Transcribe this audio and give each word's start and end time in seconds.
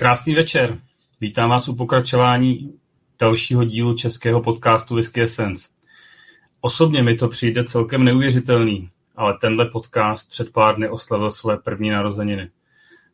Krásný 0.00 0.34
večer. 0.34 0.80
Vítám 1.20 1.50
vás 1.50 1.68
u 1.68 1.74
pokračování 1.74 2.74
dalšího 3.18 3.64
dílu 3.64 3.94
českého 3.94 4.42
podcastu 4.42 4.94
Whisky 4.94 5.22
Essence. 5.22 5.68
Osobně 6.60 7.02
mi 7.02 7.16
to 7.16 7.28
přijde 7.28 7.64
celkem 7.64 8.04
neuvěřitelný, 8.04 8.90
ale 9.16 9.38
tenhle 9.40 9.66
podcast 9.66 10.30
před 10.30 10.52
pár 10.52 10.76
dny 10.76 10.88
oslavil 10.88 11.30
své 11.30 11.56
první 11.56 11.90
narozeniny. 11.90 12.50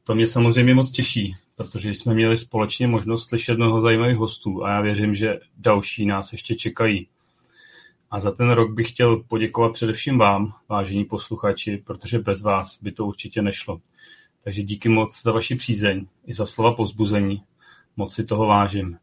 To 0.04 0.14
mě 0.14 0.26
samozřejmě 0.26 0.74
moc 0.74 0.91
těší, 0.91 1.34
protože 1.56 1.91
jsme 1.91 2.14
měli 2.14 2.36
společně 2.36 2.86
možnost 2.86 3.28
slyšet 3.28 3.56
mnoho 3.56 3.80
zajímavých 3.80 4.16
hostů 4.16 4.64
a 4.64 4.70
já 4.70 4.80
věřím, 4.80 5.14
že 5.14 5.41
další 5.56 6.06
nás 6.06 6.32
ještě 6.32 6.54
čekají. 6.54 7.08
A 8.10 8.20
za 8.20 8.30
ten 8.30 8.50
rok 8.50 8.74
bych 8.74 8.91
chtěl 8.91 9.16
poděkovat 9.16 9.72
především 9.72 10.18
vám, 10.18 10.54
vážení 10.68 11.04
posluchači, 11.04 11.82
protože 11.86 12.18
bez 12.18 12.42
vás 12.42 12.82
by 12.82 12.92
to 12.92 13.06
určitě 13.06 13.42
nešlo. 13.42 13.80
Takže 14.47 14.62
díky 14.62 14.89
moc 14.89 15.23
za 15.23 15.33
vaši 15.33 15.55
přízeň 15.55 16.07
i 16.27 16.34
za 16.34 16.47
slova 16.47 16.75
pozbuzení. 16.75 17.43
Moc 17.97 18.15
si 18.15 18.25
toho 18.25 18.47
vážím. 18.47 18.99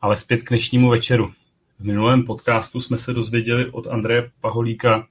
Ale 0.00 0.16
zpět 0.16 0.42
k 0.42 0.48
dnešnímu 0.48 0.88
večeru. 0.88 1.32
V 1.78 1.84
minulém 1.84 2.24
podcastu 2.24 2.80
jsme 2.80 2.98
se 2.98 3.12
dozvěděli 3.12 3.70
od 3.70 3.86
Andreje 3.86 4.30
Paholíka 4.40 5.08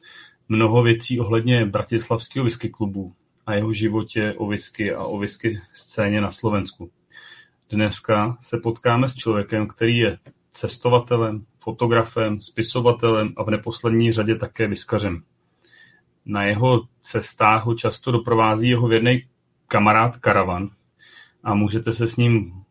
mnoho 0.50 0.84
věcí 0.84 1.19
ohledně 1.19 1.66
Bratislavského 1.66 2.44
whisky 2.44 2.69
klubu 2.69 3.13
a 3.46 3.53
jeho 3.53 3.74
životě 3.74 4.34
o 4.38 4.47
whisky 4.47 4.94
a 4.94 5.03
o 5.03 5.18
whisky 5.18 5.62
scéně 5.74 6.22
na 6.22 6.31
Slovensku. 6.31 6.91
Dneska 7.69 8.38
se 8.41 8.58
potkáme 8.58 9.09
s 9.09 9.16
člověkem, 9.16 9.68
který 9.68 9.97
je 9.97 10.18
cestovatelem, 10.53 11.46
fotografem, 11.59 12.41
spisovatelem 12.41 13.34
a 13.38 13.44
v 13.44 13.50
neposlední 13.50 14.12
řadě 14.12 14.35
také 14.35 14.68
vyskařem. 14.68 15.24
Na 16.25 16.44
jeho 16.44 16.88
cestách 17.02 17.66
ho 17.66 17.75
často 17.75 18.12
doprovází 18.12 18.69
jeho 18.69 18.88
věrný 18.88 19.24
kamarád 19.67 20.17
Karavan 20.17 20.69
a 21.44 21.53
můžete 21.53 21.94
se 21.94 22.07
s 22.07 22.17
ním 22.17 22.63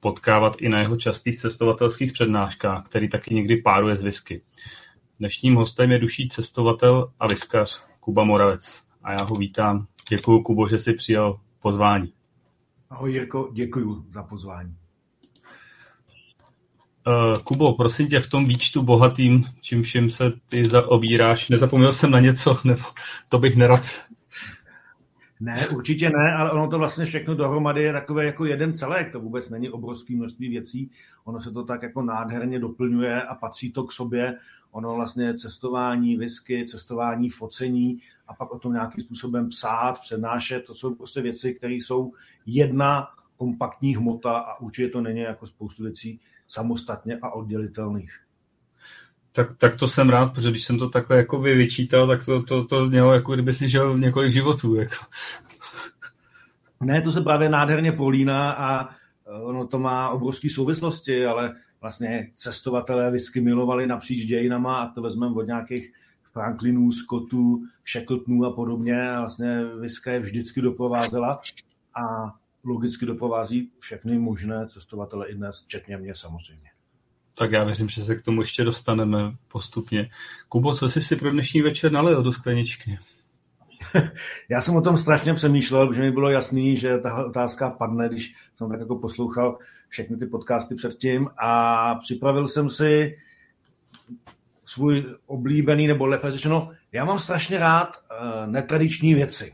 potkávat 0.00 0.56
i 0.60 0.68
na 0.68 0.80
jeho 0.80 0.96
častých 0.96 1.40
cestovatelských 1.40 2.12
přednáškách, 2.12 2.84
který 2.86 3.08
taky 3.08 3.34
někdy 3.34 3.56
páruje 3.56 3.96
z 3.96 4.02
whisky. 4.02 4.42
Dnešním 5.18 5.54
hostem 5.54 5.90
je 5.90 5.98
duší 5.98 6.28
cestovatel 6.28 7.12
a 7.20 7.26
viskař 7.26 7.82
Kuba 8.00 8.24
Moravec 8.24 8.84
a 9.02 9.12
já 9.12 9.22
ho 9.22 9.34
vítám. 9.34 9.86
Děkuji, 10.08 10.42
Kubo, 10.42 10.68
že 10.68 10.78
jsi 10.78 10.92
přijal 10.92 11.40
pozvání. 11.60 12.12
Ahoj 12.90 13.12
Jirko, 13.12 13.50
děkuji 13.52 14.04
za 14.08 14.22
pozvání. 14.22 14.76
Uh, 17.06 17.38
Kubo, 17.38 17.72
prosím 17.74 18.08
tě, 18.08 18.20
v 18.20 18.28
tom 18.28 18.46
výčtu 18.46 18.82
bohatým, 18.82 19.44
čím 19.60 19.82
všem 19.82 20.10
se 20.10 20.32
ty 20.48 20.68
zaobíráš, 20.68 21.48
nezapomněl 21.48 21.92
jsem 21.92 22.10
na 22.10 22.20
něco, 22.20 22.58
nebo 22.64 22.82
to 23.28 23.38
bych 23.38 23.56
nerad 23.56 23.80
ne, 25.40 25.68
určitě 25.68 26.10
ne, 26.10 26.34
ale 26.36 26.52
ono 26.52 26.68
to 26.68 26.78
vlastně 26.78 27.04
všechno 27.04 27.34
dohromady 27.34 27.82
je 27.82 27.92
takové 27.92 28.24
jako 28.24 28.44
jeden 28.44 28.74
celek. 28.74 29.12
To 29.12 29.20
vůbec 29.20 29.50
není 29.50 29.70
obrovské 29.70 30.16
množství 30.16 30.48
věcí. 30.48 30.90
Ono 31.24 31.40
se 31.40 31.50
to 31.50 31.64
tak 31.64 31.82
jako 31.82 32.02
nádherně 32.02 32.58
doplňuje 32.58 33.22
a 33.22 33.34
patří 33.34 33.72
to 33.72 33.84
k 33.84 33.92
sobě. 33.92 34.36
Ono 34.70 34.94
vlastně 34.94 35.34
cestování, 35.34 36.16
whisky, 36.16 36.64
cestování, 36.64 37.30
focení 37.30 37.98
a 38.28 38.34
pak 38.34 38.52
o 38.52 38.58
tom 38.58 38.72
nějakým 38.72 39.04
způsobem 39.04 39.48
psát, 39.48 40.00
přednášet. 40.00 40.64
To 40.66 40.74
jsou 40.74 40.94
prostě 40.94 41.22
věci, 41.22 41.54
které 41.54 41.74
jsou 41.74 42.12
jedna 42.46 43.08
kompaktní 43.36 43.96
hmota 43.96 44.38
a 44.38 44.60
určitě 44.60 44.88
to 44.88 45.00
není 45.00 45.20
jako 45.20 45.46
spoustu 45.46 45.82
věcí 45.82 46.20
samostatně 46.46 47.18
a 47.22 47.30
oddělitelných. 47.30 48.29
Tak, 49.32 49.56
tak 49.58 49.76
to 49.76 49.88
jsem 49.88 50.10
rád, 50.10 50.26
protože 50.26 50.50
když 50.50 50.64
jsem 50.64 50.78
to 50.78 50.88
takhle 50.88 51.16
jako 51.16 51.40
vyčítal, 51.40 52.06
tak 52.06 52.24
to, 52.24 52.42
to, 52.42 52.64
to 52.64 52.86
mělo 52.86 53.14
jako 53.14 53.34
kdyby 53.34 53.54
si 53.54 53.68
žil 53.68 53.98
několik 53.98 54.32
životů. 54.32 54.74
Jako. 54.74 54.94
Ne, 56.80 57.02
to 57.02 57.12
se 57.12 57.20
právě 57.20 57.48
nádherně 57.48 57.92
políná 57.92 58.52
a 58.52 58.88
eh, 58.88 59.42
ono 59.42 59.66
to 59.66 59.78
má 59.78 60.08
obrovské 60.08 60.50
souvislosti, 60.50 61.26
ale 61.26 61.54
vlastně 61.80 62.30
cestovatelé 62.36 63.10
whisky 63.10 63.40
milovali 63.40 63.86
napříč 63.86 64.26
dějinama 64.26 64.82
a 64.82 64.92
to 64.92 65.02
vezmeme 65.02 65.34
od 65.34 65.46
nějakých 65.46 65.92
Franklinů, 66.32 66.92
Scottů, 66.92 67.62
Shackletonů 67.92 68.44
a 68.44 68.52
podobně. 68.52 69.10
A 69.10 69.20
vlastně 69.20 69.64
whisky 69.64 70.10
je 70.10 70.20
vždycky 70.20 70.60
doprovázela 70.60 71.40
a 71.94 72.34
logicky 72.64 73.06
doprovází 73.06 73.72
všechny 73.78 74.18
možné 74.18 74.68
cestovatele 74.68 75.28
i 75.28 75.34
dnes, 75.34 75.62
včetně 75.62 75.96
mě 75.96 76.14
samozřejmě. 76.14 76.69
Tak 77.40 77.52
já 77.52 77.64
věřím, 77.64 77.88
že 77.88 78.04
se 78.04 78.16
k 78.16 78.22
tomu 78.22 78.40
ještě 78.40 78.64
dostaneme 78.64 79.18
postupně. 79.48 80.10
Kubo, 80.48 80.74
co 80.74 80.88
jsi 80.88 81.02
si 81.02 81.16
pro 81.16 81.30
dnešní 81.30 81.62
večer 81.62 81.92
nalil 81.92 82.22
do 82.22 82.32
skleničky? 82.32 82.98
Já 84.48 84.60
jsem 84.60 84.76
o 84.76 84.80
tom 84.80 84.96
strašně 84.96 85.34
přemýšlel, 85.34 85.88
protože 85.88 86.00
mi 86.00 86.10
bylo 86.10 86.30
jasný, 86.30 86.76
že 86.76 86.98
tahle 86.98 87.26
otázka 87.26 87.70
padne, 87.70 88.08
když 88.08 88.34
jsem 88.54 88.70
tak 88.70 88.80
jako 88.80 88.96
poslouchal 88.96 89.58
všechny 89.88 90.16
ty 90.16 90.26
podcasty 90.26 90.74
předtím 90.74 91.28
a 91.38 91.94
připravil 91.94 92.48
jsem 92.48 92.68
si 92.68 93.16
svůj 94.64 95.04
oblíbený, 95.26 95.86
nebo 95.86 96.06
lépe 96.06 96.30
řečeno, 96.30 96.70
já 96.92 97.04
mám 97.04 97.18
strašně 97.18 97.58
rád 97.58 97.96
uh, 97.96 98.52
netradiční 98.52 99.14
věci. 99.14 99.52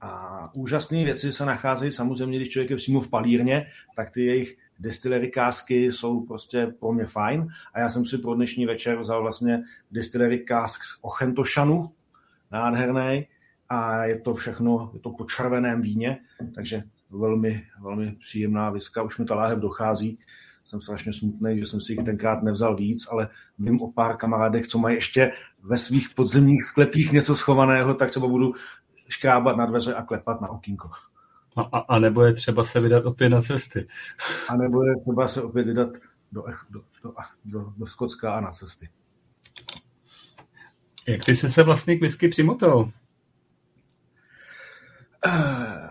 A 0.00 0.54
úžasné 0.54 1.04
věci 1.04 1.32
se 1.32 1.44
nacházejí 1.44 1.92
samozřejmě, 1.92 2.38
když 2.38 2.48
člověk 2.48 2.70
je 2.70 2.76
přímo 2.76 3.00
v 3.00 3.10
palírně, 3.10 3.66
tak 3.96 4.10
ty 4.10 4.24
jejich 4.24 4.56
distillery 4.80 5.30
jsou 5.68 6.20
prostě 6.20 6.66
pro 6.80 6.92
mě 6.92 7.06
fajn. 7.06 7.48
A 7.74 7.80
já 7.80 7.90
jsem 7.90 8.06
si 8.06 8.18
pro 8.18 8.34
dnešní 8.34 8.66
večer 8.66 8.98
vzal 8.98 9.22
vlastně 9.22 9.62
distillery 9.90 10.38
kask 10.38 10.84
z 10.84 10.98
Ochentošanu, 11.00 11.90
nádherný. 12.50 13.26
A 13.68 14.04
je 14.04 14.20
to 14.20 14.34
všechno, 14.34 14.90
je 14.94 15.00
to 15.00 15.10
po 15.10 15.24
červeném 15.24 15.82
víně, 15.82 16.18
takže 16.54 16.82
velmi, 17.10 17.62
velmi 17.80 18.12
příjemná 18.12 18.70
viska, 18.70 19.02
už 19.02 19.18
mi 19.18 19.24
ta 19.24 19.34
láhev 19.34 19.58
dochází, 19.58 20.18
jsem 20.64 20.80
strašně 20.80 21.12
smutný, 21.12 21.58
že 21.58 21.66
jsem 21.66 21.80
si 21.80 21.92
jich 21.92 22.04
tenkrát 22.04 22.42
nevzal 22.42 22.76
víc, 22.76 23.08
ale 23.10 23.28
vím 23.58 23.80
o 23.80 23.92
pár 23.92 24.16
kamarádech, 24.16 24.66
co 24.66 24.78
mají 24.78 24.96
ještě 24.96 25.32
ve 25.62 25.78
svých 25.78 26.10
podzemních 26.14 26.64
sklepích 26.64 27.12
něco 27.12 27.34
schovaného, 27.34 27.94
tak 27.94 28.10
třeba 28.10 28.28
budu 28.28 28.52
škrábat 29.08 29.56
na 29.56 29.66
dveře 29.66 29.94
a 29.94 30.02
klepat 30.02 30.40
na 30.40 30.48
okýnko. 30.48 30.90
A, 31.56 31.62
a, 31.62 31.78
a 31.78 31.98
nebo 31.98 32.22
je 32.22 32.32
třeba 32.32 32.64
se 32.64 32.80
vydat 32.80 33.06
opět 33.06 33.28
na 33.28 33.42
cesty. 33.42 33.86
A 34.48 34.56
nebo 34.56 34.84
je 34.84 34.94
třeba 35.00 35.28
se 35.28 35.42
opět 35.42 35.66
vydat 35.66 35.90
do, 36.32 36.44
do, 36.70 36.80
do, 37.02 37.12
do, 37.44 37.72
do 37.76 37.86
Skotska 37.86 38.34
a 38.34 38.40
na 38.40 38.50
cesty. 38.50 38.88
Jak 41.08 41.24
ty 41.24 41.34
jsi 41.34 41.50
se 41.50 41.62
vlastně 41.62 41.96
k 41.96 42.00
whisky 42.00 42.28
přimotal? 42.28 42.90
Eh, 45.26 45.88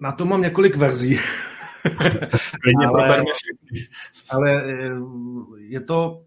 na 0.00 0.12
to 0.12 0.24
mám 0.24 0.42
několik 0.42 0.76
verzí. 0.76 1.18
ale, 2.88 3.24
ale 4.30 4.64
eh, 4.64 4.90
je 5.58 5.80
to 5.80 6.24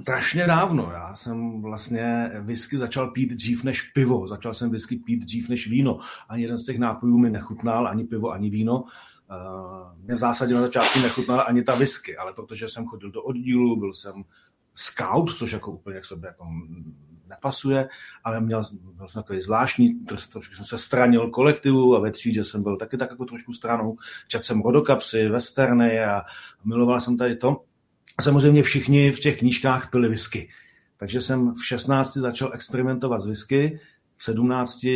strašně 0.00 0.46
dávno. 0.46 0.90
Já 0.92 1.14
jsem 1.14 1.62
vlastně 1.62 2.30
whisky 2.40 2.78
začal 2.78 3.10
pít 3.10 3.32
dřív 3.32 3.64
než 3.64 3.82
pivo. 3.82 4.28
Začal 4.28 4.54
jsem 4.54 4.70
whisky 4.70 4.96
pít 4.96 5.24
dřív 5.24 5.48
než 5.48 5.68
víno. 5.68 5.98
Ani 6.28 6.42
jeden 6.42 6.58
z 6.58 6.64
těch 6.64 6.78
nápojů 6.78 7.18
mi 7.18 7.30
nechutnal, 7.30 7.88
ani 7.88 8.04
pivo, 8.04 8.30
ani 8.30 8.50
víno. 8.50 8.80
Uh, 8.80 9.98
mě 10.04 10.14
v 10.14 10.18
zásadě 10.18 10.54
na 10.54 10.60
začátku 10.60 10.98
nechutnala 10.98 11.42
ani 11.42 11.62
ta 11.62 11.74
whisky, 11.74 12.16
ale 12.16 12.32
protože 12.32 12.68
jsem 12.68 12.86
chodil 12.86 13.10
do 13.10 13.22
oddílu, 13.22 13.76
byl 13.76 13.92
jsem 13.92 14.24
scout, 14.74 15.30
což 15.30 15.52
jako 15.52 15.72
úplně 15.72 16.00
k 16.00 16.04
sobě 16.04 16.28
jako 16.28 16.44
nepasuje, 17.28 17.88
ale 18.24 18.40
měl, 18.40 18.62
byl 18.72 19.08
jsem 19.08 19.22
takový 19.22 19.42
zvláštní, 19.42 19.94
trošku 20.04 20.54
jsem 20.54 20.64
se 20.64 20.78
stranil 20.78 21.30
kolektivu 21.30 21.96
a 21.96 22.00
ve 22.00 22.10
třídě 22.10 22.44
jsem 22.44 22.62
byl 22.62 22.76
taky 22.76 22.96
tak 22.96 23.10
jako 23.10 23.24
trošku 23.24 23.52
stranou. 23.52 23.96
Četl 24.28 24.44
jsem 24.44 24.60
rodokapsy, 24.60 25.28
westerny 25.28 26.04
a 26.04 26.22
miloval 26.64 27.00
jsem 27.00 27.16
tady 27.16 27.36
to. 27.36 27.64
A 28.18 28.22
samozřejmě 28.22 28.62
všichni 28.62 29.12
v 29.12 29.20
těch 29.20 29.38
knížkách 29.38 29.90
pili 29.90 30.08
whisky. 30.08 30.48
Takže 30.96 31.20
jsem 31.20 31.54
v 31.54 31.66
16 31.66 32.16
začal 32.16 32.50
experimentovat 32.54 33.20
s 33.20 33.26
whisky, 33.26 33.80
v 34.16 34.24
17 34.24 34.86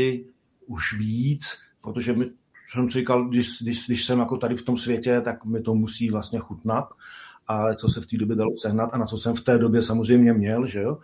už 0.66 0.98
víc, 0.98 1.58
protože 1.80 2.12
mi, 2.12 2.30
jsem 2.70 2.90
si 2.90 2.98
říkal, 2.98 3.28
když, 3.28 3.62
když, 3.62 3.86
když 3.86 4.04
jsem 4.04 4.18
jako 4.18 4.36
tady 4.36 4.56
v 4.56 4.62
tom 4.62 4.76
světě, 4.76 5.20
tak 5.20 5.44
mi 5.44 5.60
to 5.60 5.74
musí 5.74 6.10
vlastně 6.10 6.38
chutnat, 6.38 6.88
ale 7.46 7.76
co 7.76 7.88
se 7.88 8.00
v 8.00 8.06
té 8.06 8.16
době 8.16 8.36
dalo 8.36 8.50
sehnat 8.56 8.90
a 8.92 8.98
na 8.98 9.06
co 9.06 9.16
jsem 9.16 9.34
v 9.34 9.40
té 9.40 9.58
době 9.58 9.82
samozřejmě 9.82 10.32
měl, 10.32 10.66
že 10.66 10.80
jo. 10.80 10.98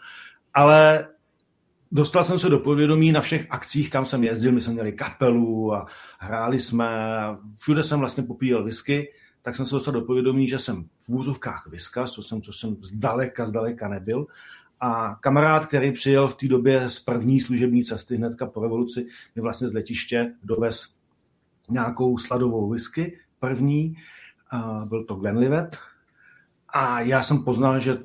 Ale 0.55 1.09
dostal 1.93 2.25
jsem 2.25 2.39
se 2.39 2.49
do 2.49 2.59
povědomí 2.59 3.13
na 3.13 3.21
všech 3.21 3.47
akcích, 3.51 3.91
kam 3.91 4.05
jsem 4.05 4.25
jezdil, 4.25 4.53
my 4.53 4.61
jsme 4.61 4.73
měli 4.73 4.93
kapelu 4.93 5.75
a 5.75 5.87
hráli 6.19 6.61
jsme, 6.61 7.21
všude 7.61 7.83
jsem 7.83 7.99
vlastně 7.99 8.23
popíjel 8.23 8.65
whisky, 8.65 9.09
tak 9.47 9.57
jsem 9.57 9.67
se 9.67 9.75
dostal 9.75 9.95
do 9.95 10.03
povědomí, 10.03 10.49
že 10.49 10.59
jsem 10.59 10.85
v 11.01 11.09
úzovkách 11.09 11.67
vyskaz, 11.71 12.13
co 12.13 12.23
jsem, 12.23 12.43
co 12.43 12.53
jsem 12.53 12.77
zdaleka, 12.81 13.47
zdaleka 13.47 13.89
nebyl. 13.89 14.27
A 14.81 15.15
kamarád, 15.15 15.67
který 15.67 15.93
přijel 15.93 16.29
v 16.29 16.35
té 16.35 16.49
době 16.49 16.89
z 16.89 17.01
první 17.01 17.41
služební 17.41 17.85
cesty 17.85 18.17
hnedka 18.17 18.47
po 18.47 18.63
revoluci, 18.63 19.07
mi 19.37 19.43
vlastně 19.43 19.69
z 19.69 19.73
letiště 19.73 20.35
dovez 20.43 20.95
nějakou 21.71 22.19
sladovou 22.19 22.71
whisky, 22.71 23.19
první, 23.39 23.97
byl 24.85 25.05
to 25.05 25.15
Glenlivet. 25.15 25.79
A 26.69 27.01
já 27.01 27.23
jsem 27.23 27.45
poznal, 27.45 27.81
že 27.81 27.99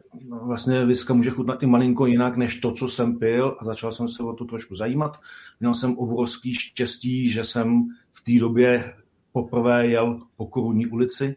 vlastně 0.46 0.86
whisky 0.86 1.14
může 1.14 1.30
chutnat 1.30 1.64
i 1.64 1.66
malinko 1.66 2.06
jinak, 2.06 2.38
než 2.38 2.56
to, 2.56 2.72
co 2.72 2.88
jsem 2.88 3.20
pil 3.20 3.58
a 3.60 3.66
začal 3.66 3.92
jsem 3.92 4.08
se 4.08 4.24
o 4.24 4.34
to 4.34 4.46
trošku 4.46 4.76
zajímat. 4.76 5.22
Měl 5.60 5.74
jsem 5.74 5.98
obrovský 5.98 6.54
štěstí, 6.54 7.30
že 7.30 7.44
jsem 7.44 7.84
v 8.12 8.22
té 8.24 8.40
době 8.40 8.94
poprvé 9.32 9.88
jel 9.88 10.20
po 10.36 10.46
Korunní 10.46 10.88
ulici 10.88 11.36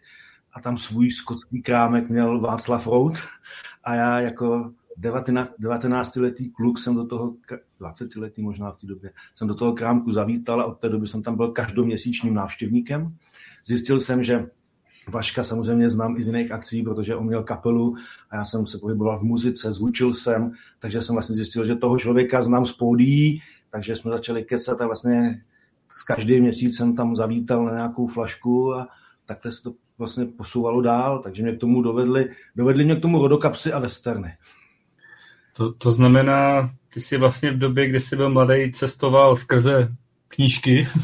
a 0.52 0.60
tam 0.60 0.78
svůj 0.78 1.10
skotský 1.10 1.62
krámek 1.62 2.10
měl 2.10 2.40
Václav 2.40 2.86
Rout 2.86 3.18
a 3.84 3.94
já 3.94 4.20
jako 4.20 4.72
19-letý 5.00 6.50
kluk 6.50 6.78
jsem 6.78 6.94
do 6.94 7.06
toho, 7.06 7.34
20-letý 7.80 8.42
možná 8.42 8.72
v 8.72 8.78
té 8.78 8.86
době, 8.86 9.10
jsem 9.34 9.48
do 9.48 9.54
toho 9.54 9.72
krámku 9.72 10.12
zavítal 10.12 10.60
a 10.60 10.64
od 10.64 10.74
té 10.74 10.88
doby 10.88 11.06
jsem 11.06 11.22
tam 11.22 11.36
byl 11.36 11.48
každoměsíčním 11.48 12.34
návštěvníkem. 12.34 13.16
Zjistil 13.66 14.00
jsem, 14.00 14.22
že 14.22 14.46
Vaška 15.08 15.44
samozřejmě 15.44 15.90
znám 15.90 16.16
i 16.16 16.22
z 16.22 16.26
jiných 16.26 16.52
akcí, 16.52 16.82
protože 16.82 17.16
on 17.16 17.26
měl 17.26 17.42
kapelu 17.42 17.94
a 18.30 18.36
já 18.36 18.44
jsem 18.44 18.66
se 18.66 18.78
pohyboval 18.78 19.18
v 19.18 19.22
muzice, 19.22 19.72
zvučil 19.72 20.14
jsem, 20.14 20.52
takže 20.78 21.02
jsem 21.02 21.14
vlastně 21.14 21.34
zjistil, 21.34 21.64
že 21.64 21.76
toho 21.76 21.98
člověka 21.98 22.42
znám 22.42 22.66
z 22.66 22.72
pódií, 22.72 23.40
takže 23.70 23.96
jsme 23.96 24.10
začali 24.10 24.44
kecat 24.44 24.80
a 24.80 24.86
vlastně 24.86 25.44
s 25.94 26.02
každým 26.02 26.42
měsícem 26.42 26.96
tam 26.96 27.16
zavítal 27.16 27.64
na 27.64 27.72
nějakou 27.72 28.06
flašku 28.06 28.74
a 28.74 28.88
takhle 29.26 29.52
se 29.52 29.62
to 29.62 29.72
vlastně 29.98 30.26
posouvalo 30.26 30.82
dál, 30.82 31.18
takže 31.22 31.42
mě 31.42 31.52
k 31.52 31.60
tomu 31.60 31.82
dovedli, 31.82 32.30
dovedli 32.56 32.84
mě 32.84 32.96
k 32.96 33.02
tomu 33.02 33.22
rodokapsy 33.22 33.72
a 33.72 33.78
westerny. 33.78 34.32
To, 35.56 35.72
to 35.72 35.92
znamená, 35.92 36.70
ty 36.88 37.00
jsi 37.00 37.16
vlastně 37.16 37.50
v 37.50 37.58
době, 37.58 37.88
kdy 37.88 38.00
jsi 38.00 38.16
byl 38.16 38.30
mladý, 38.30 38.72
cestoval 38.72 39.36
skrze 39.36 39.88
knížky. 40.28 40.88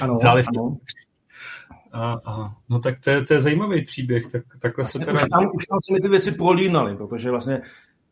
Ano, 0.00 0.18
Dále 0.22 0.42
ano. 0.48 0.76
A, 1.92 2.12
a, 2.24 2.54
no 2.68 2.78
tak 2.78 3.00
to 3.00 3.10
je, 3.10 3.24
to 3.24 3.34
je 3.34 3.40
zajímavý 3.40 3.84
příběh. 3.84 4.26
Tak, 4.32 4.42
takhle 4.60 4.82
vlastně 4.82 4.98
se 4.98 5.04
teda... 5.04 5.18
už, 5.18 5.28
tam, 5.28 5.50
už 5.54 5.66
tam 5.66 5.78
se 5.86 5.92
mi 5.92 6.00
ty 6.00 6.08
věci 6.08 6.32
prolínaly, 6.32 6.96
protože 6.96 7.30
vlastně 7.30 7.62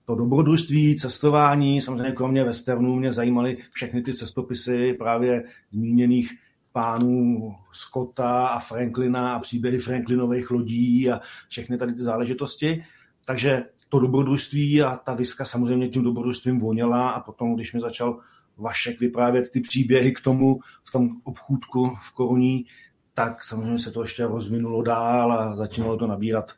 to 0.04 0.14
dobrodružství, 0.14 0.96
cestování, 0.96 1.80
samozřejmě 1.80 2.12
kromě 2.12 2.44
westernů 2.44 2.96
mě 2.96 3.12
zajímaly 3.12 3.56
všechny 3.72 4.02
ty 4.02 4.14
cestopisy 4.14 4.92
právě 4.92 5.44
zmíněných 5.70 6.32
pánů 6.72 7.54
Scotta 7.72 8.46
a 8.46 8.60
Franklina 8.60 9.34
a 9.34 9.38
příběhy 9.38 9.78
Franklinových 9.78 10.50
lodí 10.50 11.10
a 11.10 11.20
všechny 11.48 11.78
tady 11.78 11.92
ty 11.92 12.02
záležitosti. 12.02 12.84
Takže 13.26 13.62
to 13.88 14.00
dobrodružství 14.00 14.82
a 14.82 14.96
ta 14.96 15.14
viska 15.14 15.44
samozřejmě 15.44 15.88
tím 15.88 16.04
dobrodružstvím 16.04 16.58
voněla 16.58 17.10
a 17.10 17.20
potom, 17.20 17.54
když 17.54 17.72
mi 17.72 17.80
začal 17.80 18.18
Vašek 18.56 19.00
vyprávět 19.00 19.50
ty 19.50 19.60
příběhy 19.60 20.12
k 20.12 20.20
tomu 20.20 20.58
v 20.84 20.92
tom 20.92 21.08
obchůdku 21.24 21.96
v 22.02 22.12
Koruní, 22.12 22.66
tak 23.14 23.44
samozřejmě 23.44 23.78
se 23.78 23.90
to 23.90 24.02
ještě 24.02 24.26
rozvinulo 24.26 24.82
dál 24.82 25.32
a 25.32 25.56
začínalo 25.56 25.96
to 25.96 26.06
nabírat 26.06 26.52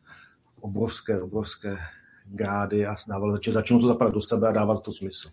obrovské, 0.60 1.22
obrovské 1.22 1.78
grády 2.24 2.86
a 2.86 2.94
dávalo, 3.08 3.38
začalo 3.52 3.80
to 3.80 3.86
zapadat 3.86 4.14
do 4.14 4.20
sebe 4.20 4.48
a 4.48 4.52
dávat 4.52 4.82
to 4.82 4.92
smysl. 4.92 5.28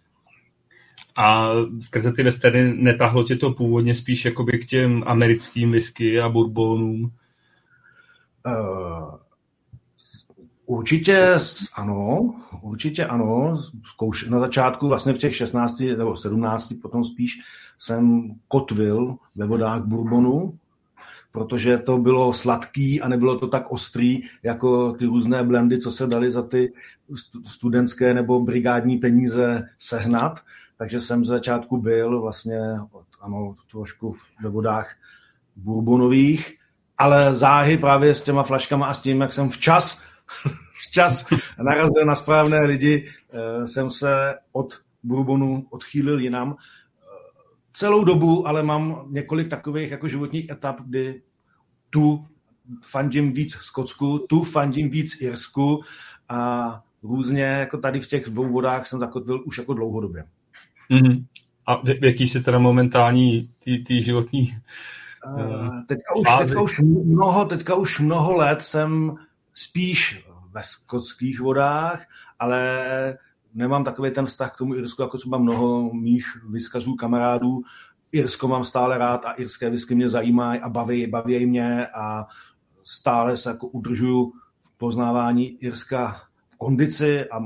A 1.15 1.51
skrze 1.81 2.11
ty 2.11 2.23
westerny 2.23 2.73
netahlo 2.77 3.23
tě 3.23 3.35
to 3.35 3.51
původně 3.51 3.95
spíš 3.95 4.25
jakoby 4.25 4.59
k 4.59 4.65
těm 4.65 5.03
americkým 5.05 5.71
whisky 5.71 6.21
a 6.21 6.29
bourbonům? 6.29 7.11
Uh, 8.45 9.15
určitě 10.65 11.37
ano, 11.75 12.35
určitě 12.61 13.05
ano. 13.05 13.57
Zkouš, 13.85 14.27
na 14.27 14.39
začátku 14.39 14.87
vlastně 14.87 15.13
v 15.13 15.17
těch 15.17 15.35
16 15.35 15.79
nebo 15.79 16.17
17 16.17 16.73
potom 16.81 17.05
spíš 17.05 17.39
jsem 17.77 18.29
kotvil 18.47 19.15
ve 19.35 19.45
vodách 19.45 19.83
bourbonu, 19.83 20.59
protože 21.31 21.77
to 21.77 21.97
bylo 21.97 22.33
sladký 22.33 23.01
a 23.01 23.07
nebylo 23.07 23.39
to 23.39 23.47
tak 23.47 23.71
ostrý, 23.71 24.21
jako 24.43 24.93
ty 24.93 25.05
různé 25.05 25.43
blendy, 25.43 25.79
co 25.79 25.91
se 25.91 26.07
dali 26.07 26.31
za 26.31 26.41
ty 26.41 26.73
studentské 27.45 28.13
nebo 28.13 28.39
brigádní 28.39 28.97
peníze 28.97 29.69
sehnat. 29.77 30.39
Takže 30.77 31.01
jsem 31.01 31.25
z 31.25 31.27
začátku 31.27 31.77
byl 31.77 32.21
vlastně, 32.21 32.59
ano, 33.21 33.55
trošku 33.71 34.15
ve 34.43 34.49
vodách 34.49 34.95
bourbonových, 35.55 36.57
ale 36.97 37.35
záhy 37.35 37.77
právě 37.77 38.15
s 38.15 38.21
těma 38.21 38.43
flaškama 38.43 38.85
a 38.85 38.93
s 38.93 38.99
tím, 38.99 39.21
jak 39.21 39.33
jsem 39.33 39.49
včas, 39.49 40.01
včas 40.87 41.25
narazil 41.57 42.05
na 42.05 42.15
správné 42.15 42.59
lidi, 42.59 43.05
eh, 43.05 43.67
jsem 43.67 43.89
se 43.89 44.35
od 44.51 44.81
bourbonu 45.03 45.65
odchýlil 45.69 46.19
jinam 46.19 46.55
celou 47.73 48.03
dobu, 48.03 48.47
ale 48.47 48.63
mám 48.63 49.05
několik 49.09 49.49
takových 49.49 49.91
jako 49.91 50.07
životních 50.07 50.49
etap, 50.49 50.81
kdy 50.85 51.21
tu 51.89 52.25
fandím 52.81 53.33
víc 53.33 53.53
Skotsku, 53.53 54.25
tu 54.29 54.43
fandím 54.43 54.89
víc 54.89 55.21
Irsku 55.21 55.81
a 56.29 56.83
různě 57.03 57.43
jako 57.43 57.77
tady 57.77 57.99
v 57.99 58.07
těch 58.07 58.25
dvou 58.25 58.51
vodách 58.53 58.87
jsem 58.87 58.99
zakotvil 58.99 59.43
už 59.45 59.57
jako 59.57 59.73
dlouhodobě. 59.73 60.23
Mm-hmm. 60.91 61.25
A 61.65 61.75
v, 61.75 61.83
v 61.83 62.03
jaký 62.03 62.27
si 62.27 62.41
teda 62.41 62.59
momentální 62.59 63.49
ty, 63.63 63.77
ty 63.77 64.03
životní 64.03 64.57
uh, 65.27 65.69
teďka, 65.87 66.15
už, 66.15 66.27
teďka, 66.39 66.61
už 66.61 66.79
mnoho, 66.79 67.45
teďka 67.45 67.75
už 67.75 67.99
mnoho 67.99 68.35
let 68.35 68.61
jsem 68.61 69.15
spíš 69.53 70.25
ve 70.51 70.63
skotských 70.63 71.39
vodách, 71.39 72.05
ale 72.39 72.83
nemám 73.53 73.83
takový 73.83 74.11
ten 74.11 74.25
vztah 74.25 74.53
k 74.53 74.57
tomu 74.57 74.75
Irsku, 74.75 75.01
jako 75.01 75.17
třeba 75.17 75.37
mnoho 75.37 75.93
mých 75.93 76.25
vyskazů, 76.49 76.95
kamarádů. 76.95 77.61
Irsko 78.11 78.47
mám 78.47 78.63
stále 78.63 78.97
rád 78.97 79.25
a 79.25 79.31
irské 79.31 79.69
whisky 79.69 79.95
mě 79.95 80.09
zajímají 80.09 80.59
a 80.59 80.69
baví, 80.69 81.07
baví 81.07 81.45
mě 81.45 81.87
a 81.87 82.25
stále 82.83 83.37
se 83.37 83.49
jako 83.49 83.67
udržuju 83.67 84.33
v 84.61 84.77
poznávání 84.77 85.63
Irska 85.63 86.21
v 86.49 86.57
kondici 86.57 87.29
a 87.29 87.39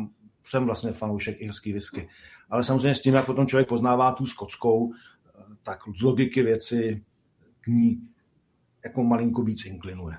jsem 0.45 0.65
vlastně 0.65 0.91
fanoušek 0.91 1.35
irský 1.39 1.73
whisky. 1.73 2.09
Ale 2.49 2.63
samozřejmě 2.63 2.95
s 2.95 3.01
tím, 3.01 3.13
jak 3.13 3.25
potom 3.25 3.47
člověk 3.47 3.67
poznává 3.67 4.11
tu 4.11 4.25
skotskou, 4.25 4.91
tak 5.63 5.79
z 5.97 6.01
logiky 6.01 6.43
věci 6.43 7.03
k 7.61 7.67
ní 7.67 8.01
jako 8.85 9.03
malinko 9.03 9.43
víc 9.43 9.65
inklinuje. 9.65 10.15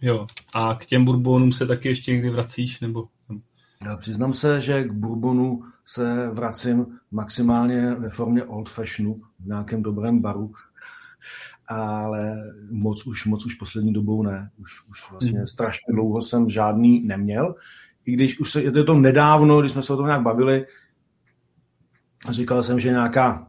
Jo, 0.00 0.26
a 0.54 0.74
k 0.74 0.86
těm 0.86 1.04
bourbonům 1.04 1.52
se 1.52 1.66
taky 1.66 1.88
ještě 1.88 2.12
někdy 2.12 2.30
vracíš, 2.30 2.80
nebo 2.80 3.08
Přiznám 3.98 4.32
se, 4.32 4.60
že 4.60 4.84
k 4.84 4.92
bourbonu 4.92 5.62
se 5.84 6.30
vracím 6.30 6.86
maximálně 7.10 7.94
ve 7.94 8.10
formě 8.10 8.44
old 8.44 8.68
fashionu 8.68 9.20
v 9.40 9.46
nějakém 9.46 9.82
dobrém 9.82 10.20
baru, 10.20 10.52
ale 11.68 12.36
moc 12.70 13.06
už, 13.06 13.26
moc 13.26 13.46
už 13.46 13.54
poslední 13.54 13.92
dobou 13.92 14.22
ne. 14.22 14.50
Už, 14.58 14.88
už 14.90 15.10
vlastně 15.10 15.40
mm. 15.40 15.46
strašně 15.46 15.94
dlouho 15.94 16.22
jsem 16.22 16.48
žádný 16.48 17.00
neměl. 17.00 17.54
I 18.04 18.12
když 18.12 18.40
už 18.40 18.52
se, 18.52 18.62
je 18.62 18.84
to 18.84 18.94
nedávno, 18.94 19.60
když 19.60 19.72
jsme 19.72 19.82
se 19.82 19.92
o 19.92 19.96
tom 19.96 20.06
nějak 20.06 20.22
bavili, 20.22 20.66
říkal 22.30 22.62
jsem, 22.62 22.80
že 22.80 22.88
nějaká 22.88 23.48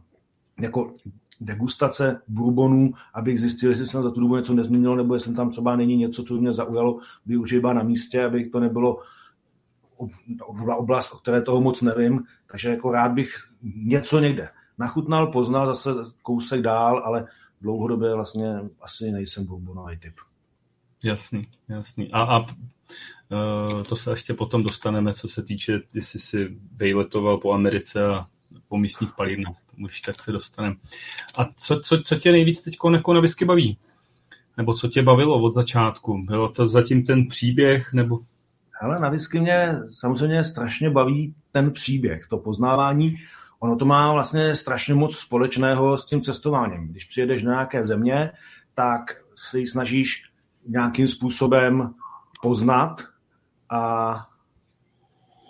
jako 0.60 0.92
degustace 1.40 2.20
bourbonů, 2.28 2.90
abych 3.14 3.40
zjistil, 3.40 3.70
jestli 3.70 3.86
jsem 3.86 4.02
za 4.02 4.10
tu 4.10 4.20
dobu 4.20 4.36
něco 4.36 4.54
nezměnil, 4.54 4.96
nebo 4.96 5.14
jestli 5.14 5.34
tam 5.34 5.50
třeba 5.50 5.76
není 5.76 5.96
něco, 5.96 6.24
co 6.24 6.34
mě 6.34 6.52
zaujalo, 6.52 6.98
by 7.26 7.36
určitě 7.36 7.60
byla 7.60 7.72
na 7.72 7.82
místě, 7.82 8.24
abych 8.24 8.50
to 8.50 8.60
nebylo 8.60 8.98
oblast, 10.78 11.12
o 11.12 11.18
které 11.18 11.42
toho 11.42 11.60
moc 11.60 11.82
nevím, 11.82 12.20
takže 12.50 12.68
jako 12.68 12.90
rád 12.90 13.12
bych 13.12 13.34
něco 13.62 14.20
někde 14.20 14.48
nachutnal, 14.78 15.26
poznal 15.26 15.66
zase 15.66 15.90
kousek 16.22 16.62
dál, 16.62 17.02
ale 17.04 17.26
dlouhodobě 17.60 18.14
vlastně 18.14 18.60
asi 18.80 19.10
nejsem 19.10 19.46
bourbonový 19.46 19.98
typ. 19.98 20.14
Jasný, 21.04 21.48
jasný. 21.68 22.12
A, 22.12 22.22
a 22.22 22.40
uh, 22.40 23.82
to 23.88 23.96
se 23.96 24.10
ještě 24.10 24.34
potom 24.34 24.62
dostaneme, 24.62 25.14
co 25.14 25.28
se 25.28 25.42
týče, 25.42 25.80
jestli 25.94 26.20
si 26.20 26.58
vejletoval 26.76 27.38
po 27.38 27.52
Americe 27.52 28.06
a 28.06 28.26
po 28.68 28.78
místních 28.78 29.10
palírnách, 29.16 29.56
tomu 29.70 29.86
už 29.86 30.00
tak 30.00 30.20
se 30.20 30.32
dostaneme. 30.32 30.76
A 31.38 31.44
co, 31.56 31.80
co, 31.80 32.02
co 32.02 32.16
tě 32.16 32.32
nejvíc 32.32 32.60
teď 32.60 32.78
jako 32.92 33.12
na 33.12 33.20
whisky 33.20 33.44
baví? 33.44 33.78
Nebo 34.56 34.74
co 34.74 34.88
tě 34.88 35.02
bavilo 35.02 35.42
od 35.42 35.54
začátku? 35.54 36.22
Bylo 36.24 36.52
to 36.52 36.68
zatím 36.68 37.06
ten 37.06 37.28
příběh, 37.28 37.92
nebo 37.92 38.18
ale 38.80 39.00
na 39.00 39.08
whisky 39.08 39.40
mě 39.40 39.74
samozřejmě 39.92 40.44
strašně 40.44 40.90
baví 40.90 41.34
ten 41.52 41.70
příběh, 41.70 42.26
to 42.26 42.38
poznávání. 42.38 43.14
Ono 43.60 43.76
to 43.76 43.84
má 43.84 44.12
vlastně 44.12 44.56
strašně 44.56 44.94
moc 44.94 45.16
společného 45.16 45.98
s 45.98 46.06
tím 46.06 46.20
cestováním. 46.20 46.88
Když 46.88 47.04
přijedeš 47.04 47.42
do 47.42 47.50
nějaké 47.50 47.84
země, 47.84 48.30
tak 48.74 49.00
si 49.36 49.58
ji 49.58 49.66
snažíš 49.66 50.22
nějakým 50.66 51.08
způsobem 51.08 51.94
poznat 52.42 53.02
a 53.70 54.14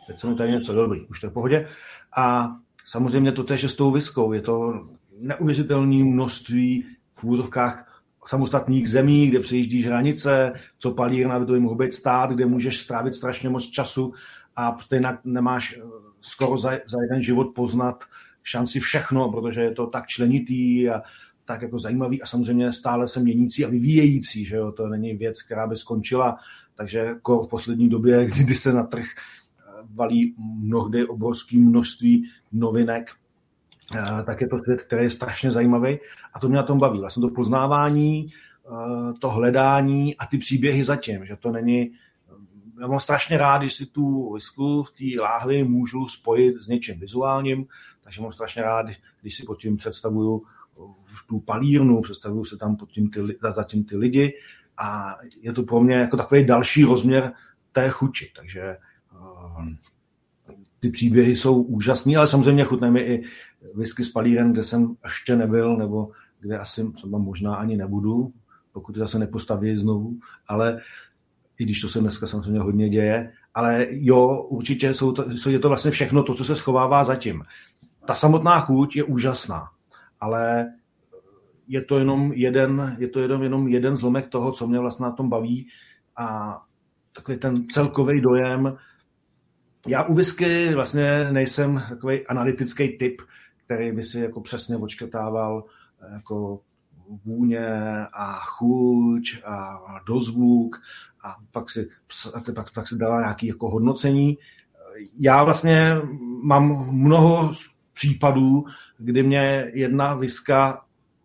teď 0.06 0.20
se 0.20 0.26
mi 0.26 0.34
tady 0.34 0.52
něco 0.52 0.72
dobrý, 0.72 1.06
už 1.06 1.20
to 1.20 1.26
je 1.26 1.30
v 1.30 1.34
pohodě. 1.34 1.68
A 2.16 2.56
samozřejmě 2.84 3.32
to 3.32 3.52
je 3.52 3.68
s 3.68 3.74
tou 3.74 3.90
viskou. 3.90 4.32
Je 4.32 4.42
to 4.42 4.88
neuvěřitelné 5.18 6.04
množství 6.04 6.86
v 7.12 7.24
úzovkách 7.24 7.89
samostatných 8.28 8.88
zemí, 8.88 9.26
kde 9.26 9.40
přejíždíš 9.40 9.86
hranice, 9.86 10.52
co 10.78 10.90
palírna 10.90 11.40
by 11.40 11.46
to 11.46 11.60
mohl 11.60 11.74
být 11.74 11.92
stát, 11.92 12.30
kde 12.30 12.46
můžeš 12.46 12.78
strávit 12.78 13.14
strašně 13.14 13.50
moc 13.50 13.66
času 13.66 14.12
a 14.56 14.78
stejně 14.80 15.08
nemáš 15.24 15.78
eh, 15.78 15.82
skoro 16.20 16.58
za, 16.58 16.70
za 16.70 17.02
jeden 17.02 17.22
život 17.22 17.54
poznat 17.54 18.04
šanci 18.42 18.80
všechno, 18.80 19.32
protože 19.32 19.60
je 19.60 19.70
to 19.70 19.86
tak 19.86 20.06
členitý 20.06 20.90
a 20.90 21.02
tak 21.44 21.62
jako 21.62 21.78
zajímavý 21.78 22.22
a 22.22 22.26
samozřejmě 22.26 22.72
stále 22.72 23.08
se 23.08 23.20
měnící 23.20 23.64
a 23.64 23.68
vyvíjející, 23.68 24.44
že 24.44 24.56
jo, 24.56 24.72
to 24.72 24.88
není 24.88 25.14
věc, 25.14 25.42
která 25.42 25.66
by 25.66 25.76
skončila, 25.76 26.36
takže 26.74 26.98
jako 26.98 27.42
v 27.42 27.48
poslední 27.48 27.88
době, 27.88 28.26
kdy 28.44 28.54
se 28.54 28.72
na 28.72 28.82
trh 28.82 29.06
eh, 29.06 29.62
valí 29.94 30.34
mnohdy 30.38 31.06
obrovské 31.06 31.58
množství 31.58 32.30
novinek, 32.52 33.10
tak 34.26 34.40
je 34.40 34.48
to 34.48 34.58
svět, 34.58 34.82
který 34.82 35.02
je 35.02 35.10
strašně 35.10 35.50
zajímavý 35.50 35.98
a 36.34 36.40
to 36.40 36.48
mě 36.48 36.56
na 36.56 36.62
tom 36.62 36.78
baví. 36.78 37.00
Vlastně 37.00 37.20
to 37.20 37.28
poznávání, 37.28 38.26
to 39.20 39.28
hledání 39.28 40.16
a 40.16 40.26
ty 40.26 40.38
příběhy 40.38 40.84
zatím, 40.84 41.26
že 41.26 41.36
to 41.36 41.50
není 41.50 41.90
já 42.80 42.86
mám 42.86 43.00
strašně 43.00 43.38
rád, 43.38 43.58
když 43.58 43.74
si 43.74 43.86
tu 43.86 44.32
whisku 44.32 44.82
v 44.82 44.90
té 44.90 45.22
láhvi 45.22 45.64
můžu 45.64 46.08
spojit 46.08 46.62
s 46.62 46.68
něčím 46.68 47.00
vizuálním, 47.00 47.66
takže 48.00 48.22
mám 48.22 48.32
strašně 48.32 48.62
rád, 48.62 48.86
když 49.20 49.36
si 49.36 49.42
pod 49.46 49.60
tím 49.60 49.76
představuju 49.76 50.42
tu 51.28 51.40
palírnu, 51.40 52.02
představuju 52.02 52.44
se 52.44 52.56
tam 52.56 52.76
pod 52.76 52.90
tím 52.90 53.10
ty, 53.10 53.20
zatím 53.54 53.84
ty 53.84 53.96
lidi 53.96 54.32
a 54.76 55.16
je 55.40 55.52
to 55.52 55.62
pro 55.62 55.80
mě 55.80 55.94
jako 55.94 56.16
takový 56.16 56.46
další 56.46 56.84
rozměr 56.84 57.32
té 57.72 57.90
chuti, 57.90 58.32
takže 58.36 58.76
ty 60.80 60.90
příběhy 60.90 61.36
jsou 61.36 61.62
úžasné, 61.62 62.16
ale 62.16 62.26
samozřejmě 62.26 62.64
chutné 62.64 62.90
mi 62.90 63.00
i 63.00 63.22
whisky 63.74 64.04
s 64.04 64.08
palíren, 64.08 64.52
kde 64.52 64.64
jsem 64.64 64.96
ještě 65.04 65.36
nebyl, 65.36 65.76
nebo 65.76 66.10
kde 66.40 66.58
asi 66.58 66.92
třeba 66.92 67.18
možná 67.18 67.54
ani 67.54 67.76
nebudu, 67.76 68.32
pokud 68.72 68.96
zase 68.96 69.18
nepostaví 69.18 69.76
znovu, 69.76 70.18
ale 70.48 70.80
i 71.58 71.64
když 71.64 71.80
to 71.80 71.88
se 71.88 72.00
dneska 72.00 72.26
samozřejmě 72.26 72.60
hodně 72.60 72.88
děje, 72.88 73.32
ale 73.54 73.86
jo, 73.90 74.42
určitě 74.48 74.94
jsou 74.94 75.12
to, 75.12 75.24
je 75.48 75.58
to 75.58 75.68
vlastně 75.68 75.90
všechno 75.90 76.22
to, 76.22 76.34
co 76.34 76.44
se 76.44 76.56
schovává 76.56 77.04
zatím. 77.04 77.42
Ta 78.06 78.14
samotná 78.14 78.60
chuť 78.60 78.96
je 78.96 79.04
úžasná, 79.04 79.62
ale 80.20 80.72
je 81.68 81.82
to 81.82 81.98
jenom 81.98 82.32
jeden, 82.32 82.96
je 82.98 83.08
to 83.08 83.20
jenom, 83.20 83.42
jenom 83.42 83.68
jeden 83.68 83.96
zlomek 83.96 84.28
toho, 84.28 84.52
co 84.52 84.66
mě 84.66 84.78
vlastně 84.78 85.04
na 85.04 85.12
tom 85.12 85.28
baví 85.28 85.68
a 86.16 86.58
takový 87.12 87.38
ten 87.38 87.68
celkový 87.68 88.20
dojem. 88.20 88.76
Já 89.86 90.04
u 90.04 90.14
whisky 90.14 90.74
vlastně 90.74 91.28
nejsem 91.32 91.82
takový 91.88 92.26
analytický 92.26 92.98
typ, 92.98 93.22
který 93.70 93.92
by 93.92 94.02
si 94.02 94.20
jako 94.20 94.40
přesně 94.40 94.76
odškrtával 94.76 95.64
jako 96.12 96.60
vůně 97.24 97.66
a 98.12 98.34
chuť 98.34 99.36
a 99.44 100.00
dozvuk 100.06 100.80
a 101.24 101.36
pak 101.50 101.70
si, 101.70 101.88
pak, 102.54 102.74
pak 102.74 102.88
si 102.88 102.96
dala 102.96 103.20
nějaké 103.20 103.46
jako 103.46 103.70
hodnocení. 103.70 104.38
Já 105.20 105.44
vlastně 105.44 105.96
mám 106.42 106.94
mnoho 106.94 107.52
případů, 107.92 108.64
kdy 108.98 109.22
mě 109.22 109.70
jedna 109.74 110.14
viska 110.14 110.84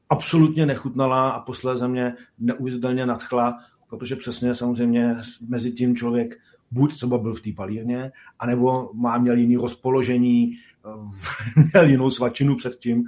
absolutně 0.10 0.66
nechutnala 0.66 1.30
a 1.30 1.40
posléze 1.40 1.88
mě 1.88 2.14
neuvěřitelně 2.40 3.06
nadchla, 3.06 3.60
protože 3.90 4.16
přesně 4.16 4.56
samozřejmě 4.56 5.16
mezi 5.48 5.72
tím 5.72 5.96
člověk 5.96 6.36
buď 6.72 6.94
třeba 6.94 7.18
byl 7.18 7.34
v 7.34 7.42
té 7.42 7.52
palírně, 7.56 8.12
anebo 8.40 8.90
má 8.94 9.18
měl 9.18 9.38
jiný 9.38 9.56
rozpoložení, 9.56 10.52
měl 11.74 11.90
jinou 11.90 12.12
svačinu 12.12 12.56
předtím, 12.56 13.06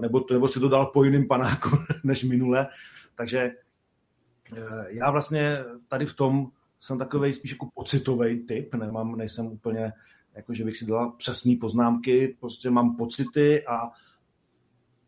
nebo, 0.00 0.24
nebo 0.30 0.48
si 0.48 0.60
to 0.60 0.68
dal 0.68 0.86
po 0.86 1.04
jiném 1.04 1.28
panáku 1.28 1.70
než 2.04 2.24
minule. 2.24 2.66
Takže 3.14 3.38
eh, 3.38 4.86
já 4.88 5.10
vlastně 5.10 5.58
tady 5.88 6.06
v 6.06 6.14
tom 6.14 6.50
jsem 6.80 6.98
takový 6.98 7.32
spíš 7.32 7.50
jako 7.50 7.68
pocitový 7.74 8.38
typ, 8.38 8.74
nemám, 8.74 9.16
nejsem 9.16 9.46
úplně, 9.46 9.92
jako 10.34 10.54
že 10.54 10.64
bych 10.64 10.76
si 10.76 10.86
dala 10.86 11.10
přesné 11.10 11.56
poznámky, 11.60 12.36
prostě 12.40 12.70
mám 12.70 12.96
pocity 12.96 13.66
a 13.66 13.90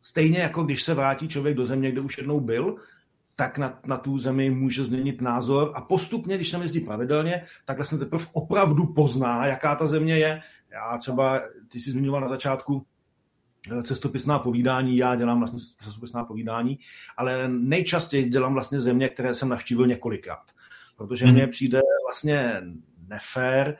stejně 0.00 0.38
jako 0.38 0.62
když 0.62 0.82
se 0.82 0.94
vrátí 0.94 1.28
člověk 1.28 1.56
do 1.56 1.66
země, 1.66 1.90
kde 1.90 2.00
už 2.00 2.18
jednou 2.18 2.40
byl, 2.40 2.76
tak 3.36 3.58
na, 3.58 3.80
na 3.86 3.96
tu 3.96 4.18
zemi 4.18 4.50
může 4.50 4.84
změnit 4.84 5.20
názor 5.20 5.72
a 5.74 5.80
postupně, 5.80 6.36
když 6.36 6.50
se 6.50 6.56
jezdí 6.56 6.80
pravidelně, 6.80 7.44
tak 7.64 7.76
vlastně 7.76 7.98
teprve 7.98 8.24
opravdu 8.32 8.86
pozná, 8.86 9.46
jaká 9.46 9.74
ta 9.74 9.86
země 9.86 10.18
je. 10.18 10.40
Já 10.72 10.98
třeba, 10.98 11.40
ty 11.68 11.80
jsi 11.80 11.90
zmiňoval 11.90 12.20
na 12.20 12.28
začátku, 12.28 12.86
Eh, 13.70 13.82
cestopisná 13.82 14.38
povídání, 14.38 14.96
já 14.96 15.14
dělám 15.14 15.38
vlastně 15.38 15.58
cestopisná 15.84 16.24
povídání, 16.24 16.78
ale 17.16 17.48
nejčastěji 17.48 18.24
dělám 18.24 18.52
vlastně 18.52 18.80
země, 18.80 19.08
které 19.08 19.34
jsem 19.34 19.48
navštívil 19.48 19.86
několikrát. 19.86 20.44
Protože 20.96 21.24
hmm. 21.24 21.34
mně 21.34 21.46
přijde 21.46 21.80
vlastně 22.06 22.62
nefér, 23.08 23.76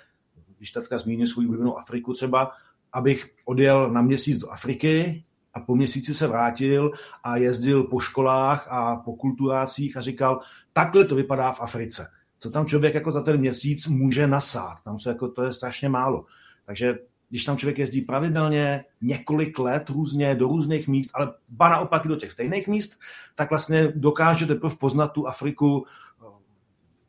když 0.57 0.71
teďka 0.71 0.99
zmíním 0.99 1.27
svou 1.27 1.45
oblíbenou 1.47 1.79
Afriku 1.79 2.13
třeba, 2.13 2.51
abych 2.93 3.35
odjel 3.45 3.91
na 3.93 4.03
měsíc 4.03 4.39
do 4.39 4.51
Afriky 4.51 5.25
a 5.55 5.61
po 5.61 5.77
měsíci 5.77 6.15
se 6.15 6.27
vrátil 6.27 6.91
a 7.25 7.37
jezdil 7.37 7.85
po 7.85 8.01
školách 8.01 8.69
a 8.71 8.97
po 8.97 9.17
kulturácích 9.17 9.97
a 9.97 10.01
říkal, 10.01 10.41
takhle 10.73 11.05
to 11.05 11.15
vypadá 11.15 11.53
v 11.53 11.61
Africe. 11.61 12.09
Co 12.39 12.51
tam 12.51 12.67
člověk 12.67 12.95
jako 12.95 13.13
za 13.13 13.23
ten 13.23 13.37
měsíc 13.41 13.87
může 13.87 14.27
nasát? 14.27 14.77
Tam 14.85 14.99
se 14.99 15.09
jako, 15.09 15.29
to 15.29 15.43
je 15.43 15.53
strašně 15.53 15.89
málo. 15.89 16.25
Takže 16.67 16.99
když 17.29 17.45
tam 17.45 17.57
člověk 17.57 17.79
jezdí 17.79 18.03
pravidelně 18.03 18.85
několik 19.01 19.59
let 19.59 19.91
různě 19.91 20.35
do 20.35 20.49
různých 20.49 20.89
míst, 20.89 21.11
ale 21.15 21.33
ba 21.49 21.69
naopak 21.69 22.05
i 22.05 22.09
do 22.09 22.17
těch 22.17 22.33
stejných 22.33 22.69
míst, 22.69 22.99
tak 23.35 23.51
vlastně 23.51 23.93
dokáže 23.95 24.47
teprve 24.47 24.77
poznat 24.81 25.09
tu 25.09 25.27
Afriku 25.27 25.85
eh, 25.87 26.27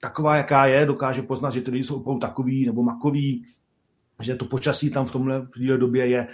taková, 0.01 0.35
jaká 0.35 0.65
je, 0.65 0.85
dokáže 0.85 1.21
poznat, 1.21 1.53
že 1.53 1.61
ty 1.61 1.71
lidi 1.71 1.83
jsou 1.83 1.95
opravdu 1.95 2.19
takový 2.19 2.65
nebo 2.65 2.83
makový, 2.83 3.45
že 4.21 4.35
to 4.35 4.45
počasí 4.45 4.89
tam 4.89 5.05
v 5.05 5.11
tomhle 5.11 5.47
době 5.77 6.07
je 6.07 6.27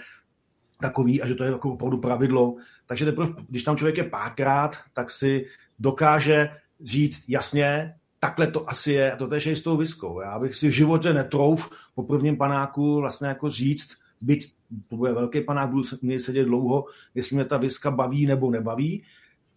takový 0.80 1.22
a 1.22 1.26
že 1.26 1.34
to 1.34 1.44
je 1.44 1.50
jako 1.50 1.72
opravdu 1.72 1.98
pravidlo. 1.98 2.56
Takže 2.86 3.04
teprve, 3.04 3.28
když 3.48 3.62
tam 3.62 3.76
člověk 3.76 3.96
je 3.96 4.04
párkrát, 4.04 4.76
tak 4.92 5.10
si 5.10 5.46
dokáže 5.78 6.50
říct 6.80 7.24
jasně, 7.28 7.94
takhle 8.24 8.46
to 8.46 8.70
asi 8.70 8.92
je, 8.92 9.12
a 9.12 9.16
to 9.16 9.34
je 9.34 9.56
s 9.56 9.62
tou 9.62 9.76
viskou. 9.76 10.20
Já 10.20 10.38
bych 10.38 10.54
si 10.54 10.68
v 10.68 10.70
životě 10.70 11.12
netrouf 11.12 11.70
po 11.94 12.02
prvním 12.02 12.36
panáku 12.36 12.96
vlastně 12.96 13.28
jako 13.28 13.50
říct, 13.50 13.96
byť 14.20 14.54
to 14.88 14.96
bude 14.96 15.12
velký 15.12 15.40
panák, 15.40 15.70
budu 15.70 15.82
mě 16.02 16.20
sedět 16.20 16.44
dlouho, 16.44 16.84
jestli 17.14 17.36
mě 17.36 17.44
ta 17.44 17.56
viska 17.56 17.90
baví 17.90 18.26
nebo 18.26 18.50
nebaví. 18.50 19.02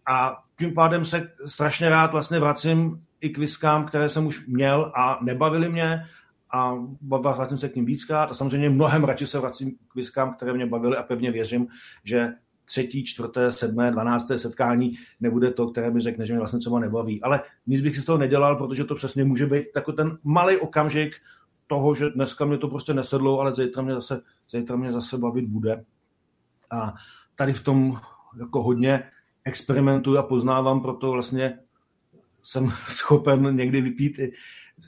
A 0.06 0.36
tím 0.58 0.74
pádem 0.74 1.04
se 1.04 1.32
strašně 1.46 1.88
rád 1.88 2.12
vlastně 2.12 2.38
vracím 2.38 3.02
i 3.20 3.28
k 3.28 3.38
viskám, 3.38 3.86
které 3.86 4.08
jsem 4.08 4.26
už 4.26 4.46
měl 4.46 4.92
a 4.96 5.18
nebavili 5.22 5.68
mě 5.68 6.04
a 6.50 6.74
vracím 7.36 7.58
se 7.58 7.68
k 7.68 7.76
ním 7.76 7.84
víckrát 7.84 8.30
a 8.30 8.34
samozřejmě 8.34 8.70
mnohem 8.70 9.04
radši 9.04 9.26
se 9.26 9.38
vracím 9.38 9.70
k 9.70 9.94
viskám, 9.94 10.34
které 10.34 10.52
mě 10.52 10.66
bavily 10.66 10.96
a 10.96 11.02
pevně 11.02 11.30
věřím, 11.30 11.66
že 12.04 12.28
třetí, 12.68 13.04
čtvrté, 13.04 13.52
sedmé, 13.52 13.90
dvanácté 13.90 14.38
setkání 14.38 14.96
nebude 15.20 15.50
to, 15.50 15.70
které 15.70 15.90
mi 15.90 16.00
řekne, 16.00 16.26
že 16.26 16.32
mě 16.32 16.38
vlastně 16.38 16.58
třeba 16.58 16.80
nebaví. 16.80 17.22
Ale 17.22 17.40
nic 17.66 17.80
bych 17.80 17.96
si 17.96 18.02
z 18.02 18.04
toho 18.04 18.18
nedělal, 18.18 18.56
protože 18.56 18.84
to 18.84 18.94
přesně 18.94 19.24
může 19.24 19.46
být 19.46 19.72
takový 19.74 19.96
ten 19.96 20.18
malý 20.24 20.56
okamžik 20.56 21.16
toho, 21.66 21.94
že 21.94 22.10
dneska 22.10 22.44
mě 22.44 22.58
to 22.58 22.68
prostě 22.68 22.94
nesedlo, 22.94 23.40
ale 23.40 23.54
zítra 23.54 23.82
mě 23.82 23.94
zase, 23.94 24.20
zítra 24.50 24.76
mě 24.76 24.92
zase 24.92 25.18
bavit 25.18 25.48
bude. 25.48 25.84
A 26.70 26.94
tady 27.34 27.52
v 27.52 27.64
tom 27.64 28.00
jako 28.38 28.62
hodně 28.62 29.02
experimentuji 29.44 30.18
a 30.18 30.22
poznávám, 30.22 30.80
proto 30.80 31.10
vlastně 31.10 31.58
jsem 32.42 32.72
schopen 32.86 33.56
někdy 33.56 33.80
vypít 33.80 34.18
i 34.18 34.32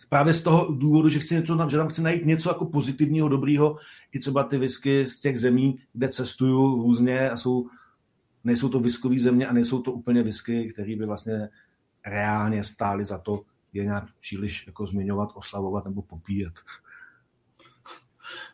právě 0.08 0.32
z 0.32 0.42
toho 0.42 0.72
důvodu, 0.72 1.08
že, 1.08 1.18
chci 1.18 1.34
něco, 1.34 1.68
že 1.70 1.76
tam 1.76 1.88
chci 1.88 2.02
najít 2.02 2.24
něco 2.24 2.50
jako 2.50 2.64
pozitivního, 2.64 3.28
dobrýho, 3.28 3.76
i 4.12 4.18
třeba 4.18 4.44
ty 4.44 4.58
whisky 4.58 5.06
z 5.06 5.20
těch 5.20 5.38
zemí, 5.38 5.78
kde 5.92 6.08
cestuju 6.08 6.82
různě 6.82 7.30
a 7.30 7.36
jsou, 7.36 7.66
nejsou 8.44 8.68
to 8.68 8.78
whiskové 8.78 9.18
země 9.18 9.46
a 9.46 9.52
nejsou 9.52 9.82
to 9.82 9.92
úplně 9.92 10.22
whisky, 10.22 10.72
které 10.72 10.96
by 10.96 11.06
vlastně 11.06 11.48
reálně 12.06 12.64
stály 12.64 13.04
za 13.04 13.18
to 13.18 13.42
je 13.72 13.84
nějak 13.84 14.04
příliš 14.20 14.66
jako 14.66 14.86
zmiňovat, 14.86 15.28
oslavovat 15.34 15.84
nebo 15.84 16.02
popíjet. 16.02 16.52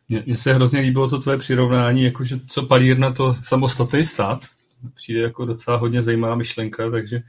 Mně 0.08 0.36
se 0.36 0.54
hrozně 0.54 0.80
líbilo 0.80 1.10
to 1.10 1.18
tvoje 1.18 1.38
přirovnání, 1.38 2.04
jakože 2.04 2.40
co 2.46 2.66
palírna 2.66 3.12
to 3.12 3.36
samostatný 3.42 4.04
stát, 4.04 4.46
přijde 4.94 5.20
jako 5.20 5.44
docela 5.44 5.76
hodně 5.76 6.02
zajímavá 6.02 6.34
myšlenka, 6.34 6.90
takže 6.90 7.22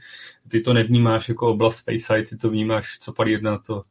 ty 0.48 0.60
to 0.60 0.72
nevnímáš 0.72 1.28
jako 1.28 1.50
oblast 1.50 1.76
Space 1.76 2.22
ty 2.30 2.36
to 2.36 2.50
vnímáš, 2.50 2.98
co 3.00 3.12
palírna 3.12 3.58
to 3.58 3.84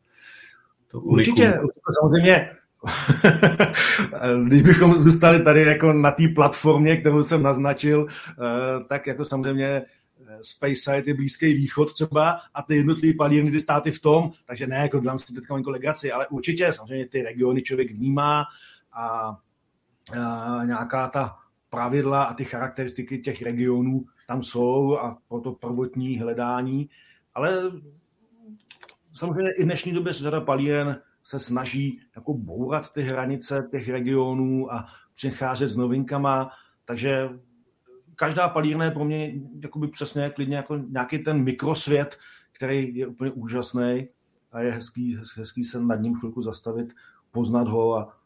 to 0.92 1.00
určitě, 1.00 1.60
samozřejmě. 2.02 2.50
Když 4.48 4.62
bychom 4.62 4.96
zůstali 4.96 5.44
tady 5.44 5.62
jako 5.62 5.94
na 5.94 6.12
té 6.12 6.24
platformě, 6.36 6.98
kterou 6.98 7.24
jsem 7.24 7.44
naznačil, 7.44 8.08
eh, 8.10 8.84
tak 8.90 9.08
jako 9.08 9.26
samozřejmě 9.26 9.66
eh, 9.66 9.84
Space 10.42 10.76
Side 10.76 11.04
je 11.06 11.14
Blízký 11.14 11.54
východ 11.54 11.94
třeba 11.94 12.40
a 12.54 12.62
ty 12.62 12.76
jednotlivé 12.76 13.14
palírny, 13.18 13.52
ty 13.52 13.60
státy 13.60 13.92
v 13.92 14.02
tom, 14.02 14.32
takže 14.46 14.68
ne, 14.68 14.76
jako 14.76 15.00
dám 15.00 15.20
si 15.20 15.34
teďka 15.34 15.54
malinko 15.54 15.72
legraci, 15.72 16.12
ale 16.12 16.28
určitě 16.28 16.74
samozřejmě 16.74 17.06
ty 17.06 17.22
regiony 17.22 17.62
člověk 17.62 17.92
vnímá 17.92 18.46
a, 18.94 19.38
a 20.20 20.64
nějaká 20.66 21.10
ta 21.10 21.36
pravidla 21.70 22.24
a 22.24 22.34
ty 22.34 22.46
charakteristiky 22.46 23.18
těch 23.18 23.42
regionů 23.42 24.04
tam 24.28 24.44
jsou 24.44 24.98
a 24.98 25.18
pro 25.28 25.40
to 25.42 25.52
prvotní 25.54 26.20
hledání, 26.20 26.90
ale 27.36 27.62
samozřejmě 29.18 29.52
i 29.52 29.64
v 29.64 29.66
dnešní 29.66 29.94
době 29.94 30.14
řada 30.14 30.42
palíren 30.42 31.02
se 31.24 31.40
snaží 31.40 32.02
jako 32.16 32.34
bourat 32.34 32.94
ty 32.94 33.02
hranice 33.02 33.68
těch 33.72 33.90
regionů 33.90 34.74
a 34.74 34.86
přicházet 35.14 35.68
s 35.68 35.76
novinkama, 35.76 36.50
takže 36.86 37.30
každá 38.16 38.50
palírna 38.50 38.86
je 38.86 38.92
pro 38.92 39.06
mě 39.06 39.34
jakoby 39.60 39.88
přesně 39.88 40.30
klidně 40.30 40.56
jako 40.56 40.78
nějaký 40.78 41.20
ten 41.20 41.44
mikrosvět, 41.44 42.18
který 42.52 42.96
je 42.96 43.08
úplně 43.08 43.32
úžasný 43.32 44.08
a 44.52 44.62
je 44.62 44.72
hezký, 44.72 45.18
hezký 45.38 45.64
se 45.64 45.82
nad 45.82 45.96
ním 45.96 46.16
chvilku 46.16 46.42
zastavit, 46.42 46.94
poznat 47.32 47.68
ho 47.68 47.96
a 47.96 48.18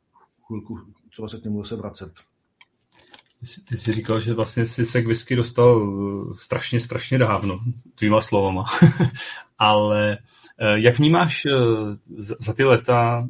chvilku 0.48 0.80
třeba 1.10 1.28
se 1.28 1.38
k 1.38 1.44
němu 1.44 1.64
se 1.64 1.76
vracet. 1.76 2.14
Ty 3.68 3.78
jsi 3.78 3.94
říkal, 3.94 4.20
že 4.20 4.34
vlastně 4.34 4.66
jsi 4.66 4.86
se 4.86 5.02
k 5.02 5.08
whisky 5.08 5.36
dostal 5.36 5.90
strašně, 6.36 6.80
strašně 6.80 7.18
dávno, 7.18 7.60
tvýma 7.96 8.22
slovama. 8.22 8.66
Ale 9.58 10.18
jak 10.76 10.98
vnímáš 10.98 11.48
za 12.18 12.54
ty 12.54 12.64
leta 12.64 13.28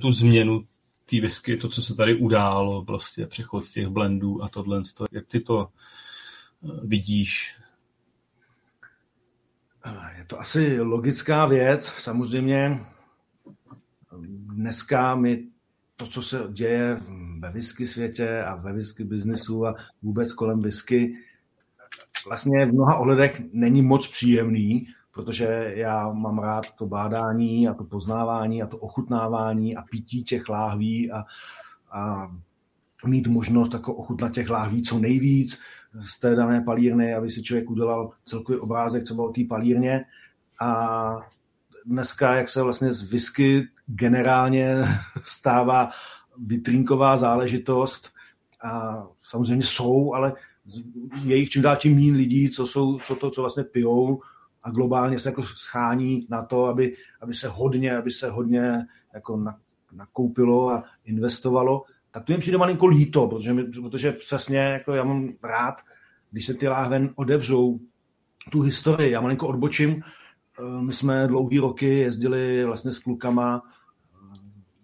tu 0.00 0.12
změnu 0.12 0.64
té 1.10 1.20
whisky, 1.20 1.56
to, 1.56 1.68
co 1.68 1.82
se 1.82 1.94
tady 1.94 2.14
událo, 2.14 2.84
prostě 2.84 3.26
přechod 3.26 3.66
z 3.66 3.72
těch 3.72 3.88
blendů 3.88 4.42
a 4.42 4.48
tohle, 4.48 4.82
jak 5.12 5.26
ty 5.26 5.40
to 5.40 5.68
vidíš? 6.82 7.56
Je 10.18 10.24
to 10.24 10.40
asi 10.40 10.80
logická 10.80 11.46
věc. 11.46 11.86
Samozřejmě 11.86 12.80
dneska 14.54 15.14
my 15.14 15.51
to, 15.96 16.06
co 16.06 16.22
se 16.22 16.38
děje 16.52 17.00
ve 17.38 17.50
whisky 17.50 17.86
světě 17.86 18.42
a 18.42 18.56
ve 18.56 18.72
whisky 18.72 19.04
biznesu 19.04 19.66
a 19.66 19.74
vůbec 20.02 20.32
kolem 20.32 20.60
whisky, 20.60 21.16
vlastně 22.26 22.66
v 22.66 22.72
mnoha 22.72 22.96
ohledech 22.96 23.42
není 23.52 23.82
moc 23.82 24.08
příjemný, 24.08 24.86
protože 25.14 25.72
já 25.76 26.12
mám 26.12 26.38
rád 26.38 26.70
to 26.70 26.86
bádání 26.86 27.68
a 27.68 27.74
to 27.74 27.84
poznávání 27.84 28.62
a 28.62 28.66
to 28.66 28.76
ochutnávání 28.76 29.76
a 29.76 29.82
pití 29.82 30.24
těch 30.24 30.48
láhví 30.48 31.12
a, 31.12 31.24
a 31.92 32.30
mít 33.06 33.26
možnost 33.26 33.74
jako 33.74 33.94
ochutnat 33.94 34.32
těch 34.32 34.50
láhví 34.50 34.82
co 34.82 34.98
nejvíc 34.98 35.58
z 36.00 36.20
té 36.20 36.34
dané 36.34 36.60
palírny, 36.60 37.14
aby 37.14 37.30
si 37.30 37.42
člověk 37.42 37.70
udělal 37.70 38.10
celkový 38.24 38.58
obrázek 38.58 39.04
třeba 39.04 39.24
o 39.24 39.32
té 39.32 39.40
palírně. 39.48 40.04
A 40.60 41.14
dneska, 41.86 42.34
jak 42.34 42.48
se 42.48 42.62
vlastně 42.62 42.92
z 42.92 43.02
whisky 43.02 43.68
generálně 43.94 44.74
stává 45.22 45.90
vitrínková 46.38 47.16
záležitost, 47.16 48.12
a 48.64 49.02
samozřejmě 49.20 49.64
jsou, 49.64 50.14
ale 50.14 50.32
je 51.24 51.36
jich 51.36 51.50
čím 51.50 51.62
dál 51.62 51.76
tím 51.76 51.94
méně 51.94 52.12
lidí, 52.12 52.50
co, 52.50 52.66
jsou, 52.66 52.98
co 52.98 53.14
to, 53.16 53.30
co 53.30 53.40
vlastně 53.40 53.64
pijou 53.64 54.20
a 54.62 54.70
globálně 54.70 55.18
se 55.18 55.28
jako 55.28 55.42
schání 55.42 56.26
na 56.30 56.42
to, 56.42 56.64
aby, 56.64 56.96
aby 57.20 57.34
se 57.34 57.48
hodně, 57.48 57.96
aby 57.96 58.10
se 58.10 58.30
hodně 58.30 58.86
jako 59.14 59.44
nakoupilo 59.92 60.70
a 60.70 60.84
investovalo, 61.04 61.82
tak 62.10 62.24
to 62.24 62.32
jim 62.32 62.40
přijde 62.40 62.58
malinko 62.58 62.86
líto, 62.86 63.26
protože, 63.26 63.52
my, 63.52 63.64
protože 63.64 64.12
přesně 64.12 64.58
jako 64.58 64.92
já 64.92 65.04
mám 65.04 65.28
rád, 65.42 65.80
když 66.30 66.46
se 66.46 66.54
ty 66.54 66.68
láhven 66.68 67.10
odevřou 67.14 67.80
tu 68.50 68.60
historii. 68.60 69.10
Já 69.10 69.20
malinko 69.20 69.48
odbočím. 69.48 70.02
Eh, 70.58 70.82
my 70.82 70.92
jsme 70.92 71.28
dlouhý 71.28 71.58
roky 71.58 71.98
jezdili 71.98 72.64
vlastně 72.64 72.92
s 72.92 72.98
klukama 72.98 73.62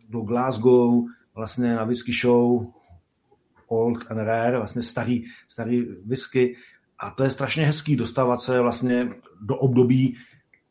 do 0.08 0.20
Glasgow, 0.20 1.04
vlastně 1.34 1.74
na 1.74 1.84
whisky 1.84 2.12
show 2.12 2.72
Old 3.66 4.10
and 4.10 4.18
Rare, 4.18 4.56
vlastně 4.56 4.82
starý, 4.82 5.24
starý 5.48 5.82
whisky. 6.04 6.56
A 6.98 7.10
to 7.10 7.24
je 7.24 7.30
strašně 7.30 7.66
hezký 7.66 7.96
dostávat 7.96 8.40
se 8.42 8.60
vlastně 8.60 9.08
do 9.40 9.56
období, 9.56 10.16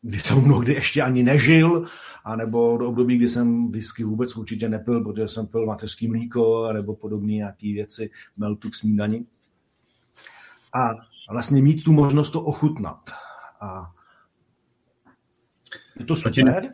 kdy 0.02 0.18
jsem 0.18 0.44
mnohdy 0.44 0.74
ještě 0.74 1.02
ani 1.02 1.22
nežil, 1.22 1.86
anebo 2.24 2.78
do 2.78 2.88
období, 2.88 3.16
kdy 3.16 3.28
jsem 3.28 3.68
whisky 3.68 4.04
vůbec 4.04 4.36
určitě 4.36 4.68
nepil, 4.68 5.04
protože 5.04 5.28
jsem 5.28 5.46
pil 5.46 5.66
mateřský 5.66 6.08
mlíko, 6.08 6.72
nebo 6.72 6.96
podobné 6.96 7.32
nějaké 7.32 7.66
věci, 7.66 8.10
meltu 8.36 8.70
k 8.70 8.74
snídani. 8.74 9.26
A 10.72 10.90
vlastně 11.32 11.62
mít 11.62 11.84
tu 11.84 11.92
možnost 11.92 12.30
to 12.30 12.42
ochutnat. 12.42 13.10
A 13.60 13.92
je 15.98 16.04
to 16.04 16.16
super. 16.16 16.70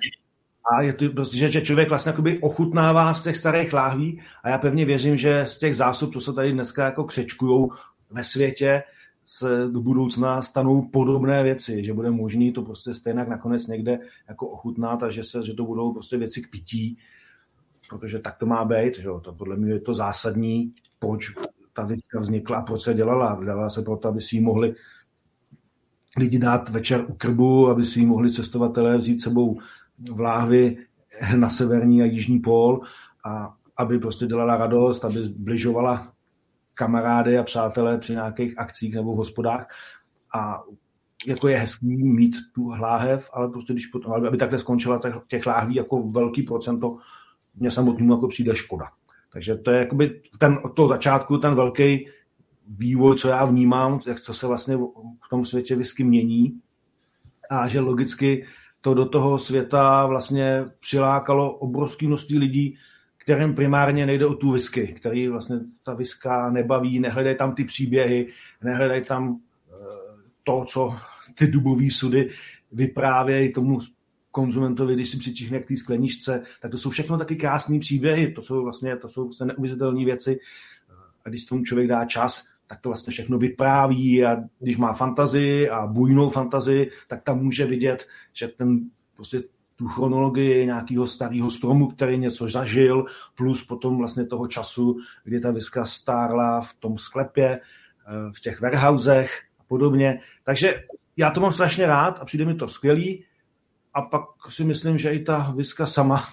A 0.72 0.82
je 0.82 0.92
to 0.92 1.08
prostě, 1.08 1.36
že 1.36 1.60
člověk 1.60 1.88
vlastně 1.88 2.12
ochutnává 2.40 3.14
z 3.14 3.22
těch 3.22 3.36
starých 3.36 3.72
láhví 3.72 4.20
a 4.42 4.48
já 4.48 4.58
pevně 4.58 4.84
věřím, 4.84 5.16
že 5.16 5.46
z 5.46 5.58
těch 5.58 5.76
zásob, 5.76 6.12
co 6.12 6.20
se 6.20 6.32
tady 6.32 6.52
dneska 6.52 6.84
jako 6.84 7.04
křečkujou 7.04 7.70
ve 8.10 8.24
světě, 8.24 8.82
se 9.24 9.68
do 9.70 9.80
budoucna 9.80 10.42
stanou 10.42 10.82
podobné 10.82 11.42
věci, 11.42 11.84
že 11.84 11.94
bude 11.94 12.10
možný 12.10 12.52
to 12.52 12.62
prostě 12.62 12.94
stejně 12.94 13.24
nakonec 13.24 13.66
někde 13.66 13.98
jako 14.28 14.48
ochutnat 14.48 15.02
a 15.02 15.10
že, 15.10 15.24
se, 15.24 15.44
že 15.44 15.54
to 15.54 15.64
budou 15.64 15.92
prostě 15.92 16.16
věci 16.16 16.42
k 16.42 16.50
pití, 16.50 16.98
protože 17.88 18.18
tak 18.18 18.36
to 18.36 18.46
má 18.46 18.64
být, 18.64 18.98
že 18.98 19.08
jo? 19.08 19.20
to 19.20 19.32
podle 19.32 19.56
mě 19.56 19.72
je 19.72 19.80
to 19.80 19.94
zásadní, 19.94 20.74
proč 20.98 21.34
ta 21.72 21.84
viska 21.86 22.20
vznikla 22.20 22.58
a 22.58 22.62
proč 22.62 22.82
se 22.82 22.94
dělala. 22.94 23.40
Dělala 23.44 23.70
se 23.70 23.82
proto, 23.82 24.08
aby 24.08 24.20
si 24.20 24.36
ji 24.36 24.40
mohli 24.40 24.74
lidi 26.18 26.38
dát 26.38 26.68
večer 26.68 27.04
u 27.08 27.14
krbu, 27.14 27.68
aby 27.68 27.84
si 27.84 28.00
ji 28.00 28.06
mohli 28.06 28.32
cestovatelé 28.32 28.98
vzít 28.98 29.20
sebou 29.20 29.58
v 30.12 30.20
láhvi 30.20 30.76
na 31.36 31.50
severní 31.50 32.02
a 32.02 32.04
jižní 32.04 32.38
pól 32.38 32.80
a 33.26 33.54
aby 33.76 33.98
prostě 33.98 34.26
dělala 34.26 34.56
radost, 34.56 35.04
aby 35.04 35.22
zbližovala 35.22 36.12
kamarády 36.74 37.38
a 37.38 37.42
přátelé 37.42 37.98
při 37.98 38.12
nějakých 38.12 38.58
akcích 38.58 38.94
nebo 38.94 39.12
v 39.12 39.16
hospodách. 39.16 39.66
A 40.34 40.62
jako 41.26 41.48
je 41.48 41.56
hezký 41.56 42.04
mít 42.04 42.36
tu 42.54 42.68
hláhev, 42.68 43.30
ale 43.32 43.48
prostě 43.48 43.72
když 43.72 43.86
potom, 43.86 44.12
aby 44.12 44.36
takhle 44.36 44.58
skončila 44.58 45.00
těch 45.28 45.46
láhví 45.46 45.74
jako 45.74 46.08
velký 46.08 46.42
procento, 46.42 46.96
mě 47.54 47.70
samotnému 47.70 48.12
jako 48.12 48.28
přijde 48.28 48.56
škoda. 48.56 48.84
Takže 49.32 49.56
to 49.56 49.70
je 49.70 49.78
jakoby 49.78 50.20
ten, 50.38 50.58
od 50.62 50.68
toho 50.68 50.88
začátku 50.88 51.38
ten 51.38 51.54
velký 51.54 52.06
vývoj, 52.68 53.18
co 53.18 53.28
já 53.28 53.44
vnímám, 53.44 54.00
jak 54.06 54.20
co 54.20 54.34
se 54.34 54.46
vlastně 54.46 54.76
v 54.76 55.28
tom 55.30 55.44
světě 55.44 55.76
whisky 55.76 56.04
mění 56.04 56.60
a 57.50 57.68
že 57.68 57.80
logicky 57.80 58.46
to 58.84 58.94
do 58.94 59.04
toho 59.04 59.38
světa 59.38 60.06
vlastně 60.06 60.64
přilákalo 60.80 61.56
obrovské 61.56 62.06
množství 62.06 62.38
lidí, 62.38 62.76
kterým 63.18 63.54
primárně 63.54 64.06
nejde 64.06 64.26
o 64.26 64.34
tu 64.34 64.52
whisky, 64.52 64.86
který 64.86 65.28
vlastně 65.28 65.56
ta 65.82 65.94
viska 65.94 66.50
nebaví, 66.50 67.00
nehledají 67.00 67.36
tam 67.36 67.54
ty 67.54 67.64
příběhy, 67.64 68.28
nehledají 68.62 69.04
tam 69.04 69.40
eh, 69.68 69.74
to, 70.42 70.64
co 70.68 70.94
ty 71.34 71.46
dubové 71.46 71.90
sudy 71.90 72.30
vyprávějí 72.72 73.52
tomu 73.52 73.78
konzumentovi, 74.30 74.94
když 74.94 75.10
si 75.10 75.16
přičichne 75.18 75.60
k 75.60 75.68
té 75.68 75.76
skleničce, 75.76 76.42
tak 76.60 76.70
to 76.70 76.78
jsou 76.78 76.90
všechno 76.90 77.18
taky 77.18 77.36
krásné 77.36 77.78
příběhy, 77.78 78.32
to 78.32 78.42
jsou 78.42 78.62
vlastně, 78.62 78.96
to 78.96 79.08
jsou 79.08 79.24
vlastně 79.24 79.46
neuvěřitelné 79.46 80.04
věci. 80.04 80.38
A 81.24 81.28
když 81.28 81.44
tomu 81.44 81.64
člověk 81.64 81.88
dá 81.88 82.04
čas, 82.04 82.44
tak 82.66 82.80
to 82.80 82.88
vlastně 82.88 83.10
všechno 83.10 83.38
vypráví 83.38 84.24
a 84.24 84.36
když 84.58 84.76
má 84.76 84.92
fantazii 84.92 85.68
a 85.70 85.86
bujnou 85.86 86.28
fantazii, 86.28 86.90
tak 87.08 87.22
tam 87.22 87.38
může 87.38 87.66
vidět, 87.66 88.06
že 88.32 88.48
ten 88.48 88.80
prostě 89.16 89.42
tu 89.76 89.88
chronologii 89.88 90.66
nějakého 90.66 91.06
starého 91.06 91.50
stromu, 91.50 91.86
který 91.88 92.18
něco 92.18 92.48
zažil, 92.48 93.04
plus 93.34 93.64
potom 93.64 93.98
vlastně 93.98 94.26
toho 94.26 94.46
času, 94.46 94.96
kdy 95.24 95.40
ta 95.40 95.50
viska 95.50 95.84
stárla 95.84 96.60
v 96.60 96.74
tom 96.74 96.98
sklepě, 96.98 97.48
eh, 97.50 97.60
v 98.36 98.40
těch 98.40 98.60
warehousech 98.60 99.42
a 99.60 99.64
podobně. 99.68 100.20
Takže 100.44 100.84
já 101.16 101.30
to 101.30 101.40
mám 101.40 101.52
strašně 101.52 101.86
rád 101.86 102.18
a 102.20 102.24
přijde 102.24 102.44
mi 102.44 102.54
to 102.54 102.68
skvělý. 102.68 103.24
A 103.94 104.02
pak 104.02 104.24
si 104.48 104.64
myslím, 104.64 104.98
že 104.98 105.10
i 105.10 105.24
ta 105.24 105.52
viska 105.56 105.86
sama, 105.86 106.24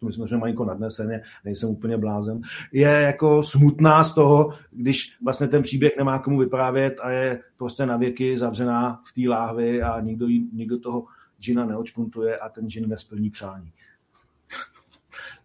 to 0.00 0.06
myslím, 0.06 0.26
že 0.26 0.36
malinko 0.36 0.64
nadneseně, 0.64 1.20
nejsem 1.44 1.68
úplně 1.68 1.96
blázen, 1.96 2.40
je 2.72 2.88
jako 2.88 3.42
smutná 3.42 4.04
z 4.04 4.14
toho, 4.14 4.48
když 4.70 5.16
vlastně 5.24 5.48
ten 5.48 5.62
příběh 5.62 5.92
nemá 5.98 6.18
komu 6.18 6.38
vyprávět 6.38 6.94
a 7.02 7.10
je 7.10 7.40
prostě 7.56 7.86
na 7.86 7.96
věky 7.96 8.38
zavřená 8.38 9.02
v 9.06 9.12
té 9.12 9.28
láhvi 9.28 9.82
a 9.82 10.00
nikdo, 10.00 10.26
nikdo 10.52 10.78
toho 10.78 11.04
džina 11.40 11.64
neočpuntuje 11.64 12.38
a 12.38 12.48
ten 12.48 12.70
džin 12.70 12.88
nesplní 12.88 13.30
přání. 13.30 13.72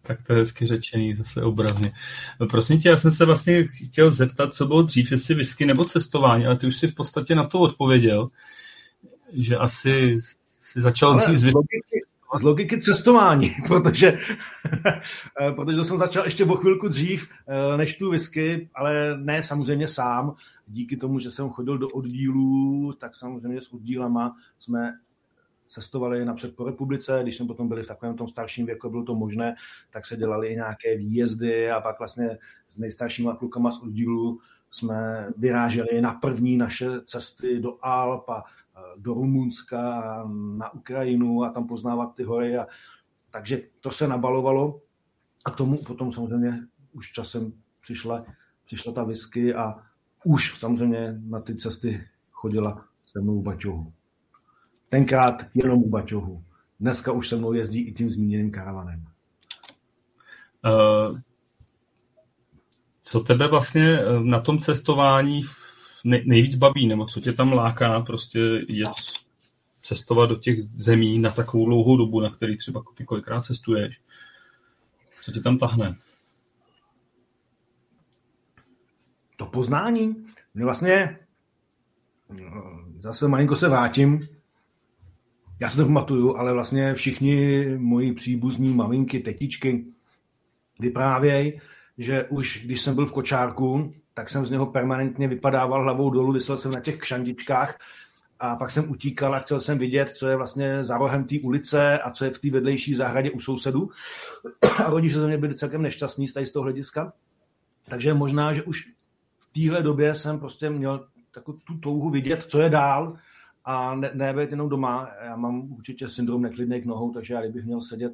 Tak 0.02 0.22
to 0.22 0.32
je 0.32 0.38
hezky 0.38 0.66
řečený, 0.66 1.14
zase 1.14 1.42
obrazně. 1.42 1.92
No, 2.40 2.46
prosím 2.46 2.80
tě, 2.80 2.88
já 2.88 2.96
jsem 2.96 3.12
se 3.12 3.24
vlastně 3.24 3.64
chtěl 3.64 4.10
zeptat, 4.10 4.54
co 4.54 4.66
bylo 4.66 4.82
dřív, 4.82 5.12
jestli 5.12 5.34
whisky 5.34 5.66
nebo 5.66 5.84
cestování, 5.84 6.46
ale 6.46 6.56
ty 6.56 6.66
už 6.66 6.76
si 6.76 6.88
v 6.88 6.94
podstatě 6.94 7.34
na 7.34 7.46
to 7.46 7.60
odpověděl, 7.60 8.28
že 9.32 9.56
asi 9.56 10.18
si 10.62 10.80
začal 10.80 11.10
ale 11.10 11.22
dřív 11.22 11.38
z 11.38 11.54
logiky, 11.54 12.04
z 12.38 12.42
logiky 12.42 12.80
cestování, 12.80 13.50
protože, 13.68 14.18
protože 15.54 15.76
to 15.76 15.84
jsem 15.84 15.98
začal 15.98 16.24
ještě 16.24 16.44
o 16.44 16.56
chvilku 16.56 16.88
dřív 16.88 17.28
eh, 17.48 17.76
než 17.76 17.94
tu 17.94 18.10
whisky, 18.10 18.70
ale 18.74 19.18
ne 19.18 19.42
samozřejmě 19.42 19.88
sám. 19.88 20.34
Díky 20.66 20.96
tomu, 20.96 21.18
že 21.18 21.30
jsem 21.30 21.50
chodil 21.50 21.78
do 21.78 21.88
oddílů, 21.88 22.92
tak 22.92 23.14
samozřejmě 23.14 23.60
s 23.60 23.72
oddílama 23.72 24.36
jsme 24.58 24.92
cestovali 25.66 26.24
napřed 26.24 26.56
po 26.56 26.64
republice, 26.64 27.18
když 27.22 27.36
jsme 27.36 27.46
potom 27.46 27.68
byli 27.68 27.82
v 27.82 27.86
takovém 27.86 28.16
tom 28.16 28.28
starším 28.28 28.66
věku, 28.66 28.90
bylo 28.90 29.04
to 29.04 29.14
možné, 29.14 29.54
tak 29.90 30.06
se 30.06 30.16
dělali 30.16 30.48
i 30.48 30.56
nějaké 30.56 30.96
výjezdy 30.96 31.70
a 31.70 31.80
pak 31.80 31.98
vlastně 31.98 32.38
s 32.68 32.76
nejstaršíma 32.76 33.36
klukama 33.36 33.70
z 33.70 33.82
oddílu 33.82 34.40
jsme 34.70 35.28
vyráželi 35.36 36.00
na 36.00 36.14
první 36.14 36.56
naše 36.56 37.00
cesty 37.04 37.60
do 37.60 37.78
Alp 37.82 38.28
a 38.30 38.44
do 38.96 39.14
Rumunska, 39.14 40.24
na 40.56 40.74
Ukrajinu 40.74 41.44
a 41.44 41.50
tam 41.50 41.66
poznávat 41.66 42.14
ty 42.14 42.22
hory. 42.22 42.58
A, 42.58 42.66
takže 43.30 43.60
to 43.80 43.90
se 43.90 44.08
nabalovalo 44.08 44.80
a 45.44 45.50
tomu 45.50 45.78
potom 45.78 46.12
samozřejmě 46.12 46.60
už 46.92 47.12
časem 47.12 47.52
přišla, 47.80 48.24
přišla 48.64 48.92
ta 48.92 49.04
whisky 49.04 49.54
a 49.54 49.74
už 50.24 50.58
samozřejmě 50.58 51.20
na 51.26 51.40
ty 51.40 51.56
cesty 51.56 52.04
chodila 52.30 52.84
se 53.06 53.20
mnou 53.20 53.40
v 53.40 53.42
baťohu. 53.42 53.92
Tenkrát 54.88 55.46
jenom 55.54 55.78
u 55.78 55.88
baťohu. 55.88 56.44
Dneska 56.80 57.12
už 57.12 57.28
se 57.28 57.36
mnou 57.36 57.52
jezdí 57.52 57.88
i 57.88 57.92
tím 57.92 58.10
zmíněným 58.10 58.50
karavanem. 58.50 59.04
Uh, 60.64 61.18
Co 63.02 63.20
tebe 63.20 63.48
vlastně 63.48 63.98
eh, 63.98 64.20
na 64.20 64.40
tom 64.40 64.58
cestování 64.58 65.42
nejvíc 66.04 66.54
baví, 66.54 66.86
nebo 66.86 67.06
co 67.06 67.20
tě 67.20 67.32
tam 67.32 67.52
láká 67.52 68.00
prostě 68.00 68.40
jet 68.68 68.90
cestovat 69.82 70.28
do 70.28 70.36
těch 70.36 70.62
zemí 70.62 71.18
na 71.18 71.30
takovou 71.30 71.66
dlouhou 71.66 71.96
dobu, 71.96 72.20
na 72.20 72.30
který 72.30 72.56
třeba 72.56 72.82
ty 72.94 73.04
kolikrát 73.04 73.44
cestuješ? 73.44 74.00
Co 75.20 75.32
tě 75.32 75.40
tam 75.40 75.58
tahne? 75.58 75.96
To 79.36 79.46
poznání. 79.46 80.26
Mě 80.54 80.64
vlastně 80.64 81.18
zase 83.00 83.28
malinko 83.28 83.56
se 83.56 83.68
vrátím. 83.68 84.28
Já 85.60 85.70
se 85.70 85.76
to 85.76 85.84
pamatuju, 85.84 86.36
ale 86.36 86.52
vlastně 86.52 86.94
všichni 86.94 87.64
moji 87.76 88.12
příbuzní 88.12 88.74
maminky, 88.74 89.20
tetičky 89.20 89.86
vyprávějí, 90.80 91.60
že 91.98 92.24
už 92.24 92.62
když 92.64 92.80
jsem 92.80 92.94
byl 92.94 93.06
v 93.06 93.12
kočárku, 93.12 93.94
tak 94.14 94.28
jsem 94.28 94.46
z 94.46 94.50
něho 94.50 94.66
permanentně 94.66 95.28
vypadával 95.28 95.82
hlavou 95.82 96.10
dolů, 96.10 96.32
vysel 96.32 96.56
jsem 96.56 96.72
na 96.72 96.80
těch 96.80 96.98
kšandičkách 96.98 97.78
a 98.40 98.56
pak 98.56 98.70
jsem 98.70 98.90
utíkal 98.90 99.34
a 99.34 99.40
chtěl 99.40 99.60
jsem 99.60 99.78
vidět, 99.78 100.10
co 100.10 100.28
je 100.28 100.36
vlastně 100.36 100.84
za 100.84 100.98
rohem 100.98 101.24
té 101.24 101.34
ulice 101.42 101.98
a 101.98 102.10
co 102.10 102.24
je 102.24 102.30
v 102.30 102.38
té 102.38 102.50
vedlejší 102.50 102.94
zahradě 102.94 103.30
u 103.30 103.40
sousedů. 103.40 103.88
A 104.84 104.90
rodiče 104.90 105.18
ze 105.18 105.26
mě 105.26 105.38
byli 105.38 105.54
celkem 105.54 105.82
nešťastní 105.82 106.28
z 106.28 106.50
toho 106.52 106.62
hlediska. 106.62 107.12
Takže 107.88 108.14
možná, 108.14 108.52
že 108.52 108.62
už 108.62 108.88
v 109.38 109.52
téhle 109.52 109.82
době 109.82 110.14
jsem 110.14 110.38
prostě 110.38 110.70
měl 110.70 111.06
takovou 111.30 111.58
tu 111.58 111.78
touhu 111.78 112.10
vidět, 112.10 112.42
co 112.42 112.60
je 112.60 112.70
dál 112.70 113.16
a 113.64 113.94
ne, 113.94 114.10
ne 114.14 114.34
jenom 114.50 114.68
doma. 114.68 115.10
Já 115.24 115.36
mám 115.36 115.72
určitě 115.72 116.08
syndrom 116.08 116.42
neklidných 116.42 116.84
nohou, 116.84 117.12
takže 117.12 117.34
já 117.34 117.40
kdybych 117.40 117.64
měl 117.64 117.80
sedět 117.80 118.12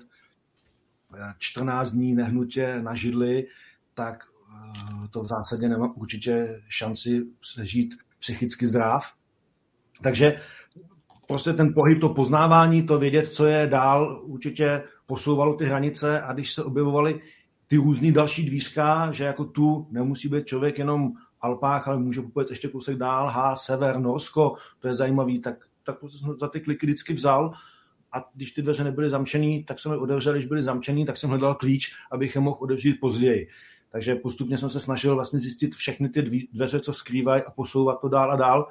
14 1.39 1.91
dní 1.91 2.15
nehnutě 2.15 2.83
na 2.83 2.95
židli, 2.95 3.47
tak 3.95 4.25
eh, 4.25 4.38
to 5.11 5.23
v 5.23 5.27
zásadě 5.27 5.69
nemám 5.69 5.93
určitě 5.97 6.61
šanci 6.69 7.23
žít 7.63 7.95
psychicky 8.19 8.67
zdrav. 8.67 9.13
Takže 10.03 10.41
prostě 11.27 11.53
ten 11.53 11.75
pohyb, 11.75 12.01
to 12.01 12.09
poznávání, 12.09 12.83
to 12.83 12.99
vědět, 12.99 13.27
co 13.27 13.47
je 13.47 13.67
dál, 13.67 14.23
určitě 14.25 14.83
posouvalo 15.07 15.55
ty 15.55 15.65
hranice 15.65 16.21
a 16.21 16.33
když 16.33 16.53
se 16.53 16.65
objevovaly 16.65 17.21
ty 17.67 17.77
různý 17.77 18.13
další 18.13 18.47
dvířka, 18.47 19.13
že 19.13 19.25
jako 19.25 19.45
tu 19.45 19.87
nemusí 19.91 20.29
být 20.29 20.47
člověk 20.47 20.79
jenom 20.79 21.13
Alpách, 21.41 21.89
ale 21.89 21.99
může 21.99 22.23
popojit 22.23 22.51
ještě 22.51 22.69
kousek 22.69 22.97
dál, 22.97 23.31
H, 23.31 23.57
sever, 23.57 23.99
Norsko, 23.99 24.55
to 24.79 24.89
je 24.89 24.95
zajímavý, 24.95 25.39
tak, 25.39 25.57
tak 25.85 26.01
to 26.01 26.09
jsem 26.09 26.39
za 26.39 26.49
ty 26.49 26.61
kliky 26.61 26.87
vždycky 26.87 27.13
vzal 27.13 27.53
a 28.13 28.25
když 28.35 28.51
ty 28.51 28.63
dveře 28.63 28.85
nebyly 28.85 29.11
zamčený, 29.11 29.65
tak 29.65 29.79
jsem 29.79 29.93
je 29.93 29.99
otevřel, 29.99 30.33
když 30.33 30.47
byly 30.47 30.63
zamčený, 30.63 31.07
tak 31.07 31.17
jsem 31.17 31.31
hledal 31.31 31.55
klíč, 31.55 31.93
abych 32.13 32.35
je 32.35 32.41
mohl 32.41 32.57
otevřít 32.61 33.01
později. 33.01 33.49
Takže 33.99 34.15
postupně 34.15 34.59
jsem 34.59 34.71
se 34.71 34.81
snažil 34.81 35.15
vlastně 35.15 35.39
zjistit 35.39 35.75
všechny 35.75 36.09
ty 36.09 36.23
dveře, 36.53 36.81
co 36.81 36.93
skrývají 36.93 37.43
a 37.43 37.51
posouvat 37.51 38.01
to 38.01 38.09
dál 38.09 38.33
a 38.33 38.37
dál. 38.37 38.69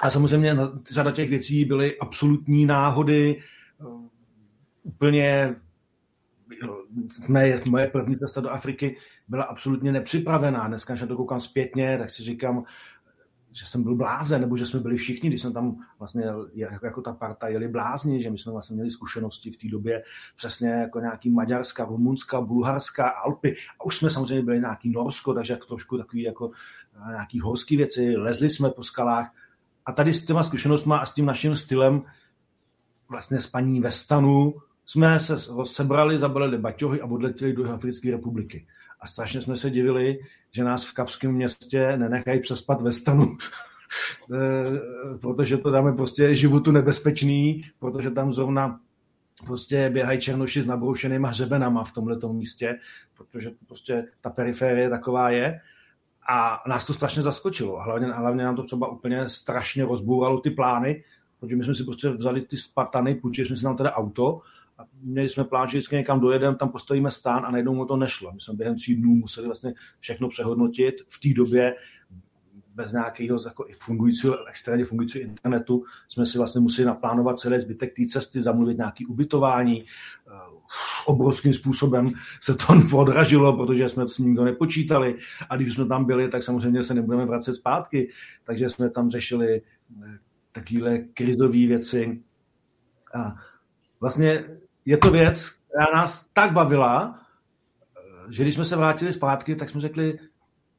A 0.00 0.10
samozřejmě 0.10 0.56
řada 0.90 1.10
těch 1.10 1.30
věcí 1.30 1.64
byly 1.64 1.98
absolutní 1.98 2.66
náhody, 2.66 3.40
eh, 3.80 3.84
úplně 4.82 5.54
moje, 7.28 7.62
moje 7.64 7.86
první 7.86 8.16
cesta 8.16 8.40
do 8.40 8.50
Afriky 8.50 8.96
byla 9.28 9.44
absolutně 9.44 9.92
nepřipravená. 9.92 10.68
Dneska, 10.68 10.92
když 10.92 11.00
na 11.02 11.08
to 11.08 11.16
koukám 11.16 11.40
zpětně, 11.40 11.98
tak 11.98 12.10
si 12.10 12.22
říkám, 12.22 12.64
že 13.52 13.66
jsem 13.66 13.82
byl 13.82 13.94
blázen, 13.94 14.40
nebo 14.40 14.56
že 14.56 14.66
jsme 14.66 14.80
byli 14.80 14.96
všichni, 14.96 15.28
když 15.28 15.40
jsme 15.40 15.52
tam 15.52 15.76
vlastně 15.98 16.24
jako, 16.54 16.86
jako 16.86 17.02
ta 17.02 17.12
parta 17.12 17.48
jeli 17.48 17.68
blázni, 17.68 18.22
že 18.22 18.30
my 18.30 18.38
jsme 18.38 18.52
vlastně 18.52 18.74
měli 18.74 18.90
zkušenosti 18.90 19.50
v 19.50 19.56
té 19.56 19.68
době 19.68 20.02
přesně 20.36 20.68
jako 20.68 21.00
nějaký 21.00 21.30
Maďarska, 21.30 21.84
Rumunska, 21.84 22.40
Bulharska, 22.40 23.08
Alpy. 23.08 23.54
A 23.80 23.84
už 23.84 23.96
jsme 23.96 24.10
samozřejmě 24.10 24.44
byli 24.44 24.60
nějaký 24.60 24.90
Norsko, 24.90 25.34
takže 25.34 25.52
jako 25.52 25.66
trošku 25.66 25.98
takový 25.98 26.22
jako 26.22 26.50
nějaký 27.08 27.40
horský 27.40 27.76
věci, 27.76 28.16
lezli 28.16 28.50
jsme 28.50 28.70
po 28.70 28.82
skalách. 28.82 29.34
A 29.86 29.92
tady 29.92 30.14
s 30.14 30.24
těma 30.24 30.42
zkušenostmi 30.42 30.94
a 31.00 31.06
s 31.06 31.14
tím 31.14 31.26
naším 31.26 31.56
stylem 31.56 32.02
vlastně 33.08 33.40
s 33.40 33.46
paní 33.46 33.80
Vestanu 33.80 34.54
jsme 34.86 35.20
se 35.20 35.36
sebrali, 35.64 36.18
zabalili 36.18 36.58
baťohy 36.58 37.00
a 37.00 37.06
odletěli 37.06 37.52
do 37.52 37.72
Africké 37.72 38.10
republiky. 38.10 38.66
A 39.00 39.06
strašně 39.06 39.40
jsme 39.40 39.56
se 39.56 39.70
divili, 39.70 40.18
že 40.50 40.64
nás 40.64 40.84
v 40.84 40.94
Kapském 40.94 41.32
městě 41.32 41.96
nenechají 41.96 42.40
přespat 42.40 42.82
ve 42.82 42.92
stanu, 42.92 43.24
eh, 44.34 45.18
protože 45.20 45.56
to 45.56 45.74
je 45.74 45.92
prostě 45.92 46.34
životu 46.34 46.72
nebezpečný, 46.72 47.62
protože 47.78 48.10
tam 48.10 48.32
zrovna 48.32 48.80
prostě 49.46 49.90
běhají 49.90 50.20
černoši 50.20 50.62
s 50.62 50.66
nabroušenýma 50.66 51.28
hřebenama 51.28 51.84
v 51.84 51.92
tomhle 51.92 52.16
místě, 52.32 52.78
protože 53.16 53.50
prostě 53.66 54.06
ta 54.20 54.30
periférie 54.30 54.90
taková 54.90 55.30
je. 55.30 55.60
A 56.28 56.62
nás 56.68 56.84
to 56.84 56.94
strašně 56.94 57.22
zaskočilo. 57.22 57.82
Hlavně, 57.82 58.06
hlavně 58.06 58.44
nám 58.44 58.56
to 58.56 58.62
třeba 58.62 58.88
úplně 58.88 59.28
strašně 59.28 59.84
rozbouralo 59.84 60.40
ty 60.40 60.50
plány, 60.50 61.04
protože 61.40 61.56
my 61.56 61.64
jsme 61.64 61.74
si 61.74 61.84
prostě 61.84 62.08
vzali 62.08 62.42
ty 62.42 62.56
Spartany, 62.56 63.14
půjčili 63.14 63.46
jsme 63.46 63.56
si 63.56 63.62
tam 63.62 63.76
teda 63.76 63.92
auto 63.92 64.40
a 64.80 64.84
měli 65.02 65.28
jsme 65.28 65.44
plán, 65.44 65.68
že 65.68 65.78
vždycky 65.78 65.96
někam 65.96 66.20
dojedeme, 66.20 66.56
tam 66.56 66.68
postavíme 66.68 67.10
stán 67.10 67.46
a 67.46 67.50
najednou 67.50 67.74
mu 67.74 67.84
to 67.84 67.96
nešlo. 67.96 68.32
My 68.32 68.40
jsme 68.40 68.54
během 68.54 68.76
tří 68.76 68.94
dnů 68.94 69.14
museli 69.14 69.46
vlastně 69.46 69.74
všechno 69.98 70.28
přehodnotit. 70.28 70.94
V 71.08 71.20
té 71.20 71.28
době 71.34 71.74
bez 72.74 72.92
nějakého 72.92 73.38
jako 73.44 73.64
fungujícího, 73.80 74.48
extrémně 74.48 74.84
fungujícího 74.84 75.24
internetu 75.24 75.84
jsme 76.08 76.26
si 76.26 76.38
vlastně 76.38 76.60
museli 76.60 76.86
naplánovat 76.86 77.38
celý 77.38 77.60
zbytek 77.60 77.96
té 77.96 78.02
cesty, 78.06 78.42
zamluvit 78.42 78.76
nějaké 78.76 79.04
ubytování. 79.08 79.84
Eh, 79.84 80.32
obrovským 81.06 81.54
způsobem 81.54 82.12
se 82.40 82.54
to 82.54 82.66
odražilo, 82.96 83.56
protože 83.56 83.88
jsme 83.88 84.08
s 84.08 84.18
ním 84.18 84.36
to 84.36 84.44
nepočítali 84.44 85.16
a 85.50 85.56
když 85.56 85.74
jsme 85.74 85.86
tam 85.86 86.04
byli, 86.04 86.28
tak 86.28 86.42
samozřejmě 86.42 86.82
se 86.82 86.94
nebudeme 86.94 87.26
vracet 87.26 87.54
zpátky, 87.54 88.10
takže 88.44 88.70
jsme 88.70 88.90
tam 88.90 89.10
řešili 89.10 89.62
eh, 90.04 90.18
takovéhle 90.52 90.98
krizové 90.98 91.66
věci. 91.66 92.22
A 93.14 93.34
vlastně 94.00 94.44
je 94.90 94.96
to 94.96 95.10
věc, 95.10 95.48
která 95.48 95.86
nás 95.96 96.26
tak 96.32 96.52
bavila, 96.52 97.18
že 98.28 98.42
když 98.42 98.54
jsme 98.54 98.64
se 98.64 98.76
vrátili 98.76 99.12
zpátky, 99.12 99.56
tak 99.56 99.68
jsme 99.68 99.80
řekli, 99.80 100.18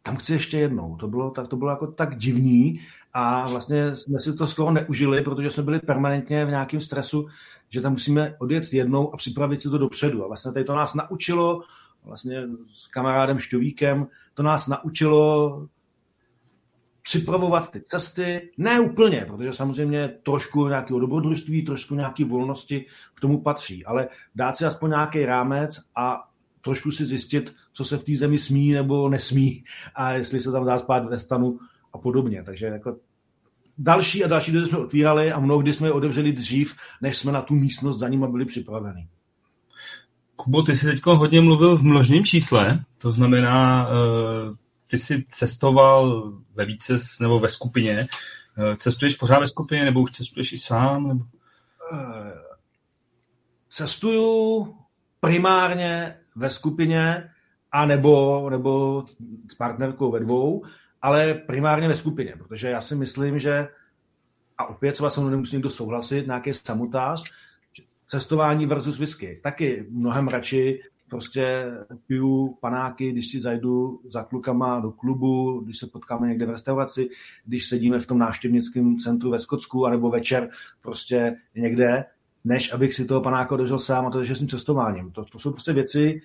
tam 0.03 0.15
chci 0.15 0.33
ještě 0.33 0.57
jednou. 0.57 0.95
To 0.95 1.07
bylo, 1.07 1.31
tak, 1.31 1.47
to 1.47 1.55
bylo 1.55 1.69
jako 1.69 1.87
tak 1.87 2.17
divný 2.17 2.79
a 3.13 3.49
vlastně 3.49 3.95
jsme 3.95 4.19
si 4.19 4.33
to 4.33 4.47
skoro 4.47 4.71
neužili, 4.71 5.21
protože 5.21 5.49
jsme 5.49 5.63
byli 5.63 5.79
permanentně 5.79 6.45
v 6.45 6.49
nějakém 6.49 6.79
stresu, 6.79 7.27
že 7.69 7.81
tam 7.81 7.91
musíme 7.91 8.35
odjet 8.39 8.73
jednou 8.73 9.13
a 9.13 9.17
připravit 9.17 9.61
si 9.61 9.69
to 9.69 9.77
dopředu. 9.77 10.23
A 10.23 10.27
vlastně 10.27 10.51
tady 10.51 10.65
to 10.65 10.75
nás 10.75 10.93
naučilo, 10.93 11.61
vlastně 12.03 12.43
s 12.73 12.87
kamarádem 12.87 13.39
Šťovíkem, 13.39 14.07
to 14.33 14.43
nás 14.43 14.67
naučilo 14.67 15.67
připravovat 17.01 17.71
ty 17.71 17.81
cesty, 17.81 18.51
ne 18.57 18.79
úplně, 18.79 19.25
protože 19.27 19.53
samozřejmě 19.53 20.07
trošku 20.23 20.67
nějakého 20.67 20.99
dobrodružství, 20.99 21.65
trošku 21.65 21.95
nějaké 21.95 22.25
volnosti 22.25 22.85
k 23.13 23.19
tomu 23.19 23.41
patří, 23.41 23.85
ale 23.85 24.07
dát 24.35 24.57
si 24.57 24.65
aspoň 24.65 24.89
nějaký 24.89 25.25
rámec 25.25 25.79
a 25.95 26.19
trošku 26.61 26.91
si 26.91 27.05
zjistit, 27.05 27.55
co 27.73 27.83
se 27.83 27.97
v 27.97 28.03
té 28.03 28.15
zemi 28.15 28.39
smí 28.39 28.71
nebo 28.71 29.09
nesmí 29.09 29.63
a 29.95 30.11
jestli 30.11 30.39
se 30.39 30.51
tam 30.51 30.65
dá 30.65 30.77
spát 30.77 31.05
ve 31.05 31.19
stanu 31.19 31.59
a 31.93 31.97
podobně. 31.97 32.43
Takže 32.43 32.65
jako 32.65 32.97
další 33.77 34.23
a 34.23 34.27
další 34.27 34.51
dveře 34.51 34.67
jsme 34.67 34.77
otvírali 34.77 35.31
a 35.31 35.39
mnohdy 35.39 35.73
jsme 35.73 35.87
je 35.87 35.91
otevřeli 35.91 36.31
dřív, 36.31 36.75
než 37.01 37.17
jsme 37.17 37.31
na 37.31 37.41
tu 37.41 37.53
místnost 37.53 37.99
za 37.99 38.07
nimi 38.07 38.27
byli 38.31 38.45
připraveni. 38.45 39.07
Kubo, 40.35 40.63
ty 40.63 40.75
jsi 40.75 40.85
teď 40.85 41.05
hodně 41.05 41.41
mluvil 41.41 41.77
v 41.77 41.83
množném 41.83 42.23
čísle, 42.23 42.83
to 42.97 43.11
znamená, 43.11 43.87
eh, 43.89 44.55
ty 44.91 44.99
jsi 44.99 45.25
cestoval 45.27 46.33
ve 46.53 46.65
více 46.65 46.97
nebo 47.21 47.39
ve 47.39 47.49
skupině. 47.49 48.07
Eh, 48.57 48.77
cestuješ 48.77 49.15
pořád 49.15 49.39
ve 49.39 49.47
skupině 49.47 49.85
nebo 49.85 50.01
už 50.01 50.11
cestuješ 50.11 50.53
i 50.53 50.57
sám? 50.57 51.07
Nebo? 51.07 51.25
Eh, 51.93 52.33
cestuju 53.69 54.75
primárně 55.19 56.17
ve 56.35 56.49
skupině 56.49 57.29
a 57.71 57.85
nebo, 57.85 58.49
nebo 58.49 59.05
s 59.51 59.55
partnerkou 59.55 60.11
ve 60.11 60.19
dvou, 60.19 60.65
ale 61.01 61.33
primárně 61.33 61.87
ve 61.87 61.95
skupině, 61.95 62.35
protože 62.37 62.67
já 62.69 62.81
si 62.81 62.95
myslím, 62.95 63.39
že 63.39 63.67
a 64.57 64.65
opět 64.65 64.95
se 64.95 65.21
mnou 65.21 65.29
nemusí 65.29 65.55
někdo 65.55 65.69
souhlasit, 65.69 66.27
nějaký 66.27 66.53
samotář, 66.53 67.23
cestování 68.07 68.65
versus 68.65 68.99
whisky. 68.99 69.39
Taky 69.43 69.85
mnohem 69.89 70.27
radši 70.27 70.81
prostě 71.11 71.65
piju 72.07 72.57
panáky, 72.61 73.11
když 73.11 73.27
si 73.27 73.41
zajdu 73.41 73.99
za 74.05 74.23
klukama 74.23 74.79
do 74.79 74.91
klubu, 74.91 75.59
když 75.59 75.77
se 75.77 75.87
potkáme 75.87 76.27
někde 76.27 76.45
v 76.45 76.49
restauraci, 76.49 77.09
když 77.45 77.65
sedíme 77.65 77.99
v 77.99 78.05
tom 78.05 78.19
návštěvnickém 78.19 78.97
centru 78.97 79.31
ve 79.31 79.39
Skotsku, 79.39 79.85
anebo 79.85 80.09
večer 80.09 80.49
prostě 80.81 81.35
někde, 81.55 82.05
než 82.43 82.73
abych 82.73 82.93
si 82.93 83.05
toho 83.05 83.21
panáka 83.21 83.55
dožil 83.55 83.79
sám 83.79 84.05
a 84.05 84.09
to 84.09 84.19
je 84.19 84.35
s 84.35 84.39
tím 84.39 84.47
cestováním. 84.47 85.11
To, 85.11 85.25
to 85.25 85.39
jsou 85.39 85.51
prostě 85.51 85.73
věci, 85.73 86.21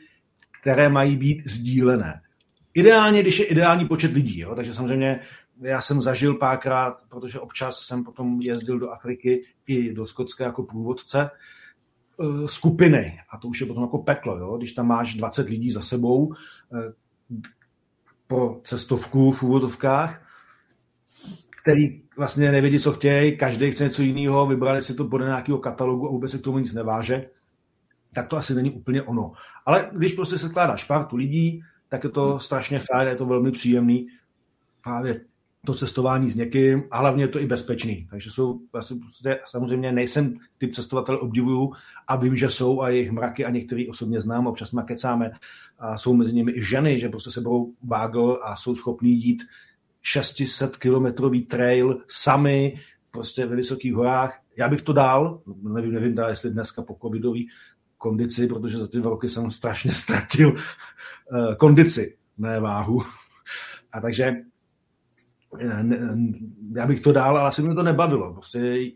které 0.61 0.89
mají 0.89 1.17
být 1.17 1.47
sdílené. 1.47 2.21
Ideálně, 2.75 3.23
když 3.23 3.39
je 3.39 3.47
ideální 3.47 3.89
počet 3.89 4.13
lidí, 4.13 4.41
jo? 4.41 4.55
takže 4.55 4.75
samozřejmě 4.75 5.21
já 5.61 5.81
jsem 5.81 6.03
zažil 6.03 6.35
párkrát, 6.35 6.97
protože 7.09 7.41
občas 7.41 7.79
jsem 7.79 8.05
potom 8.05 8.41
jezdil 8.41 8.79
do 8.79 8.91
Afriky 8.91 9.43
i 9.67 9.93
do 9.93 10.07
Skotska 10.07 10.45
jako 10.45 10.63
průvodce, 10.63 11.31
skupiny 12.47 13.19
a 13.31 13.39
to 13.39 13.49
už 13.49 13.61
je 13.61 13.67
potom 13.67 13.83
jako 13.83 13.99
peklo, 13.99 14.39
jo? 14.39 14.57
když 14.57 14.73
tam 14.73 14.87
máš 14.87 15.15
20 15.15 15.49
lidí 15.49 15.71
za 15.71 15.81
sebou, 15.81 16.35
eh, 16.75 16.93
pro 18.27 18.61
cestovku 18.65 19.33
v 19.33 19.43
úvodovkách, 19.43 20.23
který 21.63 22.03
vlastně 22.17 22.53
nevědí, 22.53 22.81
co 22.81 22.93
chtějí, 22.93 23.37
každý 23.37 23.71
chce 23.71 23.85
něco 23.85 24.03
jiného, 24.03 24.47
vybrali 24.47 24.83
si 24.83 24.95
to 24.95 25.05
podle 25.05 25.27
nějakého 25.27 25.59
katalogu 25.59 26.09
a 26.09 26.11
vůbec 26.11 26.31
se 26.31 26.39
k 26.39 26.43
tomu 26.43 26.59
nic 26.59 26.73
neváže, 26.73 27.31
tak 28.15 28.29
to 28.29 28.37
asi 28.37 28.55
není 28.55 28.71
úplně 28.71 29.03
ono. 29.03 29.33
Ale 29.67 29.91
když 29.93 30.13
prostě 30.13 30.39
se 30.39 30.49
skládáš 30.49 30.85
partu 30.85 31.17
lidí, 31.17 31.63
tak 31.89 32.05
je 32.05 32.11
to 32.11 32.39
strašně 32.39 32.81
fajn, 32.93 33.09
je 33.09 33.17
to 33.17 33.27
velmi 33.27 33.53
příjemný. 33.53 34.07
Právě 34.83 35.21
to 35.67 35.75
cestování 35.75 36.31
s 36.31 36.35
někým 36.35 36.83
a 36.91 36.99
hlavně 36.99 37.25
je 37.25 37.29
to 37.29 37.41
i 37.41 37.47
bezpečný. 37.47 38.07
Takže 38.11 38.31
jsou, 38.31 38.61
prostě, 38.71 39.41
samozřejmě 39.47 39.93
nejsem 39.93 40.35
typ 40.59 40.75
cestovatel 40.75 41.19
obdivuju 41.21 41.73
a 42.09 42.17
vím, 42.17 42.37
že 42.37 42.51
jsou 42.51 42.81
a 42.81 42.89
jejich 42.89 43.11
mraky 43.11 43.45
a 43.45 43.51
některý 43.51 43.89
osobně 43.89 44.21
znám, 44.21 44.47
občas 44.47 44.69
jsme 44.69 44.83
kecáme 44.83 45.31
a 45.79 45.99
jsou 45.99 46.15
mezi 46.15 46.33
nimi 46.33 46.53
i 46.53 46.65
ženy, 46.65 47.01
že 47.01 47.09
prostě 47.09 47.31
se 47.31 47.41
budou 47.41 47.73
bágl 47.83 48.41
a 48.45 48.57
jsou 48.57 48.75
schopní 48.75 49.25
jít 49.25 49.45
600 50.03 50.77
kilometrový 50.77 51.43
trail 51.43 51.99
sami, 52.09 52.81
prostě 53.11 53.47
ve 53.47 53.57
vysokých 53.57 53.95
horách. 53.95 54.41
Já 54.57 54.69
bych 54.69 54.83
to 54.83 54.93
dal, 54.93 55.41
nevím, 55.63 55.93
nevím 55.93 56.15
dál, 56.15 56.29
jestli 56.29 56.51
dneska 56.51 56.83
po 56.83 56.97
covidový 57.03 57.49
kondici, 57.99 58.47
protože 58.47 58.79
za 58.79 58.87
ty 58.87 58.99
dva 58.99 59.11
roky 59.11 59.29
jsem 59.29 59.51
strašně 59.51 59.95
ztratil 59.95 60.49
uh, 60.49 61.55
kondici, 61.55 62.17
ne 62.39 62.61
váhu. 62.61 63.03
A 63.93 64.01
takže 64.01 64.25
eh, 64.25 64.45
já 66.77 66.87
bych 66.87 67.01
to 67.01 67.13
dal, 67.13 67.39
ale 67.39 67.49
asi 67.49 67.63
mi 67.63 67.75
to 67.75 67.83
nebavilo. 67.83 68.33
Prostě 68.33 68.91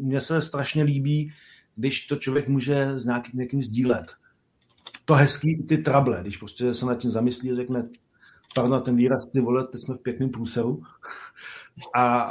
mně 0.00 0.20
se 0.20 0.40
strašně 0.40 0.82
líbí, 0.82 1.32
když 1.76 2.06
to 2.06 2.16
člověk 2.16 2.48
může 2.48 2.98
s 2.98 3.04
nějakým, 3.04 3.40
někým 3.40 3.62
sdílet. 3.62 4.14
To 5.04 5.14
hezký 5.14 5.60
i 5.60 5.62
ty 5.62 5.78
trable, 5.78 6.18
když 6.22 6.36
prostě 6.36 6.74
se 6.74 6.86
nad 6.86 6.94
tím 6.94 7.10
zamyslí 7.10 7.52
a 7.52 7.56
řekne, 7.56 7.88
pardon, 8.54 8.82
ten 8.82 8.96
výraz, 8.96 9.30
ty 9.30 9.40
vole, 9.40 9.66
teď 9.66 9.80
jsme 9.80 9.94
v 9.94 10.02
pěkném 10.02 10.30
průseru. 10.30 10.82
A 11.96 12.26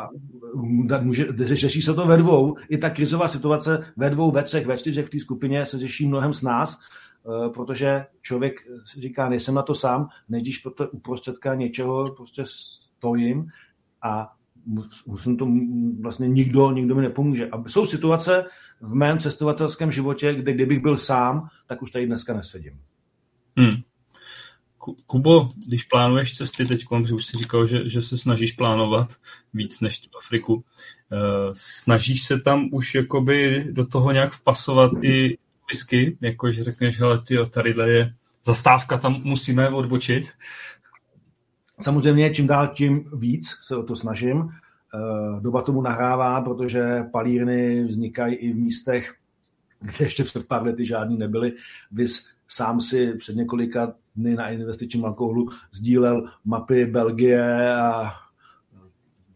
může, 1.01 1.27
řeší 1.38 1.81
se 1.81 1.93
to 1.93 2.05
ve 2.05 2.17
dvou. 2.17 2.55
I 2.69 2.77
ta 2.77 2.89
krizová 2.89 3.27
situace 3.27 3.93
ve 3.97 4.10
dvou, 4.10 4.31
ve 4.31 4.43
třech, 4.43 4.65
ve 4.65 4.77
čtyřech 4.77 5.05
v 5.05 5.10
té 5.10 5.19
skupině 5.19 5.65
se 5.65 5.79
řeší 5.79 6.08
mnohem 6.08 6.34
s 6.34 6.41
nás, 6.41 6.79
eh, 6.79 7.49
protože 7.49 8.05
člověk 8.21 8.55
říká, 8.97 9.29
nejsem 9.29 9.55
na 9.55 9.62
to 9.62 9.75
sám, 9.75 10.08
než 10.29 10.41
když 10.41 10.65
uprostředka 10.91 11.55
něčeho 11.55 12.12
prostě 12.12 12.43
stojím 13.05 13.47
a 14.01 14.31
musím 15.05 15.37
to 15.37 15.47
vlastně 16.01 16.27
nikdo, 16.27 16.71
nikdo 16.71 16.95
mi 16.95 17.01
nepomůže. 17.01 17.49
A 17.49 17.69
jsou 17.69 17.85
situace 17.85 18.45
v 18.81 18.93
mém 18.93 19.19
cestovatelském 19.19 19.91
životě, 19.91 20.33
kde 20.33 20.53
kdybych 20.53 20.79
byl 20.79 20.97
sám, 20.97 21.47
tak 21.67 21.81
už 21.81 21.91
tady 21.91 22.05
dneska 22.05 22.33
nesedím. 22.33 22.79
Hmm. 23.57 23.81
Kubo, 25.07 25.49
když 25.67 25.83
plánuješ 25.83 26.37
cesty 26.37 26.65
teď, 26.65 26.85
protože 26.89 27.13
už 27.13 27.25
si 27.25 27.37
říkal, 27.37 27.67
že, 27.67 27.89
že 27.89 28.01
se 28.01 28.17
snažíš 28.17 28.51
plánovat 28.51 29.13
víc 29.53 29.81
než 29.81 29.99
tu 29.99 30.09
Afriku, 30.17 30.63
eh, 31.11 31.17
snažíš 31.53 32.23
se 32.23 32.39
tam 32.39 32.69
už 32.71 32.95
jakoby 32.95 33.67
do 33.71 33.85
toho 33.85 34.11
nějak 34.11 34.33
vpasovat 34.33 34.91
i 35.01 35.37
whisky, 35.71 36.17
jako 36.21 36.51
že 36.51 36.63
řekneš, 36.63 36.99
hele, 36.99 37.21
ty 37.21 37.37
tadyhle 37.49 37.89
je 37.89 38.13
zastávka, 38.43 38.97
tam 38.97 39.21
musíme 39.23 39.69
odbočit? 39.69 40.25
Samozřejmě 41.81 42.29
čím 42.29 42.47
dál 42.47 42.67
tím 42.67 43.09
víc 43.13 43.57
se 43.61 43.75
o 43.75 43.83
to 43.83 43.95
snažím. 43.95 44.49
Eh, 44.95 45.41
doba 45.41 45.61
tomu 45.61 45.81
nahrává, 45.81 46.41
protože 46.41 47.03
palírny 47.11 47.83
vznikají 47.83 48.35
i 48.35 48.53
v 48.53 48.55
místech, 48.55 49.15
kde 49.79 50.05
ještě 50.05 50.23
před 50.23 50.47
pár 50.47 50.63
lety 50.63 50.85
žádný 50.85 51.17
nebyly. 51.17 51.53
Vys 51.91 52.27
sám 52.47 52.81
si 52.81 53.13
před 53.13 53.35
několika 53.35 53.93
dny 54.15 54.35
na 54.35 54.49
investičním 54.49 55.05
alkoholu 55.05 55.49
sdílel 55.71 56.29
mapy 56.45 56.85
Belgie 56.85 57.75
a 57.75 58.11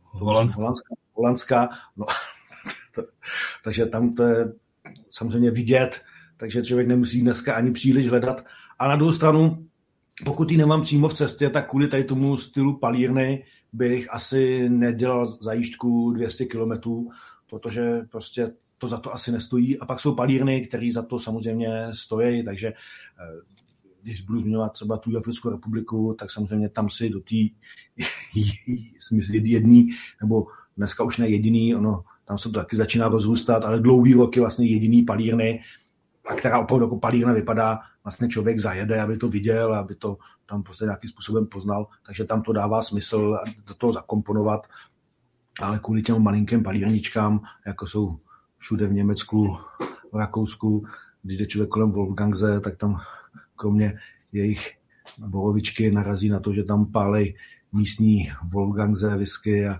Holandska. 0.03 0.61
Holandska, 0.61 0.95
Holandska. 1.13 1.69
No, 1.97 2.05
to, 2.95 3.03
takže 3.63 3.85
tam 3.85 4.13
to 4.13 4.23
je 4.23 4.53
samozřejmě 5.09 5.51
vidět, 5.51 6.01
takže 6.37 6.61
člověk 6.61 6.87
nemusí 6.87 7.21
dneska 7.21 7.53
ani 7.53 7.71
příliš 7.71 8.09
hledat. 8.09 8.45
A 8.79 8.87
na 8.87 8.95
druhou 8.95 9.13
stranu, 9.13 9.68
pokud 10.25 10.51
ji 10.51 10.57
nemám 10.57 10.81
přímo 10.81 11.07
v 11.07 11.13
cestě, 11.13 11.49
tak 11.49 11.69
kvůli 11.69 11.87
tady 11.87 12.03
tomu 12.03 12.37
stylu 12.37 12.77
palírny 12.79 13.43
bych 13.73 14.13
asi 14.13 14.69
nedělal 14.69 15.25
zajížďku 15.25 16.11
200 16.11 16.45
kilometrů, 16.45 17.09
protože 17.49 18.01
prostě 18.11 18.51
to 18.77 18.87
za 18.87 18.97
to 18.97 19.13
asi 19.13 19.31
nestojí. 19.31 19.79
A 19.79 19.85
pak 19.85 19.99
jsou 19.99 20.15
palírny, 20.15 20.61
které 20.61 20.89
za 20.93 21.01
to 21.01 21.19
samozřejmě 21.19 21.87
stojí, 21.91 22.43
takže 22.45 22.67
eh, 22.67 22.73
když 24.01 24.21
budu 24.21 24.41
zmiňovat 24.41 24.73
třeba 24.73 24.97
tu 24.97 25.17
Africkou 25.17 25.49
republiku, 25.49 26.15
tak 26.19 26.31
samozřejmě 26.31 26.69
tam 26.69 26.89
si 26.89 27.09
do 27.09 27.19
té 27.19 27.35
jedný, 29.43 29.89
nebo 30.21 30.47
dneska 30.77 31.03
už 31.03 31.17
ne 31.17 31.29
jediný, 31.29 31.75
ono, 31.75 32.03
tam 32.25 32.37
se 32.37 32.49
to 32.49 32.59
taky 32.59 32.75
začíná 32.75 33.07
rozrůstat, 33.07 33.65
ale 33.65 33.79
dlouhý 33.79 34.13
roky 34.13 34.39
vlastně 34.39 34.67
jediný 34.67 35.03
palírny, 35.03 35.61
a 36.27 36.35
která 36.35 36.59
opravdu 36.59 36.85
jako 36.85 36.99
palírna 36.99 37.33
vypadá, 37.33 37.79
vlastně 38.03 38.27
člověk 38.27 38.59
zajede, 38.59 39.01
aby 39.01 39.17
to 39.17 39.29
viděl, 39.29 39.75
aby 39.75 39.95
to 39.95 40.17
tam 40.45 40.63
prostě 40.63 40.85
nějakým 40.85 41.09
způsobem 41.09 41.45
poznal, 41.45 41.87
takže 42.05 42.23
tam 42.23 42.41
to 42.41 42.53
dává 42.53 42.81
smysl 42.81 43.37
do 43.67 43.73
toho 43.73 43.93
zakomponovat, 43.93 44.67
ale 45.61 45.79
kvůli 45.79 46.01
těm 46.01 46.23
malinkým 46.23 46.63
palírničkám, 46.63 47.41
jako 47.67 47.87
jsou 47.87 48.19
všude 48.57 48.87
v 48.87 48.93
Německu, 48.93 49.57
v 50.11 50.15
Rakousku, 50.15 50.85
když 51.23 51.37
jde 51.37 51.45
člověk 51.45 51.69
kolem 51.69 51.91
Wolfgangze, 51.91 52.59
tak 52.59 52.77
tam 52.77 53.01
kromě 53.55 53.99
jejich 54.31 54.71
borovičky 55.17 55.91
narazí 55.91 56.29
na 56.29 56.39
to, 56.39 56.53
že 56.53 56.63
tam 56.63 56.91
pálej 56.91 57.35
místní 57.71 58.31
Wolfgangze 58.43 59.17
whisky 59.17 59.67
a 59.67 59.79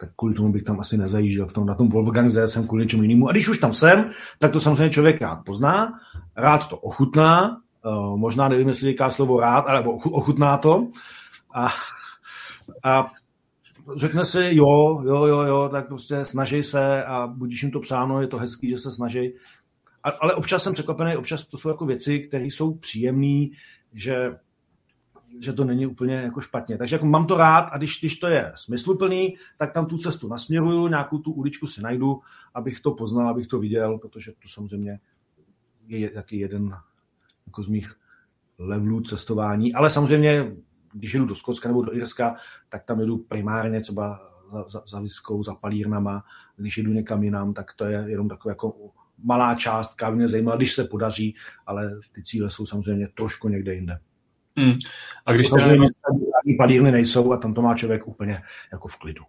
tak 0.00 0.10
kvůli 0.16 0.34
tomu 0.34 0.52
bych 0.52 0.62
tam 0.62 0.80
asi 0.80 0.96
nezajížděl. 0.96 1.46
V 1.46 1.52
tom, 1.52 1.66
na 1.66 1.74
tom 1.74 1.88
Wolfgangze 1.88 2.48
jsem 2.48 2.66
kvůli 2.66 2.84
něčemu 2.84 3.02
jinému. 3.02 3.28
A 3.28 3.32
když 3.32 3.48
už 3.48 3.58
tam 3.58 3.72
jsem, 3.72 4.08
tak 4.38 4.52
to 4.52 4.60
samozřejmě 4.60 4.90
člověk 4.90 5.22
rád 5.22 5.38
pozná, 5.44 5.92
rád 6.36 6.68
to 6.68 6.76
ochutná, 6.76 7.56
uh, 7.86 8.16
možná 8.16 8.48
nevím, 8.48 8.68
jestli 8.68 8.90
říká 8.90 9.10
slovo 9.10 9.40
rád, 9.40 9.60
ale 9.60 9.82
ochutná 10.04 10.58
to. 10.58 10.88
A, 11.54 11.68
a 12.84 13.10
řekne 13.96 14.24
si, 14.24 14.48
jo, 14.52 15.02
jo, 15.04 15.26
jo, 15.26 15.40
jo, 15.40 15.68
tak 15.72 15.88
prostě 15.88 16.24
snaží 16.24 16.62
se 16.62 17.04
a 17.04 17.26
budíš 17.26 17.62
jim 17.62 17.72
to 17.72 17.80
přáno, 17.80 18.20
je 18.20 18.26
to 18.26 18.38
hezký, 18.38 18.70
že 18.70 18.78
se 18.78 18.92
snaží. 18.92 19.32
Ale 20.20 20.34
občas 20.34 20.62
jsem 20.62 20.72
překvapený, 20.72 21.16
občas 21.16 21.44
to 21.44 21.58
jsou 21.58 21.68
jako 21.68 21.86
věci, 21.86 22.18
které 22.18 22.44
jsou 22.44 22.74
příjemné, 22.74 23.46
že, 23.94 24.30
že 25.40 25.52
to 25.52 25.64
není 25.64 25.86
úplně 25.86 26.14
jako 26.14 26.40
špatně. 26.40 26.78
Takže 26.78 26.96
jako 26.96 27.06
mám 27.06 27.26
to 27.26 27.36
rád 27.36 27.60
a 27.60 27.78
když, 27.78 28.00
když 28.00 28.16
to 28.16 28.26
je 28.26 28.52
smysluplný, 28.56 29.36
tak 29.56 29.72
tam 29.72 29.86
tu 29.86 29.98
cestu 29.98 30.28
nasměruju, 30.28 30.88
nějakou 30.88 31.18
tu 31.18 31.32
uličku 31.32 31.66
si 31.66 31.82
najdu, 31.82 32.20
abych 32.54 32.80
to 32.80 32.90
poznal, 32.90 33.28
abych 33.28 33.46
to 33.46 33.58
viděl, 33.58 33.98
protože 33.98 34.32
to 34.32 34.48
samozřejmě 34.48 35.00
je 35.86 36.10
taky 36.10 36.38
jeden 36.38 36.76
jako 37.46 37.62
z 37.62 37.68
mých 37.68 37.96
levelů 38.58 39.00
cestování. 39.00 39.74
Ale 39.74 39.90
samozřejmě 39.90 40.56
když 40.92 41.14
jedu 41.14 41.26
do 41.26 41.34
Skotska 41.34 41.68
nebo 41.68 41.82
do 41.82 41.94
Irska, 41.94 42.34
tak 42.68 42.84
tam 42.84 43.00
jedu 43.00 43.18
primárně 43.18 43.80
třeba 43.80 44.20
za, 44.52 44.68
za, 44.68 44.82
za 44.88 45.00
Viskou, 45.00 45.42
za 45.42 45.54
palírnama. 45.54 46.24
Když 46.56 46.78
jedu 46.78 46.92
někam 46.92 47.22
jinam, 47.22 47.54
tak 47.54 47.74
to 47.74 47.84
je 47.84 48.04
jenom 48.06 48.28
taková 48.28 48.52
jako 48.52 48.90
malá 49.24 49.54
částka, 49.54 50.10
mě 50.10 50.28
zajímala, 50.28 50.56
když 50.56 50.74
se 50.74 50.84
podaří, 50.84 51.34
ale 51.66 51.90
ty 52.12 52.22
cíle 52.22 52.50
jsou 52.50 52.66
samozřejmě 52.66 53.08
trošku 53.14 53.48
někde 53.48 53.74
jinde. 53.74 53.98
Hmm. 54.58 54.78
A 55.26 55.32
když 55.32 55.48
teda... 55.48 55.66
palírny 56.58 56.92
nejsou 56.92 57.32
a 57.32 57.36
tam 57.36 57.54
to 57.54 57.62
má 57.62 57.74
člověk 57.74 58.08
úplně 58.08 58.42
jako 58.72 58.88
v 58.88 58.96
klidu. 58.96 59.24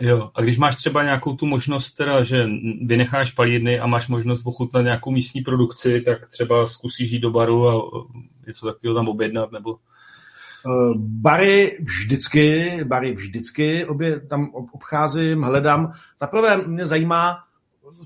Jo, 0.00 0.30
a 0.34 0.42
když 0.42 0.58
máš 0.58 0.76
třeba 0.76 1.02
nějakou 1.02 1.36
tu 1.36 1.46
možnost, 1.46 1.92
teda, 1.92 2.22
že 2.22 2.46
vynecháš 2.82 3.32
palírny 3.32 3.80
a 3.80 3.86
máš 3.86 4.08
možnost 4.08 4.46
ochutnat 4.46 4.84
nějakou 4.84 5.10
místní 5.10 5.40
produkci, 5.40 6.00
tak 6.00 6.28
třeba 6.28 6.66
zkusíš 6.66 7.10
jít 7.10 7.20
do 7.20 7.30
baru 7.30 7.68
a 7.68 7.82
něco 8.46 8.66
takového 8.66 8.94
tam 8.94 9.08
objednat, 9.08 9.52
nebo 9.52 9.78
Eh, 10.66 10.92
bary 10.96 11.78
vždycky, 11.80 12.78
bary 12.84 13.12
vždycky 13.12 13.84
obě, 13.84 14.20
tam 14.20 14.50
obcházím, 14.72 15.42
hledám. 15.42 15.92
Zaprvé 16.20 16.56
mě 16.56 16.86
zajímá, 16.86 17.38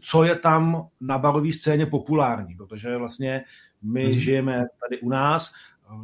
co 0.00 0.24
je 0.24 0.36
tam 0.36 0.86
na 1.00 1.18
barové 1.18 1.52
scéně 1.52 1.86
populární, 1.86 2.54
protože 2.56 2.96
vlastně 2.96 3.44
my 3.82 4.04
hmm. 4.04 4.18
žijeme 4.18 4.64
tady 4.80 5.00
u 5.00 5.08
nás, 5.08 5.52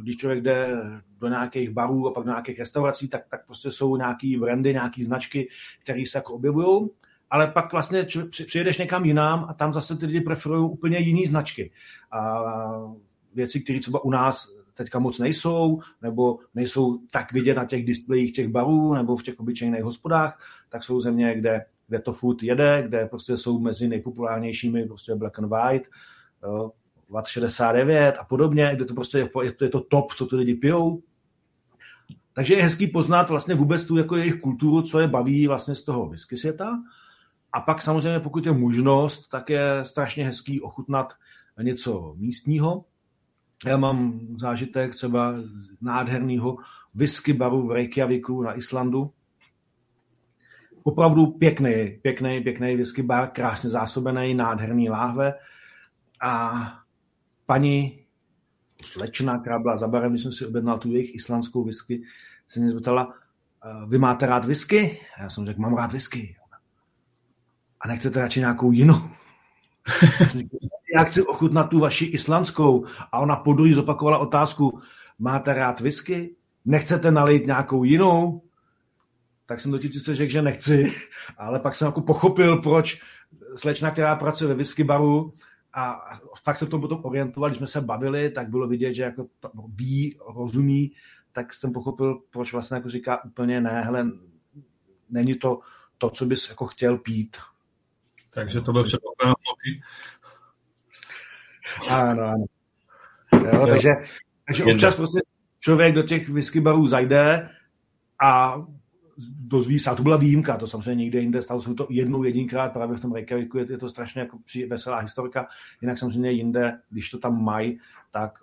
když 0.01 0.17
člověk 0.17 0.41
jde 0.41 0.81
do 1.19 1.27
nějakých 1.27 1.69
barů 1.69 2.07
a 2.07 2.11
pak 2.11 2.23
do 2.23 2.31
nějakých 2.31 2.59
restaurací, 2.59 3.07
tak, 3.07 3.21
tak 3.29 3.45
prostě 3.45 3.71
jsou 3.71 3.95
nějaký 3.95 4.37
brandy, 4.37 4.73
nějaký 4.73 5.03
značky, 5.03 5.47
které 5.83 6.03
se 6.07 6.17
jako 6.17 6.33
objevují, 6.33 6.89
ale 7.29 7.47
pak 7.47 7.71
vlastně 7.71 8.05
přijedeš 8.45 8.77
někam 8.77 9.05
jinam 9.05 9.45
a 9.49 9.53
tam 9.53 9.73
zase 9.73 9.95
ty 9.95 10.05
lidi 10.05 10.21
preferují 10.21 10.69
úplně 10.69 10.97
jiné 10.99 11.29
značky. 11.29 11.71
A 12.11 12.39
věci, 13.33 13.61
které 13.61 13.79
třeba 13.79 14.03
u 14.03 14.11
nás 14.11 14.49
teďka 14.73 14.99
moc 14.99 15.19
nejsou, 15.19 15.79
nebo 16.01 16.39
nejsou 16.55 16.99
tak 17.11 17.33
vidět 17.33 17.55
na 17.55 17.65
těch 17.65 17.85
displejích 17.85 18.33
těch 18.33 18.47
barů 18.47 18.93
nebo 18.93 19.15
v 19.15 19.23
těch 19.23 19.39
obyčejných 19.39 19.83
hospodách, 19.83 20.39
tak 20.69 20.83
jsou 20.83 20.99
země, 20.99 21.35
kde, 21.35 21.65
kde 21.87 21.99
to 21.99 22.13
food 22.13 22.43
jede, 22.43 22.83
kde 22.87 23.05
prostě 23.05 23.37
jsou 23.37 23.59
mezi 23.59 23.87
nejpopulárnějšími 23.87 24.85
prostě 24.85 25.15
black 25.15 25.39
and 25.39 25.49
white, 25.49 25.87
jo, 26.43 26.71
VAT 27.09 27.27
69 27.27 28.17
a 28.19 28.23
podobně, 28.23 28.71
kde 28.75 28.85
to 28.85 28.93
prostě 28.93 29.17
je, 29.17 29.29
je, 29.43 29.51
to, 29.51 29.63
je 29.63 29.69
to 29.69 29.81
top, 29.81 30.13
co 30.13 30.25
ty 30.25 30.35
lidi 30.35 30.55
pijou. 30.55 31.01
Takže 32.33 32.53
je 32.53 32.63
hezký 32.63 32.87
poznat 32.87 33.29
vlastně 33.29 33.55
vůbec 33.55 33.85
tu 33.85 33.97
jako 33.97 34.15
jejich 34.15 34.41
kulturu, 34.41 34.81
co 34.81 34.99
je 34.99 35.07
baví 35.07 35.47
vlastně 35.47 35.75
z 35.75 35.83
toho 35.83 36.09
whisky 36.09 36.37
světa. 36.37 36.83
A 37.53 37.61
pak 37.61 37.81
samozřejmě, 37.81 38.19
pokud 38.19 38.45
je 38.45 38.51
možnost, 38.51 39.27
tak 39.27 39.49
je 39.49 39.63
strašně 39.81 40.25
hezký 40.25 40.61
ochutnat 40.61 41.13
něco 41.61 42.13
místního. 42.17 42.85
Já 43.65 43.77
mám 43.77 44.19
zážitek 44.35 44.95
třeba 44.95 45.33
nádherného 45.81 46.57
whisky 46.93 47.33
baru 47.33 47.67
v 47.67 47.71
Reykjaviku 47.71 48.41
na 48.41 48.57
Islandu. 48.57 49.11
Opravdu 50.83 51.27
pěkný, 51.27 51.99
pěkný, 52.01 52.41
pěkný 52.41 52.75
whisky 52.75 53.03
bar, 53.03 53.27
krásně 53.27 53.69
zásobený, 53.69 54.33
nádherný 54.33 54.89
láhve. 54.89 55.33
A 56.21 56.53
paní 57.49 58.05
slečna, 58.83 59.39
která 59.39 59.59
byla 59.59 59.77
za 59.77 59.87
barem, 59.87 60.11
když 60.11 60.21
jsem 60.21 60.31
si 60.31 60.45
objednal 60.45 60.77
tu 60.77 60.91
jejich 60.91 61.15
islandskou 61.15 61.63
whisky, 61.63 62.01
se 62.47 62.59
mě 62.59 62.69
zeptala, 62.69 63.13
vy 63.87 63.97
máte 63.97 64.25
rád 64.25 64.45
whisky? 64.45 64.99
A 65.17 65.21
já 65.21 65.29
jsem 65.29 65.45
řekl, 65.45 65.61
mám 65.61 65.75
rád 65.75 65.91
whisky. 65.91 66.35
A 67.81 67.87
nechcete 67.87 68.19
radši 68.19 68.39
nějakou 68.39 68.71
jinou? 68.71 69.01
já 70.95 71.03
chci 71.03 71.21
ochutnat 71.21 71.69
tu 71.69 71.79
vaši 71.79 72.05
islandskou. 72.05 72.85
A 73.11 73.19
ona 73.19 73.35
po 73.35 73.53
druhý 73.53 73.73
zopakovala 73.73 74.17
otázku, 74.17 74.79
máte 75.19 75.53
rád 75.53 75.81
whisky? 75.81 76.35
Nechcete 76.65 77.11
nalít 77.11 77.45
nějakou 77.45 77.83
jinou? 77.83 78.41
Tak 79.45 79.59
jsem 79.59 79.71
totiž 79.71 80.03
se 80.03 80.15
řekl, 80.15 80.31
že 80.31 80.41
nechci, 80.41 80.93
ale 81.37 81.59
pak 81.59 81.75
jsem 81.75 81.85
jako 81.85 82.01
pochopil, 82.01 82.57
proč 82.57 83.01
slečna, 83.55 83.91
která 83.91 84.15
pracuje 84.15 84.47
ve 84.47 84.53
whisky 84.53 84.83
baru, 84.83 85.33
a 85.73 86.01
tak 86.45 86.57
se 86.57 86.65
v 86.65 86.69
tom 86.69 86.81
potom 86.81 87.01
orientovali, 87.03 87.51
když 87.51 87.57
jsme 87.57 87.67
se 87.67 87.81
bavili, 87.81 88.29
tak 88.29 88.49
bylo 88.49 88.67
vidět, 88.67 88.93
že 88.93 89.03
jako 89.03 89.27
ví, 89.67 90.17
rozumí, 90.35 90.91
tak 91.31 91.53
jsem 91.53 91.73
pochopil, 91.73 92.21
proč 92.29 92.53
vlastně 92.53 92.75
jako 92.75 92.89
říká 92.89 93.25
úplně 93.25 93.61
ne, 93.61 93.81
hele, 93.81 94.07
není 95.09 95.35
to 95.35 95.59
to, 95.97 96.09
co 96.09 96.25
bys 96.25 96.49
jako 96.49 96.67
chtěl 96.67 96.97
pít. 96.97 97.37
Takže 98.29 98.61
to 98.61 98.71
byl 98.71 98.83
předpoklad 98.83 99.35
Ano, 101.89 102.23
ano. 102.23 102.45
Jo, 103.33 103.59
jo. 103.59 103.67
Takže, 103.67 103.89
takže 104.47 104.63
občas 104.63 104.95
prostě 104.95 105.19
člověk 105.59 105.95
do 105.95 106.03
těch 106.03 106.29
whisky 106.29 106.61
barů 106.61 106.87
zajde 106.87 107.49
a 108.23 108.55
dozví 109.39 109.79
se, 109.79 109.89
a 109.89 109.95
to 109.95 110.03
byla 110.03 110.17
výjimka, 110.17 110.57
to 110.57 110.67
samozřejmě 110.67 110.95
nikde 110.95 111.19
jinde, 111.19 111.41
stalo 111.41 111.61
se 111.61 111.73
to 111.73 111.87
jednou 111.89 112.23
jedinkrát 112.23 112.73
právě 112.73 112.97
v 112.97 112.99
tom 112.99 113.13
Reykjaviku, 113.13 113.57
je, 113.57 113.65
je 113.69 113.77
to 113.77 113.89
strašně 113.89 114.21
jako 114.21 114.37
veselá 114.69 114.99
historka, 114.99 115.47
jinak 115.81 115.97
samozřejmě 115.97 116.31
jinde, 116.31 116.79
když 116.89 117.09
to 117.09 117.17
tam 117.17 117.43
mají, 117.43 117.77
tak 118.11 118.39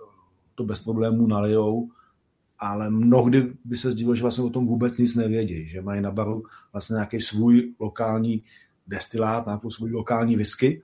to 0.54 0.64
bez 0.64 0.80
problémů 0.80 1.26
nalijou, 1.26 1.88
ale 2.58 2.90
mnohdy 2.90 3.52
by 3.64 3.76
se 3.76 3.90
zdívalo, 3.90 4.14
že 4.14 4.22
vlastně 4.22 4.44
o 4.44 4.50
tom 4.50 4.66
vůbec 4.66 4.98
nic 4.98 5.14
nevědí, 5.14 5.68
že 5.68 5.82
mají 5.82 6.00
na 6.00 6.10
baru 6.10 6.42
vlastně 6.72 6.94
nějaký 6.94 7.20
svůj 7.20 7.74
lokální 7.80 8.42
destilát, 8.86 9.46
nějakou 9.46 9.70
svůj 9.70 9.90
lokální 9.90 10.36
whisky 10.36 10.82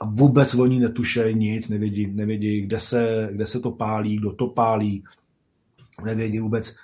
a 0.00 0.04
vůbec 0.04 0.54
oni 0.54 0.80
netušejí 0.80 1.34
nic, 1.34 1.68
nevědí, 1.68 2.06
nevědí 2.06 2.60
kde, 2.60 2.80
se, 2.80 3.28
kde 3.32 3.46
se 3.46 3.60
to 3.60 3.70
pálí, 3.70 4.16
kdo 4.16 4.32
to 4.32 4.46
pálí, 4.46 5.04
nevědí 6.04 6.38
vůbec, 6.38 6.74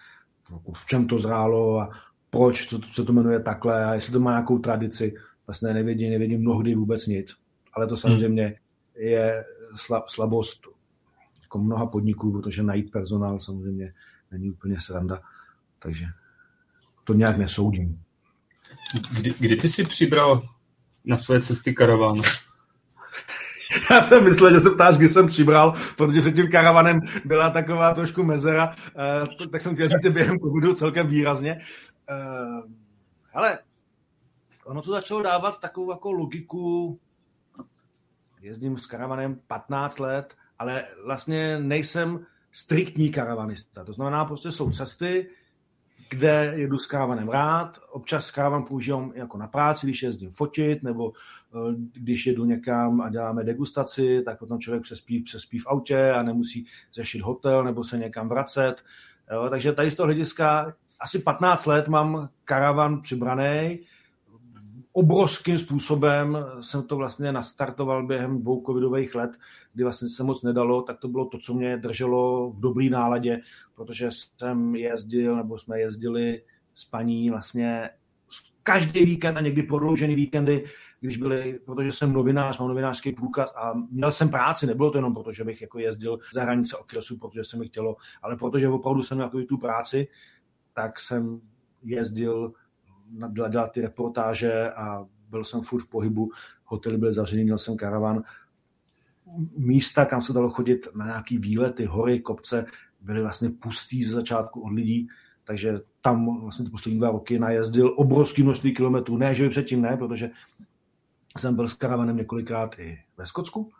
v 0.74 0.86
čem 0.86 1.06
to 1.06 1.18
zrálo 1.18 1.80
a 1.80 1.90
proč 2.30 2.66
to, 2.66 2.78
se 2.92 3.04
to 3.04 3.12
jmenuje 3.12 3.40
takhle 3.40 3.84
a 3.84 3.94
jestli 3.94 4.12
to 4.12 4.20
má 4.20 4.30
nějakou 4.30 4.58
tradici. 4.58 5.14
Vlastně 5.46 5.74
nevědí, 5.74 6.10
nevědí 6.10 6.36
mnohdy 6.36 6.74
vůbec 6.74 7.06
nic. 7.06 7.36
Ale 7.72 7.86
to 7.86 7.96
samozřejmě 7.96 8.44
hmm. 8.44 8.54
je 8.96 9.44
slabost 10.06 10.66
jako 11.42 11.58
mnoha 11.58 11.86
podniků, 11.86 12.32
protože 12.32 12.62
najít 12.62 12.92
personál 12.92 13.40
samozřejmě 13.40 13.94
není 14.30 14.50
úplně 14.50 14.80
sranda. 14.80 15.20
Takže 15.78 16.06
to 17.04 17.14
nějak 17.14 17.36
nesoudím. 17.36 18.02
Kdy, 19.12 19.34
kdy 19.38 19.56
ty 19.56 19.68
jsi 19.68 19.84
přibral 19.84 20.42
na 21.04 21.18
své 21.18 21.42
cesty 21.42 21.74
karaván? 21.74 22.22
Já 23.90 24.00
jsem 24.00 24.24
myslel, 24.24 24.52
že 24.52 24.60
se 24.60 24.70
ptáš, 24.70 24.96
kdy 24.96 25.08
jsem 25.08 25.26
přibral, 25.26 25.74
protože 25.96 26.20
před 26.20 26.34
tím 26.34 26.50
karavanem 26.50 27.00
byla 27.24 27.50
taková 27.50 27.94
trošku 27.94 28.22
mezera, 28.22 28.74
uh, 29.38 29.46
tak 29.50 29.60
jsem 29.60 29.74
chtěl 29.74 29.88
říct, 29.88 30.02
že 30.02 30.10
během 30.10 30.38
covidu 30.38 30.74
celkem 30.74 31.06
výrazně. 31.06 31.58
Uh, 32.10 32.70
hele, 33.30 33.58
ono 34.64 34.82
to 34.82 34.90
začalo 34.90 35.22
dávat 35.22 35.60
takovou 35.60 35.90
jako 35.90 36.12
logiku, 36.12 36.98
jezdím 38.40 38.78
s 38.78 38.86
karavanem 38.86 39.40
15 39.46 39.98
let, 39.98 40.36
ale 40.58 40.84
vlastně 41.04 41.58
nejsem 41.58 42.26
striktní 42.52 43.10
karavanista. 43.10 43.84
To 43.84 43.92
znamená, 43.92 44.24
prostě 44.24 44.50
jsou 44.52 44.70
cesty, 44.70 45.30
kde 46.08 46.52
jedu 46.56 46.78
s 46.78 46.86
kávanem 46.86 47.28
rád. 47.28 47.78
Občas 47.90 48.30
kávan 48.30 48.64
používám 48.64 49.12
jako 49.14 49.38
na 49.38 49.46
práci, 49.46 49.86
když 49.86 50.02
jezdím 50.02 50.30
fotit, 50.30 50.82
nebo 50.82 51.12
eh, 51.12 51.74
když 51.92 52.26
jedu 52.26 52.44
někam 52.44 53.00
a 53.00 53.08
děláme 53.08 53.44
degustaci, 53.44 54.22
tak 54.24 54.38
potom 54.38 54.58
člověk 54.58 54.82
přespí, 54.82 55.22
přespí 55.22 55.58
v 55.58 55.66
autě 55.66 56.10
a 56.10 56.22
nemusí 56.22 56.66
řešit 56.94 57.22
hotel 57.22 57.64
nebo 57.64 57.84
se 57.84 57.98
někam 57.98 58.28
vracet. 58.28 58.74
Jo, 59.32 59.46
takže 59.50 59.72
tady 59.72 59.90
z 59.90 59.94
toho 59.94 60.06
hlediska 60.06 60.74
asi 61.00 61.18
15 61.18 61.66
let 61.66 61.88
mám 61.88 62.28
karavan 62.44 63.02
přibraný, 63.02 63.78
obrovským 64.96 65.58
způsobem 65.58 66.38
jsem 66.60 66.82
to 66.82 66.96
vlastně 66.96 67.32
nastartoval 67.32 68.06
během 68.06 68.42
dvou 68.42 68.62
covidových 68.66 69.14
let, 69.14 69.30
kdy 69.72 69.84
vlastně 69.84 70.08
se 70.08 70.24
moc 70.24 70.42
nedalo, 70.42 70.82
tak 70.82 70.98
to 70.98 71.08
bylo 71.08 71.24
to, 71.24 71.38
co 71.38 71.54
mě 71.54 71.76
drželo 71.76 72.50
v 72.50 72.60
dobrý 72.60 72.90
náladě, 72.90 73.40
protože 73.74 74.08
jsem 74.10 74.74
jezdil, 74.74 75.36
nebo 75.36 75.58
jsme 75.58 75.80
jezdili 75.80 76.42
s 76.74 76.84
paní 76.84 77.30
vlastně 77.30 77.90
každý 78.62 79.04
víkend 79.04 79.36
a 79.36 79.40
někdy 79.40 79.62
prodloužený 79.62 80.14
víkendy, 80.14 80.64
když 81.00 81.16
byly, 81.16 81.60
protože 81.66 81.92
jsem 81.92 82.12
novinář, 82.12 82.58
mám 82.58 82.68
novinářský 82.68 83.12
průkaz 83.12 83.52
a 83.56 83.72
měl 83.90 84.12
jsem 84.12 84.28
práci, 84.28 84.66
nebylo 84.66 84.90
to 84.90 84.98
jenom 84.98 85.14
proto, 85.14 85.32
že 85.32 85.44
bych 85.44 85.62
jako 85.62 85.78
jezdil 85.78 86.18
za 86.34 86.42
hranice 86.42 86.76
okresu, 86.76 87.18
protože 87.18 87.44
se 87.44 87.56
mi 87.56 87.66
chtělo, 87.66 87.96
ale 88.22 88.36
protože 88.36 88.68
opravdu 88.68 89.02
jsem 89.02 89.18
měl 89.18 89.30
tu 89.48 89.58
práci, 89.58 90.08
tak 90.72 91.00
jsem 91.00 91.40
jezdil 91.82 92.52
dělat 93.50 93.72
ty 93.72 93.80
reportáže 93.80 94.70
a 94.70 95.06
byl 95.30 95.44
jsem 95.44 95.60
furt 95.60 95.80
v 95.80 95.88
pohybu, 95.88 96.30
hotely 96.64 96.98
byly 96.98 97.12
zavřený, 97.12 97.44
měl 97.44 97.58
jsem 97.58 97.76
karavan. 97.76 98.22
Místa, 99.56 100.04
kam 100.04 100.22
se 100.22 100.32
dalo 100.32 100.50
chodit 100.50 100.88
na 100.94 101.06
nějaký 101.06 101.38
výlety, 101.38 101.84
hory, 101.84 102.20
kopce, 102.20 102.66
byly 103.00 103.22
vlastně 103.22 103.50
pustý 103.50 104.04
z 104.04 104.10
začátku 104.10 104.60
od 104.60 104.72
lidí, 104.72 105.08
takže 105.44 105.80
tam 106.00 106.40
vlastně 106.40 106.64
ty 106.64 106.70
poslední 106.70 106.98
dva 106.98 107.10
roky 107.10 107.38
najezdil 107.38 107.94
obrovský 107.96 108.42
množství 108.42 108.74
kilometrů. 108.74 109.16
Ne, 109.16 109.34
že 109.34 109.44
by 109.44 109.50
předtím 109.50 109.82
ne, 109.82 109.96
protože 109.96 110.30
jsem 111.38 111.56
byl 111.56 111.68
s 111.68 111.74
karavanem 111.74 112.16
několikrát 112.16 112.78
i 112.78 112.98
ve 113.16 113.26
Skotsku, 113.26 113.72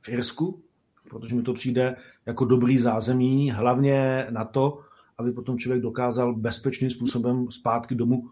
v 0.00 0.08
Irsku, 0.08 0.62
protože 1.10 1.34
mi 1.34 1.42
to 1.42 1.54
přijde 1.54 1.96
jako 2.26 2.44
dobrý 2.44 2.78
zázemí, 2.78 3.50
hlavně 3.50 4.26
na 4.30 4.44
to, 4.44 4.80
aby 5.18 5.32
potom 5.32 5.58
člověk 5.58 5.82
dokázal 5.82 6.34
bezpečným 6.34 6.90
způsobem 6.90 7.50
zpátky 7.50 7.94
domů 7.94 8.30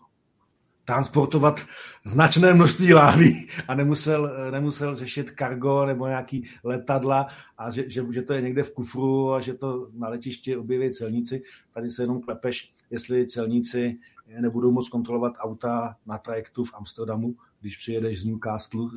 transportovat 0.85 1.61
značné 2.05 2.55
množství 2.55 2.95
láhví 2.95 3.47
a 3.68 3.74
nemusel, 3.74 4.51
nemusel 4.51 4.97
řešit 4.97 5.30
kargo 5.30 5.87
nebo 5.87 6.07
nějaký 6.07 6.49
letadla 6.64 7.26
a 7.59 7.70
že, 7.70 7.91
že, 7.91 8.05
že 8.11 8.22
to 8.22 8.33
je 8.33 8.43
někde 8.43 8.62
v 8.62 8.74
kufru 8.74 9.33
a 9.33 9.41
že 9.41 9.55
to 9.55 9.89
na 9.93 10.09
letišti 10.09 10.57
objeví 10.57 10.93
celníci. 10.93 11.43
Tady 11.74 11.91
se 11.91 12.03
jenom 12.03 12.20
klepeš, 12.20 12.72
jestli 12.91 13.26
celníci 13.26 13.99
nebudou 14.41 14.72
moc 14.72 14.89
kontrolovat 14.89 15.33
auta 15.39 15.97
na 16.07 16.18
trajektu 16.18 16.64
v 16.64 16.74
Amsterdamu, 16.74 17.35
když 17.61 17.76
přijedeš 17.76 18.20
z 18.20 18.24
Newcastle. 18.24 18.89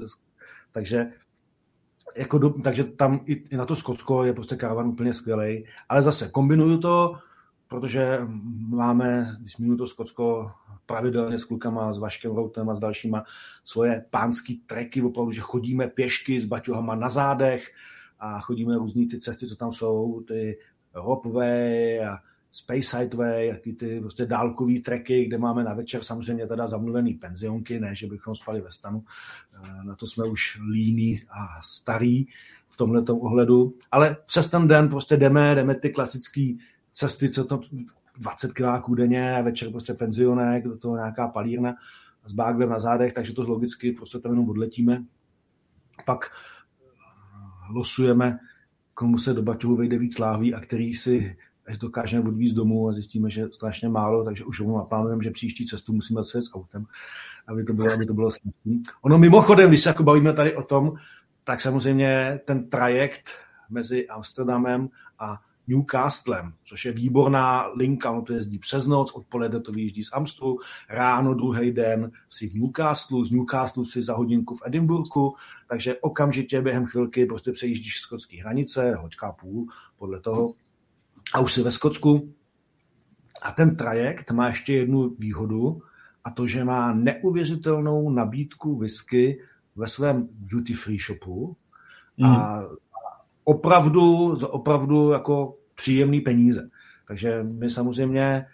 Takže 0.71 1.11
jako 2.17 2.38
do, 2.38 2.49
takže 2.49 2.83
tam 2.83 3.19
i, 3.25 3.33
i 3.33 3.57
na 3.57 3.65
to 3.65 3.75
Skotsko 3.75 4.23
je 4.23 4.33
prostě 4.33 4.55
karavan 4.55 4.88
úplně 4.88 5.13
skvělý. 5.13 5.65
Ale 5.89 6.01
zase 6.01 6.27
kombinuju 6.27 6.77
to, 6.77 7.15
protože 7.68 8.20
máme, 8.70 9.38
když 9.41 9.57
minu 9.57 9.78
to 9.78 9.88
Skotsko, 9.88 10.51
pravidelně 10.86 11.39
s 11.39 11.45
klukama, 11.45 11.93
s 11.93 11.97
Vaškem 11.97 12.32
Routem 12.32 12.70
a 12.70 12.76
s 12.76 12.80
dalšíma 12.80 13.24
svoje 13.63 14.05
pánský 14.09 14.57
treky, 14.57 15.01
opravdu, 15.01 15.32
že 15.32 15.41
chodíme 15.41 15.88
pěšky 15.88 16.39
s 16.39 16.45
baťohama 16.45 16.95
na 16.95 17.09
zádech 17.09 17.72
a 18.20 18.39
chodíme 18.39 18.78
různý 18.78 19.07
ty 19.07 19.20
cesty, 19.20 19.47
co 19.47 19.55
tam 19.55 19.72
jsou, 19.72 20.22
ty 20.28 20.57
Hopway 20.93 22.05
a 22.05 22.18
Space 22.51 22.82
Sideway, 22.82 23.47
jaký 23.47 23.74
ty 23.74 23.99
prostě 23.99 24.26
dálkový 24.26 24.80
treky, 24.80 25.26
kde 25.26 25.38
máme 25.38 25.63
na 25.63 25.74
večer 25.74 26.03
samozřejmě 26.03 26.47
teda 26.47 26.68
zamluvený 26.68 27.13
penzionky, 27.13 27.80
ne, 27.80 27.95
že 27.95 28.07
bychom 28.07 28.36
spali 28.36 28.61
ve 28.61 28.72
stanu, 28.72 29.03
na 29.84 29.95
to 29.95 30.07
jsme 30.07 30.26
už 30.26 30.59
líní 30.72 31.16
a 31.16 31.61
starý 31.61 32.26
v 32.70 32.78
tomhle 32.78 33.03
ohledu, 33.09 33.74
ale 33.91 34.18
přes 34.26 34.49
ten 34.49 34.68
den 34.68 34.89
prostě 34.89 35.18
jdeme, 35.18 35.55
jdeme 35.55 35.76
ty 35.76 35.89
klasický 35.89 36.59
cesty, 36.95 37.29
co 37.29 37.45
to 37.45 37.61
20 38.19 38.53
kiláků 38.53 38.95
denně, 38.95 39.41
večer 39.43 39.71
prostě 39.71 39.93
penzionek, 39.93 40.63
do 40.63 40.77
toho 40.77 40.95
nějaká 40.95 41.27
palírna 41.27 41.75
s 42.25 42.33
bágvem 42.33 42.69
na 42.69 42.79
zádech, 42.79 43.13
takže 43.13 43.33
to 43.33 43.41
logicky 43.41 43.91
prostě 43.91 44.19
tam 44.19 44.31
jenom 44.31 44.49
odletíme. 44.49 45.03
Pak 46.05 46.31
losujeme, 47.69 48.39
komu 48.93 49.17
se 49.17 49.33
do 49.33 49.41
baťohu 49.41 49.75
vejde 49.75 49.97
víc 49.97 50.19
láhví 50.19 50.53
a 50.53 50.59
který 50.59 50.93
si 50.93 51.37
až 51.67 51.77
dokážeme 51.77 52.29
odvízt 52.29 52.55
domů 52.55 52.89
a 52.89 52.93
zjistíme, 52.93 53.29
že 53.29 53.47
strašně 53.51 53.89
málo, 53.89 54.23
takže 54.23 54.45
už 54.45 54.59
naplánujeme, 54.59 55.23
že 55.23 55.31
příští 55.31 55.65
cestu 55.65 55.93
musíme 55.93 56.23
se 56.23 56.41
s 56.41 56.55
autem, 56.55 56.85
aby 57.47 57.63
to 57.63 57.73
bylo, 57.73 57.93
aby 57.93 58.05
to 58.05 58.13
bylo 58.13 58.31
snadné. 58.31 58.81
Ono 59.01 59.17
mimochodem, 59.17 59.69
když 59.69 59.81
se 59.81 59.89
jako 59.89 60.03
bavíme 60.03 60.33
tady 60.33 60.55
o 60.55 60.63
tom, 60.63 60.93
tak 61.43 61.61
samozřejmě 61.61 62.39
ten 62.45 62.69
trajekt 62.69 63.31
mezi 63.69 64.07
Amsterdamem 64.07 64.89
a 65.19 65.41
Newcastlem, 65.68 66.53
což 66.63 66.86
je 66.86 66.91
výborná 66.91 67.68
linka, 67.68 68.11
ono 68.11 68.22
to 68.22 68.34
jezdí 68.34 68.59
přes 68.59 68.88
noc, 68.88 69.11
odpoledne 69.11 69.61
to 69.61 69.72
vyjíždí 69.72 70.03
z 70.03 70.13
Amstru, 70.13 70.57
ráno 70.89 71.34
druhý 71.34 71.72
den 71.72 72.11
si 72.30 72.49
v 72.49 72.53
Newcastlu, 72.53 73.24
z 73.24 73.32
Newcastlu 73.32 73.86
si 73.86 74.03
za 74.03 74.13
hodinku 74.13 74.55
v 74.55 74.61
Edinburghu, 74.66 75.36
takže 75.70 75.95
okamžitě 76.01 76.61
během 76.61 76.86
chvilky 76.86 77.26
prostě 77.26 77.51
přejíždíš 77.51 77.99
skotské 77.99 78.41
hranice, 78.41 78.95
hoďka 78.95 79.32
půl, 79.32 79.68
podle 79.97 80.20
toho, 80.20 80.53
a 81.34 81.39
už 81.39 81.53
si 81.53 81.63
ve 81.63 81.72
Skotsku. 81.72 82.34
A 83.41 83.51
ten 83.51 83.76
trajekt 83.76 84.32
má 84.32 84.47
ještě 84.47 84.74
jednu 84.74 85.09
výhodu, 85.20 85.82
a 86.24 86.30
to, 86.32 86.47
že 86.47 86.63
má 86.63 86.93
neuvěřitelnou 86.93 88.09
nabídku 88.09 88.76
whisky 88.76 89.41
ve 89.76 89.88
svém 89.88 90.28
duty 90.32 90.74
free 90.74 90.99
shopu 90.99 91.57
mm. 92.18 92.26
a 92.26 92.63
opravdu, 93.45 94.35
opravdu 94.47 95.11
jako 95.11 95.57
příjemný 95.75 96.21
peníze. 96.21 96.69
Takže 97.07 97.43
my 97.43 97.69
samozřejmě, 97.69 98.45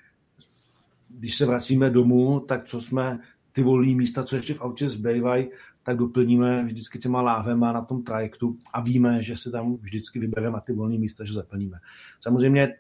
když 1.10 1.38
se 1.38 1.46
vracíme 1.46 1.90
domů, 1.90 2.40
tak 2.40 2.64
co 2.64 2.82
jsme 2.82 3.20
ty 3.52 3.64
volné 3.64 3.96
místa, 3.96 4.24
co 4.24 4.36
ještě 4.36 4.54
v 4.54 4.62
autě 4.62 4.90
zbývají, 4.90 5.50
tak 5.84 5.98
doplníme 5.98 6.64
vždycky 6.64 7.00
těma 7.00 7.22
láhvema 7.22 7.72
na 7.72 7.82
tom 7.82 8.04
trajektu 8.04 8.58
a 8.74 8.82
víme, 8.82 9.24
že 9.24 9.38
se 9.38 9.52
tam 9.52 9.76
vždycky 9.76 10.20
vybereme 10.20 10.58
a 10.58 10.62
ty 10.62 10.74
volné 10.74 10.98
místa, 10.98 11.26
že 11.26 11.34
zaplníme. 11.34 11.78
Samozřejmě 12.20 12.74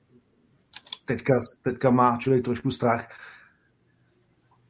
teďka, 1.06 1.34
teďka 1.62 1.90
má 1.90 2.18
člověk 2.18 2.46
trošku 2.46 2.72
strach, 2.72 3.08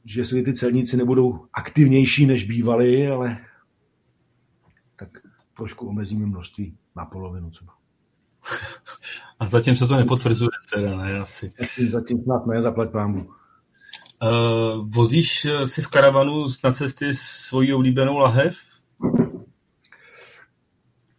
že 0.05 0.25
si 0.25 0.43
ty 0.43 0.53
celníci 0.53 0.97
nebudou 0.97 1.45
aktivnější, 1.53 2.25
než 2.25 2.43
bývali, 2.43 3.07
ale 3.07 3.37
tak 4.95 5.09
trošku 5.57 5.87
omezíme 5.87 6.25
množství 6.25 6.77
na 6.95 7.05
polovinu 7.05 7.49
třeba. 7.49 7.73
A 9.39 9.47
zatím 9.47 9.75
se 9.75 9.87
to 9.87 9.95
nepotvrzuje 9.95 10.49
teda, 10.73 10.95
ne, 10.97 11.19
asi. 11.19 11.53
Zatím, 11.59 11.91
zatím 11.91 12.21
snad 12.21 12.45
ne, 12.45 12.61
zaplať 12.61 12.91
pámu. 12.91 13.29
Uh, 14.23 14.89
vozíš 14.89 15.47
si 15.65 15.81
v 15.81 15.87
karavanu 15.87 16.47
na 16.63 16.73
cesty 16.73 17.13
svoji 17.13 17.73
oblíbenou 17.73 18.17
lahev? 18.17 18.57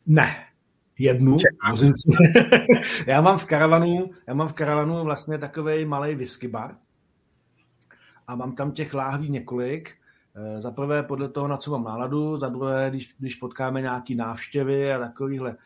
Ne, 0.06 0.46
jednu. 0.98 1.36
Vozím 1.70 1.92
si. 1.96 2.10
já 3.06 3.20
mám 3.20 3.38
v 3.38 3.44
karavanu, 3.44 4.10
já 4.28 4.34
mám 4.34 4.48
v 4.48 4.52
karavanu 4.52 5.04
vlastně 5.04 5.38
takový 5.38 5.84
malý 5.84 6.14
whisky 6.14 6.48
bar 6.48 6.76
a 8.26 8.36
mám 8.36 8.54
tam 8.54 8.72
těch 8.72 8.94
láhví 8.94 9.30
několik. 9.30 9.94
Eh, 10.34 10.60
za 10.60 10.70
prvé 10.70 11.02
podle 11.02 11.28
toho, 11.28 11.48
na 11.48 11.56
co 11.56 11.70
mám 11.70 11.84
náladu, 11.84 12.38
za 12.38 12.48
druhé, 12.48 12.90
když, 12.90 13.14
když 13.18 13.34
potkáme 13.34 13.80
nějaké 13.80 14.14
návštěvy 14.14 14.92
a 14.92 14.98
takovýhle, 14.98 15.56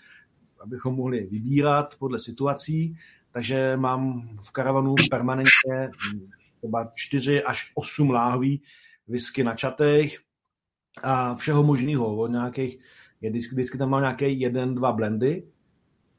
abychom 0.60 0.94
mohli 0.94 1.26
vybírat 1.26 1.94
podle 1.98 2.20
situací. 2.20 2.96
Takže 3.30 3.76
mám 3.76 4.28
v 4.46 4.50
karavanu 4.50 4.94
permanentně 5.10 5.90
třeba 6.58 6.90
4 6.94 7.42
až 7.42 7.72
8 7.74 8.10
láhví 8.10 8.62
whisky 9.08 9.44
na 9.44 9.54
čatech 9.54 10.18
a 11.02 11.34
všeho 11.34 11.62
možného, 11.62 12.16
od 12.16 12.30
nějakých, 12.30 12.78
vždycky, 13.20 13.54
vždycky 13.54 13.78
tam 13.78 13.90
mám 13.90 14.00
nějaké 14.00 14.28
jeden, 14.28 14.74
dva 14.74 14.92
blendy 14.92 15.46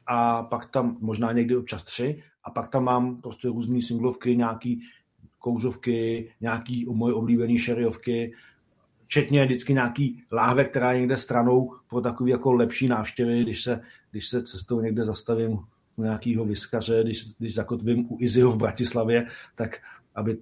a 0.08 0.44
pak 0.44 0.66
tam 0.72 0.98
možná 1.00 1.32
někdy 1.32 1.58
občas 1.58 1.84
tři 1.84 2.24
a 2.44 2.52
pak 2.52 2.68
tam 2.68 2.84
mám 2.84 3.22
prostě 3.22 3.48
různé 3.48 3.82
singlovky, 3.82 4.38
nějaký 4.38 4.82
kouřovky, 5.48 6.30
nějaký 6.42 6.86
moje 6.90 7.14
oblíbené 7.14 7.58
šeriovky, 7.58 8.34
včetně 9.06 9.46
vždycky 9.46 9.74
nějaký 9.74 10.24
láhve, 10.32 10.66
která 10.66 10.92
je 10.92 11.00
někde 11.00 11.18
stranou 11.18 11.74
pro 11.90 12.02
takový 12.02 12.32
jako 12.32 12.52
lepší 12.52 12.88
návštěvy, 12.88 13.44
když 13.44 13.64
se, 13.64 13.82
když 14.12 14.28
se 14.28 14.44
cestou 14.44 14.82
někde 14.82 15.06
zastavím 15.06 15.60
u 15.96 16.04
nějakého 16.04 16.46
vyskaře, 16.46 17.04
když, 17.04 17.34
když 17.38 17.56
zakotvím 17.56 18.06
u 18.10 18.18
Iziho 18.20 18.52
v 18.52 18.58
Bratislavě, 18.58 19.28
tak 19.56 19.70
aby, 20.16 20.38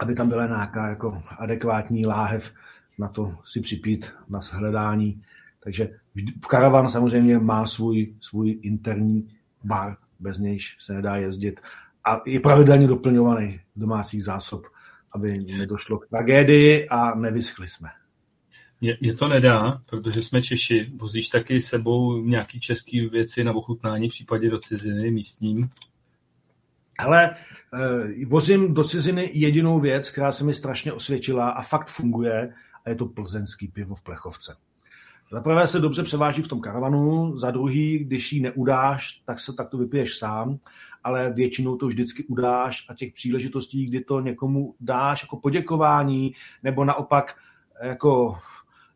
aby 0.00 0.14
tam 0.14 0.28
byla 0.28 0.46
nějaká 0.46 0.88
jako 0.88 1.22
adekvátní 1.38 2.06
láhev 2.06 2.52
na 2.98 3.08
to 3.08 3.38
si 3.44 3.60
připít 3.60 4.12
na 4.28 4.40
shledání. 4.40 5.22
Takže 5.60 5.88
v 6.44 6.46
karavan 6.46 6.88
samozřejmě 6.88 7.38
má 7.38 7.66
svůj, 7.66 8.14
svůj 8.20 8.58
interní 8.62 9.28
bar, 9.64 9.96
bez 10.20 10.38
nějž 10.38 10.76
se 10.80 10.94
nedá 10.94 11.16
jezdit 11.16 11.60
a 12.06 12.20
je 12.26 12.40
pravidelně 12.40 12.86
doplňovaný 12.86 13.60
domácích 13.76 14.24
zásob, 14.24 14.66
aby 15.12 15.38
nedošlo 15.38 15.98
k 15.98 16.08
tragédii 16.08 16.88
a 16.88 17.14
nevyschli 17.14 17.68
jsme. 17.68 17.88
Je, 18.80 18.98
je 19.00 19.14
to 19.14 19.28
nedá, 19.28 19.82
protože 19.86 20.22
jsme 20.22 20.42
Češi. 20.42 20.92
Vozíš 20.96 21.28
taky 21.28 21.60
sebou 21.60 22.20
nějaký 22.22 22.60
český 22.60 23.08
věci 23.08 23.44
na 23.44 23.52
ochutnání, 23.52 24.08
případě 24.08 24.50
do 24.50 24.58
ciziny 24.58 25.10
místním? 25.10 25.70
Ale 26.98 27.34
eh, 27.34 28.26
vozím 28.26 28.74
do 28.74 28.84
ciziny 28.84 29.30
jedinou 29.34 29.80
věc, 29.80 30.10
která 30.10 30.32
se 30.32 30.44
mi 30.44 30.54
strašně 30.54 30.92
osvědčila 30.92 31.50
a 31.50 31.62
fakt 31.62 31.88
funguje, 31.88 32.52
a 32.84 32.90
je 32.90 32.96
to 32.96 33.06
plzeňský 33.06 33.68
pivo 33.68 33.94
v 33.94 34.02
plechovce. 34.02 34.56
Za 35.32 35.40
prvé 35.40 35.66
se 35.66 35.78
dobře 35.80 36.02
převáží 36.02 36.42
v 36.42 36.48
tom 36.48 36.60
karavanu, 36.60 37.38
za 37.38 37.50
druhý, 37.50 37.98
když 37.98 38.32
ji 38.32 38.40
neudáš, 38.40 39.22
tak 39.24 39.40
se 39.40 39.52
tak 39.52 39.68
to 39.68 39.78
vypiješ 39.78 40.18
sám, 40.18 40.58
ale 41.04 41.32
většinou 41.32 41.76
to 41.76 41.86
vždycky 41.86 42.24
udáš 42.24 42.86
a 42.88 42.94
těch 42.94 43.12
příležitostí, 43.12 43.86
kdy 43.86 44.00
to 44.00 44.20
někomu 44.20 44.74
dáš 44.80 45.22
jako 45.22 45.36
poděkování, 45.36 46.32
nebo 46.62 46.84
naopak 46.84 47.34
jako, 47.82 48.38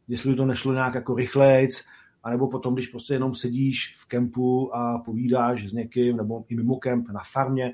jestli 0.08 0.34
to 0.34 0.46
nešlo 0.46 0.72
nějak 0.72 0.94
jako 0.94 1.14
rychlejc, 1.14 1.84
anebo 2.22 2.50
potom, 2.50 2.74
když 2.74 2.88
prostě 2.88 3.14
jenom 3.14 3.34
sedíš 3.34 3.94
v 3.98 4.06
kempu 4.06 4.76
a 4.76 4.98
povídáš 4.98 5.68
s 5.68 5.72
někým, 5.72 6.16
nebo 6.16 6.44
i 6.48 6.56
mimo 6.56 6.76
kemp 6.76 7.08
na 7.08 7.20
farmě, 7.32 7.72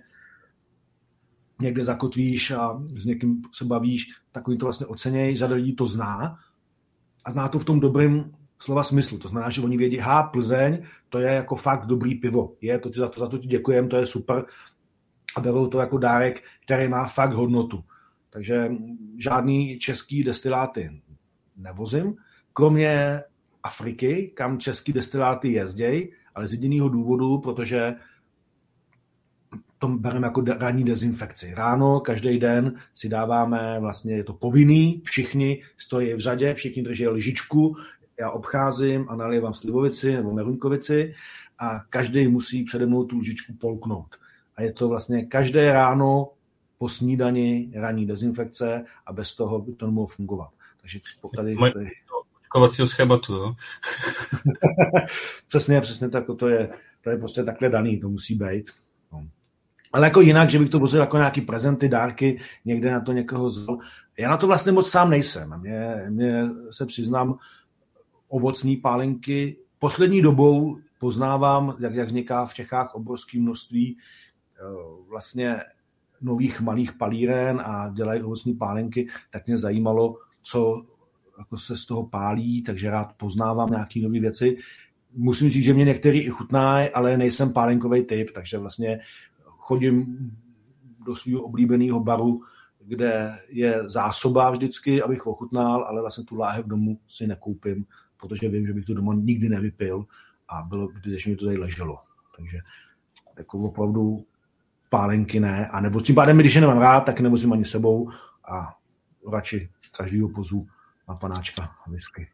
někde 1.61 1.85
zakotvíš 1.85 2.51
a 2.51 2.83
s 2.97 3.05
někým 3.05 3.43
se 3.53 3.65
bavíš, 3.65 4.07
tak 4.33 4.49
oni 4.49 4.57
to 4.57 4.67
vlastně 4.67 4.87
ocenějí, 4.87 5.37
řada 5.37 5.55
lidí 5.55 5.77
to 5.77 5.87
zná 5.87 6.39
a 7.25 7.31
zná 7.31 7.49
to 7.49 7.59
v 7.59 7.65
tom 7.65 7.81
dobrém 7.81 8.33
slova 8.59 8.83
smyslu. 8.83 9.19
To 9.19 9.29
znamená, 9.29 9.51
že 9.51 9.61
oni 9.61 9.77
vědí, 9.77 9.97
ha, 9.97 10.23
Plzeň, 10.23 10.83
to 11.09 11.19
je 11.19 11.33
jako 11.33 11.57
fakt 11.57 11.87
dobrý 11.87 12.15
pivo. 12.15 12.55
Je, 12.61 12.79
to 12.79 12.91
ti 12.91 13.01
za 13.01 13.09
to, 13.09 13.21
za 13.21 13.29
to 13.29 13.39
ti 13.39 13.49
děkujem, 13.49 13.89
to 13.89 13.97
je 13.97 14.07
super. 14.07 14.45
A 15.37 15.41
bylo 15.41 15.69
to 15.69 15.79
jako 15.79 15.99
dárek, 15.99 16.43
který 16.65 16.89
má 16.89 17.07
fakt 17.07 17.33
hodnotu. 17.33 17.85
Takže 18.31 18.69
žádný 19.19 19.79
český 19.79 20.25
destiláty 20.25 21.03
nevozím, 21.57 22.17
kromě 22.53 23.23
Afriky, 23.63 24.33
kam 24.35 24.59
český 24.59 24.93
destiláty 24.93 25.53
jezdějí, 25.53 26.13
ale 26.35 26.47
z 26.47 26.53
jediného 26.53 26.89
důvodu, 26.89 27.39
protože 27.39 27.95
to 29.79 29.89
bereme 29.89 30.27
jako 30.27 30.41
ranní 30.41 30.85
dezinfekci. 30.85 31.55
Ráno, 31.57 32.01
každý 32.01 32.39
den 32.39 32.75
si 32.95 33.09
dáváme, 33.09 33.77
vlastně 33.81 34.17
je 34.17 34.25
to 34.25 34.33
povinný, 34.33 35.03
všichni 35.05 35.63
stojí 35.79 36.15
v 36.15 36.19
řadě, 36.19 36.55
všichni 36.55 36.83
drží 36.83 37.09
lžičku, 37.09 37.77
já 38.21 38.31
obcházím 38.31 39.07
a 39.09 39.17
nalijevám 39.17 39.55
slivovici 39.55 40.17
nebo 40.17 40.33
merunkovici 40.33 41.15
a 41.59 41.81
každý 41.91 42.29
musí 42.29 42.65
přede 42.65 42.87
mnou 42.87 43.05
tu 43.05 43.19
lžičku 43.19 43.53
polknout. 43.53 44.17
A 44.57 44.63
je 44.63 44.73
to 44.73 44.89
vlastně 44.89 45.25
každé 45.25 45.73
ráno 45.73 46.33
po 46.79 46.89
snídani 46.89 47.73
ranní 47.75 48.07
dezinfekce 48.07 48.85
a 49.07 49.13
bez 49.13 49.35
toho 49.35 49.61
by 49.61 49.73
to 49.73 49.87
nemohlo 49.87 50.07
fungovat. 50.07 50.51
Takže 50.81 51.01
tady... 51.37 51.57
tady... 51.57 51.91
Očkovacího 52.41 52.89
schématu, 52.89 53.35
jo? 53.35 53.55
přesně, 55.49 55.81
přesně 55.81 56.09
tak, 56.09 56.25
to 56.39 56.49
je, 56.49 56.69
to 57.01 57.11
je 57.11 57.17
prostě 57.17 57.45
takhle 57.45 57.69
daný, 57.69 58.01
to 58.01 58.09
musí 58.09 58.35
být. 58.35 58.71
No. 59.13 59.21
Ale 59.93 60.07
jako 60.07 60.21
jinak, 60.21 60.51
že 60.51 60.59
bych 60.59 60.71
to 60.71 60.79
vozil 60.79 61.01
jako 61.01 61.17
nějaký 61.17 61.41
prezenty, 61.41 61.89
dárky, 61.89 62.39
někde 62.65 62.91
na 62.91 63.01
to 63.01 63.13
někoho 63.13 63.51
zval. 63.51 63.79
Já 64.19 64.31
na 64.31 64.37
to 64.37 64.47
vlastně 64.47 64.73
moc 64.73 64.91
sám 64.91 65.11
nejsem. 65.11 65.61
Mě, 65.61 66.05
mě 66.09 66.45
se 66.71 66.87
přiznám, 66.87 67.39
ovocné 68.29 68.77
pálenky. 68.83 69.57
Poslední 69.79 70.23
dobou 70.23 70.79
poznávám, 71.01 71.77
jak, 71.79 71.95
jak 71.95 72.07
vzniká 72.07 72.47
v 72.47 72.55
Čechách 72.55 72.95
obrovské 72.95 73.41
množství 73.41 73.97
eh, 73.97 74.63
vlastně 75.09 75.61
nových 76.21 76.61
malých 76.61 76.93
palíren 76.93 77.63
a 77.65 77.89
dělají 77.89 78.23
ovocné 78.23 78.55
pálenky, 78.55 79.07
tak 79.31 79.47
mě 79.47 79.59
zajímalo, 79.59 80.19
co 80.43 80.83
jako 81.39 81.59
se 81.59 81.77
z 81.77 81.87
toho 81.87 82.07
pálí, 82.07 82.63
takže 82.63 82.91
rád 82.91 83.13
poznávám 83.17 83.71
nějaké 83.71 84.01
nové 84.01 84.21
věci. 84.21 84.57
Musím 85.13 85.51
říct, 85.51 85.65
že 85.65 85.75
mě 85.75 85.85
některý 85.85 86.21
i 86.21 86.29
chutná, 86.29 86.79
ale 86.95 87.17
nejsem 87.17 87.53
pálenkový 87.53 88.05
typ, 88.05 88.31
takže 88.35 88.59
vlastně 88.59 89.01
chodím 89.45 90.17
do 91.07 91.17
svého 91.17 91.43
oblíbeného 91.43 92.01
baru, 92.01 92.41
kde 92.81 93.39
je 93.49 93.83
zásoba 93.87 94.51
vždycky, 94.51 95.03
abych 95.03 95.27
ochutnal, 95.27 95.85
ale 95.85 96.01
vlastně 96.01 96.25
tu 96.25 96.37
láhev 96.37 96.67
domů 96.67 96.99
si 97.09 97.27
nekoupím, 97.27 97.85
protože 98.21 98.49
vím, 98.49 98.67
že 98.67 98.73
bych 98.73 98.85
to 98.85 98.95
doma 98.95 99.15
nikdy 99.15 99.49
nevypil 99.49 100.07
a 100.49 100.63
bylo, 100.63 100.89
že 101.17 101.31
mi 101.31 101.37
to 101.37 101.45
tady 101.45 101.59
leželo. 101.59 101.99
Takže 102.37 102.59
jako 103.39 103.59
opravdu 103.59 104.27
pálenky 104.89 105.41
ne, 105.41 105.69
a 105.69 105.81
nebo 105.81 106.01
tím 106.01 106.15
pádem, 106.15 106.39
když 106.39 106.55
je 106.55 106.61
nemám 106.61 106.79
rád, 106.79 107.01
tak 107.01 107.21
nevozím 107.21 107.53
ani 107.53 107.65
sebou 107.65 108.11
a 108.53 108.77
radši 109.33 109.71
každýho 109.97 110.29
pozu 110.29 110.67
na 111.09 111.15
panáčka 111.15 111.77
whisky. 111.87 112.31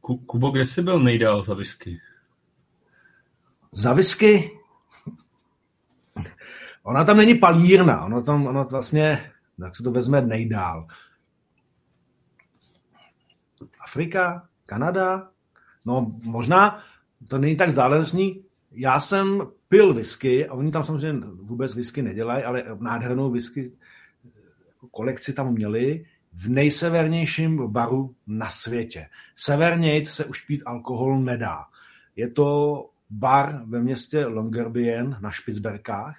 Kubo, 0.00 0.50
kde 0.50 0.66
jsi 0.66 0.82
byl 0.82 1.00
nejdál 1.00 1.42
za 1.42 1.54
whisky? 1.54 2.00
Za 3.72 3.92
whisky? 3.92 4.50
Ona 6.82 7.04
tam 7.04 7.16
není 7.16 7.34
palírna, 7.34 8.04
ona 8.04 8.20
tam 8.20 8.46
ona 8.46 8.62
vlastně, 8.62 9.32
jak 9.58 9.76
se 9.76 9.82
to 9.82 9.90
vezme, 9.90 10.20
nejdál. 10.20 10.86
Afrika, 13.80 14.48
Kanada, 14.68 15.30
no 15.84 16.12
možná 16.22 16.80
to 17.28 17.38
není 17.38 17.56
tak 17.56 17.68
vzdálený. 17.68 18.44
Já 18.72 19.00
jsem 19.00 19.42
pil 19.68 19.94
whisky 19.94 20.48
a 20.48 20.54
oni 20.54 20.70
tam 20.70 20.84
samozřejmě 20.84 21.26
vůbec 21.42 21.74
whisky 21.74 22.02
nedělají, 22.02 22.44
ale 22.44 22.64
nádhernou 22.80 23.30
whisky 23.30 23.72
jako 24.68 24.88
kolekci 24.88 25.32
tam 25.32 25.52
měli 25.52 26.04
v 26.32 26.48
nejsevernějším 26.48 27.72
baru 27.72 28.14
na 28.26 28.50
světě. 28.50 29.06
Severnějc 29.36 30.10
se 30.10 30.24
už 30.24 30.40
pít 30.40 30.62
alkohol 30.66 31.18
nedá. 31.18 31.64
Je 32.16 32.30
to 32.30 32.90
bar 33.10 33.62
ve 33.64 33.80
městě 33.80 34.26
Longyearbyen 34.26 35.16
na 35.20 35.30
Špicberkách 35.30 36.16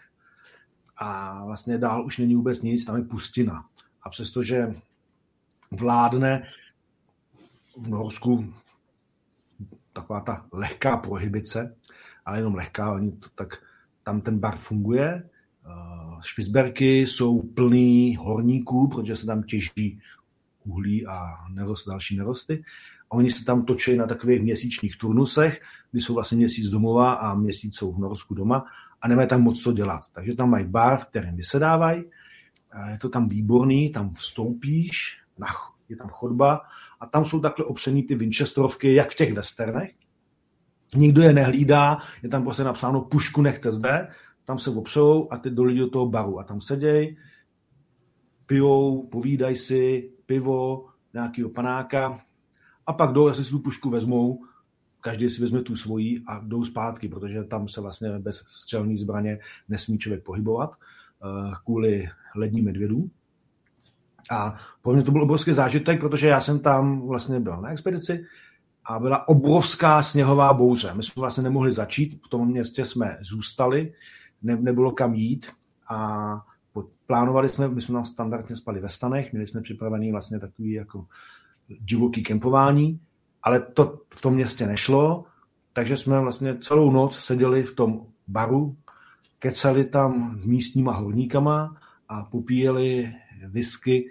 a 0.98 1.42
vlastně 1.46 1.78
dál 1.78 2.06
už 2.06 2.18
není 2.18 2.36
vůbec 2.36 2.62
nic, 2.62 2.86
tam 2.86 2.96
je 2.96 3.04
pustina. 3.04 3.66
A 4.04 4.10
přestože 4.10 4.74
vládne 5.72 6.44
v 7.82 7.88
Norsku 7.88 8.54
taková 9.94 10.22
ta 10.22 10.46
lehká 10.54 10.98
prohybice, 10.98 11.76
ale 12.26 12.38
jenom 12.38 12.56
lehká, 12.56 12.92
oni 12.92 13.12
to, 13.12 13.30
tak 13.36 13.64
tam 14.04 14.22
ten 14.22 14.40
bar 14.40 14.58
funguje. 14.58 15.10
Eh, 15.14 16.22
Špicberky 16.22 17.00
jsou 17.00 17.42
plný 17.42 18.16
horníků, 18.16 18.88
protože 18.88 19.16
se 19.16 19.26
tam 19.26 19.44
těží 19.44 20.00
uhlí 20.66 21.08
a 21.08 21.36
nerost, 21.50 21.88
další 21.88 22.18
nerosty. 22.18 22.64
A 23.12 23.16
oni 23.16 23.32
se 23.32 23.46
tam 23.46 23.66
točí 23.66 23.98
na 23.98 24.08
takových 24.08 24.42
měsíčních 24.42 24.98
turnusech, 24.98 25.62
kdy 25.92 26.02
jsou 26.02 26.14
vlastně 26.14 26.38
měsíc 26.38 26.70
domova 26.70 27.14
a 27.14 27.36
měsíc 27.36 27.76
jsou 27.76 27.92
v 27.92 28.00
Norsku 28.00 28.34
doma 28.34 28.66
a 29.02 29.08
nemají 29.08 29.28
tam 29.28 29.42
moc 29.42 29.62
co 29.62 29.72
dělat. 29.72 30.02
Takže 30.12 30.36
tam 30.36 30.50
mají 30.50 30.66
bar, 30.66 30.98
v 30.98 31.06
kterém 31.06 31.36
vysedávají. 31.36 32.04
Je 32.92 32.98
to 32.98 33.10
tam 33.10 33.28
výborný, 33.28 33.90
tam 33.90 34.14
vstoupíš, 34.14 35.18
je 35.90 35.96
tam 35.96 36.10
chodba 36.10 36.62
a 37.00 37.06
tam 37.06 37.26
jsou 37.26 37.40
takhle 37.40 37.66
opřený 37.66 38.04
ty 38.04 38.16
Winchesterovky, 38.16 38.94
jak 38.94 39.12
v 39.12 39.16
těch 39.16 39.34
westernech. 39.34 39.92
Nikdo 40.96 41.22
je 41.22 41.34
nehlídá, 41.34 41.98
je 42.24 42.30
tam 42.30 42.44
prostě 42.44 42.64
napsáno 42.64 43.02
pušku 43.02 43.42
nechte 43.42 43.72
zde, 43.72 44.08
tam 44.46 44.60
se 44.60 44.70
opřou 44.70 45.28
a 45.32 45.38
ty 45.38 45.50
dolí 45.50 45.80
do 45.80 45.90
toho 45.90 46.10
baru 46.10 46.40
a 46.40 46.44
tam 46.44 46.62
seděj, 46.62 47.18
pijou, 48.46 49.08
povídají 49.08 49.56
si, 49.56 50.12
pivo, 50.26 50.86
nějaký 51.14 51.44
panáka 51.56 52.20
a 52.88 52.94
pak 52.94 53.12
jdou, 53.12 53.28
asi 53.28 53.46
si 53.46 53.52
tu 53.52 53.60
pušku 53.60 53.90
vezmou, 53.90 54.46
každý 55.02 55.30
si 55.30 55.42
vezme 55.42 55.62
tu 55.62 55.76
svoji 55.76 56.24
a 56.28 56.40
jdou 56.40 56.66
zpátky, 56.66 57.08
protože 57.08 57.44
tam 57.44 57.68
se 57.68 57.82
vlastně 57.82 58.10
bez 58.20 58.44
střelní 58.48 58.98
zbraně 58.98 59.40
nesmí 59.70 59.98
člověk 59.98 60.24
pohybovat 60.24 60.72
eh, 60.74 61.52
kvůli 61.66 62.10
ledním 62.36 62.66
medvědům. 62.66 63.12
A 64.32 64.56
pro 64.82 64.94
mě 64.94 65.04
to 65.04 65.12
byl 65.12 65.24
obrovský 65.24 65.54
zážitek, 65.54 66.00
protože 66.00 66.28
já 66.28 66.42
jsem 66.42 66.60
tam 66.60 67.08
vlastně 67.08 67.40
byl 67.40 67.62
na 67.62 67.70
expedici 67.70 68.26
a 68.86 69.00
byla 69.00 69.28
obrovská 69.28 70.04
sněhová 70.04 70.54
bouře. 70.54 70.94
My 70.94 71.04
jsme 71.04 71.20
vlastně 71.20 71.44
nemohli 71.44 71.72
začít, 71.72 72.20
v 72.26 72.30
tom 72.30 72.48
městě 72.48 72.86
jsme 72.86 73.18
zůstali, 73.22 73.94
ne, 74.42 74.56
nebylo 74.56 74.92
kam 74.92 75.14
jít 75.14 75.48
a 75.90 76.42
plánovali 77.08 77.50
jsme, 77.50 77.68
my 77.68 77.82
jsme 77.82 77.94
tam 77.94 78.06
standardně 78.06 78.56
spali 78.56 78.80
ve 78.80 78.90
stanech, 78.90 79.34
měli 79.34 79.48
jsme 79.48 79.62
připravený 79.62 80.12
vlastně 80.12 80.40
takový 80.40 80.72
jako 80.72 81.06
divoký 81.80 82.24
kempování, 82.24 83.00
ale 83.44 83.60
to 83.60 84.02
v 84.10 84.22
tom 84.22 84.34
městě 84.34 84.68
nešlo, 84.68 85.26
takže 85.74 85.98
jsme 85.98 86.20
vlastně 86.20 86.58
celou 86.58 86.92
noc 86.92 87.20
seděli 87.20 87.64
v 87.64 87.76
tom 87.76 88.06
baru, 88.28 88.78
kecali 89.40 89.86
tam 89.86 90.40
s 90.40 90.46
místníma 90.46 90.92
horníkama 90.92 91.76
a 92.10 92.24
popíjeli 92.24 93.14
whisky 93.48 94.10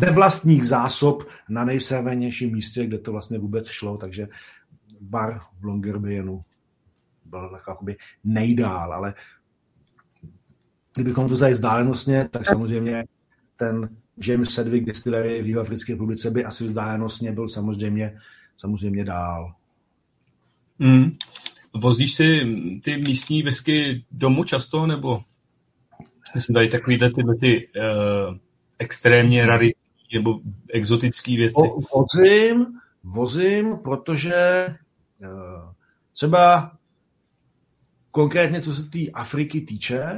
nevlastních 0.00 0.66
zásob 0.66 1.22
na 1.48 1.64
nejsevernějším 1.64 2.52
místě, 2.52 2.86
kde 2.86 2.98
to 2.98 3.12
vlastně 3.12 3.38
vůbec 3.38 3.68
šlo, 3.68 3.96
takže 3.96 4.28
bar 5.00 5.40
v 5.60 5.64
Longyearbyenu 5.64 6.44
byl 7.24 7.50
tak 7.50 7.62
jakoby 7.68 7.96
nejdál, 8.24 8.92
ale 8.92 9.14
kdybychom 10.94 11.28
to 11.28 11.36
zajít 11.36 11.54
vzdálenostně, 11.54 12.28
tak 12.30 12.46
samozřejmě 12.46 13.04
ten 13.56 13.96
James 14.26 14.50
Sedwick 14.50 14.86
Distillery 14.86 15.42
v 15.42 15.46
Jihoafrické 15.46 15.92
republice 15.92 16.30
by 16.30 16.44
asi 16.44 16.64
vzdálenostně 16.64 17.32
byl 17.32 17.48
samozřejmě, 17.48 18.18
samozřejmě 18.56 19.04
dál. 19.04 19.54
Mm. 20.78 21.10
Vozíš 21.74 22.14
si 22.14 22.40
ty 22.84 22.96
místní 22.96 23.42
whisky 23.42 24.04
domů 24.10 24.44
často, 24.44 24.86
nebo 24.86 25.22
myslím 26.34 26.54
tady 26.54 26.68
takovýhle 26.68 27.10
tyhle 27.12 27.36
ty 27.36 27.68
uh, 27.68 28.36
extrémně 28.82 29.46
raritní 29.46 29.82
nebo 30.14 30.40
exotické 30.72 31.36
věci? 31.36 31.60
O, 31.60 31.80
vozím, 31.80 32.66
vozím, 33.02 33.78
protože 33.84 34.66
uh, 35.20 35.72
třeba 36.12 36.72
konkrétně 38.10 38.60
co 38.60 38.74
se 38.74 38.82
té 38.82 39.10
Afriky 39.14 39.60
týče, 39.60 40.16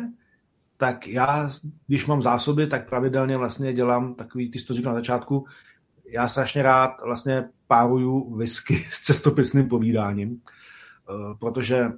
tak 0.76 1.06
já, 1.06 1.50
když 1.86 2.06
mám 2.06 2.22
zásoby, 2.22 2.66
tak 2.66 2.88
pravidelně 2.88 3.36
vlastně 3.36 3.72
dělám 3.72 4.14
takový, 4.14 4.50
ty 4.50 4.58
jsi 4.58 4.66
to 4.66 4.74
říkal 4.74 4.92
na 4.92 4.98
začátku, 4.98 5.46
já 6.12 6.28
strašně 6.28 6.62
rád 6.62 6.90
vlastně 7.04 7.48
páruju 7.66 8.36
whisky 8.36 8.76
s 8.90 9.00
cestopisným 9.00 9.68
povídáním, 9.68 10.40
eh, 10.40 11.34
protože 11.40 11.88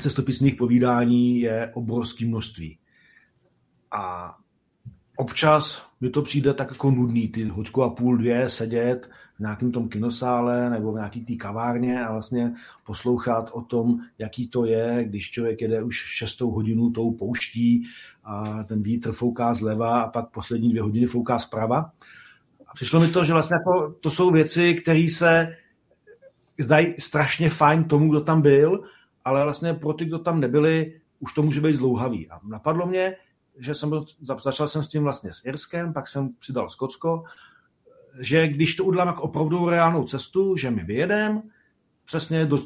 cestopisných 0.00 0.54
povídání 0.54 1.40
je 1.40 1.70
obrovské 1.74 2.26
množství. 2.26 2.78
A 3.90 4.34
občas 5.16 5.82
mi 6.00 6.10
to 6.10 6.22
přijde 6.22 6.54
tak 6.54 6.70
jako 6.70 6.90
nudný, 6.90 7.28
ty 7.28 7.44
hoďku 7.44 7.82
a 7.82 7.90
půl, 7.90 8.16
dvě 8.16 8.48
sedět 8.48 9.10
v 9.36 9.40
nějakém 9.40 9.72
tom 9.72 9.88
kinosále 9.88 10.70
nebo 10.70 10.92
v 10.92 10.94
nějaký 10.94 11.24
té 11.24 11.34
kavárně 11.34 12.04
a 12.04 12.12
vlastně 12.12 12.52
poslouchat 12.86 13.50
o 13.52 13.60
tom, 13.60 13.98
jaký 14.18 14.48
to 14.48 14.64
je, 14.64 15.04
když 15.04 15.30
člověk 15.30 15.60
jede 15.60 15.82
už 15.82 15.96
šestou 15.96 16.50
hodinu 16.50 16.90
tou 16.90 17.10
pouští 17.10 17.84
a 18.24 18.62
ten 18.62 18.82
vítr 18.82 19.12
fouká 19.12 19.54
zleva 19.54 20.02
a 20.02 20.08
pak 20.08 20.30
poslední 20.30 20.70
dvě 20.70 20.82
hodiny 20.82 21.06
fouká 21.06 21.38
zprava. 21.38 21.90
A 22.66 22.74
přišlo 22.74 23.00
mi 23.00 23.08
to, 23.08 23.24
že 23.24 23.32
vlastně 23.32 23.54
jako, 23.54 23.94
to 24.00 24.10
jsou 24.10 24.30
věci, 24.30 24.74
které 24.74 25.06
se 25.10 25.56
zdají 26.58 26.94
strašně 26.98 27.50
fajn 27.50 27.84
tomu, 27.84 28.10
kdo 28.10 28.20
tam 28.20 28.42
byl, 28.42 28.80
ale 29.24 29.42
vlastně 29.42 29.74
pro 29.74 29.92
ty, 29.92 30.04
kdo 30.04 30.18
tam 30.18 30.40
nebyli, 30.40 31.00
už 31.20 31.32
to 31.32 31.42
může 31.42 31.60
být 31.60 31.74
zlouhavý. 31.74 32.30
A 32.30 32.40
napadlo 32.48 32.86
mě, 32.86 33.16
že 33.58 33.74
jsem 33.74 33.88
byl, 33.88 34.04
začal 34.42 34.68
jsem 34.68 34.82
s 34.82 34.88
tím 34.88 35.02
vlastně 35.02 35.32
s 35.32 35.44
Irskem, 35.44 35.92
pak 35.92 36.08
jsem 36.08 36.28
přidal 36.38 36.70
Skotsko, 36.70 37.24
že 38.20 38.48
když 38.48 38.74
to 38.74 38.84
udělám 38.84 39.08
jako 39.08 39.22
opravdu 39.22 39.68
reálnou 39.68 40.04
cestu, 40.04 40.56
že 40.56 40.70
my 40.70 40.84
vyjedem, 40.84 41.42
přesně 42.04 42.46
do, 42.46 42.58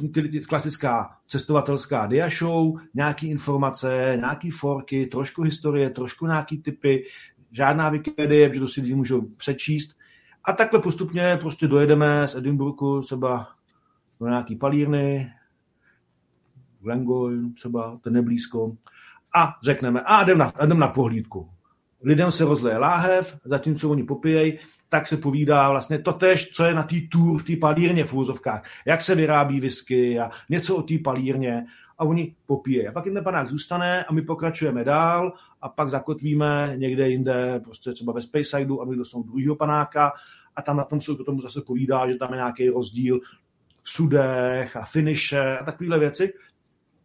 klasická 0.48 1.16
cestovatelská 1.26 2.06
dia 2.06 2.28
show, 2.38 2.80
nějaký 2.94 3.30
informace, 3.30 4.14
nějaký 4.16 4.50
forky, 4.50 5.06
trošku 5.06 5.42
historie, 5.42 5.90
trošku 5.90 6.26
nějaký 6.26 6.62
typy, 6.62 7.04
žádná 7.52 7.88
Wikipedie, 7.88 8.48
protože 8.48 8.60
to 8.60 8.68
si 8.68 8.80
lidi 8.80 8.94
můžou 8.94 9.22
přečíst. 9.22 9.96
A 10.44 10.52
takhle 10.52 10.80
postupně 10.80 11.36
prostě 11.40 11.68
dojedeme 11.68 12.28
z 12.28 12.34
Edinburghu 12.34 13.02
třeba 13.02 13.48
do 14.20 14.26
nějaký 14.26 14.56
palírny, 14.56 15.32
Glengoyne 16.80 17.52
třeba, 17.52 17.98
ten 18.02 18.12
neblízko, 18.12 18.76
a 19.34 19.54
řekneme, 19.62 20.00
a 20.00 20.22
jdem 20.22 20.38
na, 20.38 20.52
jdem 20.64 20.78
na 20.78 20.88
pohlídku. 20.88 21.50
Lidem 22.02 22.32
se 22.32 22.44
rozleje 22.44 22.78
láhev, 22.78 23.36
zatímco 23.44 23.90
oni 23.90 24.02
popijej, 24.02 24.58
tak 24.88 25.06
se 25.06 25.16
povídá 25.16 25.70
vlastně 25.70 25.98
to 25.98 26.12
tež, 26.12 26.50
co 26.50 26.64
je 26.64 26.74
na 26.74 26.82
té 26.82 26.96
tour 27.12 27.40
v 27.40 27.44
té 27.44 27.56
palírně 27.56 28.04
v 28.04 28.14
úzovkách, 28.14 28.62
jak 28.86 29.00
se 29.00 29.14
vyrábí 29.14 29.60
whisky 29.60 30.18
a 30.18 30.30
něco 30.50 30.76
o 30.76 30.82
té 30.82 30.94
palírně 31.04 31.66
a 31.98 32.04
oni 32.04 32.34
popíjejí. 32.46 32.88
A 32.88 32.92
pak 32.92 33.04
jim 33.04 33.14
ten 33.14 33.24
panák 33.24 33.48
zůstane 33.48 34.04
a 34.04 34.12
my 34.12 34.22
pokračujeme 34.22 34.84
dál 34.84 35.32
a 35.62 35.68
pak 35.68 35.90
zakotvíme 35.90 36.72
někde 36.76 37.08
jinde, 37.08 37.60
prostě 37.64 37.92
třeba 37.92 38.12
ve 38.12 38.22
Speyside 38.22 38.74
a 38.82 38.84
my 38.84 38.96
dostanou 38.96 39.24
druhýho 39.24 39.56
panáka 39.56 40.12
a 40.56 40.62
tam 40.62 40.76
na 40.76 40.84
tom 40.84 41.00
se 41.00 41.12
k 41.14 41.26
tomu 41.26 41.40
zase 41.40 41.60
povídá, 41.66 42.10
že 42.10 42.16
tam 42.16 42.32
je 42.32 42.36
nějaký 42.36 42.68
rozdíl 42.68 43.20
v 43.82 43.90
sudech 43.90 44.76
a 44.76 44.84
finiše 44.84 45.58
a 45.58 45.64
takovéhle 45.64 45.98
věci. 45.98 46.32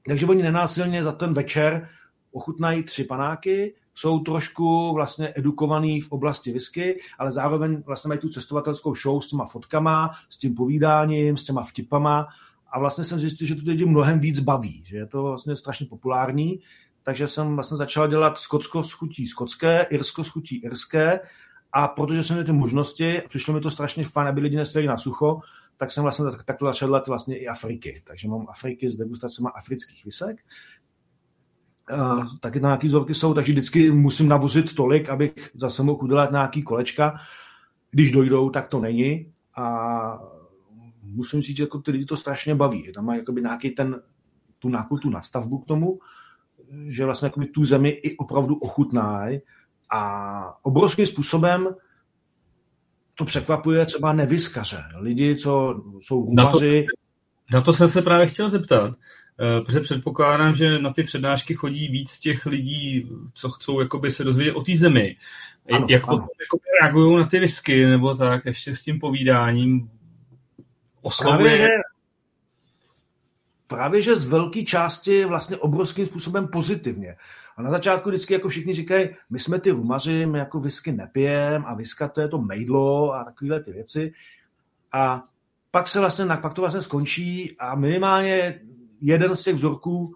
Takže 0.07 0.25
oni 0.25 0.43
nenásilně 0.43 1.03
za 1.03 1.11
ten 1.11 1.33
večer 1.33 1.87
ochutnají 2.35 2.83
tři 2.83 3.03
panáky, 3.03 3.73
jsou 3.93 4.19
trošku 4.19 4.93
vlastně 4.93 5.33
edukovaný 5.35 6.01
v 6.01 6.11
oblasti 6.11 6.51
whisky, 6.51 6.99
ale 7.19 7.31
zároveň 7.31 7.83
vlastně 7.85 8.07
mají 8.07 8.19
tu 8.19 8.29
cestovatelskou 8.29 8.95
show 8.95 9.21
s 9.21 9.27
těma 9.27 9.45
fotkama, 9.45 10.11
s 10.29 10.37
tím 10.37 10.55
povídáním, 10.55 11.37
s 11.37 11.43
těma 11.43 11.63
vtipama 11.63 12.27
a 12.71 12.79
vlastně 12.79 13.03
jsem 13.03 13.19
zjistil, 13.19 13.47
že 13.47 13.55
to 13.55 13.61
lidi 13.65 13.85
mnohem 13.85 14.19
víc 14.19 14.39
baví, 14.39 14.83
že 14.85 14.97
je 14.97 15.05
to 15.05 15.23
vlastně 15.23 15.55
strašně 15.55 15.85
populární, 15.85 16.59
takže 17.03 17.27
jsem 17.27 17.55
vlastně 17.55 17.77
začal 17.77 18.07
dělat 18.07 18.37
skotsko 18.37 18.83
s 18.83 18.91
chutí 18.91 19.27
skotské, 19.27 19.85
irsko 19.89 20.23
s 20.23 20.29
chutí 20.29 20.55
irské 20.63 21.19
a 21.71 21.87
protože 21.87 22.23
jsem 22.23 22.35
měl 22.35 22.45
ty 22.45 22.51
možnosti, 22.51 23.21
přišlo 23.29 23.53
mi 23.53 23.61
to 23.61 23.71
strašně 23.71 24.05
fajn, 24.05 24.27
aby 24.27 24.41
lidi 24.41 24.57
nestěli 24.57 24.87
na 24.87 24.97
sucho, 24.97 25.39
tak 25.77 25.91
jsem 25.91 26.03
vlastně 26.03 26.25
takto 26.45 26.65
začal 26.65 26.89
dělat 26.89 27.07
vlastně 27.07 27.37
i 27.37 27.47
Afriky. 27.47 28.01
Takže 28.07 28.27
mám 28.27 28.45
Afriky 28.49 28.91
s 28.91 28.95
degustacemi 28.95 29.47
afrických 29.55 30.05
visek. 30.05 30.37
Uh, 31.93 32.37
taky 32.39 32.59
tam 32.59 32.69
nějaký 32.69 32.87
vzorky 32.87 33.13
jsou, 33.13 33.33
takže 33.33 33.51
vždycky 33.51 33.91
musím 33.91 34.27
navozit 34.27 34.75
tolik, 34.75 35.09
abych 35.09 35.51
zase 35.53 35.83
mohl 35.83 36.03
udělat 36.03 36.31
nějaký 36.31 36.63
kolečka. 36.63 37.15
Když 37.91 38.11
dojdou, 38.11 38.49
tak 38.49 38.67
to 38.67 38.79
není. 38.79 39.33
A 39.57 40.17
musím 41.01 41.41
říct, 41.41 41.57
že 41.57 41.63
jako 41.63 41.79
ty 41.79 41.91
lidi 41.91 42.05
to 42.05 42.17
strašně 42.17 42.55
baví. 42.55 42.91
Tam 42.91 43.05
mají 43.05 43.21
nějaký 43.41 43.69
ten, 43.69 44.01
tu 44.59 44.69
nějakou 44.69 44.97
tu 44.97 45.09
nastavbu 45.09 45.57
k 45.57 45.65
tomu, 45.67 45.99
že 46.87 47.05
vlastně 47.05 47.31
tu 47.53 47.65
zemi 47.65 47.89
i 47.89 48.17
opravdu 48.17 48.55
ochutnají 48.55 49.39
a 49.91 50.65
obrovským 50.65 51.07
způsobem 51.07 51.67
to 53.15 53.25
překvapuje 53.25 53.85
třeba 53.85 54.13
nevyskaře. 54.13 54.83
Lidi, 54.99 55.35
co 55.35 55.83
jsou 56.01 56.25
humaři. 56.25 56.79
Na 56.79 56.85
to, 57.51 57.57
na 57.57 57.61
to 57.61 57.73
jsem 57.73 57.89
se 57.89 58.01
právě 58.01 58.27
chtěl 58.27 58.49
zeptat, 58.49 58.93
protože 59.37 59.79
předpokládám, 59.79 60.55
že 60.55 60.79
na 60.79 60.93
ty 60.93 61.03
přednášky 61.03 61.55
chodí 61.55 61.87
víc 61.87 62.19
těch 62.19 62.45
lidí, 62.45 63.09
co 63.33 63.49
chcou 63.49 63.79
jakoby 63.79 64.11
se 64.11 64.23
dozvědět 64.23 64.53
o 64.53 64.61
té 64.61 64.75
zemi. 64.75 65.17
Ano, 65.73 65.87
Jak 65.89 66.03
ano. 66.07 66.27
reagují 66.81 67.17
na 67.17 67.25
ty 67.25 67.39
whisky, 67.39 67.85
nebo 67.85 68.15
tak, 68.15 68.45
ještě 68.45 68.75
s 68.75 68.81
tím 68.81 68.99
povídáním 68.99 69.89
oslovuje... 71.01 71.49
Právě, 71.49 71.57
že, 71.57 71.67
právě, 73.67 74.01
že 74.01 74.15
z 74.15 74.25
velké 74.25 74.63
části 74.63 75.25
vlastně 75.25 75.57
obrovským 75.57 76.05
způsobem 76.05 76.47
pozitivně. 76.47 77.15
A 77.57 77.61
na 77.61 77.71
začátku 77.71 78.09
vždycky 78.09 78.33
jako 78.33 78.49
všichni 78.49 78.73
říkají, 78.73 79.09
my 79.29 79.39
jsme 79.39 79.59
ty 79.59 79.71
rumaři, 79.71 80.25
my 80.25 80.39
jako 80.39 80.59
whisky 80.59 80.91
nepijem 80.91 81.63
a 81.65 81.75
viska 81.75 82.07
to 82.07 82.21
je 82.21 82.27
to 82.27 82.37
mejdlo 82.41 83.13
a 83.13 83.23
takovéhle 83.23 83.59
ty 83.63 83.71
věci. 83.71 84.11
A 84.91 85.23
pak 85.71 85.87
se 85.87 85.99
vlastně, 85.99 86.25
pak 86.41 86.53
to 86.53 86.61
vlastně 86.61 86.81
skončí 86.81 87.55
a 87.59 87.75
minimálně 87.75 88.59
jeden 89.01 89.35
z 89.35 89.43
těch 89.43 89.55
vzorků 89.55 90.15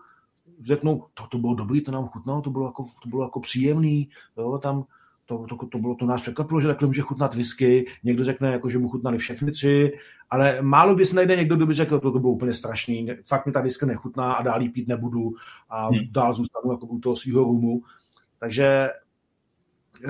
řeknou, 0.65 1.05
to, 1.13 1.27
to 1.27 1.37
bylo 1.37 1.53
dobrý, 1.53 1.81
to 1.81 1.91
nám 1.91 2.07
chutnalo, 2.07 2.41
to 2.41 2.49
bylo 2.49 2.65
jako, 2.65 2.85
to 3.03 3.09
bylo 3.09 3.23
jako 3.23 3.39
příjemný, 3.39 4.09
jo, 4.37 4.57
tam 4.57 4.85
to, 5.25 5.45
to, 5.49 5.67
to, 5.67 5.77
bylo, 5.77 5.95
to 5.95 6.05
nás 6.05 6.21
překvapilo, 6.21 6.61
že 6.61 6.67
takhle 6.67 6.87
může 6.87 7.01
chutnat 7.01 7.35
whisky, 7.35 7.85
někdo 8.03 8.25
řekne, 8.25 8.51
jako, 8.51 8.69
že 8.69 8.77
mu 8.77 8.89
chutnali 8.89 9.17
všechny 9.17 9.51
tři, 9.51 9.91
ale 10.29 10.61
málo 10.61 10.95
kdy 10.95 11.05
se 11.05 11.15
najde 11.15 11.35
někdo, 11.35 11.55
kdo 11.55 11.65
by 11.65 11.73
řekl, 11.73 11.99
to, 11.99 12.11
to 12.11 12.19
bylo 12.19 12.33
úplně 12.33 12.53
strašný, 12.53 13.07
fakt 13.27 13.45
mi 13.45 13.51
ta 13.51 13.61
whisky 13.61 13.85
nechutná 13.85 14.33
a 14.33 14.43
dál 14.43 14.61
jí 14.61 14.69
pít 14.69 14.87
nebudu 14.87 15.31
a 15.69 15.87
hmm. 15.87 15.99
dál 16.11 16.33
zůstanu 16.33 16.71
jako 16.71 16.85
u 16.85 16.99
toho 16.99 17.15
svého 17.15 17.43
rumu. 17.43 17.81
Takže 18.39 18.89
eh, 20.05 20.09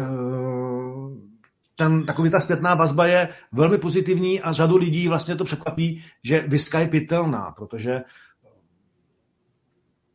ten, 1.75 2.05
takový 2.05 2.29
ta 2.29 2.39
zpětná 2.39 2.75
vazba 2.75 3.05
je 3.05 3.29
velmi 3.51 3.77
pozitivní 3.77 4.41
a 4.41 4.51
řadu 4.51 4.77
lidí 4.77 5.07
vlastně 5.07 5.35
to 5.35 5.43
překvapí, 5.43 6.03
že 6.23 6.45
viska 6.47 6.79
je 6.79 6.87
pitelná, 6.87 7.51
protože 7.57 8.01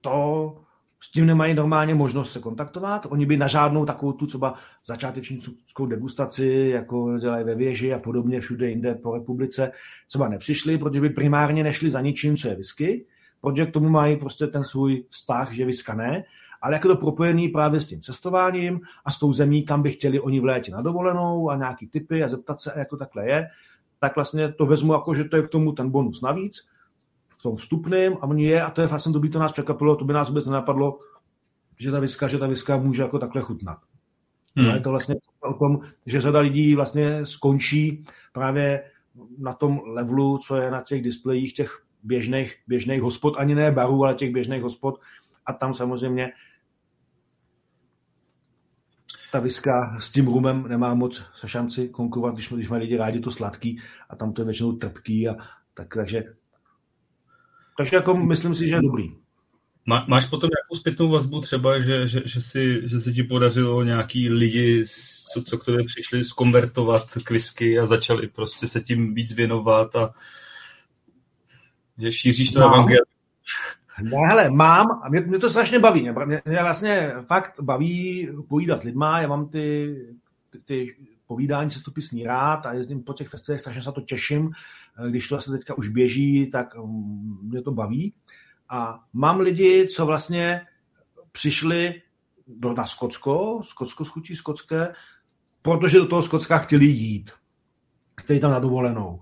to 0.04 0.54
s 1.00 1.10
tím 1.10 1.26
nemají 1.26 1.54
normálně 1.54 1.94
možnost 1.94 2.32
se 2.32 2.40
kontaktovat. 2.40 3.06
Oni 3.10 3.26
by 3.26 3.36
na 3.36 3.46
žádnou 3.46 3.84
takovou 3.84 4.12
tu 4.12 4.26
třeba 4.26 4.54
začátečnickou 4.86 5.86
degustaci, 5.86 6.70
jako 6.74 7.18
dělají 7.18 7.44
ve 7.44 7.54
věži 7.54 7.94
a 7.94 7.98
podobně 7.98 8.40
všude 8.40 8.68
jinde 8.68 8.94
po 8.94 9.14
republice, 9.14 9.72
třeba 10.08 10.28
nepřišli, 10.28 10.78
protože 10.78 11.00
by 11.00 11.10
primárně 11.10 11.64
nešli 11.64 11.90
za 11.90 12.00
ničím, 12.00 12.36
co 12.36 12.48
je 12.48 12.56
whisky, 12.56 13.06
protože 13.40 13.66
k 13.66 13.72
tomu 13.72 13.88
mají 13.88 14.16
prostě 14.16 14.46
ten 14.46 14.64
svůj 14.64 15.04
vztah, 15.08 15.52
že 15.52 15.64
viska 15.64 15.94
ne, 15.94 16.24
ale 16.62 16.74
jak 16.74 16.84
je 16.84 16.88
to 16.88 16.96
propojený 16.96 17.48
právě 17.48 17.80
s 17.80 17.84
tím 17.84 18.00
cestováním 18.00 18.80
a 19.04 19.10
s 19.10 19.18
tou 19.18 19.32
zemí, 19.32 19.64
kam 19.64 19.82
by 19.82 19.90
chtěli 19.90 20.20
oni 20.20 20.40
v 20.40 20.44
létě 20.44 20.72
na 20.72 20.82
dovolenou 20.82 21.50
a 21.50 21.56
nějaký 21.56 21.86
typy 21.86 22.24
a 22.24 22.28
zeptat 22.28 22.60
se, 22.60 22.72
jak 22.76 22.88
to 22.88 22.96
takhle 22.96 23.28
je, 23.28 23.46
tak 24.00 24.14
vlastně 24.14 24.52
to 24.52 24.66
vezmu 24.66 24.92
jako, 24.92 25.14
že 25.14 25.24
to 25.24 25.36
je 25.36 25.42
k 25.42 25.48
tomu 25.48 25.72
ten 25.72 25.90
bonus 25.90 26.22
navíc 26.22 26.73
tom 27.44 27.56
vstupném 27.56 28.16
a 28.20 28.22
oni 28.22 28.44
je, 28.44 28.62
a 28.62 28.70
to 28.70 28.80
je 28.80 28.86
vlastně 28.86 29.12
to 29.12 29.20
by 29.20 29.28
to 29.28 29.38
nás 29.38 29.52
překvapilo, 29.52 29.96
to 29.96 30.04
by 30.04 30.12
nás 30.12 30.28
vůbec 30.28 30.46
nenapadlo, 30.46 30.98
že 31.78 31.90
ta 31.90 32.00
viska, 32.00 32.28
že 32.28 32.38
ta 32.38 32.46
viska 32.46 32.76
může 32.76 33.02
jako 33.02 33.18
takhle 33.18 33.42
chutnat. 33.42 33.78
Hmm. 34.56 34.74
je 34.74 34.80
to 34.80 34.90
vlastně 34.90 35.14
o 35.40 35.54
tom, 35.54 35.78
že 36.06 36.20
řada 36.20 36.40
lidí 36.40 36.74
vlastně 36.74 37.26
skončí 37.26 38.04
právě 38.32 38.90
na 39.38 39.52
tom 39.52 39.80
levelu, 39.86 40.38
co 40.38 40.56
je 40.56 40.70
na 40.70 40.82
těch 40.82 41.02
displejích 41.02 41.52
těch 41.52 41.82
běžných, 42.02 42.56
běžných 42.66 43.02
hospod, 43.02 43.34
ani 43.36 43.54
ne 43.54 43.72
barů, 43.72 44.04
ale 44.04 44.14
těch 44.14 44.32
běžných 44.32 44.62
hospod 44.62 45.00
a 45.46 45.52
tam 45.52 45.74
samozřejmě 45.74 46.32
ta 49.32 49.40
viska 49.40 50.00
s 50.00 50.10
tím 50.10 50.26
rumem 50.26 50.68
nemá 50.68 50.94
moc 50.94 51.24
šanci 51.46 51.88
konkurovat, 51.88 52.34
když, 52.34 52.52
když 52.52 52.68
mají 52.68 52.82
lidi 52.82 52.96
rádi 52.96 53.20
to 53.20 53.30
sladký 53.30 53.78
a 54.10 54.16
tam 54.16 54.32
to 54.32 54.42
je 54.42 54.44
většinou 54.44 54.72
trpký 54.72 55.28
a 55.28 55.34
tak, 55.74 55.94
takže 55.94 56.22
takže 57.76 57.96
jako 57.96 58.16
myslím 58.16 58.54
si, 58.54 58.68
že 58.68 58.74
je 58.74 58.82
dobrý. 58.82 59.10
Má, 59.86 60.04
máš 60.08 60.26
potom 60.26 60.50
nějakou 60.50 60.76
zpětnou 60.76 61.10
vazbu 61.10 61.40
třeba, 61.40 61.80
že, 61.80 62.08
že, 62.08 62.22
že, 62.24 62.42
si, 62.42 62.88
že 62.88 63.00
se 63.00 63.12
ti 63.12 63.22
podařilo 63.22 63.82
nějaký 63.82 64.30
lidi, 64.30 64.84
co, 65.32 65.42
co 65.42 65.58
k 65.58 65.64
tobě 65.64 65.84
přišli, 65.84 66.24
skonvertovat 66.24 67.06
k 67.24 67.30
whisky 67.30 67.78
a 67.78 67.86
začali 67.86 68.28
prostě 68.28 68.68
se 68.68 68.80
tím 68.80 69.14
víc 69.14 69.32
věnovat 69.32 69.96
a 69.96 70.14
že 71.98 72.12
šíříš 72.12 72.50
to 72.50 72.60
evangelium? 72.60 73.04
Ne, 74.02 74.16
hele, 74.28 74.50
mám, 74.50 74.86
a 75.04 75.08
mě, 75.08 75.20
mě 75.20 75.38
to 75.38 75.50
strašně 75.50 75.78
baví. 75.78 76.00
Mě, 76.00 76.42
mě 76.44 76.62
vlastně 76.62 77.12
fakt 77.26 77.60
baví 77.60 78.28
pojídat 78.48 78.80
s 78.80 78.82
lidma, 78.82 79.20
já 79.20 79.28
mám 79.28 79.48
ty, 79.48 79.96
ty, 80.50 80.58
ty 80.58 80.96
povídání 81.26 81.70
cestopisní 81.70 82.24
rád 82.24 82.66
a 82.66 82.72
jezdím 82.72 83.02
po 83.02 83.12
těch 83.12 83.28
festivalech, 83.28 83.60
strašně 83.60 83.82
se 83.82 83.92
to 83.92 84.00
těším. 84.00 84.50
Když 85.10 85.28
to 85.28 85.34
vlastně 85.34 85.58
teďka 85.58 85.78
už 85.78 85.88
běží, 85.88 86.50
tak 86.50 86.76
mm, 86.76 87.38
mě 87.42 87.62
to 87.62 87.72
baví. 87.72 88.14
A 88.68 89.00
mám 89.12 89.40
lidi, 89.40 89.88
co 89.88 90.06
vlastně 90.06 90.60
přišli 91.32 92.02
do, 92.46 92.74
na 92.74 92.86
Skotsko, 92.86 93.62
Skotsko 93.64 94.04
schutí 94.04 94.36
skotské, 94.36 94.92
protože 95.62 95.98
do 95.98 96.06
toho 96.06 96.22
Skotska 96.22 96.58
chtěli 96.58 96.86
jít, 96.86 97.30
chtěli 98.20 98.40
tam 98.40 98.50
na 98.50 98.58
dovolenou. 98.58 99.20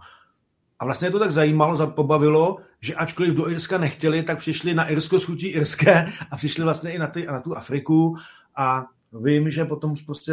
A 0.78 0.84
vlastně 0.84 1.10
to 1.10 1.18
tak 1.18 1.32
zajímalo, 1.32 1.86
pobavilo, 1.86 2.58
že 2.80 2.94
ačkoliv 2.94 3.34
do 3.34 3.50
Irska 3.50 3.78
nechtěli, 3.78 4.22
tak 4.22 4.38
přišli 4.38 4.74
na 4.74 4.88
Irsko 4.88 5.18
schutí 5.18 5.46
irské 5.46 6.12
a 6.30 6.36
přišli 6.36 6.64
vlastně 6.64 6.92
i 6.92 6.98
na, 6.98 7.06
ty, 7.06 7.26
na 7.26 7.40
tu 7.40 7.56
Afriku 7.56 8.16
a 8.56 8.84
vím, 9.12 9.50
že 9.50 9.64
potom 9.64 9.94
prostě 10.06 10.32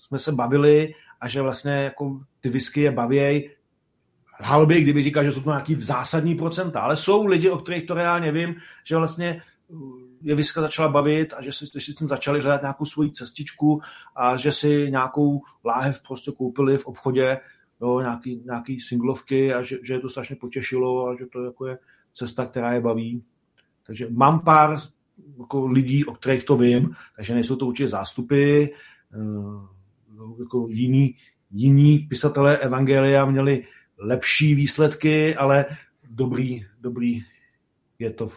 jsme 0.00 0.18
se 0.18 0.32
bavili 0.32 0.94
a 1.20 1.28
že 1.28 1.42
vlastně 1.42 1.72
jako 1.72 2.18
ty 2.40 2.48
whisky 2.48 2.80
je 2.80 2.90
bavěj. 2.90 3.56
Hal 4.42 4.66
by, 4.66 4.80
kdyby 4.80 5.02
říkal, 5.02 5.24
že 5.24 5.32
jsou 5.32 5.40
to 5.40 5.50
nějaký 5.50 5.76
zásadní 5.80 6.34
procenta, 6.34 6.80
ale 6.80 6.96
jsou 6.96 7.26
lidi, 7.26 7.50
o 7.50 7.58
kterých 7.58 7.86
to 7.86 7.94
reálně 7.94 8.32
vím, 8.32 8.54
že 8.84 8.96
vlastně 8.96 9.42
je 10.22 10.34
Viska 10.34 10.60
začala 10.60 10.88
bavit 10.88 11.34
a 11.34 11.42
že 11.42 11.52
si, 11.52 11.66
že 11.74 11.80
si 11.80 11.94
tím 11.94 12.08
začali 12.08 12.40
hledat 12.40 12.60
nějakou 12.60 12.84
svoji 12.84 13.10
cestičku 13.10 13.80
a 14.16 14.36
že 14.36 14.52
si 14.52 14.90
nějakou 14.90 15.40
láhev 15.64 16.02
prostě 16.02 16.32
koupili 16.32 16.78
v 16.78 16.86
obchodě, 16.86 17.38
jo, 17.80 18.00
nějaký, 18.00 18.42
nějaký 18.44 18.80
singlovky 18.80 19.54
a 19.54 19.62
že, 19.62 19.78
že 19.82 19.94
je 19.94 20.00
to 20.00 20.08
strašně 20.08 20.36
potěšilo 20.36 21.08
a 21.08 21.16
že 21.16 21.26
to 21.26 21.44
jako 21.44 21.66
je 21.66 21.78
cesta, 22.12 22.46
která 22.46 22.72
je 22.72 22.80
baví. 22.80 23.24
Takže 23.86 24.06
mám 24.10 24.40
pár 24.40 24.78
jako 25.38 25.66
lidí, 25.66 26.04
o 26.04 26.12
kterých 26.12 26.44
to 26.44 26.56
vím, 26.56 26.94
takže 27.16 27.34
nejsou 27.34 27.56
to 27.56 27.66
určitě 27.66 27.88
zástupy, 27.88 28.64
eh, 28.64 28.68
jako 30.40 30.66
jiní, 30.70 31.14
jiní 31.50 31.98
pisatelé 31.98 32.58
Evangelia 32.58 33.24
měli 33.24 33.64
lepší 33.98 34.54
výsledky, 34.54 35.36
ale 35.36 35.66
dobrý, 36.08 36.66
dobrý 36.80 37.24
je 37.98 38.10
to 38.10 38.28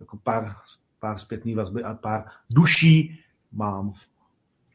jako 0.00 0.16
pár, 0.16 0.54
pár 0.98 1.18
zpětný 1.18 1.54
vazby 1.54 1.82
a 1.82 1.94
pár 1.94 2.24
duší 2.50 3.20
mám. 3.52 3.92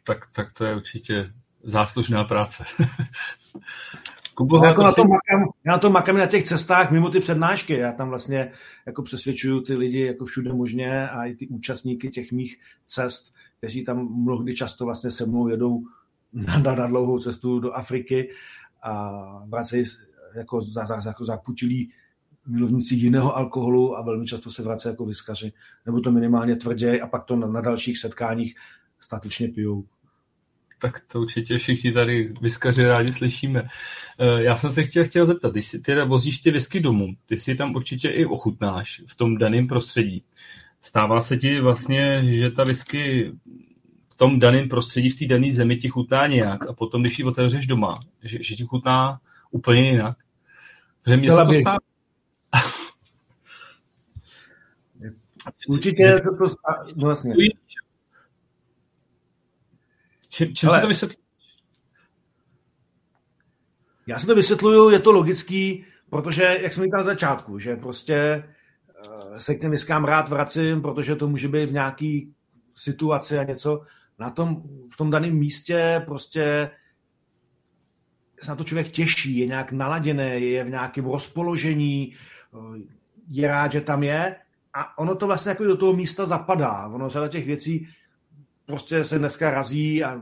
Tak, 0.04 0.28
tak 0.32 0.54
to 0.54 0.66
je 0.66 0.76
určitě 0.76 1.34
záslužná 1.64 2.24
práce. 2.24 2.64
Kubo, 4.36 4.58
já, 4.64 4.70
jako 4.70 4.84
na 4.84 4.92
to 4.92 5.02
makám, 5.04 5.50
já 5.66 5.72
na 5.72 5.78
to 5.78 5.90
makám 5.90 6.18
na 6.18 6.26
těch 6.26 6.44
cestách 6.44 6.92
mimo 6.92 7.10
ty 7.10 7.20
přednášky. 7.20 7.74
Já 7.74 7.92
tam 7.92 8.10
vlastně 8.10 8.52
jako 8.88 9.04
přesvědčuju 9.04 9.62
ty 9.62 9.76
lidi 9.76 10.06
jako 10.06 10.26
všude 10.26 10.54
možně 10.54 11.10
a 11.10 11.26
i 11.26 11.36
ty 11.36 11.48
účastníky 11.48 12.10
těch 12.10 12.32
mých 12.32 12.60
cest, 12.86 13.34
kteří 13.58 13.86
tam 13.86 14.24
mnohdy 14.24 14.56
často 14.56 14.86
vlastně 14.86 15.12
se 15.12 15.26
mnou 15.26 15.48
jedou 15.48 15.84
na, 16.34 16.76
na 16.76 16.88
dlouhou 16.88 17.20
cestu 17.20 17.60
do 17.60 17.74
Afriky 17.74 18.30
a 18.84 19.12
vracejí 19.46 19.84
jako, 20.36 20.62
za, 20.62 20.86
za, 20.86 21.02
jako 21.06 21.26
zaputilí 21.26 21.92
milovníci 22.48 22.96
jiného 22.96 23.38
alkoholu 23.38 23.98
a 23.98 24.02
velmi 24.02 24.26
často 24.26 24.52
se 24.52 24.64
vrací 24.64 24.88
jako 24.88 25.06
vyskaři, 25.06 25.54
nebo 25.86 26.02
to 26.02 26.12
minimálně 26.12 26.56
tvrději 26.56 27.02
a 27.02 27.08
pak 27.08 27.26
to 27.26 27.36
na, 27.36 27.48
na 27.48 27.62
dalších 27.62 27.98
setkáních 27.98 28.56
statečně 29.00 29.48
pijou. 29.48 29.86
tak 30.82 31.00
to 31.08 31.22
určitě 31.22 31.58
všichni 31.58 31.92
tady 31.92 32.34
vyskaři 32.42 32.84
rádi 32.84 33.14
slyšíme. 33.14 33.68
Eh, 34.20 34.44
já 34.44 34.56
jsem 34.56 34.72
se 34.72 34.84
chtěl, 34.84 35.06
chtěl 35.06 35.26
zeptat, 35.26 35.52
když 35.52 35.68
si 35.68 35.80
ty 35.80 35.96
vozíš 35.96 36.38
ty 36.38 36.52
whisky 36.52 36.80
domů, 36.80 37.08
ty 37.26 37.38
si 37.38 37.56
tam 37.56 37.76
určitě 37.76 38.10
i 38.10 38.26
ochutnáš 38.26 39.02
v 39.08 39.16
tom 39.16 39.38
daném 39.38 39.68
prostředí. 39.68 40.24
Stává 40.82 41.22
se 41.22 41.38
ti 41.38 41.62
vlastně, 41.62 42.22
že 42.34 42.52
ta 42.52 42.64
whisky 42.64 43.32
v 43.46 43.68
tom 44.20 44.39
daném 44.39 44.70
prostředí, 44.70 45.09
v 45.09 45.20
té 45.20 45.26
dané 45.26 45.51
zemi 45.51 45.78
ti 45.78 45.89
chutná 45.89 46.28
nějak 46.28 46.67
a 46.67 46.74
potom, 46.74 47.01
když 47.01 47.20
ji 47.20 47.26
otevřeš 47.26 47.67
doma, 47.67 47.99
že, 48.24 48.43
že 48.43 48.55
ti 48.55 48.65
chutná 48.65 49.22
úplně 49.51 49.91
jinak. 49.91 50.17
Protože 51.01 51.17
mě 51.17 51.32
se 51.32 51.45
to 51.45 51.53
stává. 51.53 51.78
Určitě 55.70 56.15
se 56.15 56.30
to 56.38 56.49
stává, 56.49 56.86
no 56.95 57.05
vlastně. 57.05 57.36
Čím, 60.30 60.55
čím 60.55 60.70
se 60.70 60.82
to 60.82 60.88
vysvětlí? 60.88 61.17
Já 64.07 64.20
si 64.20 64.28
to 64.28 64.36
vysvětluju, 64.36 64.89
je 64.89 64.99
to 64.99 65.11
logický, 65.11 65.86
protože, 66.09 66.59
jak 66.61 66.74
jsem 66.74 66.84
říkal 66.84 66.99
na 66.99 67.05
začátku, 67.05 67.59
že 67.59 67.76
prostě 67.76 68.15
eh, 68.15 69.39
se 69.39 69.55
k 69.55 69.61
těm 69.61 69.72
viskám 69.72 70.05
rád 70.05 70.30
vracím, 70.30 70.82
protože 70.82 71.15
to 71.15 71.28
může 71.28 71.47
být 71.47 71.70
v 71.70 71.74
nějaký 71.74 72.34
situaci 72.76 73.38
a 73.38 73.43
něco. 73.43 73.82
Na 74.20 74.30
tom, 74.30 74.55
v 74.93 74.97
tom 74.97 75.09
daném 75.09 75.34
místě 75.34 76.01
prostě 76.05 76.72
se 78.41 78.51
na 78.51 78.55
to 78.55 78.63
člověk 78.63 78.89
těší, 78.89 79.38
je 79.38 79.45
nějak 79.45 79.72
naladěný, 79.72 80.51
je 80.51 80.63
v 80.63 80.70
nějakém 80.70 81.05
rozpoložení, 81.05 82.13
eh, 82.53 82.80
je 83.30 83.47
rád, 83.47 83.72
že 83.72 83.82
tam 83.82 84.03
je 84.03 84.36
a 84.74 84.97
ono 84.97 85.15
to 85.15 85.28
vlastně 85.28 85.49
jako 85.49 85.63
do 85.63 85.78
toho 85.78 85.93
místa 85.93 86.26
zapadá. 86.26 86.88
Ono 86.88 87.09
řada 87.09 87.28
těch 87.28 87.45
věcí 87.45 87.88
prostě 88.65 89.03
se 89.03 89.20
dneska 89.20 89.51
razí 89.51 90.03
a 90.03 90.22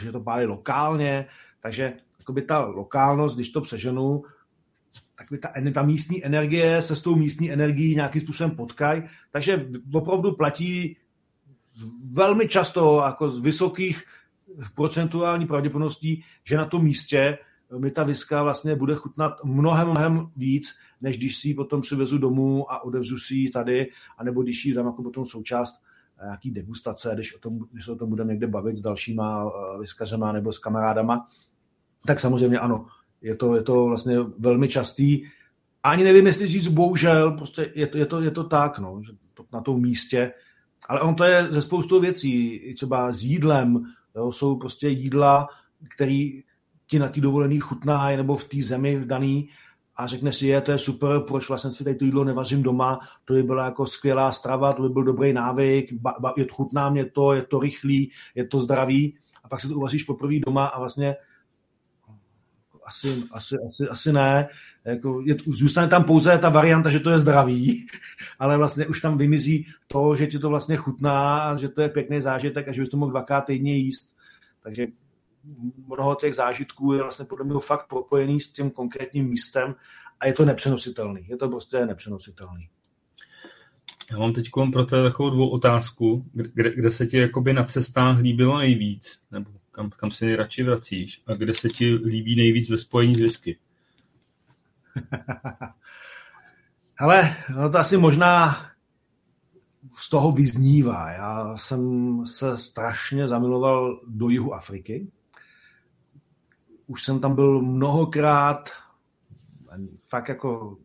že 0.00 0.12
to 0.12 0.20
pálí 0.20 0.46
lokálně, 0.46 1.26
takže 1.60 1.92
jakoby 2.18 2.42
ta 2.42 2.58
lokálnost, 2.58 3.34
když 3.36 3.48
to 3.48 3.60
přeženu, 3.60 4.22
tak 5.18 5.26
by 5.30 5.38
ta, 5.38 5.52
ta 5.74 5.82
místní 5.82 6.24
energie 6.24 6.82
se 6.82 6.96
s 6.96 7.00
tou 7.00 7.16
místní 7.16 7.52
energií 7.52 7.94
nějakým 7.94 8.22
způsobem 8.22 8.56
potkají, 8.56 9.02
takže 9.30 9.68
opravdu 9.92 10.32
platí 10.32 10.96
velmi 12.12 12.48
často 12.48 13.02
jako 13.06 13.28
z 13.28 13.40
vysokých 13.40 14.02
procentuální 14.74 15.46
pravděpodobností, 15.46 16.22
že 16.44 16.56
na 16.56 16.66
tom 16.66 16.84
místě 16.84 17.38
mi 17.78 17.90
ta 17.90 18.04
viska 18.04 18.42
vlastně 18.42 18.76
bude 18.76 18.94
chutnat 18.94 19.44
mnohem, 19.44 19.88
mnohem 19.88 20.30
víc, 20.36 20.74
než 21.00 21.18
když 21.18 21.36
si 21.36 21.48
ji 21.48 21.54
potom 21.54 21.80
přivezu 21.80 22.18
domů 22.18 22.72
a 22.72 22.84
odevřu 22.84 23.18
si 23.18 23.34
ji 23.34 23.50
tady, 23.50 23.86
anebo 24.18 24.42
když 24.42 24.64
ji 24.64 24.74
dám 24.74 24.86
jako 24.86 25.02
potom 25.02 25.26
součást 25.26 25.74
nějaký 26.24 26.50
degustace, 26.50 27.10
když, 27.14 27.36
o 27.36 27.38
tom, 27.38 27.58
když 27.72 27.84
se 27.84 27.92
o 27.92 27.96
tom 27.96 28.10
budeme 28.10 28.32
někde 28.32 28.46
bavit 28.46 28.76
s 28.76 28.80
dalšíma 28.80 29.44
uh, 29.44 29.80
viskařema 29.80 30.32
nebo 30.32 30.52
s 30.52 30.58
kamarádama, 30.58 31.24
tak 32.06 32.20
samozřejmě 32.20 32.58
ano, 32.58 32.86
je 33.22 33.36
to, 33.36 33.56
je 33.56 33.62
to 33.62 33.86
vlastně 33.86 34.16
velmi 34.38 34.68
častý. 34.68 35.24
Ani 35.82 36.04
nevím, 36.04 36.26
jestli 36.26 36.46
říct 36.46 36.68
bohužel, 36.68 37.30
prostě 37.30 37.72
je 37.74 37.86
to, 37.86 37.98
je 37.98 38.06
to, 38.06 38.20
je 38.20 38.30
to 38.30 38.44
tak, 38.44 38.78
no, 38.78 39.00
že 39.06 39.12
na 39.52 39.60
tom 39.60 39.80
místě. 39.80 40.32
Ale 40.88 41.00
on 41.00 41.14
to 41.14 41.24
je 41.24 41.48
ze 41.50 41.62
spoustou 41.62 42.00
věcí, 42.00 42.60
třeba 42.74 43.12
s 43.12 43.22
jídlem, 43.22 43.84
jo, 44.16 44.32
jsou 44.32 44.56
prostě 44.56 44.88
jídla, 44.88 45.48
které 45.88 46.28
ti 46.86 46.98
na 46.98 47.08
té 47.08 47.20
dovolený 47.20 47.58
chutná, 47.60 48.08
nebo 48.08 48.36
v 48.36 48.44
té 48.44 48.62
zemi 48.62 48.96
v 48.96 49.06
daný, 49.06 49.48
a 49.98 50.06
řekne 50.06 50.32
si, 50.32 50.46
je, 50.46 50.60
to 50.60 50.72
je 50.72 50.78
super, 50.78 51.20
proč 51.20 51.48
vlastně 51.48 51.70
si 51.70 51.84
tady 51.84 51.96
to 51.96 52.04
jídlo 52.04 52.24
nevařím 52.24 52.62
doma, 52.62 52.98
to 53.24 53.34
by 53.34 53.42
byla 53.42 53.64
jako 53.64 53.86
skvělá 53.86 54.32
strava, 54.32 54.72
to 54.72 54.82
by 54.82 54.88
byl 54.88 55.04
dobrý 55.04 55.32
návyk, 55.32 55.92
ba, 55.92 56.14
ba, 56.20 56.32
je, 56.36 56.46
chutná 56.50 56.90
mě 56.90 57.04
to, 57.04 57.32
je 57.32 57.42
to 57.42 57.58
rychlý, 57.58 58.10
je 58.34 58.46
to 58.46 58.60
zdravý. 58.60 59.16
A 59.44 59.48
pak 59.48 59.60
si 59.60 59.68
to 59.68 59.74
uvaříš 59.74 60.02
poprvé 60.02 60.34
doma 60.46 60.66
a 60.66 60.78
vlastně 60.78 61.16
asi, 62.86 63.24
asi, 63.32 63.56
asi, 63.68 63.88
asi 63.90 64.12
ne. 64.12 64.48
Jako 64.84 65.22
je, 65.24 65.36
zůstane 65.46 65.88
tam 65.88 66.04
pouze 66.04 66.38
ta 66.38 66.48
varianta, 66.48 66.90
že 66.90 67.00
to 67.00 67.10
je 67.10 67.18
zdravý, 67.18 67.86
ale 68.38 68.56
vlastně 68.56 68.86
už 68.86 69.00
tam 69.00 69.18
vymizí 69.18 69.66
to, 69.86 70.16
že 70.16 70.26
ti 70.26 70.38
to 70.38 70.48
vlastně 70.48 70.76
chutná, 70.76 71.56
že 71.56 71.68
to 71.68 71.82
je 71.82 71.88
pěkný 71.88 72.20
zážitek 72.20 72.68
a 72.68 72.72
že 72.72 72.80
bys 72.80 72.90
to 72.90 72.96
mohl 72.96 73.10
dvakrát 73.10 73.40
týdně 73.40 73.76
jíst. 73.76 74.16
Takže 74.62 74.86
mnoho 75.86 76.14
těch 76.14 76.34
zážitků 76.34 76.92
je 76.92 77.02
vlastně 77.02 77.24
podle 77.24 77.44
mě 77.44 77.54
fakt 77.60 77.88
propojený 77.88 78.40
s 78.40 78.48
tím 78.48 78.70
konkrétním 78.70 79.28
místem 79.28 79.74
a 80.20 80.26
je 80.26 80.32
to 80.32 80.44
nepřenositelný. 80.44 81.26
Je 81.28 81.36
to 81.36 81.48
prostě 81.48 81.86
nepřenositelný. 81.86 82.68
Já 84.10 84.18
mám 84.18 84.32
teď 84.32 84.50
pro 84.72 84.84
tebe 84.84 85.02
takovou 85.02 85.30
dvou 85.30 85.48
otázku, 85.48 86.26
kde, 86.32 86.74
kde 86.74 86.90
se 86.90 87.06
ti 87.06 87.18
jakoby 87.18 87.52
na 87.52 87.64
cestách 87.64 88.18
líbilo 88.18 88.58
nejvíc, 88.58 89.20
nebo 89.30 89.50
kam, 89.72 89.90
kam 89.90 90.10
se 90.10 90.24
nejradši 90.24 90.62
vracíš 90.62 91.22
a 91.26 91.34
kde 91.34 91.54
se 91.54 91.68
ti 91.68 91.94
líbí 91.94 92.36
nejvíc 92.36 92.70
ve 92.70 92.78
spojení 92.78 93.14
s 93.14 93.20
whisky? 93.20 93.58
Ale 96.98 97.36
no 97.56 97.70
to 97.70 97.78
asi 97.78 97.96
možná 97.96 98.56
z 99.90 100.08
toho 100.08 100.32
vyznívá. 100.32 101.10
Já 101.10 101.56
jsem 101.56 102.12
se 102.26 102.58
strašně 102.58 103.28
zamiloval 103.28 104.00
do 104.06 104.28
jihu 104.28 104.54
Afriky. 104.54 105.10
Už 106.86 107.04
jsem 107.04 107.20
tam 107.20 107.34
byl 107.34 107.62
mnohokrát, 107.62 108.70
fakt 110.04 110.28
jako 110.28 110.76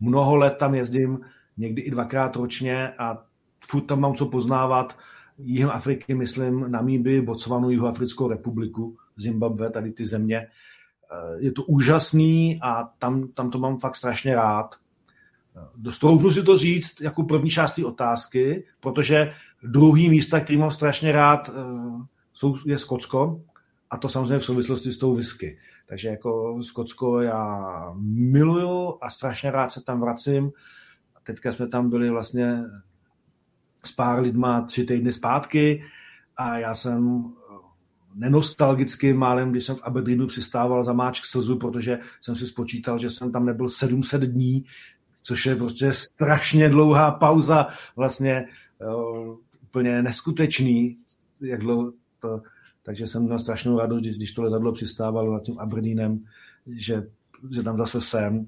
mnoho 0.00 0.36
let 0.36 0.56
tam 0.58 0.74
jezdím, 0.74 1.20
někdy 1.56 1.82
i 1.82 1.90
dvakrát 1.90 2.36
ročně 2.36 2.92
a 2.98 3.24
furt 3.70 3.80
tam 3.80 4.00
mám 4.00 4.14
co 4.14 4.26
poznávat. 4.26 4.98
Jihem 5.38 5.70
Afriky, 5.70 6.14
myslím, 6.14 6.70
Namíby, 6.70 7.22
Botswanu, 7.22 7.70
Jihoafrickou 7.70 8.28
republiku, 8.28 8.96
Zimbabwe, 9.16 9.70
tady 9.70 9.92
ty 9.92 10.04
země. 10.04 10.46
Eh, 11.12 11.36
je 11.38 11.52
to 11.52 11.64
úžasný 11.64 12.60
a 12.62 12.84
tam, 12.98 13.28
tam 13.28 13.50
to 13.50 13.58
mám 13.58 13.78
fakt 13.78 13.96
strašně 13.96 14.34
rád. 14.34 14.74
Dostoupnu 15.76 16.30
si 16.30 16.42
to 16.42 16.56
říct 16.56 17.00
jako 17.00 17.22
první 17.22 17.50
část 17.50 17.72
té 17.72 17.84
otázky, 17.84 18.64
protože 18.80 19.32
druhý 19.62 20.08
místa, 20.08 20.40
který 20.40 20.58
mám 20.58 20.70
strašně 20.70 21.12
rád, 21.12 21.48
eh, 21.48 21.52
jsou, 22.32 22.56
je 22.66 22.78
Skotsko 22.78 23.42
a 23.90 23.96
to 23.96 24.08
samozřejmě 24.08 24.38
v 24.38 24.44
souvislosti 24.44 24.92
s 24.92 24.98
tou 24.98 25.14
whisky. 25.14 25.58
Takže 25.86 26.08
jako 26.08 26.62
Skotsko 26.62 27.20
já 27.20 27.92
miluju 28.04 28.98
a 29.00 29.10
strašně 29.10 29.50
rád 29.50 29.72
se 29.72 29.80
tam 29.80 30.00
vracím. 30.00 30.50
Teďka 31.22 31.52
jsme 31.52 31.68
tam 31.68 31.90
byli 31.90 32.10
vlastně 32.10 32.64
s 33.84 33.92
pár 33.92 34.20
lidma 34.20 34.60
tři 34.60 34.84
týdny 34.84 35.12
zpátky 35.12 35.84
a 36.36 36.58
já 36.58 36.74
jsem 36.74 37.24
nenostalgicky 38.18 39.12
málem, 39.12 39.50
když 39.50 39.64
jsem 39.64 39.76
v 39.76 39.82
Aberdeenu 39.82 40.26
přistával 40.26 40.84
za 40.84 40.92
máčk 40.92 41.24
slzu, 41.24 41.58
protože 41.58 41.98
jsem 42.20 42.36
si 42.36 42.46
spočítal, 42.46 42.98
že 42.98 43.10
jsem 43.10 43.32
tam 43.32 43.46
nebyl 43.46 43.68
700 43.68 44.22
dní, 44.22 44.64
což 45.22 45.46
je 45.46 45.56
prostě 45.56 45.92
strašně 45.92 46.68
dlouhá 46.68 47.10
pauza, 47.10 47.66
vlastně 47.96 48.46
jo, 48.80 49.38
úplně 49.62 50.02
neskutečný, 50.02 50.96
jak 51.40 51.60
dlouho 51.60 51.92
to, 52.20 52.42
takže 52.82 53.06
jsem 53.06 53.22
měl 53.22 53.38
strašnou 53.38 53.78
radost, 53.78 54.00
když, 54.00 54.16
když 54.16 54.32
to 54.32 54.42
letadlo 54.42 54.72
přistávalo 54.72 55.32
nad 55.32 55.42
tím 55.42 55.58
Aberdeenem, 55.58 56.24
že, 56.66 57.06
že 57.50 57.62
tam 57.62 57.78
zase 57.78 58.00
jsem. 58.00 58.46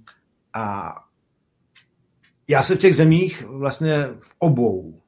A 0.52 0.94
já 2.48 2.62
se 2.62 2.76
v 2.76 2.78
těch 2.78 2.96
zemích 2.96 3.44
vlastně 3.46 4.08
v 4.20 4.34
obou, 4.38 5.00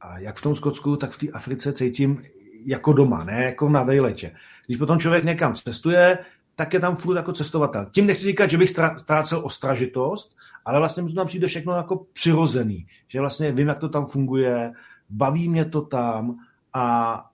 a 0.00 0.18
jak 0.18 0.36
v 0.36 0.42
tom 0.42 0.54
Skotsku, 0.54 0.96
tak 0.96 1.10
v 1.10 1.18
té 1.18 1.28
Africe 1.28 1.72
cítím 1.72 2.22
jako 2.68 2.92
doma, 2.92 3.24
ne 3.24 3.44
jako 3.44 3.68
na 3.68 3.82
vejletě. 3.82 4.36
Když 4.66 4.78
potom 4.78 4.98
člověk 4.98 5.24
někam 5.24 5.54
cestuje, 5.54 6.18
tak 6.56 6.74
je 6.74 6.80
tam 6.80 6.96
furt 6.96 7.16
jako 7.16 7.32
cestovatel. 7.32 7.86
Tím 7.90 8.06
nechci 8.06 8.24
říkat, 8.24 8.50
že 8.50 8.58
bych 8.58 8.70
ztrácel 8.96 9.40
ostražitost, 9.44 10.36
ale 10.64 10.78
vlastně 10.78 11.02
mi 11.02 11.08
to 11.08 11.14
tam 11.14 11.26
přijde 11.26 11.46
všechno 11.46 11.76
jako 11.76 12.06
přirozený. 12.12 12.86
Že 13.08 13.20
vlastně 13.20 13.52
vím, 13.52 13.68
jak 13.68 13.78
to 13.78 13.88
tam 13.88 14.06
funguje, 14.06 14.72
baví 15.10 15.48
mě 15.48 15.64
to 15.64 15.82
tam 15.82 16.36
a 16.74 17.24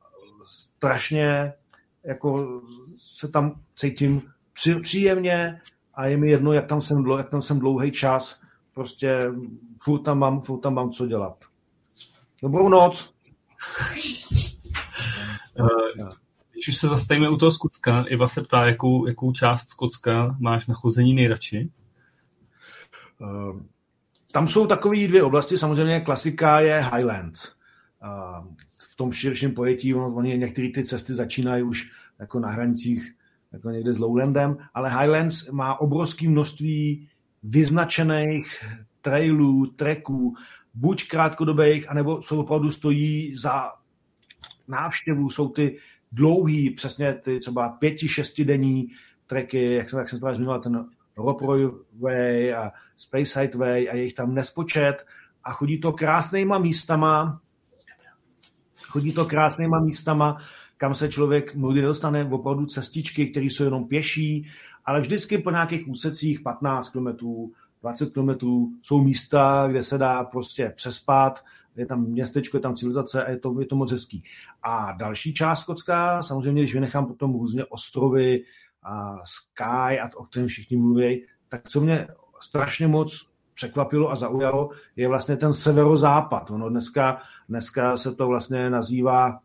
strašně 0.43 1.53
jako 2.05 2.61
se 2.97 3.29
tam 3.29 3.61
cítím 3.77 4.23
příjemně 4.83 5.61
a 5.95 6.07
je 6.07 6.17
mi 6.17 6.31
jedno, 6.31 6.53
jak 6.53 6.67
tam 6.67 6.81
jsem, 6.81 7.03
dlouhý, 7.03 7.21
jak 7.21 7.29
tam 7.29 7.43
jsem 7.43 7.59
dlouhý 7.59 7.91
čas, 7.91 8.41
prostě 8.75 9.33
furt 9.83 10.03
tam 10.03 10.19
mám, 10.19 10.41
furt 10.41 10.61
tam 10.61 10.75
mám 10.75 10.91
co 10.91 11.07
dělat. 11.07 11.37
Dobrou 12.43 12.69
noc. 12.69 13.15
Uh, 15.61 16.09
když 16.53 16.69
už 16.69 16.77
se 16.77 16.89
zastavíme 16.89 17.31
u 17.31 17.37
toho 17.37 17.53
Skotska, 17.53 18.05
Iva 18.09 18.29
se 18.29 18.43
ptá, 18.43 18.67
jakou, 18.67 19.07
jakou 19.07 19.33
část 19.33 19.69
Skotska 19.69 20.37
máš 20.41 20.67
na 20.67 20.75
chození 20.75 21.15
nejradši? 21.15 21.71
Uh, 23.19 23.61
tam 24.33 24.49
jsou 24.49 24.67
takové 24.67 25.07
dvě 25.07 25.23
oblasti, 25.23 25.59
samozřejmě 25.59 26.01
klasika 26.01 26.61
je 26.61 26.89
Highlands. 26.95 27.49
Uh, 28.05 28.47
v 28.93 28.97
tom 28.97 29.13
širším 29.13 29.55
pojetí, 29.55 29.95
on, 29.95 30.19
oni 30.19 30.39
některé 30.39 30.69
ty 30.75 30.85
cesty 30.85 31.15
začínají 31.15 31.63
už 31.63 31.91
jako 32.19 32.41
na 32.41 32.49
hranicích 32.49 33.15
jako 33.53 33.71
někde 33.71 33.95
s 33.95 33.99
Lowlandem, 33.99 34.57
ale 34.75 34.91
Highlands 34.91 35.49
má 35.49 35.81
obrovské 35.81 36.29
množství 36.29 37.09
vyznačených 37.43 38.65
trailů, 39.01 39.67
treků, 39.67 40.35
buď 40.75 41.09
krátkodobých, 41.09 41.91
anebo 41.91 42.23
jsou 42.23 42.41
opravdu 42.41 42.71
stojí 42.71 43.37
za 43.37 43.73
návštěvu, 44.69 45.31
jsou 45.31 45.49
ty 45.49 45.79
dlouhý, 46.13 46.71
přesně 46.71 47.15
ty 47.15 47.39
třeba 47.39 47.69
pěti, 47.69 48.09
šestidenní 48.09 48.87
treky, 49.27 49.75
jak 49.75 49.91
jsem, 49.91 49.99
jak 49.99 50.09
jsem 50.09 50.21
právě 50.21 50.37
zmínil, 50.37 50.61
ten 50.61 50.87
Roproy 51.17 51.71
Way 52.01 52.55
a 52.55 52.73
Speyside 52.97 53.59
Way 53.59 53.89
a 53.91 53.95
je 53.95 54.05
jich 54.05 54.15
tam 54.15 54.35
nespočet. 54.35 55.07
A 55.45 55.53
chodí 55.53 55.81
to 55.81 55.93
krásnýma 55.93 56.59
místama, 56.59 57.41
chodí 58.83 59.13
to 59.13 59.25
krásnýma 59.25 59.81
místama, 59.81 60.37
kam 60.77 60.95
se 60.95 61.09
člověk 61.09 61.55
mnohdy 61.55 61.81
nedostane, 61.81 62.25
opravdu 62.25 62.67
cestičky, 62.67 63.27
které 63.27 63.47
jsou 63.47 63.65
jenom 63.65 63.89
pěší, 63.89 64.47
ale 64.85 65.01
vždycky 65.01 65.39
po 65.39 65.51
nějakých 65.51 65.89
úsecích 65.89 66.41
15 66.41 66.89
km, 66.89 67.09
20 67.83 68.13
km 68.13 68.31
jsou 68.83 69.03
místa, 69.03 69.67
kde 69.71 69.83
se 69.83 69.99
dá 69.99 70.25
prostě 70.25 70.73
přespat, 70.77 71.45
je 71.77 71.87
tam 71.87 72.05
městečko, 72.05 72.57
je 72.57 72.61
tam 72.61 72.77
civilizace 72.77 73.25
a 73.25 73.31
je 73.31 73.39
to, 73.39 73.61
je 73.61 73.67
to 73.67 73.77
moc 73.77 73.93
hezký. 73.93 74.23
A 74.63 74.93
další 74.93 75.35
část 75.35 75.61
Skotska, 75.61 76.23
samozřejmě, 76.23 76.63
když 76.63 76.75
vynechám 76.75 77.07
potom 77.07 77.33
různě 77.33 77.65
ostrovy, 77.65 78.45
a 78.85 79.19
Sky, 79.25 80.01
a 80.01 80.09
o 80.17 80.25
kterém 80.25 80.49
všichni 80.49 80.77
mluví, 80.77 81.27
tak 81.49 81.69
co 81.69 81.81
mě 81.81 82.09
strašně 82.41 82.89
moc 82.89 83.29
překvapilo 83.55 84.11
a 84.11 84.17
zaujalo, 84.17 84.71
je 84.97 85.09
vlastně 85.09 85.37
ten 85.37 85.53
severozápad. 85.53 86.51
Ono 86.51 86.69
dneska, 86.69 87.21
dneska 87.49 87.97
se 87.97 88.15
to 88.15 88.27
vlastně 88.27 88.71
nazývá 88.71 89.41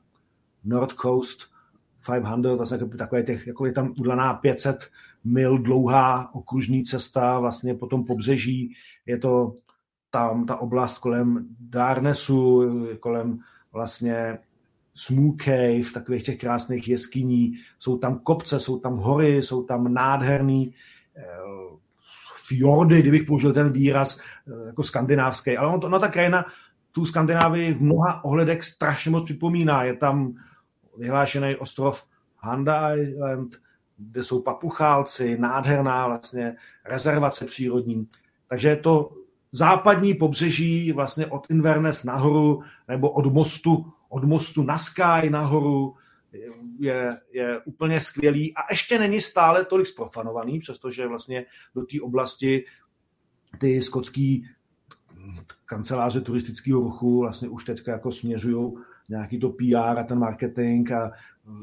North 0.64 0.96
Coast 0.96 1.40
500, 2.06 2.58
vlastně 2.58 2.78
takové 2.98 3.24
těch, 3.24 3.48
jako 3.48 3.66
je 3.66 3.72
tam 3.72 3.94
udlaná 4.00 4.34
500 4.34 4.90
mil 5.24 5.58
dlouhá 5.58 6.36
okružní 6.36 6.84
cesta 6.84 7.40
vlastně 7.40 7.76
po 7.76 7.88
tom 7.88 8.06
pobřeží. 8.06 8.74
Je 9.06 9.18
to 9.18 9.54
tam 10.12 10.46
ta 10.46 10.56
oblast 10.56 11.00
kolem 11.00 11.48
Darnesu, 11.60 12.66
kolem 13.00 13.40
vlastně 13.74 14.40
Smooth 14.96 15.42
Cave, 15.42 15.92
takových 15.94 16.24
těch 16.24 16.38
krásných 16.38 16.88
jeskyní. 16.88 17.54
Jsou 17.80 17.98
tam 17.98 18.20
kopce, 18.20 18.60
jsou 18.60 18.80
tam 18.80 18.98
hory, 18.98 19.44
jsou 19.44 19.64
tam 19.64 19.94
nádherný 19.94 20.74
eh, 21.18 21.24
fjordy, 22.48 23.02
kdybych 23.02 23.24
použil 23.24 23.54
ten 23.54 23.72
výraz 23.72 24.20
eh, 24.20 24.66
jako 24.66 24.84
skandinávský. 24.84 25.58
Ale 25.58 25.68
ono, 25.68 25.80
to, 25.80 25.90
no, 25.90 26.00
ta 26.00 26.08
krajina 26.08 26.46
tu 26.92 27.06
Skandinávii 27.06 27.74
v 27.74 27.82
mnoha 27.82 28.26
ohledech 28.26 28.64
strašně 28.64 29.12
moc 29.12 29.24
připomíná. 29.24 29.84
Je 29.84 29.94
tam 29.94 30.34
vyhlášený 30.98 31.56
ostrov 31.56 32.04
Handa 32.38 32.96
Island, 32.96 33.58
kde 33.98 34.24
jsou 34.24 34.42
papuchálci, 34.42 35.38
nádherná 35.38 36.08
vlastně 36.08 36.56
rezervace 36.86 37.46
přírodní. 37.46 38.06
Takže 38.48 38.70
je 38.70 38.76
to 38.76 39.12
západní 39.52 40.14
pobřeží 40.14 40.92
vlastně 40.92 41.28
od 41.28 41.48
Inverness 41.50 42.04
nahoru 42.04 42.62
nebo 42.88 43.12
od 43.12 43.34
mostu, 43.34 43.94
od 44.10 44.24
mostu 44.24 44.64
na 44.64 44.78
Sky 44.78 45.30
nahoru 45.30 45.96
je, 46.80 47.18
je 47.34 47.60
úplně 47.66 48.00
skvělý. 48.00 48.56
A 48.56 48.60
ještě 48.70 49.00
není 49.00 49.22
stále 49.22 49.66
tolik 49.66 49.88
sprofanovaný, 49.88 50.60
přestože 50.60 51.08
vlastně 51.08 51.46
do 51.76 51.82
té 51.82 52.02
oblasti 52.02 52.66
ty 53.58 53.82
skotský 53.82 54.48
kanceláře 55.66 56.22
turistického 56.22 56.82
ruchu 56.82 57.20
vlastně 57.20 57.50
už 57.50 57.66
teďka 57.66 57.92
jako 57.92 58.12
směřují 58.12 58.74
nějaký 59.10 59.40
to 59.40 59.50
PR 59.50 60.00
a 60.00 60.04
ten 60.04 60.20
marketing 60.20 60.92
a 60.92 61.12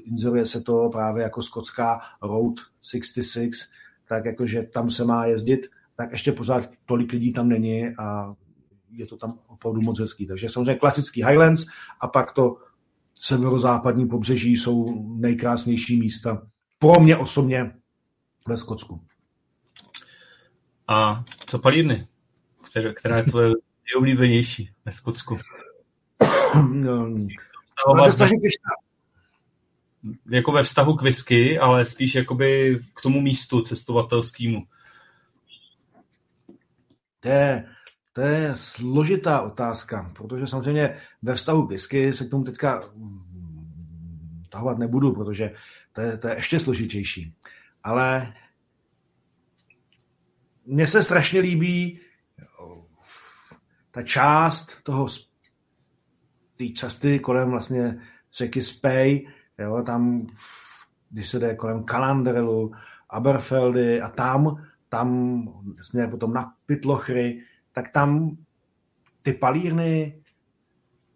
inzeruje 0.04 0.46
se 0.46 0.60
to 0.60 0.88
právě 0.92 1.22
jako 1.22 1.42
skotská 1.42 2.00
Road 2.22 2.54
66, 2.82 3.70
tak 4.08 4.24
jakože 4.24 4.62
tam 4.62 4.90
se 4.90 5.04
má 5.04 5.26
jezdit, 5.26 5.66
tak 5.96 6.12
ještě 6.12 6.32
pořád 6.32 6.70
tolik 6.86 7.12
lidí 7.12 7.32
tam 7.32 7.48
není 7.48 7.86
a 7.98 8.34
je 8.90 9.06
to 9.06 9.16
tam 9.16 9.38
opravdu 9.46 9.80
moc 9.80 10.00
hezký. 10.00 10.26
Takže 10.26 10.48
samozřejmě 10.48 10.74
klasický 10.74 11.24
Highlands 11.24 11.64
a 12.00 12.08
pak 12.08 12.32
to 12.32 12.56
severozápadní 13.14 14.08
pobřeží 14.08 14.56
jsou 14.56 15.04
nejkrásnější 15.16 15.96
místa 15.96 16.46
pro 16.78 17.00
mě 17.00 17.16
osobně 17.16 17.72
ve 18.48 18.56
Skotsku. 18.56 19.00
A 20.88 21.24
co 21.46 21.58
palírny? 21.58 22.08
Která 22.94 23.16
je 23.16 23.22
tvoje 23.22 23.48
nejoblíbenější 23.94 24.70
ve 24.84 24.92
Skotsku? 24.92 25.36
to 27.84 28.26
je 30.30 30.36
jako 30.36 30.52
ve 30.52 30.62
vztahu 30.62 30.94
k 30.94 31.02
whisky, 31.02 31.58
ale 31.58 31.84
spíš 31.84 32.14
jakoby 32.14 32.80
k 32.94 33.02
tomu 33.02 33.20
místu 33.20 33.60
cestovatelskému. 33.60 34.66
To 37.26 37.32
je, 37.32 37.64
to 38.12 38.20
je 38.20 38.50
složitá 38.54 39.40
otázka, 39.40 40.12
protože 40.16 40.46
samozřejmě 40.46 40.96
ve 41.22 41.34
vztahu 41.34 41.66
k 41.66 41.70
whisky 41.70 42.12
se 42.12 42.24
k 42.24 42.30
tomu 42.30 42.44
teďka 42.44 42.90
mm, 42.94 44.44
tahovat 44.50 44.78
nebudu, 44.78 45.12
protože 45.12 45.52
to 45.92 46.00
je, 46.00 46.18
to 46.18 46.28
je 46.28 46.34
ještě 46.34 46.58
složitější. 46.58 47.34
Ale 47.82 48.34
mně 50.66 50.86
se 50.86 51.02
strašně 51.02 51.40
líbí 51.40 52.00
ta 53.90 54.02
část 54.02 54.82
toho 54.82 55.06
té 56.58 56.64
cesty 56.76 57.18
kolem 57.18 57.50
vlastně 57.50 58.00
řeky 58.32 58.62
Spey, 58.62 59.26
jo, 59.58 59.82
tam, 59.86 60.26
když 61.10 61.28
se 61.28 61.38
jde 61.38 61.54
kolem 61.54 61.84
Kalandrelu, 61.84 62.72
Aberfeldy 63.10 64.00
a 64.00 64.08
tam, 64.08 64.66
tam 64.88 65.48
jsme 65.82 66.08
potom 66.08 66.32
na 66.32 66.52
Pitlochry, 66.66 67.42
tak 67.72 67.92
tam 67.92 68.36
ty 69.22 69.32
palírny, 69.32 70.22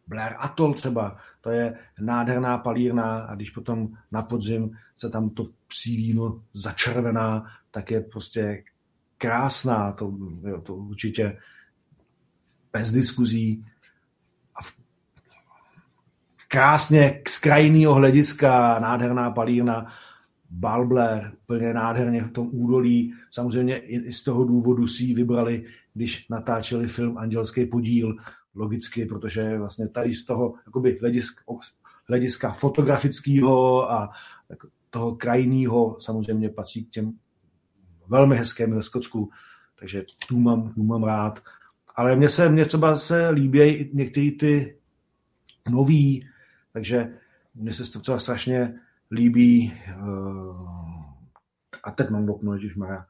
Blair 0.06 0.36
Atoll 0.38 0.74
třeba, 0.74 1.16
to 1.40 1.50
je 1.50 1.78
nádherná 2.00 2.58
palírna 2.58 3.18
a 3.18 3.34
když 3.34 3.50
potom 3.50 3.88
na 4.12 4.22
podzim 4.22 4.70
se 4.96 5.10
tam 5.10 5.30
to 5.30 5.46
psí 5.66 5.96
víno 5.96 6.42
začervená, 6.52 7.46
tak 7.70 7.90
je 7.90 8.00
prostě 8.00 8.64
krásná, 9.18 9.92
to, 9.92 10.12
jo, 10.42 10.60
to 10.60 10.74
určitě 10.74 11.38
bez 12.72 12.92
diskuzí 12.92 13.66
a 14.54 14.62
v 14.62 14.72
krásně 16.48 17.22
z 17.28 17.38
krajného 17.38 17.94
hlediska 17.94 18.78
nádherná 18.78 19.30
palírna 19.30 19.92
Balble, 20.50 21.32
úplně 21.42 21.74
nádherně 21.74 22.24
v 22.24 22.32
tom 22.32 22.48
údolí. 22.52 23.12
Samozřejmě 23.30 23.78
i 23.78 24.12
z 24.12 24.22
toho 24.22 24.44
důvodu 24.44 24.86
si 24.86 25.04
ji 25.04 25.14
vybrali, 25.14 25.64
když 25.94 26.28
natáčeli 26.28 26.88
film 26.88 27.18
Andělský 27.18 27.66
podíl, 27.66 28.16
logicky, 28.54 29.06
protože 29.06 29.58
vlastně 29.58 29.88
tady 29.88 30.14
z 30.14 30.24
toho 30.24 30.54
jakoby 30.66 30.98
hlediska, 31.00 31.44
hlediska 32.08 32.52
fotografického 32.52 33.90
a 33.92 34.10
toho 34.90 35.16
krajního 35.16 35.96
samozřejmě 36.00 36.48
patří 36.48 36.84
k 36.84 36.90
těm 36.90 37.12
velmi 38.08 38.36
hezkým 38.36 38.74
ve 38.74 38.82
Skotsku, 38.82 39.30
takže 39.78 40.04
tu 40.28 40.40
mám, 40.40 40.72
tu 40.74 40.82
mám 40.82 41.04
rád. 41.04 41.42
Ale 41.96 42.16
mně 42.16 42.28
se, 42.28 42.48
mně 42.48 42.64
třeba 42.64 42.96
se 42.96 43.28
líbí 43.28 43.90
některé 43.92 44.30
ty 44.30 44.76
nový, 45.70 46.28
takže 46.72 47.18
mně 47.54 47.72
se 47.72 47.92
to 47.92 48.00
třeba 48.00 48.18
strašně 48.18 48.74
líbí 49.10 49.72
uh, 50.02 50.70
a 51.84 51.90
teď 51.90 52.10
mám 52.10 52.30
okno, 52.30 52.56
Maria, 52.76 53.06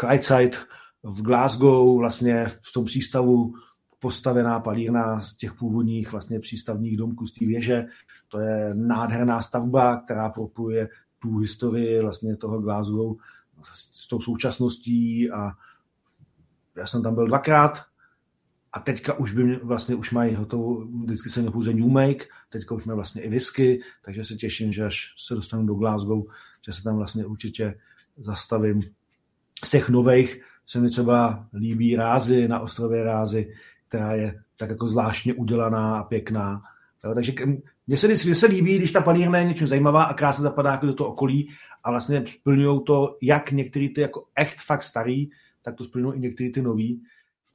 Clydeside 0.00 0.58
v 1.02 1.22
Glasgow, 1.22 1.98
vlastně 1.98 2.46
v 2.48 2.72
tom 2.74 2.84
přístavu 2.84 3.52
postavená 3.98 4.60
palírna 4.60 5.20
z 5.20 5.36
těch 5.36 5.54
původních 5.54 6.12
vlastně 6.12 6.40
přístavních 6.40 6.96
domků 6.96 7.26
z 7.26 7.32
té 7.32 7.46
věže. 7.46 7.86
To 8.28 8.40
je 8.40 8.74
nádherná 8.74 9.42
stavba, 9.42 9.96
která 9.96 10.30
propuje 10.30 10.88
tu 11.18 11.38
historii 11.38 12.00
vlastně 12.00 12.36
toho 12.36 12.60
Glasgow 12.60 13.16
s 13.62 14.08
tou 14.08 14.20
současností 14.20 15.30
a 15.30 15.50
já 16.76 16.86
jsem 16.86 17.02
tam 17.02 17.14
byl 17.14 17.26
dvakrát 17.26 17.82
a 18.72 18.80
teďka 18.80 19.18
už 19.18 19.32
by 19.32 19.44
mě, 19.44 19.58
vlastně 19.62 19.94
už 19.94 20.10
mají 20.10 20.34
hotovou, 20.34 20.84
vždycky 21.04 21.28
se 21.28 21.40
měl 21.40 21.52
pouze 21.52 21.74
New 21.74 21.88
Make, 21.88 22.24
teďka 22.48 22.74
už 22.74 22.84
mají 22.84 22.96
vlastně 22.96 23.22
i 23.22 23.30
whisky, 23.30 23.80
takže 24.04 24.24
se 24.24 24.34
těším, 24.34 24.72
že 24.72 24.84
až 24.84 25.14
se 25.18 25.34
dostanu 25.34 25.66
do 25.66 25.74
Glasgow, 25.74 26.22
že 26.66 26.72
se 26.72 26.82
tam 26.82 26.96
vlastně 26.96 27.26
určitě 27.26 27.74
zastavím. 28.16 28.82
Z 29.64 29.70
těch 29.70 29.88
nových 29.88 30.42
se 30.66 30.80
mi 30.80 30.88
třeba 30.88 31.46
líbí 31.54 31.96
Rázy 31.96 32.48
na 32.48 32.60
ostrově 32.60 33.02
Rázy, 33.04 33.54
která 33.88 34.14
je 34.14 34.42
tak 34.56 34.70
jako 34.70 34.88
zvláštně 34.88 35.34
udělaná 35.34 35.98
a 35.98 36.04
pěkná. 36.04 36.62
Jo, 37.04 37.14
takže 37.14 37.32
mně 37.86 37.96
se, 37.96 38.06
mně 38.06 38.34
se 38.34 38.46
líbí, 38.46 38.78
když 38.78 38.92
ta 38.92 39.00
panírna 39.00 39.38
je 39.38 39.44
něčím 39.44 39.66
zajímavá 39.66 40.02
a 40.02 40.14
krásně 40.14 40.42
zapadá 40.42 40.70
jako 40.70 40.86
do 40.86 40.94
toho 40.94 41.10
okolí 41.10 41.48
a 41.84 41.90
vlastně 41.90 42.24
splňují 42.26 42.80
to, 42.86 43.16
jak 43.22 43.52
některý 43.52 43.88
ty 43.88 44.00
jako 44.00 44.24
echt 44.34 44.60
fakt 44.60 44.82
starý, 44.82 45.28
tak 45.62 45.74
to 45.74 45.84
splňují 45.84 46.16
i 46.16 46.20
některý 46.20 46.52
ty 46.52 46.62
nový 46.62 47.02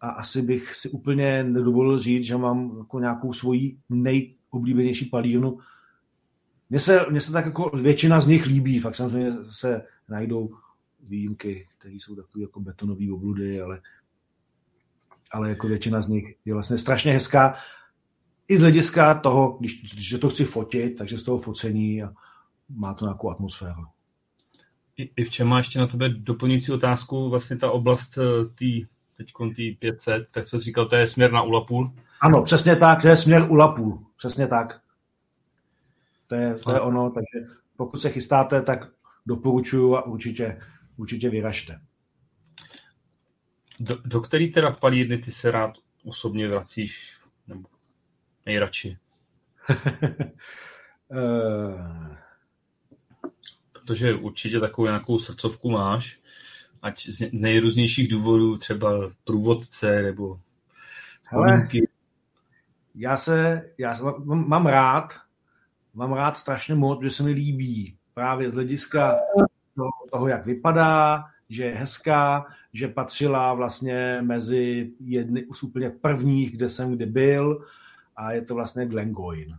a 0.04 0.10
asi 0.10 0.41
bych 0.41 0.76
si 0.76 0.89
úplně 0.89 1.43
nedovolil 1.43 1.99
říct, 1.99 2.26
že 2.26 2.38
mám 2.38 2.78
jako 2.78 2.99
nějakou 2.99 3.34
svoji 3.34 3.78
nejoblíbenější 3.89 5.06
palírnu. 5.06 5.58
Mně 6.70 6.80
se, 6.80 7.06
mně 7.10 7.22
se 7.22 7.32
tak 7.32 7.45
jako 7.45 7.70
většina 7.70 8.22
z 8.22 8.28
nich 8.28 8.45
líbí, 8.45 8.80
fakt 8.80 8.95
samozřejmě 8.95 9.32
se 9.49 9.82
najdou 10.10 10.56
výjimky, 11.04 11.68
které 11.78 11.93
jsou 11.93 12.16
takové 12.16 12.41
jako 12.41 12.60
betonové 12.60 13.12
obludy, 13.14 13.62
ale, 13.62 13.82
ale 15.32 15.49
jako 15.49 15.68
většina 15.68 16.01
z 16.01 16.08
nich 16.08 16.36
je 16.45 16.54
vlastně 16.54 16.78
strašně 16.78 17.12
hezká. 17.12 17.54
I 18.47 18.58
z 18.58 18.62
hlediska 18.62 19.14
toho, 19.14 19.58
když, 19.60 19.93
když 19.93 20.16
to 20.22 20.30
chci 20.30 20.45
fotit, 20.45 20.97
takže 20.97 21.18
z 21.18 21.24
toho 21.24 21.39
focení 21.39 22.04
a 22.04 22.14
má 22.70 22.93
to 22.93 23.06
nějakou 23.06 23.30
atmosféru. 23.30 23.84
I, 24.97 25.10
I 25.16 25.24
v 25.24 25.30
čem 25.30 25.47
má 25.47 25.58
ještě 25.58 25.80
na 25.80 25.88
tebe 25.88 26.10
doplňující 26.10 26.72
otázku, 26.72 27.30
vlastně 27.30 27.58
ta 27.58 27.72
oblast 27.72 28.18
eh, 28.18 28.45
tý, 28.56 28.86
teď 29.18 29.32
tý 29.55 29.72
500, 29.72 30.32
tak 30.34 30.45
co 30.45 30.59
říkal, 30.59 30.86
to 30.86 30.95
je 30.95 31.07
směr 31.07 31.32
na 31.32 31.41
Ulapul? 31.41 31.93
Ano, 32.22 32.43
přesně 32.43 32.76
tak, 32.76 33.01
to 33.01 33.07
je 33.07 33.18
směr 33.18 33.45
Ulapul, 33.49 34.05
přesně 34.18 34.47
tak. 34.47 34.82
To 36.28 36.36
je, 36.36 36.55
to 36.55 36.74
je 36.74 36.82
ono, 36.82 37.09
takže 37.09 37.53
pokud 37.78 37.97
se 37.97 38.09
chystáte, 38.09 38.61
tak 38.61 38.80
doporučuju 39.26 39.95
a 39.95 40.05
určitě, 40.05 40.59
určitě 40.97 41.30
vyražte. 41.30 41.82
Do, 43.80 43.97
do 44.05 44.22
který 44.22 44.51
teda 44.51 44.72
palírny 44.72 45.18
ty 45.18 45.32
se 45.32 45.51
rád 45.51 45.72
osobně 46.05 46.47
vracíš? 46.47 47.20
Nebo 47.47 47.70
nejradši? 48.45 48.97
Eh. 51.11 52.18
Protože 53.72 54.14
určitě 54.14 54.59
takovou 54.59 54.86
nějakou 54.86 55.20
srdcovku 55.20 55.70
máš, 55.70 56.20
ať 56.84 57.08
z 57.10 57.30
nejrůznějších 57.32 58.12
důvodů, 58.12 58.58
třeba 58.58 59.12
průvodce 59.24 60.02
nebo 60.02 60.40
Ale 61.32 61.68
já 62.96 63.18
se, 63.18 63.70
já 63.78 63.96
se 63.96 64.04
mám, 64.04 64.48
mám 64.48 64.66
rád, 64.66 65.14
mám 65.94 66.14
rád 66.14 66.38
strašně 66.38 66.76
moc, 66.76 67.04
že 67.04 67.12
se 67.12 67.24
mi 67.24 67.32
líbí 67.32 67.98
právě 68.14 68.50
z 68.50 68.54
hlediska 68.54 69.16
toho, 69.76 69.90
toho, 70.12 70.28
jak 70.28 70.46
vypadá, 70.46 71.24
že 71.50 71.66
je 71.66 71.76
hezká, 71.76 72.46
že 72.74 72.88
patřila 72.88 73.54
vlastně 73.54 74.20
mezi 74.22 74.92
jedny 75.00 75.46
z 75.54 75.64
úplně 75.64 75.90
prvních, 75.90 76.52
kde 76.52 76.70
jsem 76.70 76.96
kdy 76.96 77.06
byl 77.06 77.66
a 78.16 78.32
je 78.32 78.42
to 78.42 78.56
vlastně 78.56 78.86
Glengoyne. 78.86 79.58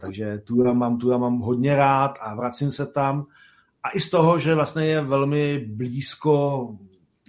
Takže 0.00 0.38
tu 0.38 0.64
já 0.64 0.72
mám, 0.72 0.98
tu 0.98 1.10
já 1.10 1.18
mám 1.18 1.38
hodně 1.38 1.76
rád 1.76 2.18
a 2.20 2.34
vracím 2.34 2.70
se 2.70 2.86
tam. 2.86 3.26
A 3.84 3.90
i 3.94 4.00
z 4.00 4.10
toho, 4.10 4.38
že 4.38 4.54
vlastně 4.54 4.86
je 4.86 5.00
velmi 5.00 5.58
blízko 5.58 6.68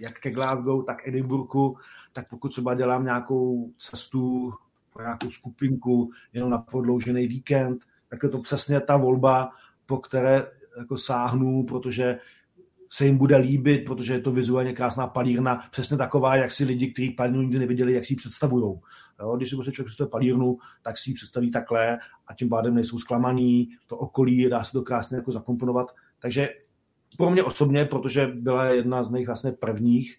jak 0.00 0.20
ke 0.20 0.30
Glasgow, 0.30 0.84
tak 0.84 1.08
Edinburghu, 1.08 1.76
tak 2.12 2.28
pokud 2.28 2.48
třeba 2.48 2.74
dělám 2.74 3.04
nějakou 3.04 3.70
cestu 3.78 4.52
nějakou 5.00 5.30
skupinku 5.30 6.10
jenom 6.32 6.50
na 6.50 6.58
prodloužený 6.58 7.26
víkend, 7.26 7.78
tak 8.08 8.22
je 8.22 8.28
to 8.28 8.38
přesně 8.38 8.80
ta 8.80 8.96
volba, 8.96 9.50
po 9.86 9.98
které 9.98 10.46
jako 10.78 10.96
sáhnu, 10.96 11.64
protože 11.68 12.18
se 12.90 13.06
jim 13.06 13.18
bude 13.18 13.36
líbit, 13.36 13.84
protože 13.84 14.12
je 14.12 14.20
to 14.20 14.30
vizuálně 14.30 14.72
krásná 14.72 15.06
palírna, 15.06 15.60
přesně 15.70 15.96
taková, 15.96 16.36
jak 16.36 16.50
si 16.50 16.64
lidi, 16.64 16.92
kteří 16.92 17.10
palírnu 17.10 17.42
nikdy 17.42 17.58
neviděli, 17.58 17.92
jak 17.92 18.04
si 18.04 18.12
ji 18.12 18.16
představují. 18.16 18.80
Když 19.36 19.50
si 19.50 19.56
prostě 19.56 19.72
člověk 19.72 19.86
představí 19.86 20.10
palírnu, 20.10 20.56
tak 20.82 20.98
si 20.98 21.10
ji 21.10 21.14
představí 21.14 21.50
takhle 21.50 21.98
a 22.26 22.34
tím 22.34 22.48
pádem 22.48 22.74
nejsou 22.74 22.98
zklamaný, 22.98 23.68
to 23.86 23.96
okolí, 23.96 24.48
dá 24.50 24.64
se 24.64 24.72
to 24.72 24.82
krásně 24.82 25.16
jako 25.16 25.32
zakomponovat. 25.32 25.86
Takže 26.24 26.48
pro 27.18 27.30
mě 27.30 27.42
osobně, 27.42 27.84
protože 27.84 28.26
byla 28.26 28.64
jedna 28.64 29.04
z 29.04 29.08
mých 29.08 29.26
vlastně 29.26 29.52
prvních 29.52 30.16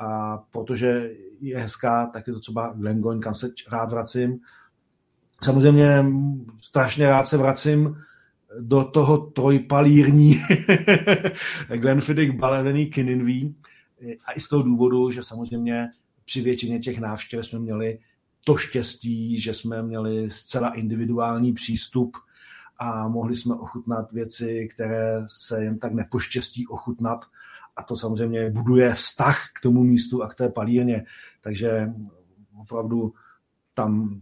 a 0.00 0.38
protože 0.50 1.10
je 1.40 1.58
hezká, 1.58 2.06
tak 2.06 2.26
je 2.26 2.32
to 2.32 2.40
třeba 2.40 2.72
Glengoyne, 2.72 3.20
kam 3.20 3.34
se 3.34 3.48
rád 3.72 3.90
vracím. 3.90 4.38
Samozřejmě 5.42 6.04
strašně 6.62 7.06
rád 7.06 7.24
se 7.24 7.36
vracím 7.36 7.96
do 8.60 8.84
toho 8.84 9.18
trojpalírní 9.18 10.40
Glenfiddich 11.76 12.32
balený 12.32 12.86
Kininví. 12.86 13.56
A 14.24 14.32
i 14.32 14.40
z 14.40 14.48
toho 14.48 14.62
důvodu, 14.62 15.10
že 15.10 15.22
samozřejmě 15.22 15.88
při 16.24 16.40
většině 16.40 16.78
těch 16.78 17.00
návštěv 17.00 17.46
jsme 17.46 17.58
měli 17.58 17.98
to 18.44 18.56
štěstí, 18.56 19.40
že 19.40 19.54
jsme 19.54 19.82
měli 19.82 20.30
zcela 20.30 20.74
individuální 20.74 21.52
přístup 21.52 22.16
a 22.82 23.08
mohli 23.08 23.36
jsme 23.36 23.54
ochutnat 23.54 24.12
věci, 24.12 24.68
které 24.74 25.20
se 25.26 25.64
jen 25.64 25.78
tak 25.78 25.92
nepoštěstí 25.92 26.66
ochutnat. 26.66 27.24
A 27.76 27.82
to 27.82 27.96
samozřejmě 27.96 28.50
buduje 28.50 28.94
vztah 28.94 29.38
k 29.54 29.60
tomu 29.60 29.84
místu 29.84 30.22
a 30.22 30.28
k 30.28 30.34
té 30.34 30.48
palírně. 30.48 31.04
Takže 31.40 31.92
opravdu 32.60 33.14
tam 33.74 34.20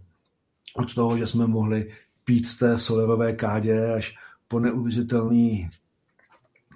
od 0.74 0.94
toho, 0.94 1.18
že 1.18 1.26
jsme 1.26 1.46
mohli 1.46 1.92
pít 2.24 2.46
z 2.46 2.56
té 2.56 2.78
solerové 2.78 3.32
kádě 3.32 3.92
až 3.94 4.14
po 4.48 4.60
neuvěřitelný 4.60 5.70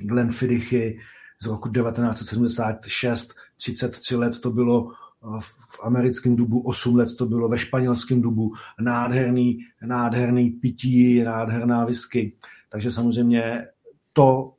Glenfidichy 0.01 1.01
z 1.43 1.47
roku 1.47 1.69
1976, 1.69 3.35
33 3.57 4.17
let 4.17 4.41
to 4.41 4.51
bylo 4.51 4.93
v 5.41 5.81
americkém 5.83 6.37
dubu, 6.37 6.61
8 6.61 6.97
let 6.97 7.09
to 7.19 7.27
bylo 7.27 7.49
ve 7.49 7.59
španělském 7.59 8.23
dubu, 8.23 8.53
nádherný, 8.81 9.59
nádherný 9.83 10.51
pití, 10.51 11.23
nádherná 11.23 11.85
whisky. 11.85 12.35
Takže 12.69 12.93
samozřejmě 12.93 13.67
to 14.13 14.55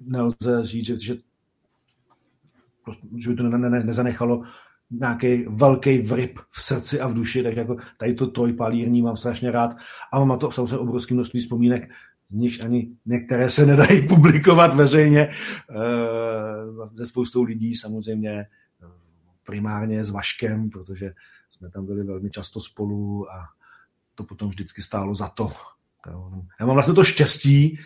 nelze 0.00 0.64
říct, 0.64 0.86
že, 0.86 1.16
že 3.16 3.30
by 3.30 3.36
to 3.36 3.42
ne, 3.42 3.70
ne, 3.70 3.84
nezanechalo 3.84 4.42
nějaký 4.90 5.44
velký 5.48 5.98
vryb 5.98 6.38
v 6.50 6.62
srdci 6.62 7.00
a 7.00 7.06
v 7.06 7.14
duši, 7.14 7.42
tak 7.42 7.56
jako 7.56 7.76
tady 7.98 8.14
to 8.14 8.26
trojpalírní 8.26 9.02
mám 9.02 9.16
strašně 9.16 9.50
rád 9.50 9.76
a 10.12 10.18
mám 10.18 10.28
na 10.28 10.36
to 10.36 10.50
samozřejmě 10.50 10.76
obrovské 10.76 11.14
množství 11.14 11.40
vzpomínek, 11.40 11.90
z 12.30 12.34
nich 12.34 12.64
ani 12.64 12.90
některé 13.06 13.50
se 13.50 13.66
nedají 13.66 14.08
publikovat 14.08 14.74
veřejně 14.74 15.28
ze 16.94 17.06
spoustou 17.06 17.42
lidí 17.42 17.74
samozřejmě 17.74 18.46
primárně 19.48 20.04
s 20.04 20.10
Vaškem, 20.10 20.70
protože 20.70 21.14
jsme 21.48 21.70
tam 21.70 21.86
byli 21.86 22.04
velmi 22.04 22.30
často 22.30 22.60
spolu 22.60 23.30
a 23.32 23.48
to 24.14 24.24
potom 24.24 24.48
vždycky 24.48 24.82
stálo 24.82 25.14
za 25.14 25.28
to. 25.28 25.52
Já 26.60 26.66
mám 26.66 26.74
vlastně 26.74 26.94
to 26.94 27.04
štěstí, 27.04 27.78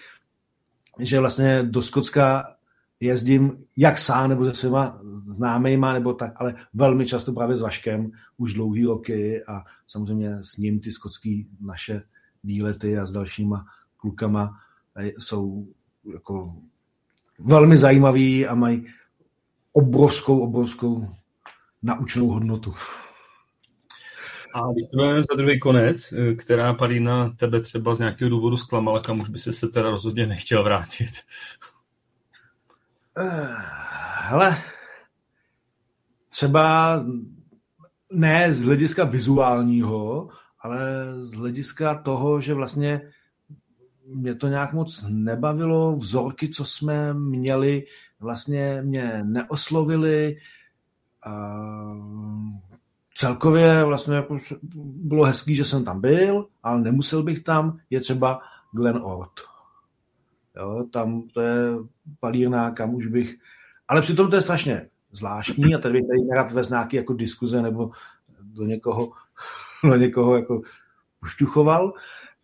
že 1.01 1.21
vlastně 1.21 1.63
do 1.63 1.83
Skotska 1.83 2.57
jezdím 3.01 3.65
jak 3.77 3.99
sám 3.99 4.31
nebo 4.31 4.45
se 4.45 4.55
svýma 4.55 5.01
známejma, 5.23 5.93
nebo 5.93 6.15
tak, 6.15 6.33
ale 6.37 6.55
velmi 6.75 7.07
často 7.07 7.33
právě 7.33 7.57
s 7.57 7.61
Vaškem 7.61 8.11
už 8.37 8.55
dlouhý 8.55 8.85
roky 8.85 9.45
a 9.45 9.63
samozřejmě 9.87 10.43
s 10.43 10.57
ním 10.57 10.81
ty 10.81 10.91
skotský 10.91 11.49
naše 11.61 12.03
výlety 12.45 12.99
a 12.99 13.07
s 13.07 13.13
dalšíma 13.13 13.67
klukama 13.97 14.59
jsou 15.19 15.67
jako 16.15 16.57
velmi 17.39 17.77
zajímavý 17.77 18.47
a 18.47 18.55
mají 18.55 18.87
obrovskou, 19.73 20.41
obrovskou 20.41 21.22
naučnou 21.83 22.29
hodnotu. 22.29 22.75
A 24.55 24.73
když 24.73 24.89
to 24.91 25.23
za 25.31 25.37
druhý 25.37 25.61
konec, 25.61 26.15
která 26.39 26.75
padí 26.75 27.01
na 27.01 27.31
tebe 27.31 27.61
třeba 27.61 27.95
z 27.95 27.99
nějakého 27.99 28.31
důvodu 28.31 28.57
zklamala, 28.57 29.01
kam 29.01 29.21
už 29.21 29.29
by 29.29 29.39
se 29.39 29.53
se 29.53 29.69
teda 29.69 29.91
rozhodně 29.91 30.27
nechtěl 30.27 30.65
vrátit? 30.65 31.11
Eh, 33.19 33.57
hele, 34.21 34.63
třeba 36.29 36.97
ne 38.13 38.53
z 38.53 38.63
hlediska 38.63 39.05
vizuálního, 39.05 40.29
ale 40.61 40.81
z 41.19 41.33
hlediska 41.33 41.95
toho, 41.95 42.41
že 42.41 42.55
vlastně 42.55 43.01
mě 44.07 44.35
to 44.35 44.49
nějak 44.49 44.73
moc 44.73 45.05
nebavilo, 45.09 45.97
vzorky, 45.97 46.49
co 46.49 46.65
jsme 46.65 47.15
měli, 47.15 47.85
vlastně 48.21 48.83
mě 48.83 49.21
neoslovili. 49.25 50.37
A 51.27 51.53
celkově 53.15 53.85
vlastně 53.85 54.17
jako 54.17 54.37
bylo 54.85 55.25
hezký, 55.25 55.55
že 55.55 55.65
jsem 55.65 55.85
tam 55.85 56.01
byl, 56.01 56.47
ale 56.63 56.81
nemusel 56.81 57.23
bych 57.23 57.43
tam, 57.43 57.79
je 57.91 58.01
třeba 58.01 58.41
Glen 58.75 59.01
Ort. 59.03 59.33
Jo, 60.57 60.85
tam 60.93 61.23
to 61.23 61.41
je 61.41 61.57
palírna, 62.21 62.71
kam 62.71 62.95
už 62.95 63.07
bych... 63.07 63.35
Ale 63.89 64.03
přitom 64.03 64.31
to 64.31 64.37
je 64.37 64.43
strašně 64.43 64.89
zvláštní 65.13 65.75
a 65.75 65.79
tady 65.79 65.93
bych 65.93 66.09
tady 66.09 66.29
nerad 66.29 66.53
vez 66.53 66.71
nějaký 66.71 66.97
jako 66.97 67.13
diskuze 67.13 67.63
nebo 67.63 67.91
do 68.41 68.65
někoho, 68.65 69.13
do 69.85 69.97
někoho 69.97 70.37
jako 70.37 70.63
ušťuchoval, 71.23 71.93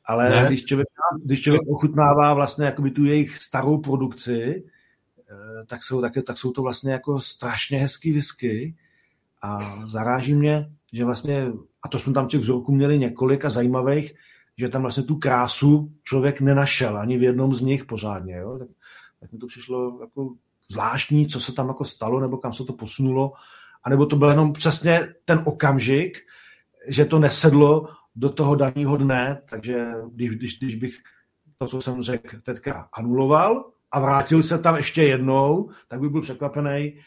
ale 0.04 0.30
ne. 0.30 0.44
když 0.46 0.64
člověk, 0.64 0.88
když 1.24 1.40
člověk 1.42 1.62
ochutnává 1.68 2.34
vlastně 2.34 2.64
jakoby 2.64 2.90
tu 2.90 3.04
jejich 3.04 3.36
starou 3.36 3.78
produkci, 3.78 4.64
tak 5.66 5.82
jsou, 5.82 6.00
tak, 6.00 6.12
tak 6.26 6.38
jsou 6.38 6.52
to 6.52 6.62
vlastně 6.62 6.92
jako 6.92 7.20
strašně 7.20 7.78
hezký 7.78 8.12
whisky 8.12 8.76
a 9.42 9.58
zaráží 9.86 10.34
mě, 10.34 10.70
že 10.92 11.04
vlastně, 11.04 11.52
a 11.82 11.88
to 11.88 11.98
jsme 11.98 12.12
tam 12.12 12.28
těch 12.28 12.40
vzorků 12.40 12.72
měli 12.72 12.98
několik 12.98 13.44
a 13.44 13.50
zajímavých, 13.50 14.14
že 14.56 14.68
tam 14.68 14.82
vlastně 14.82 15.02
tu 15.02 15.16
krásu 15.16 15.92
člověk 16.02 16.40
nenašel 16.40 16.98
ani 16.98 17.18
v 17.18 17.22
jednom 17.22 17.54
z 17.54 17.60
nich 17.60 17.84
pořádně. 17.84 18.36
Jo? 18.36 18.58
Tak, 18.58 18.68
tak 19.20 19.32
mi 19.32 19.38
to 19.38 19.46
přišlo 19.46 19.98
jako 20.00 20.34
zvláštní, 20.70 21.26
co 21.26 21.40
se 21.40 21.52
tam 21.52 21.68
jako 21.68 21.84
stalo, 21.84 22.20
nebo 22.20 22.36
kam 22.36 22.52
se 22.52 22.64
to 22.64 22.72
posunulo, 22.72 23.32
anebo 23.82 24.06
to 24.06 24.16
byl 24.16 24.28
jenom 24.28 24.52
přesně 24.52 25.14
ten 25.24 25.42
okamžik, 25.46 26.18
že 26.88 27.04
to 27.04 27.18
nesedlo 27.18 27.88
do 28.16 28.30
toho 28.30 28.54
daného 28.54 28.96
dne, 28.96 29.42
takže 29.50 29.86
když, 30.12 30.36
když, 30.36 30.58
když 30.58 30.74
bych 30.74 30.94
to, 31.58 31.66
co 31.66 31.80
jsem 31.80 32.02
řekl, 32.02 32.36
teďka 32.42 32.88
anuloval 32.92 33.70
a 33.90 34.00
vrátil 34.00 34.42
se 34.42 34.58
tam 34.58 34.76
ještě 34.76 35.02
jednou, 35.02 35.70
tak 35.88 36.00
bych 36.00 36.10
byl 36.10 36.22
překvapený, 36.22 36.98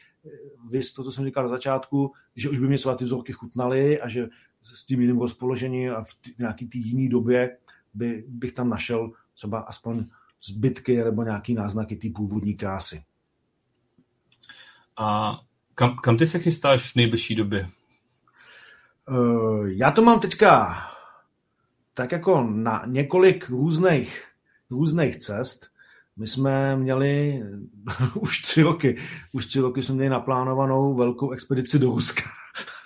vy 0.70 0.82
to, 0.96 1.04
co 1.04 1.12
jsem 1.12 1.26
říkal 1.26 1.44
na 1.44 1.50
začátku, 1.50 2.14
že 2.36 2.50
už 2.50 2.60
by 2.60 2.68
mě 2.68 2.78
třeba 2.78 2.96
ty 2.96 3.04
vzorky 3.04 3.34
chutnaly 3.34 4.02
a 4.02 4.10
že 4.10 4.28
s 4.62 4.86
tím 4.86 5.02
jiným 5.02 5.20
rozpoložením 5.20 5.94
a 5.94 6.04
v, 6.04 6.14
t- 6.14 6.32
v 6.36 6.40
nějaký 6.40 6.68
té 6.68 6.78
jiné 6.78 7.10
době 7.10 7.58
by, 7.94 8.24
bych 8.28 8.52
tam 8.52 8.70
našel 8.70 9.12
třeba 9.34 9.60
aspoň 9.60 10.06
zbytky 10.44 11.04
nebo 11.04 11.24
nějaký 11.24 11.54
náznaky 11.54 11.96
té 11.96 12.08
původní 12.16 12.56
krásy. 12.56 13.04
A 14.98 15.40
kam, 15.76 15.98
kam 16.04 16.18
ty 16.18 16.28
se 16.28 16.40
chystáš 16.40 16.92
v 16.92 16.96
nejbližší 16.96 17.36
době? 17.36 17.70
Uh, 19.10 19.66
já 19.68 19.92
to 19.92 20.02
mám 20.02 20.20
teďka 20.20 20.78
tak 21.94 22.12
jako 22.12 22.44
na 22.44 22.84
několik 22.88 23.50
různých, 23.50 24.26
různých 24.70 25.18
cest. 25.18 25.72
My 26.18 26.28
jsme 26.28 26.76
měli 26.76 27.44
už 28.22 28.42
tři 28.42 28.62
roky, 28.62 28.98
už 29.32 29.46
tři 29.46 29.60
roky 29.60 29.82
jsme 29.82 29.96
měli 29.96 30.10
naplánovanou 30.10 30.96
velkou 30.96 31.32
expedici 31.32 31.80
do 31.80 31.90
Ruska, 31.90 32.24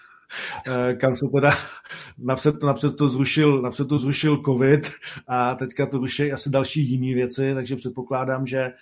eh, 0.68 0.94
kam 0.94 1.16
se 1.16 1.26
teda 1.36 1.52
napřed, 2.18 2.64
napřed, 2.64 2.96
to 2.96 3.08
zrušil, 3.08 3.62
napřed 3.62 3.88
to 3.88 3.98
zrušil 3.98 4.42
covid 4.46 4.92
a 5.28 5.56
teďka 5.56 5.86
to 5.86 5.98
ruší 5.98 6.32
asi 6.32 6.50
další 6.50 6.90
jiné 6.90 7.16
věci, 7.16 7.54
takže 7.54 7.76
předpokládám, 7.76 8.48
že 8.48 8.60
eh, 8.60 8.74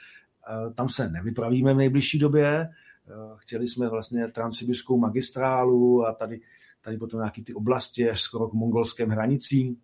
tam 0.76 0.90
se 0.90 1.10
nevypravíme 1.10 1.74
v 1.74 1.78
nejbližší 1.78 2.20
době. 2.20 2.48
Eh, 2.48 2.70
chtěli 3.36 3.68
jsme 3.68 3.90
vlastně 3.90 4.28
transsibirskou 4.28 4.98
magistrálu 4.98 6.08
a 6.08 6.14
tady, 6.14 6.42
tady 6.82 6.98
potom 6.98 7.20
nějaký 7.20 7.44
ty 7.44 7.54
oblasti 7.54 8.10
až 8.10 8.22
skoro 8.22 8.48
k 8.48 8.54
mongolským 8.54 9.10
hranicím 9.10 9.78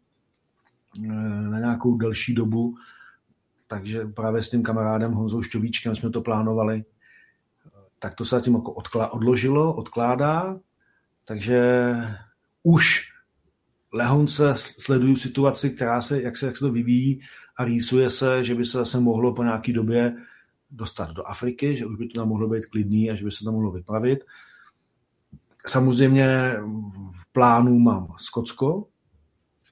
na 1.49 1.59
nějakou 1.59 1.97
delší 1.97 2.33
dobu 2.33 2.75
takže 3.69 4.05
právě 4.05 4.43
s 4.43 4.49
tím 4.49 4.63
kamarádem 4.63 5.11
Honzou 5.11 5.41
Šťovíčkem 5.41 5.95
jsme 5.95 6.09
to 6.09 6.21
plánovali. 6.21 6.83
Tak 7.99 8.13
to 8.13 8.25
se 8.25 8.35
zatím 8.35 8.55
jako 8.55 8.73
odložilo, 9.11 9.75
odkládá, 9.75 10.59
takže 11.25 11.93
už 12.63 13.01
lehonce 13.93 14.53
sleduju 14.55 15.15
situaci, 15.15 15.69
která 15.69 16.01
se, 16.01 16.21
jak 16.21 16.37
se, 16.37 16.45
jak 16.45 16.57
se 16.57 16.65
to 16.65 16.71
vyvíjí 16.71 17.21
a 17.57 17.65
rýsuje 17.65 18.09
se, 18.09 18.43
že 18.43 18.55
by 18.55 18.65
se 18.65 18.77
zase 18.77 18.99
mohlo 18.99 19.33
po 19.33 19.43
nějaký 19.43 19.73
době 19.73 20.15
dostat 20.71 21.11
do 21.11 21.27
Afriky, 21.27 21.77
že 21.77 21.85
už 21.85 21.95
by 21.95 22.07
to 22.07 22.19
tam 22.19 22.27
mohlo 22.27 22.47
být 22.47 22.65
klidný 22.65 23.11
a 23.11 23.15
že 23.15 23.25
by 23.25 23.31
se 23.31 23.43
tam 23.43 23.53
mohlo 23.53 23.71
vypravit. 23.71 24.19
Samozřejmě 25.67 26.53
v 27.21 27.31
plánu 27.31 27.79
mám 27.79 28.07
Skotsko, 28.17 28.87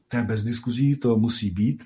to 0.08 0.18
je 0.18 0.24
bez 0.24 0.44
diskuzí, 0.44 0.96
to 0.96 1.18
musí 1.18 1.52
být, 1.52 1.84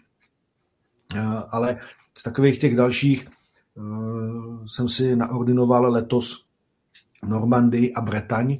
ale 1.49 1.80
z 2.18 2.24
takových 2.24 2.59
těch 2.59 2.76
dalších 2.76 3.28
uh, 3.76 4.66
jsem 4.66 4.88
si 4.88 5.16
naordinoval 5.16 5.91
letos 5.91 6.45
Normandii 7.28 7.93
a 7.93 8.01
Bretaň 8.01 8.57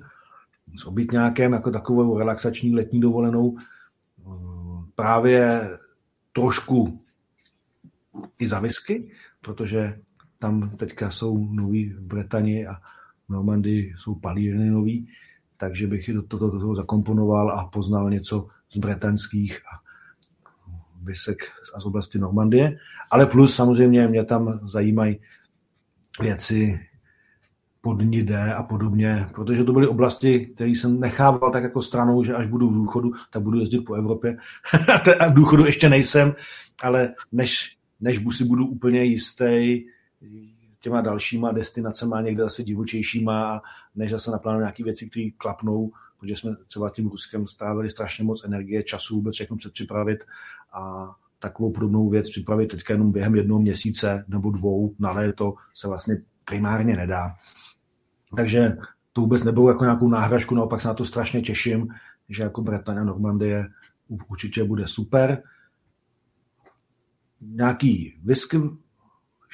s 0.79 0.85
obytňákem 0.85 1.53
jako 1.53 1.71
takovou 1.71 2.17
relaxační 2.17 2.75
letní 2.75 2.99
dovolenou 2.99 3.47
uh, 3.47 4.83
právě 4.95 5.69
trošku 6.33 7.01
i 8.39 8.47
za 8.47 8.59
whisky, 8.59 9.11
protože 9.41 9.99
tam 10.39 10.69
teďka 10.69 11.11
jsou 11.11 11.53
noví 11.53 11.89
v 11.89 12.01
Bretani 12.01 12.67
a 12.67 12.73
v 13.28 13.29
Normandii 13.29 13.93
jsou 13.97 14.15
palírny 14.15 14.69
nový, 14.69 15.07
takže 15.57 15.87
bych 15.87 16.13
do 16.13 16.23
toho, 16.23 16.49
do 16.49 16.59
toho 16.59 16.75
zakomponoval 16.75 17.59
a 17.59 17.65
poznal 17.67 18.09
něco 18.09 18.47
z 18.69 18.78
bretanských 18.78 19.57
a 19.57 19.80
vysek 21.03 21.37
z 21.79 21.86
oblasti 21.86 22.19
Normandie, 22.19 22.78
ale 23.11 23.25
plus 23.25 23.55
samozřejmě 23.55 24.07
mě 24.07 24.25
tam 24.25 24.59
zajímají 24.63 25.19
věci 26.21 26.79
pod 27.82 28.01
Nidé 28.01 28.53
a 28.53 28.63
podobně, 28.63 29.28
protože 29.33 29.63
to 29.63 29.73
byly 29.73 29.87
oblasti, 29.87 30.45
které 30.45 30.69
jsem 30.69 30.99
nechával 30.99 31.51
tak 31.51 31.63
jako 31.63 31.82
stranou, 31.82 32.23
že 32.23 32.33
až 32.33 32.47
budu 32.47 32.69
v 32.69 32.73
důchodu, 32.73 33.11
tak 33.32 33.41
budu 33.41 33.59
jezdit 33.59 33.82
po 33.82 33.93
Evropě. 33.93 34.37
a 35.19 35.28
v 35.28 35.33
důchodu 35.33 35.65
ještě 35.65 35.89
nejsem, 35.89 36.36
ale 36.83 37.13
než, 37.32 37.78
než 37.99 38.21
si 38.32 38.43
budu 38.43 38.67
úplně 38.67 39.03
jistý 39.03 39.83
těma 40.82 41.01
dalšíma 41.01 41.51
destinacemi, 41.51 42.15
někde 42.21 42.43
zase 42.43 42.63
divočejšíma, 42.63 43.61
než 43.95 44.11
zase 44.11 44.32
naplánuju 44.32 44.61
nějaké 44.61 44.83
věci, 44.83 45.09
které 45.09 45.29
klapnou, 45.37 45.91
protože 46.21 46.35
jsme 46.35 46.55
třeba 46.67 46.89
tím 46.89 47.07
Ruskem 47.07 47.47
strávili 47.47 47.89
strašně 47.89 48.23
moc 48.23 48.43
energie, 48.43 48.83
času 48.83 49.15
vůbec 49.15 49.35
všechno 49.35 49.57
předpřipravit 49.57 50.23
a 50.73 51.11
takovou 51.39 51.71
podobnou 51.71 52.09
věc 52.09 52.29
připravit 52.29 52.67
teďka 52.67 52.93
jenom 52.93 53.11
během 53.11 53.35
jednoho 53.35 53.61
měsíce 53.61 54.25
nebo 54.27 54.51
dvou 54.51 54.95
na 54.99 55.11
léto 55.11 55.53
se 55.73 55.87
vlastně 55.87 56.17
primárně 56.45 56.95
nedá. 56.95 57.35
Takže 58.35 58.77
to 59.13 59.21
vůbec 59.21 59.43
nebylo 59.43 59.69
jako 59.69 59.83
nějakou 59.83 60.09
náhražku, 60.09 60.55
naopak 60.55 60.81
se 60.81 60.87
na 60.87 60.93
to 60.93 61.05
strašně 61.05 61.41
těším, 61.41 61.87
že 62.29 62.43
jako 62.43 62.61
Bretaň 62.61 62.97
a 62.97 63.03
Normandie 63.03 63.67
určitě 64.29 64.63
bude 64.63 64.87
super. 64.87 65.43
Nějaký 67.41 68.19
whisky 68.23 68.57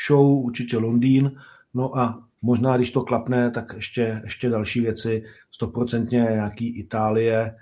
show, 0.08 0.46
určitě 0.46 0.78
Londýn, 0.78 1.32
no 1.74 1.98
a 1.98 2.27
možná, 2.42 2.78
když 2.78 2.92
to 2.92 3.02
klapne, 3.02 3.52
tak 3.52 3.74
ještě, 3.76 4.22
ještě 4.24 4.50
další 4.50 4.82
věci, 4.82 5.24
stoprocentně 5.52 6.20
nějaký 6.20 6.80
Itálie. 6.80 7.56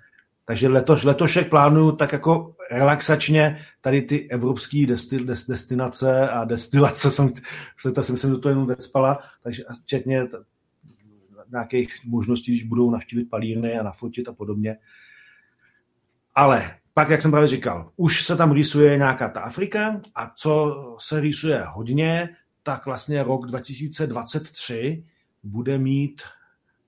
Takže 0.45 0.67
letos, 0.67 1.03
letošek 1.03 1.49
plánuju 1.49 1.91
tak 1.91 2.13
jako 2.13 2.55
relaxačně 2.71 3.59
tady 3.81 4.01
ty 4.01 4.29
evropské 4.29 4.85
destil, 4.87 5.25
des, 5.25 5.47
destinace 5.47 6.29
a 6.29 6.45
destilace, 6.45 7.11
jsem, 7.11 7.29
to 7.95 8.03
si 8.03 8.11
myslím, 8.11 8.31
že 8.31 8.37
to 8.37 8.49
jenom 8.49 8.65
vecpala, 8.65 9.19
takže 9.43 9.63
včetně 9.83 10.27
nějakých 11.51 11.99
možností, 12.05 12.51
když 12.51 12.63
budou 12.63 12.91
navštívit 12.91 13.29
palírny 13.29 13.79
a 13.79 13.83
nafotit 13.83 14.27
a 14.27 14.33
podobně. 14.33 14.77
Ale 16.35 16.75
pak, 16.93 17.09
jak 17.09 17.21
jsem 17.21 17.31
právě 17.31 17.47
říkal, 17.47 17.91
už 17.95 18.25
se 18.25 18.35
tam 18.35 18.51
rýsuje 18.51 18.97
nějaká 18.97 19.29
ta 19.29 19.41
Afrika 19.41 20.01
a 20.15 20.31
co 20.35 20.75
se 20.99 21.19
rýsuje 21.19 21.63
hodně, 21.67 22.29
tak 22.65 22.85
vlastně 22.85 23.23
rok 23.23 23.45
2023 23.45 25.05
bude 25.43 25.77
mít 25.77 26.21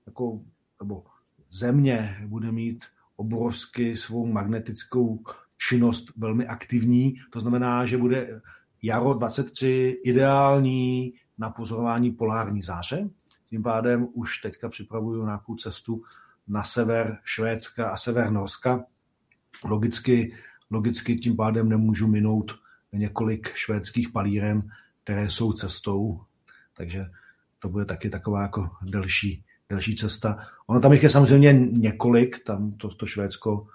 jako, 0.06 0.40
nebo 0.80 1.04
země 1.50 2.16
bude 2.26 2.52
mít 2.52 2.84
obrovsky 3.16 3.96
svou 3.96 4.26
magnetickou 4.26 5.24
činnost 5.68 6.12
velmi 6.16 6.46
aktivní. 6.46 7.14
To 7.32 7.40
znamená, 7.40 7.86
že 7.86 7.98
bude 7.98 8.40
jaro 8.82 9.14
23 9.14 10.00
ideální 10.04 11.12
na 11.38 11.50
pozorování 11.50 12.10
polární 12.10 12.62
záře. 12.62 13.08
Tím 13.50 13.62
pádem 13.62 14.08
už 14.12 14.38
teďka 14.38 14.68
připravuju 14.68 15.24
nějakou 15.24 15.54
cestu 15.54 16.02
na 16.48 16.62
sever 16.62 17.18
Švédska 17.24 17.90
a 17.90 17.96
sever 17.96 18.30
Norska. 18.30 18.84
Logicky, 19.64 20.34
logicky 20.70 21.16
tím 21.16 21.36
pádem 21.36 21.68
nemůžu 21.68 22.06
minout 22.06 22.52
několik 22.92 23.54
švédských 23.54 24.08
palíren, 24.08 24.70
které 25.08 25.30
jsou 25.30 25.52
cestou, 25.52 26.20
takže 26.76 27.04
to 27.58 27.68
bude 27.68 27.84
taky 27.84 28.10
taková 28.10 28.42
jako 28.42 28.70
delší, 28.82 29.44
delší 29.68 29.96
cesta. 29.96 30.38
Ono 30.66 30.80
tam 30.80 30.92
jich 30.92 31.02
je 31.02 31.10
samozřejmě 31.10 31.52
několik, 31.52 32.44
tam 32.44 32.72
to, 32.72 32.88
to 32.88 33.06
Švédsko 33.06 33.66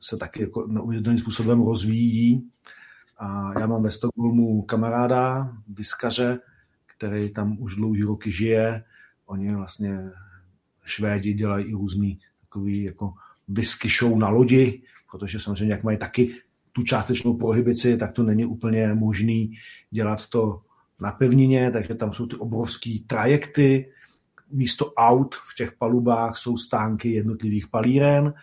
se 0.00 0.16
taky 0.16 0.42
jako 0.42 0.66
neuvěřitelným 0.66 1.20
způsobem 1.20 1.62
rozvíjí. 1.62 2.50
A 3.18 3.60
já 3.60 3.66
mám 3.66 3.82
ve 3.82 3.90
Stockholmu 3.90 4.62
kamaráda, 4.62 5.52
vyskaře, 5.68 6.38
který 6.96 7.32
tam 7.32 7.56
už 7.60 7.76
dlouhý 7.76 8.02
roky 8.02 8.30
žije. 8.30 8.84
Oni 9.26 9.54
vlastně 9.54 9.98
Švédi 10.84 11.34
dělají 11.34 11.66
i 11.66 11.72
různý 11.72 12.20
takový 12.40 12.82
jako 12.82 13.12
whisky 13.48 13.88
show 13.98 14.18
na 14.18 14.28
lodi, 14.28 14.82
protože 15.10 15.40
samozřejmě 15.40 15.74
jak 15.74 15.84
mají 15.84 15.98
taky 15.98 16.34
tu 16.78 16.84
částečnou 16.84 17.34
prohibici, 17.34 17.96
tak 17.96 18.12
to 18.12 18.22
není 18.22 18.44
úplně 18.46 18.94
možný 18.94 19.50
dělat 19.90 20.26
to 20.26 20.60
na 21.00 21.12
pevnině, 21.12 21.70
takže 21.70 21.94
tam 21.94 22.12
jsou 22.12 22.26
ty 22.26 22.36
obrovské 22.36 22.90
trajekty, 23.06 23.92
místo 24.50 24.92
aut 24.92 25.34
v 25.34 25.54
těch 25.54 25.72
palubách 25.72 26.36
jsou 26.36 26.56
stánky 26.56 27.12
jednotlivých 27.12 27.68
palíren 27.68 28.34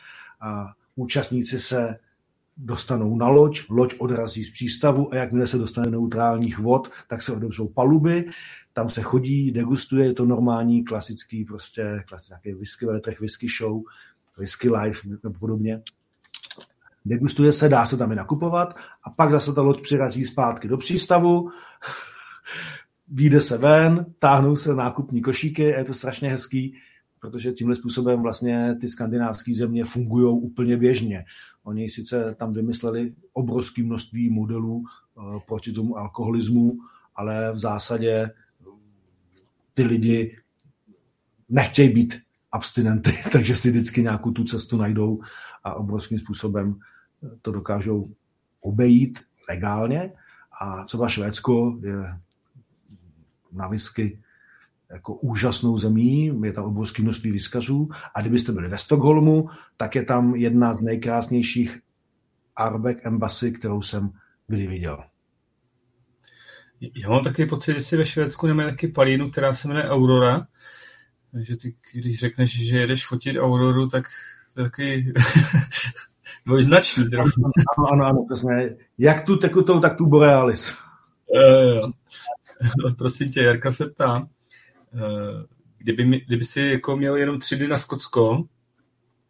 a 0.42 0.74
účastníci 0.96 1.60
se 1.60 1.96
dostanou 2.58 3.18
na 3.18 3.28
loď, 3.28 3.62
loď 3.70 3.96
odrazí 4.00 4.44
z 4.44 4.52
přístavu 4.52 5.14
a 5.14 5.16
jakmile 5.16 5.48
se 5.48 5.58
dostane 5.58 5.92
neutrálních 5.92 6.60
vod, 6.60 6.92
tak 7.08 7.22
se 7.22 7.34
otevřou 7.34 7.68
paluby, 7.68 8.26
tam 8.74 8.90
se 8.90 9.02
chodí, 9.02 9.52
degustuje, 9.52 10.06
je 10.06 10.14
to 10.14 10.26
normální, 10.26 10.84
klasický, 10.84 11.46
prostě 11.46 12.04
klasický 12.08 12.54
whisky 12.54 12.86
veletrh, 12.86 13.20
whisky 13.20 13.48
show, 13.60 13.82
whisky 14.38 14.70
life 14.70 15.08
nebo 15.24 15.40
podobně. 15.40 15.82
Degustuje 17.06 17.52
se, 17.52 17.70
dá 17.70 17.86
se 17.86 17.98
tam 17.98 18.12
i 18.12 18.16
nakupovat 18.16 18.76
a 19.04 19.10
pak 19.10 19.32
zase 19.32 19.54
ta 19.54 19.62
loď 19.62 19.82
přirazí 19.82 20.26
zpátky 20.26 20.68
do 20.68 20.78
přístavu, 20.78 21.50
vyjde 23.08 23.42
se 23.42 23.58
ven, 23.58 24.06
táhnou 24.20 24.56
se 24.56 24.76
nákupní 24.76 25.22
košíky 25.22 25.76
a 25.76 25.78
je 25.78 25.84
to 25.84 25.94
strašně 25.94 26.30
hezký, 26.30 26.76
protože 27.20 27.52
tímhle 27.52 27.76
způsobem 27.76 28.22
vlastně 28.22 28.76
ty 28.82 28.88
skandinávské 28.88 29.54
země 29.54 29.86
fungují 29.86 30.42
úplně 30.42 30.78
běžně. 30.78 31.26
Oni 31.64 31.90
sice 31.90 32.36
tam 32.40 32.54
vymysleli 32.54 33.14
obrovské 33.34 33.84
množství 33.84 34.30
modelů 34.30 34.76
uh, 34.76 35.40
proti 35.48 35.72
tomu 35.72 35.98
alkoholismu, 35.98 36.78
ale 37.16 37.52
v 37.52 37.56
zásadě 37.56 38.32
ty 39.74 39.84
lidi 39.84 40.38
nechtějí 41.50 41.90
být 41.90 42.20
abstinenty, 42.52 43.12
takže 43.32 43.56
si 43.56 43.72
vždycky 43.72 44.02
nějakou 44.02 44.32
tu 44.32 44.44
cestu 44.44 44.78
najdou 44.78 45.20
a 45.64 45.74
obrovským 45.74 46.20
způsobem 46.20 46.76
to 47.42 47.52
dokážou 47.52 48.16
obejít 48.62 49.20
legálně 49.50 50.14
a 50.62 50.84
třeba 50.84 51.10
Švédsko 51.10 51.80
je 51.84 51.96
na 53.52 53.68
whisky 53.68 54.20
jako 54.92 55.16
úžasnou 55.16 55.78
zemí, 55.78 56.42
je 56.44 56.54
tam 56.54 56.66
obrovské 56.66 57.02
množství 57.02 57.32
vyskařů 57.32 57.90
a 58.16 58.22
kdybyste 58.22 58.52
byli 58.52 58.70
ve 58.70 58.78
Stockholmu, 58.78 59.50
tak 59.78 59.96
je 59.96 60.04
tam 60.04 60.36
jedna 60.36 60.74
z 60.74 60.82
nejkrásnějších 60.82 61.80
Arbeck 62.56 63.06
Embassy, 63.06 63.52
kterou 63.52 63.82
jsem 63.82 64.12
kdy 64.48 64.68
viděl. 64.68 65.04
Já 66.96 67.10
mám 67.10 67.24
taky 67.24 67.46
pocit, 67.46 67.74
že 67.74 67.82
si 67.82 67.98
ve 67.98 68.06
Švédsku 68.06 68.48
nemáme 68.48 68.72
taky 68.72 68.88
palínu, 68.88 69.32
která 69.32 69.54
se 69.54 69.68
jmenuje 69.68 69.90
Aurora. 69.90 70.48
Takže 71.32 71.58
ty, 71.58 71.76
když 71.94 72.20
řekneš, 72.20 72.68
že 72.68 72.78
jedeš 72.78 73.08
fotit 73.08 73.38
Auroru, 73.38 73.88
tak 73.88 74.06
to 74.56 74.62
je 74.62 75.04
taky 76.46 76.50
dvojznačný 76.50 77.10
trochu. 77.10 77.52
Ano, 77.78 77.94
ano, 77.94 78.06
ano, 78.06 78.26
přesně. 78.26 78.78
Jak 78.98 79.26
tu 79.26 79.38
tekutou, 79.38 79.80
tak 79.80 79.98
tu 79.98 80.08
Borealis. 80.08 80.76
Jo. 81.34 81.92
Prosím 82.98 83.32
tě, 83.32 83.42
Jarka 83.42 83.72
se 83.72 83.86
ptá, 83.86 84.28
eh, 84.94 85.46
kdyby, 85.78 86.06
mi, 86.06 86.22
kdyby 86.22 86.46
si 86.46 86.62
jako 86.62 86.98
měl 86.98 87.16
jenom 87.16 87.40
tři 87.40 87.56
dny 87.56 87.68
na 87.68 87.78
Skotsko, 87.78 88.44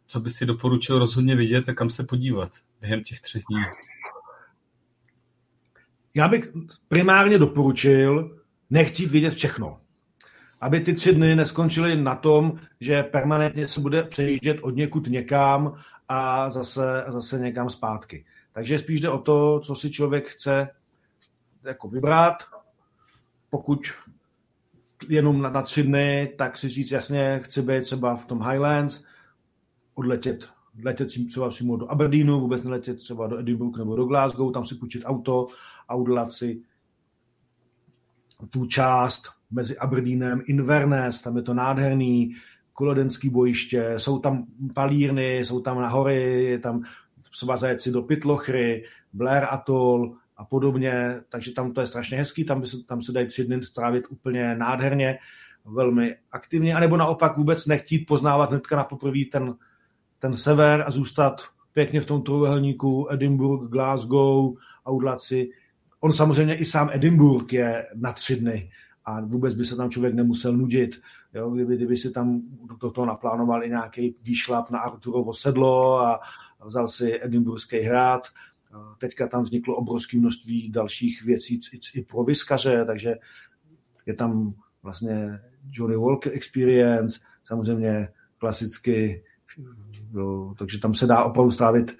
co 0.06 0.20
by 0.20 0.30
si 0.30 0.46
doporučil 0.46 0.98
rozhodně 0.98 1.36
vidět 1.36 1.68
a 1.68 1.74
kam 1.74 1.90
se 1.90 2.04
podívat 2.04 2.50
během 2.80 3.02
těch 3.02 3.20
třech 3.20 3.42
dní? 3.50 3.62
Já 6.14 6.28
bych 6.28 6.52
primárně 6.88 7.38
doporučil 7.38 8.38
nechtít 8.70 9.10
vidět 9.10 9.34
všechno. 9.34 9.80
Aby 10.60 10.80
ty 10.80 10.94
tři 10.94 11.14
dny 11.14 11.36
neskončily 11.36 11.96
na 11.96 12.14
tom, 12.14 12.52
že 12.80 13.02
permanentně 13.02 13.68
se 13.68 13.80
bude 13.80 14.02
přejíždět 14.02 14.58
od 14.62 14.76
někud 14.76 15.06
někam 15.06 15.74
a 16.08 16.50
zase, 16.50 17.04
zase 17.08 17.38
někam 17.38 17.70
zpátky. 17.70 18.24
Takže 18.52 18.78
spíš 18.78 19.00
jde 19.00 19.08
o 19.08 19.18
to, 19.18 19.60
co 19.60 19.74
si 19.74 19.90
člověk 19.90 20.28
chce 20.28 20.68
jako 21.64 21.88
vybrat. 21.88 22.36
Pokud 23.50 23.80
jenom 25.08 25.42
na, 25.42 25.50
na 25.50 25.62
tři 25.62 25.82
dny, 25.82 26.34
tak 26.38 26.56
si 26.56 26.68
říct 26.68 26.90
jasně, 26.90 27.40
chci 27.44 27.62
být 27.62 27.82
třeba 27.82 28.16
v 28.16 28.26
tom 28.26 28.42
Highlands, 28.42 29.04
odletět 29.94 30.56
letět 30.84 31.08
třeba 31.08 31.48
přímo 31.48 31.76
do 31.76 31.90
Aberdeenu, 31.90 32.40
vůbec 32.40 32.62
neletět 32.62 32.98
třeba 32.98 33.26
do 33.26 33.38
Edinburgh 33.38 33.78
nebo 33.78 33.96
do 33.96 34.04
Glasgow, 34.04 34.52
tam 34.52 34.64
si 34.64 34.74
půjčit 34.74 35.02
auto 35.04 35.46
a 35.88 35.94
udělat 35.94 36.32
si 36.32 36.62
tu 38.50 38.66
část 38.66 39.28
mezi 39.50 39.78
Aberdeenem, 39.78 40.42
Inverness, 40.46 41.22
tam 41.22 41.36
je 41.36 41.42
to 41.42 41.54
nádherný, 41.54 42.32
kolodenský 42.72 43.30
bojiště, 43.30 43.94
jsou 43.96 44.18
tam 44.18 44.46
palírny, 44.74 45.38
jsou 45.38 45.60
tam 45.60 45.80
nahory, 45.80 46.44
je 46.44 46.58
tam 46.58 46.82
třeba 47.30 47.56
zajet 47.56 47.80
si 47.80 47.90
do 47.90 48.02
Pitlochry, 48.02 48.84
Blair 49.12 49.46
Atoll 49.50 50.16
a 50.36 50.44
podobně, 50.44 51.20
takže 51.28 51.52
tam 51.52 51.72
to 51.72 51.80
je 51.80 51.86
strašně 51.86 52.18
hezký, 52.18 52.44
tam, 52.44 52.60
by 52.60 52.66
se, 52.66 52.76
tam 52.86 53.02
se 53.02 53.12
dají 53.12 53.26
tři 53.26 53.44
dny 53.44 53.64
strávit 53.64 54.04
úplně 54.10 54.54
nádherně, 54.54 55.18
velmi 55.64 56.16
aktivně, 56.32 56.74
anebo 56.74 56.96
naopak 56.96 57.36
vůbec 57.36 57.66
nechtít 57.66 57.98
poznávat 57.98 58.50
hnedka 58.50 58.76
na 58.76 58.84
poprvé 58.84 59.20
ten 59.32 59.54
ten 60.18 60.36
sever 60.36 60.84
a 60.86 60.90
zůstat 60.90 61.42
pěkně 61.72 62.00
v 62.00 62.06
tom 62.06 62.22
trojuhelníku 62.22 63.08
Edinburgh, 63.10 63.70
Glasgow 63.70 64.54
a 64.84 64.90
udělat 64.90 65.20
si. 65.20 65.48
On 66.00 66.12
samozřejmě 66.12 66.54
i 66.54 66.64
sám 66.64 66.90
Edinburgh 66.92 67.52
je 67.52 67.86
na 67.94 68.12
tři 68.12 68.36
dny 68.36 68.70
a 69.06 69.20
vůbec 69.20 69.54
by 69.54 69.64
se 69.64 69.76
tam 69.76 69.90
člověk 69.90 70.14
nemusel 70.14 70.56
nudit. 70.56 71.00
Jo? 71.34 71.50
Kdyby, 71.50 71.76
kdyby 71.76 71.96
si 71.96 72.10
tam 72.10 72.42
do 72.80 72.90
toho 72.90 73.06
naplánoval 73.06 73.64
i 73.64 73.68
nějaký 73.68 74.14
výšlap 74.22 74.70
na 74.70 74.78
Arturovo 74.78 75.34
sedlo 75.34 75.98
a 76.00 76.20
vzal 76.64 76.88
si 76.88 77.18
Edinburghský 77.22 77.78
hrad. 77.78 78.28
Teďka 78.98 79.28
tam 79.28 79.42
vzniklo 79.42 79.76
obrovské 79.76 80.18
množství 80.18 80.70
dalších 80.70 81.22
věcí 81.24 81.60
i 81.94 82.02
pro 82.02 82.24
vyskaře, 82.24 82.84
takže 82.86 83.14
je 84.06 84.14
tam 84.14 84.54
vlastně 84.82 85.40
Johnny 85.72 85.96
Walker 85.96 86.32
Experience, 86.32 87.20
samozřejmě 87.42 88.08
klasicky 88.38 89.24
Jo, 90.14 90.54
takže 90.58 90.78
tam 90.78 90.94
se 90.94 91.06
dá 91.06 91.24
opravdu 91.24 91.50
strávit 91.50 91.96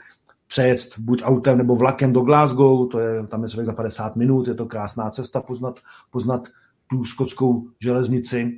přejet 0.47 0.99
buď 0.99 1.23
autem 1.24 1.59
nebo 1.59 1.77
vlakem 1.77 2.12
do 2.12 2.20
Glasgow, 2.20 2.89
to 2.89 2.99
je, 2.99 3.27
tam 3.27 3.43
je 3.43 3.49
člověk 3.49 3.66
za 3.66 3.73
50 3.73 4.16
minut, 4.16 4.49
je 4.49 4.55
to 4.55 4.66
krásná 4.66 5.11
cesta 5.11 5.41
poznat, 5.41 5.81
poznat 6.11 6.49
tu 6.87 7.05
skotskou 7.05 7.69
železnici. 7.81 8.55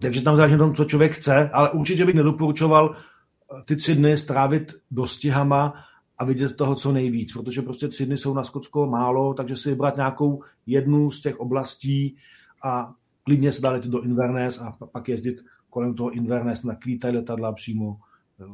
Takže 0.00 0.20
tam 0.20 0.36
záleží 0.36 0.52
na 0.52 0.58
tom, 0.58 0.74
co 0.74 0.84
člověk 0.84 1.12
chce, 1.12 1.50
ale 1.52 1.70
určitě 1.70 2.06
bych 2.06 2.14
nedoporučoval 2.14 2.94
eh, 2.94 3.62
ty 3.66 3.76
tři 3.76 3.94
dny 3.94 4.18
strávit 4.18 4.74
dostihama 4.90 5.74
a 6.18 6.24
vidět 6.24 6.56
toho 6.56 6.74
co 6.74 6.92
nejvíc, 6.92 7.32
protože 7.32 7.62
prostě 7.62 7.88
tři 7.88 8.06
dny 8.06 8.18
jsou 8.18 8.34
na 8.34 8.44
Skotsko 8.44 8.86
málo, 8.86 9.34
takže 9.34 9.56
si 9.56 9.70
vybrat 9.70 9.96
nějakou 9.96 10.42
jednu 10.66 11.10
z 11.10 11.20
těch 11.20 11.40
oblastí 11.40 12.16
a 12.64 12.92
klidně 13.24 13.52
se 13.52 13.60
dá 13.62 13.78
do 13.78 14.00
Inverness 14.02 14.58
a 14.58 14.72
pak 14.92 15.08
jezdit 15.08 15.44
kolem 15.70 15.94
toho 15.94 16.10
Inverness 16.10 16.62
na 16.62 16.74
kvítaj 16.74 17.12
letadla 17.12 17.52
přímo 17.52 17.96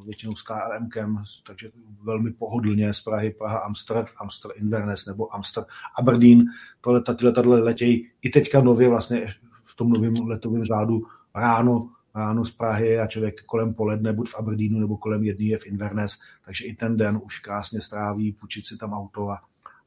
většinou 0.04 0.34
s 0.34 0.42
KLM, 0.42 1.24
takže 1.46 1.70
velmi 2.02 2.32
pohodlně 2.32 2.94
z 2.94 3.00
Prahy, 3.00 3.30
Praha, 3.30 3.58
Amster, 3.58 4.06
Amster 4.16 4.50
Inverness 4.54 5.06
nebo 5.06 5.34
Amster 5.34 5.64
Aberdeen. 5.98 6.44
Tohle, 6.80 7.02
ty 7.02 7.26
letadla 7.26 7.58
letějí 7.58 8.10
i 8.22 8.30
teďka 8.30 8.60
nově 8.60 8.88
vlastně 8.88 9.26
v 9.64 9.76
tom 9.76 9.90
novém 9.90 10.14
letovém 10.14 10.64
řádu 10.64 11.02
ráno, 11.34 11.90
ráno 12.14 12.44
z 12.44 12.52
Prahy 12.52 12.98
a 12.98 13.06
člověk 13.06 13.42
kolem 13.42 13.74
poledne, 13.74 14.12
buď 14.12 14.28
v 14.28 14.34
Aberdeenu 14.34 14.80
nebo 14.80 14.96
kolem 14.96 15.22
jedný 15.22 15.46
je 15.46 15.58
v 15.58 15.66
Inverness, 15.66 16.18
takže 16.44 16.64
i 16.64 16.74
ten 16.74 16.96
den 16.96 17.20
už 17.24 17.38
krásně 17.38 17.80
stráví, 17.80 18.32
půjčit 18.32 18.66
si 18.66 18.76
tam 18.76 18.92
auto 18.92 19.30
a, 19.30 19.40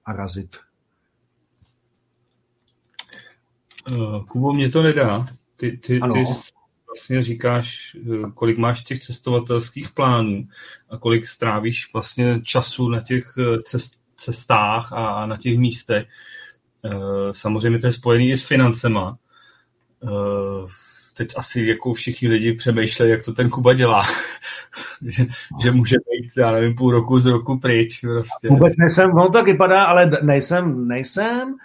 a 0.05 0.13
razit. 0.13 0.57
Uh, 3.91 4.25
Kubo, 4.25 4.53
mě 4.53 4.69
to 4.69 4.81
nedá. 4.81 5.27
Ty, 5.55 5.71
ty, 5.71 5.99
ty 5.99 6.25
vlastně 6.89 7.23
říkáš, 7.23 7.95
eh, 7.95 8.31
kolik 8.33 8.57
máš 8.57 8.83
těch 8.83 8.99
cestovatelských 8.99 9.89
plánů 9.91 10.47
a 10.89 10.97
kolik 10.97 11.27
strávíš 11.27 11.93
vlastně 11.93 12.41
času 12.43 12.89
na 12.89 13.01
těch 13.01 13.33
eh, 13.39 13.61
cest, 13.61 13.93
cestách 14.15 14.93
a 14.93 15.25
na 15.25 15.37
těch 15.37 15.57
místech. 15.57 16.07
Eh, 16.85 16.89
samozřejmě 17.31 17.79
to 17.79 17.87
je 17.87 17.93
spojený 17.93 18.29
i 18.31 18.37
s 18.37 18.47
financema. 18.47 19.17
Teď 21.13 21.33
asi 21.35 21.61
jako 21.61 21.93
všichni 21.93 22.27
lidi 22.27 22.53
přemýšlejí, 22.53 23.11
jak 23.11 23.25
to 23.25 23.33
ten 23.33 23.49
Kuba 23.49 23.73
dělá. 23.73 24.03
že, 25.07 25.25
že 25.63 25.71
může 25.71 25.95
být, 25.95 26.31
já 26.37 26.51
nevím, 26.51 26.75
půl 26.75 26.91
roku 26.91 27.19
z 27.19 27.25
roku 27.25 27.59
pryč. 27.59 27.99
Prostě. 28.01 28.49
Vůbec 28.49 28.73
nejsem, 28.77 29.11
ono 29.11 29.29
tak 29.29 29.45
vypadá, 29.45 29.83
ale 29.83 30.11
nejsem, 30.21 30.87
nejsem. 30.87 31.55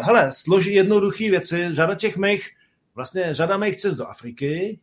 Hele, 0.00 0.30
složí 0.32 0.74
jednoduché 0.74 1.30
věci. 1.30 1.68
Řada 1.72 1.94
těch 1.94 2.16
mých 2.16 2.50
vlastně 2.94 3.34
řada 3.34 3.56
mých 3.56 3.76
cest 3.76 3.96
do 3.96 4.06
Afriky 4.06 4.80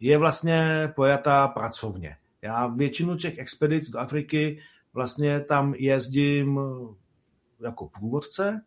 je 0.00 0.18
vlastně 0.18 0.88
pojatá 0.96 1.48
pracovně. 1.48 2.16
Já 2.42 2.66
většinu 2.66 3.16
těch 3.16 3.38
expedic 3.38 3.90
do 3.90 3.98
Afriky 3.98 4.60
vlastně 4.92 5.40
tam 5.40 5.74
jezdím 5.74 6.60
jako 7.60 7.88
průvodce, 7.88 8.60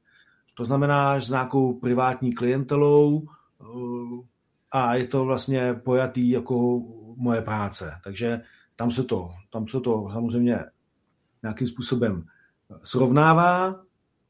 to 0.53 0.65
znamená, 0.65 1.19
že 1.19 1.25
s 1.25 1.29
nějakou 1.29 1.79
privátní 1.79 2.33
klientelou 2.33 3.27
eh, 3.27 3.65
a 4.71 4.95
je 4.95 5.07
to 5.07 5.25
vlastně 5.25 5.73
pojatý 5.73 6.29
jako 6.29 6.81
moje 7.15 7.41
práce. 7.41 7.99
Takže 8.03 8.41
tam 8.75 8.91
se 8.91 9.03
to, 9.03 9.29
tam 9.51 9.67
se 9.67 9.79
to 9.79 10.09
samozřejmě 10.13 10.59
nějakým 11.43 11.67
způsobem 11.67 12.25
srovnává, 12.83 13.81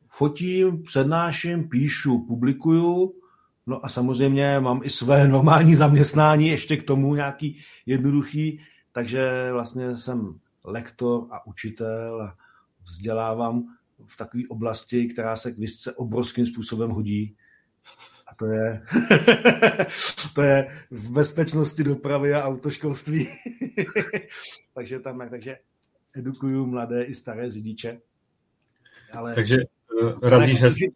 fotím, 0.07 0.83
přednáším, 0.83 1.69
píšu, 1.69 2.25
publikuju 2.27 3.13
No 3.67 3.85
a 3.85 3.89
samozřejmě 3.89 4.59
mám 4.59 4.81
i 4.83 4.89
své 4.89 5.27
normální 5.27 5.75
zaměstnání, 5.75 6.47
ještě 6.47 6.77
k 6.77 6.83
tomu 6.83 7.15
nějaký 7.15 7.59
jednoduchý, 7.85 8.59
takže 8.91 9.51
vlastně 9.51 9.97
jsem 9.97 10.39
lektor 10.65 11.27
a 11.31 11.47
učitel 11.47 12.21
a 12.21 12.37
vzdělávám 12.83 13.63
v 14.05 14.17
takové 14.17 14.43
oblasti, 14.49 15.07
která 15.07 15.35
se 15.35 15.51
k 15.51 15.57
visce 15.57 15.93
obrovským 15.93 16.45
způsobem 16.45 16.89
hodí. 16.89 17.35
A 18.27 18.35
to 18.35 18.45
je, 18.45 18.81
to 20.35 20.41
je 20.41 20.85
v 20.91 21.11
bezpečnosti 21.11 21.83
dopravy 21.83 22.33
a 22.33 22.43
autoškolství. 22.43 23.27
takže 24.73 24.99
tam, 24.99 25.29
takže 25.29 25.57
edukuju 26.13 26.65
mladé 26.65 27.03
i 27.03 27.15
staré 27.15 27.51
řidiče. 27.51 28.01
Ale... 29.13 29.35
Takže 29.35 29.57
razíš 30.21 30.61
hezky. 30.61 30.93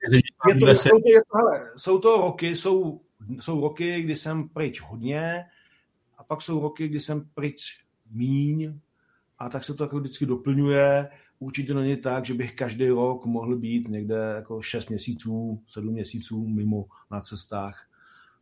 Je 0.47 0.55
to, 0.55 0.67
jsou, 0.67 0.89
to, 0.89 1.09
je 1.09 1.21
to, 1.31 1.37
hele, 1.37 1.71
jsou 1.77 1.99
to 1.99 2.17
roky, 2.17 2.55
jsou, 2.55 3.01
jsou 3.39 3.61
roky, 3.61 4.01
kdy 4.01 4.15
jsem 4.15 4.49
pryč 4.49 4.81
hodně 4.81 5.45
a 6.17 6.23
pak 6.23 6.41
jsou 6.41 6.61
roky, 6.61 6.87
kdy 6.87 6.99
jsem 6.99 7.29
pryč 7.33 7.83
míň 8.11 8.79
a 9.39 9.49
tak 9.49 9.63
se 9.63 9.73
to 9.73 9.83
jako 9.83 9.99
vždycky 9.99 10.25
doplňuje. 10.25 11.09
Určitě 11.39 11.73
není 11.73 11.97
tak, 11.97 12.25
že 12.25 12.33
bych 12.33 12.55
každý 12.55 12.87
rok 12.87 13.25
mohl 13.25 13.55
být 13.55 13.87
někde 13.87 14.15
jako 14.35 14.61
6 14.61 14.89
měsíců, 14.89 15.61
7 15.65 15.93
měsíců 15.93 16.47
mimo 16.47 16.85
na 17.11 17.21
cestách. 17.21 17.83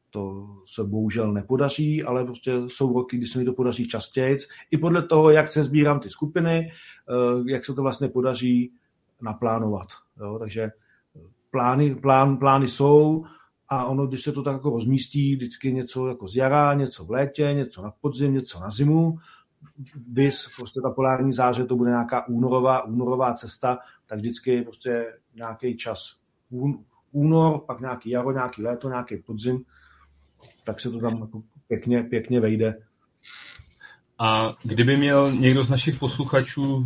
to 0.10 0.48
se 0.66 0.84
bohužel 0.84 1.34
nepodaří, 1.34 2.04
ale 2.04 2.26
prostě 2.26 2.52
jsou 2.68 2.94
roky, 2.94 3.18
kdy 3.18 3.28
se 3.28 3.40
mi 3.40 3.46
to 3.46 3.54
podaří 3.54 3.88
častěji. 3.88 4.38
I 4.72 4.78
podle 4.78 5.04
toho, 5.04 5.30
jak 5.30 5.48
se 5.48 5.64
sbírám 5.64 6.00
ty 6.00 6.10
skupiny, 6.10 6.72
eh, 6.72 7.52
jak 7.52 7.66
se 7.66 7.74
to 7.74 7.82
vlastně 7.82 8.08
podaří 8.08 8.72
naplánovat. 9.22 9.88
Jo? 10.22 10.40
Takže 10.40 10.72
plány, 11.52 11.96
plán, 11.96 12.38
plány 12.38 12.68
jsou 12.68 13.26
a 13.68 13.86
ono, 13.86 14.08
když 14.08 14.22
se 14.22 14.32
to 14.32 14.44
tak 14.44 14.54
jako 14.54 14.70
rozmístí, 14.70 15.36
vždycky 15.36 15.74
něco 15.74 16.08
jako 16.08 16.28
z 16.28 16.36
jara, 16.36 16.74
něco 16.74 17.06
v 17.06 17.12
létě, 17.12 17.54
něco 17.54 17.82
na 17.82 17.92
podzim, 18.02 18.34
něco 18.34 18.60
na 18.60 18.70
zimu, 18.70 19.18
bys, 19.96 20.50
prostě 20.56 20.82
ta 20.82 20.90
polární 20.90 21.34
záře, 21.34 21.66
to 21.66 21.76
bude 21.76 21.90
nějaká 21.90 22.28
únorová, 22.28 22.84
únorová 22.86 23.34
cesta, 23.34 23.78
tak 24.06 24.20
vždycky 24.20 24.62
prostě 24.62 25.06
nějaký 25.36 25.78
čas 25.78 26.00
únor, 27.12 27.60
pak 27.68 27.80
nějaký 27.82 28.10
jaro, 28.10 28.32
nějaký 28.32 28.62
léto, 28.62 28.90
nějaký 28.90 29.18
podzim, 29.18 29.64
tak 30.64 30.80
se 30.80 30.92
to 30.92 31.00
tam 31.00 31.22
jako 31.22 31.44
pěkně, 31.68 32.04
pěkně 32.04 32.40
vejde. 32.40 32.78
A 34.20 34.56
kdyby 34.64 34.98
měl 34.98 35.32
někdo 35.32 35.64
z 35.64 35.70
našich 35.70 36.00
posluchačů 36.00 36.86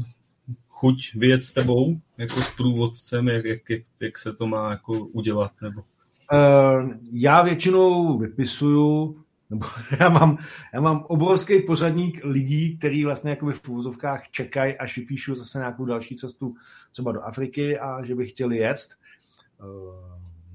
chuť 0.80 1.16
vyjet 1.16 1.44
s 1.44 1.54
tebou 1.54 2.00
jako 2.18 2.42
s 2.42 2.52
průvodcem, 2.58 3.28
jak, 3.28 3.46
jak, 3.46 3.70
jak, 3.70 3.82
jak 4.02 4.18
se 4.18 4.34
to 4.34 4.48
má 4.48 4.72
jako 4.72 4.94
udělat? 4.94 5.52
Nebo? 5.62 5.82
Uh, 5.82 6.92
já 7.12 7.42
většinou 7.42 8.18
vypisuju, 8.18 9.22
nebo 9.50 9.66
já 10.00 10.10
mám, 10.10 10.38
já 10.74 10.82
mám 10.82 11.06
obrovský 11.08 11.62
pořadník 11.62 12.22
lidí, 12.24 12.78
kteří 12.78 13.06
vlastně 13.06 13.30
jako 13.30 13.52
v 13.52 13.62
průvozovkách 13.62 14.30
čekají, 14.32 14.78
až 14.78 14.98
vypíšu 14.98 15.36
zase 15.36 15.60
nějakou 15.60 15.86
další 15.86 16.16
cestu 16.16 16.56
třeba 16.92 17.12
do 17.12 17.22
Afriky 17.22 17.80
a 17.80 18.06
že 18.06 18.16
by 18.16 18.26
chtěli 18.26 18.58
jet. 18.58 18.78
Uh, 19.64 19.68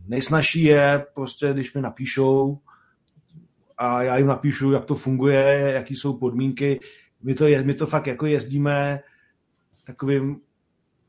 nejsnažší 0.07 0.63
je 0.63 1.07
prostě, 1.15 1.53
když 1.53 1.75
mi 1.75 1.81
napíšou 1.81 2.59
a 3.79 4.03
já 4.03 4.17
jim 4.17 4.27
napíšu, 4.27 4.73
jak 4.73 4.85
to 4.85 4.95
funguje, 4.95 5.73
jaký 5.75 5.97
jsou 5.97 6.19
podmínky. 6.19 6.81
My 7.23 7.35
to, 7.35 7.47
je, 7.47 7.63
my 7.63 7.75
to 7.75 7.87
fakt 7.87 8.07
jako 8.07 8.27
jezdíme 8.27 9.01
takovým 9.85 10.41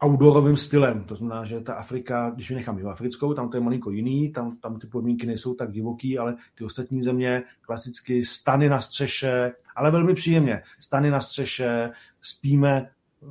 outdoorovým 0.05 0.57
stylem. 0.57 1.03
To 1.03 1.15
znamená, 1.15 1.45
že 1.45 1.59
ta 1.59 1.73
Afrika, 1.73 2.29
když 2.29 2.49
nechám 2.49 2.79
jo 2.79 2.89
africkou, 2.89 3.33
tam 3.33 3.49
to 3.49 3.57
je 3.57 3.61
malinko 3.61 3.91
jiný, 3.91 4.31
tam, 4.31 4.57
tam 4.57 4.79
ty 4.79 4.87
podmínky 4.87 5.27
nejsou 5.27 5.53
tak 5.53 5.71
divoký, 5.71 6.17
ale 6.17 6.35
ty 6.55 6.63
ostatní 6.63 7.01
země 7.01 7.43
klasicky 7.61 8.25
stany 8.25 8.69
na 8.69 8.81
střeše, 8.81 9.51
ale 9.75 9.91
velmi 9.91 10.13
příjemně. 10.13 10.61
Stany 10.79 11.09
na 11.09 11.21
střeše, 11.21 11.91
spíme 12.21 12.77
eh, 12.77 13.27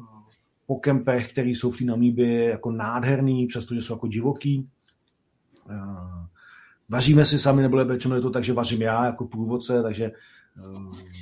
po 0.66 0.76
kempech, 0.76 1.32
které 1.32 1.48
jsou 1.48 1.70
v 1.70 1.76
té 1.78 1.84
Namíbii 1.84 2.46
jako 2.48 2.70
nádherný, 2.70 3.46
přestože 3.46 3.82
jsou 3.82 3.94
jako 3.94 4.06
divoký. 4.06 4.68
Eh, 5.70 5.74
vaříme 6.88 7.24
si 7.24 7.38
sami, 7.38 7.62
nebo 7.62 7.84
většinou 7.84 8.14
je 8.14 8.22
to 8.22 8.30
tak, 8.30 8.44
že 8.44 8.52
vařím 8.52 8.82
já 8.82 9.04
jako 9.04 9.26
průvodce, 9.26 9.82
takže 9.82 10.12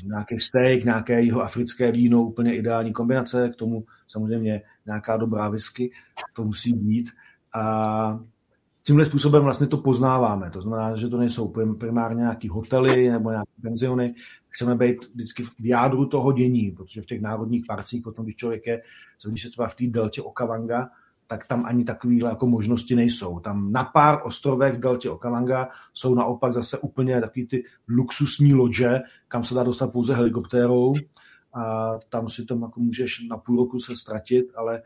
nějaký 0.05 0.41
steak, 0.41 0.85
nějaké 0.85 1.23
jeho 1.23 1.43
africké 1.43 1.93
víno, 1.93 2.23
úplně 2.23 2.57
ideální 2.57 2.93
kombinace, 2.93 3.51
k 3.53 3.57
tomu 3.57 3.85
samozřejmě 4.09 4.63
nějaká 4.87 5.17
dobrá 5.17 5.49
whisky, 5.49 5.91
to 6.33 6.45
musí 6.45 6.73
být. 6.73 7.11
A 7.55 8.21
tímhle 8.83 9.07
způsobem 9.07 9.43
vlastně 9.43 9.67
to 9.67 9.77
poznáváme. 9.77 10.51
To 10.51 10.63
znamená, 10.63 10.97
že 10.97 11.09
to 11.09 11.19
nejsou 11.19 11.53
primárně 11.79 12.21
nějaký 12.21 12.49
hotely 12.49 13.11
nebo 13.11 13.31
nějaké 13.31 13.53
penziony. 13.63 14.15
Chceme 14.49 14.75
být 14.75 15.15
vždycky 15.15 15.43
v 15.43 15.67
jádru 15.67 16.07
toho 16.07 16.33
dění, 16.33 16.71
protože 16.71 17.03
v 17.03 17.07
těch 17.07 17.21
národních 17.21 17.65
parcích, 17.67 18.03
potom 18.03 18.25
když 18.25 18.37
člověk 18.37 18.67
je, 18.67 18.83
když 19.29 19.43
se 19.43 19.51
třeba 19.51 19.69
v 19.69 19.75
té 19.75 19.87
deltě 19.87 20.23
Okavanga, 20.23 20.91
tak 21.27 21.47
tam 21.47 21.65
ani 21.67 21.85
takovéhle 21.85 22.31
jako 22.31 22.47
možnosti 22.47 22.95
nejsou. 22.95 23.41
Tam 23.41 23.73
na 23.73 23.85
pár 23.85 24.21
ostrovech 24.25 24.75
v 24.75 24.81
deltě 24.81 25.11
Okavanga 25.11 25.69
jsou 25.93 26.15
naopak 26.15 26.53
zase 26.53 26.79
úplně 26.79 27.21
takový 27.21 27.47
ty 27.47 27.65
luxusní 27.89 28.55
lože, 28.55 29.01
kam 29.29 29.45
se 29.45 29.55
dá 29.55 29.63
dostat 29.63 29.93
pouze 29.93 30.15
helikoptérou 30.15 30.95
a 31.55 31.93
tam 32.09 32.29
si 32.29 32.45
tam 32.45 32.63
jako 32.63 32.81
můžeš 32.81 33.29
na 33.31 33.37
půl 33.37 33.57
roku 33.57 33.81
se 33.81 33.97
ztratit, 33.97 34.47
ale 34.57 34.83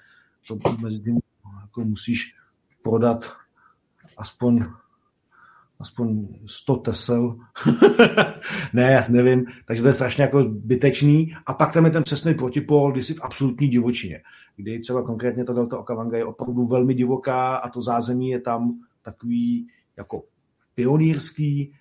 to 0.48 0.58
mezi 0.80 1.00
tím 1.00 1.18
jako 1.60 1.80
musíš 1.84 2.34
prodat 2.82 3.32
aspoň 4.16 4.64
aspoň 5.80 6.28
100 6.46 6.76
tesel. 6.76 7.36
ne, 8.72 8.92
já 8.92 9.00
nevím. 9.10 9.46
Takže 9.64 9.82
to 9.82 9.88
je 9.88 9.94
strašně 9.94 10.22
jako 10.22 10.44
bytečný. 10.44 11.34
A 11.46 11.54
pak 11.54 11.72
tam 11.72 11.84
je 11.84 11.90
ten 11.90 12.02
přesný 12.02 12.34
protipol, 12.34 12.92
kdy 12.92 13.02
jsi 13.02 13.14
v 13.14 13.20
absolutní 13.22 13.68
divočině. 13.68 14.22
Kdy 14.56 14.78
třeba 14.80 15.02
konkrétně 15.02 15.44
ta 15.44 15.52
delta 15.52 15.78
Okavanga 15.78 16.16
je 16.16 16.24
opravdu 16.24 16.66
velmi 16.66 16.94
divoká 16.94 17.56
a 17.56 17.68
to 17.68 17.82
zázemí 17.82 18.28
je 18.28 18.40
tam 18.40 18.74
takový 19.02 19.66
jako 19.96 20.22
pionýrský, 20.74 21.72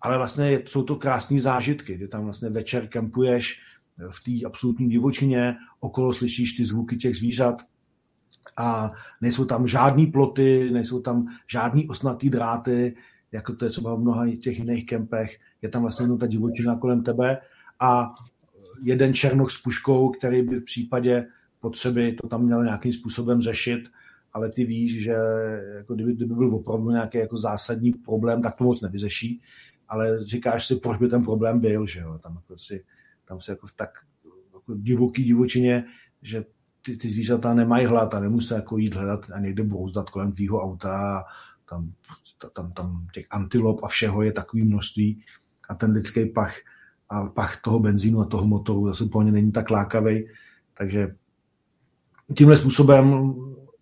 ale 0.00 0.16
vlastně 0.16 0.62
jsou 0.66 0.82
to 0.82 0.96
krásné 0.96 1.40
zážitky, 1.40 1.94
kdy 1.94 2.08
tam 2.08 2.24
vlastně 2.24 2.48
večer 2.48 2.88
kempuješ 2.88 3.60
v 4.10 4.24
té 4.24 4.46
absolutní 4.46 4.88
divočině, 4.88 5.56
okolo 5.80 6.12
slyšíš 6.12 6.52
ty 6.52 6.64
zvuky 6.64 6.96
těch 6.96 7.16
zvířat, 7.16 7.62
a 8.56 8.90
nejsou 9.20 9.44
tam 9.44 9.66
žádný 9.66 10.06
ploty, 10.06 10.70
nejsou 10.70 11.00
tam 11.00 11.26
žádný 11.50 11.88
osnatý 11.88 12.30
dráty, 12.30 12.96
jako 13.32 13.56
to 13.56 13.64
je 13.64 13.70
třeba 13.70 13.94
v 13.94 14.00
mnoha 14.00 14.26
těch 14.36 14.58
jiných 14.58 14.86
kempech. 14.86 15.38
Je 15.62 15.68
tam 15.68 15.82
vlastně 15.82 16.04
jenom 16.04 16.18
ta 16.18 16.26
divočina 16.26 16.78
kolem 16.78 17.02
tebe 17.02 17.38
a 17.80 18.14
jeden 18.82 19.14
černoch 19.14 19.50
s 19.50 19.62
puškou, 19.62 20.10
který 20.10 20.42
by 20.42 20.60
v 20.60 20.64
případě 20.64 21.26
potřeby 21.60 22.12
to 22.12 22.28
tam 22.28 22.44
měl 22.44 22.64
nějakým 22.64 22.92
způsobem 22.92 23.40
řešit, 23.40 23.80
ale 24.32 24.50
ty 24.50 24.64
víš, 24.64 25.02
že 25.02 25.14
jako 25.76 25.94
kdyby, 25.94 26.14
kdyby 26.14 26.34
byl 26.34 26.54
opravdu 26.54 26.90
nějaký 26.90 27.18
jako 27.18 27.36
zásadní 27.36 27.92
problém, 27.92 28.42
tak 28.42 28.56
to 28.56 28.64
moc 28.64 28.80
nevyřeší, 28.80 29.42
ale 29.88 30.24
říkáš 30.24 30.66
si, 30.66 30.76
proč 30.76 30.98
by 30.98 31.08
ten 31.08 31.22
problém 31.22 31.60
byl, 31.60 31.86
že 31.86 32.00
jo, 32.00 32.18
tam, 32.22 32.34
jako 32.34 32.58
si, 32.58 32.84
tam 33.24 33.40
se 33.40 33.52
jako 33.52 33.66
v 33.66 33.72
tak 33.72 33.90
jako 34.54 34.74
divoký 34.74 35.24
divočině, 35.24 35.84
že 36.22 36.44
ty, 36.88 36.96
ty 36.96 37.10
zvířata 37.10 37.54
nemají 37.54 37.86
hlad 37.86 38.14
a 38.14 38.20
nemusí 38.20 38.54
jako 38.54 38.78
jít 38.78 38.94
hledat 38.94 39.20
a 39.34 39.40
někde 39.40 39.62
brouzdat 39.62 40.10
kolem 40.10 40.32
tvýho 40.32 40.62
auta. 40.62 41.24
Tam, 41.68 41.92
tam, 42.52 42.72
tam 42.72 43.06
těch 43.14 43.26
antilop 43.30 43.84
a 43.84 43.88
všeho 43.88 44.22
je 44.22 44.32
takový 44.32 44.62
množství 44.62 45.22
a 45.68 45.74
ten 45.74 45.90
lidský 45.90 46.26
pach 46.26 46.54
a 47.08 47.26
pach 47.26 47.60
toho 47.60 47.80
benzínu 47.80 48.20
a 48.20 48.24
toho 48.24 48.46
motoru 48.46 48.86
zase 48.86 49.04
úplně 49.04 49.32
není 49.32 49.52
tak 49.52 49.70
lákavý. 49.70 50.28
Takže 50.78 51.14
tímhle 52.34 52.56
způsobem 52.56 53.34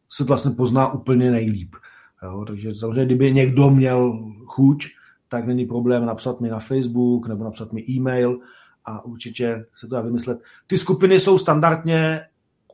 se 0.08 0.24
vlastně 0.24 0.50
pozná 0.50 0.92
úplně 0.92 1.30
nejlíp. 1.30 1.74
Jo? 2.22 2.44
Takže 2.46 2.74
samozřejmě, 2.74 3.04
kdyby 3.04 3.32
někdo 3.32 3.70
měl 3.70 4.30
chuť, 4.46 4.86
tak 5.28 5.46
není 5.46 5.66
problém 5.66 6.06
napsat 6.06 6.40
mi 6.40 6.48
na 6.48 6.58
Facebook 6.58 7.28
nebo 7.28 7.44
napsat 7.44 7.72
mi 7.72 7.84
e-mail 7.90 8.38
a 8.84 9.04
určitě 9.04 9.66
se 9.74 9.86
to 9.86 9.94
dá 9.94 10.00
vymyslet. 10.00 10.38
Ty 10.66 10.78
skupiny 10.78 11.20
jsou 11.20 11.38
standardně 11.38 12.20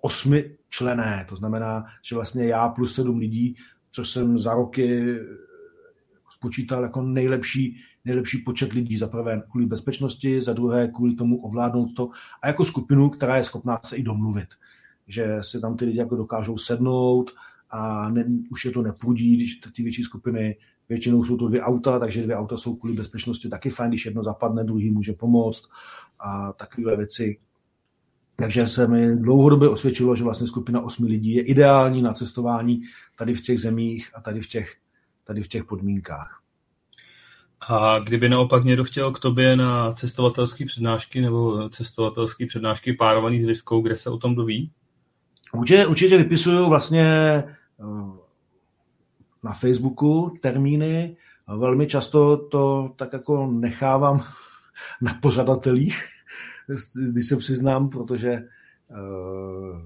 osmi 0.05 0.57
člené, 0.69 1.27
to 1.29 1.37
znamená, 1.37 1.85
že 2.03 2.15
vlastně 2.15 2.47
já 2.47 2.69
plus 2.69 2.95
sedm 2.95 3.19
lidí, 3.19 3.57
což 3.91 4.11
jsem 4.11 4.39
za 4.39 4.55
roky 4.55 5.17
spočítal 6.31 6.83
jako 6.83 7.03
nejlepší, 7.03 7.77
nejlepší 8.05 8.39
počet 8.39 8.73
lidí. 8.73 8.99
Za 8.99 9.07
prvé 9.07 9.43
kvůli 9.51 9.67
bezpečnosti, 9.67 10.41
za 10.41 10.53
druhé 10.53 10.89
kvůli 10.89 11.15
tomu 11.15 11.41
ovládnout 11.41 11.95
to 11.97 12.09
a 12.43 12.47
jako 12.47 12.65
skupinu, 12.65 13.11
která 13.11 13.37
je 13.37 13.45
schopná 13.45 13.81
se 13.85 13.97
i 13.97 14.03
domluvit. 14.03 14.49
Že 15.09 15.39
si 15.41 15.61
tam 15.61 15.77
ty 15.77 15.85
lidi 15.85 15.99
jako 15.99 16.17
dokážou 16.17 16.59
sednout 16.59 17.31
a 17.71 18.09
ne, 18.09 18.25
už 18.51 18.65
je 18.65 18.71
to 18.71 18.83
nepůdí, 18.83 19.37
když 19.37 19.61
ty 19.77 19.83
větší 19.83 20.03
skupiny 20.03 20.57
Většinou 20.93 21.25
jsou 21.25 21.37
to 21.37 21.49
dvě 21.49 21.63
auta, 21.63 21.99
takže 21.99 22.23
dvě 22.23 22.37
auta 22.37 22.57
jsou 22.57 22.77
kvůli 22.77 22.95
bezpečnosti 22.95 23.49
taky 23.49 23.71
fajn, 23.71 23.91
když 23.91 24.07
jedno 24.07 24.23
zapadne, 24.23 24.65
druhý 24.65 24.91
může 24.91 25.13
pomoct 25.13 25.69
a 26.21 26.53
takové 26.53 26.97
věci. 26.97 27.39
Takže 28.43 28.69
se 28.69 28.87
mi 28.87 29.17
dlouhodobě 29.17 29.69
osvědčilo, 29.69 30.17
že 30.17 30.25
vlastně 30.25 30.47
skupina 30.47 30.81
osmi 30.81 31.09
lidí 31.09 31.35
je 31.35 31.43
ideální 31.43 32.03
na 32.03 32.13
cestování 32.13 32.81
tady 33.19 33.35
v 33.35 33.41
těch 33.41 33.61
zemích 33.61 34.11
a 34.15 34.21
tady 34.21 34.41
v 34.41 34.47
těch, 34.47 34.77
tady 35.25 35.43
v 35.43 35.49
těch 35.49 35.65
podmínkách. 35.65 36.43
A 37.69 37.99
kdyby 37.99 38.29
naopak 38.29 38.65
někdo 38.65 38.85
chtěl 38.85 39.13
k 39.13 39.21
tobě 39.21 39.57
na 39.57 39.93
cestovatelské 39.93 40.65
přednášky 40.65 41.21
nebo 41.21 41.69
cestovatelské 41.69 42.47
přednášky 42.47 42.93
párovaný 42.93 43.41
s 43.41 43.45
Viskou, 43.45 43.81
kde 43.81 43.97
se 43.97 44.11
o 44.11 44.19
tom 44.19 44.35
doví? 44.35 44.71
Určitě, 45.55 45.87
určitě 45.87 46.19
vypisuju 46.19 46.69
vlastně 46.69 47.05
eh, 47.05 47.45
na 49.43 49.53
Facebooku 49.53 50.39
termíny. 50.41 51.17
Velmi 51.57 51.87
často 51.87 52.37
to 52.37 52.93
tak 52.97 53.13
jako 53.13 53.47
nechávám 53.47 54.25
na 55.03 55.15
pořadatelích, 55.15 56.09
když 57.11 57.29
se 57.29 57.37
přiznám, 57.37 57.89
protože 57.89 58.39
uh, 58.91 59.81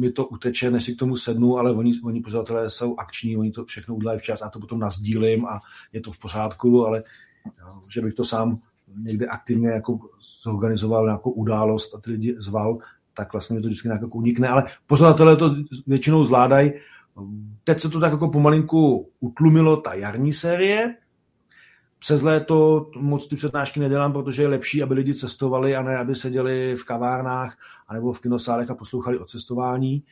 mi 0.00 0.12
to 0.12 0.26
uteče, 0.26 0.70
než 0.70 0.84
si 0.84 0.94
k 0.94 0.98
tomu 0.98 1.16
sednu, 1.16 1.58
ale 1.58 1.72
oni, 1.72 1.92
oni 2.04 2.20
pořadatelé 2.20 2.70
jsou 2.70 2.96
akční, 2.98 3.36
oni 3.36 3.50
to 3.50 3.64
všechno 3.64 3.94
udělají 3.94 4.18
včas 4.18 4.42
a 4.42 4.50
to 4.50 4.60
potom 4.60 4.78
nazdílím 4.78 5.46
a 5.46 5.60
je 5.92 6.00
to 6.00 6.12
v 6.12 6.18
pořádku, 6.18 6.86
ale 6.86 7.02
uh, 7.02 7.80
že 7.90 8.00
bych 8.00 8.14
to 8.14 8.24
sám 8.24 8.58
někde 8.96 9.26
aktivně 9.26 9.68
jako 9.68 9.98
zorganizoval 10.42 11.04
nějakou 11.04 11.30
událost 11.30 11.94
a 11.94 12.00
ty 12.00 12.10
lidi 12.10 12.36
zval, 12.38 12.78
tak 13.14 13.32
vlastně 13.32 13.56
mi 13.56 13.62
to 13.62 13.68
vždycky 13.68 13.88
nějak 13.88 14.02
jako 14.02 14.18
unikne, 14.18 14.48
ale 14.48 14.64
pořadatelé 14.86 15.36
to 15.36 15.54
většinou 15.86 16.24
zvládají. 16.24 16.72
Teď 17.64 17.80
se 17.80 17.88
to 17.88 18.00
tak 18.00 18.12
jako 18.12 18.28
pomalinku 18.28 19.10
utlumilo, 19.20 19.76
ta 19.76 19.94
jarní 19.94 20.32
série, 20.32 20.94
přes 22.06 22.22
léto 22.22 22.90
moc 22.96 23.28
ty 23.28 23.36
přednášky 23.36 23.80
nedělám, 23.80 24.12
protože 24.12 24.42
je 24.42 24.48
lepší, 24.48 24.82
aby 24.82 24.94
lidi 24.94 25.14
cestovali 25.14 25.76
a 25.76 25.82
ne, 25.82 25.96
aby 25.96 26.14
seděli 26.14 26.76
v 26.76 26.84
kavárnách 26.84 27.58
anebo 27.88 28.12
v 28.12 28.20
kinosálech 28.20 28.70
a 28.70 28.74
poslouchali 28.74 29.18
o 29.18 29.24
cestování. 29.24 30.02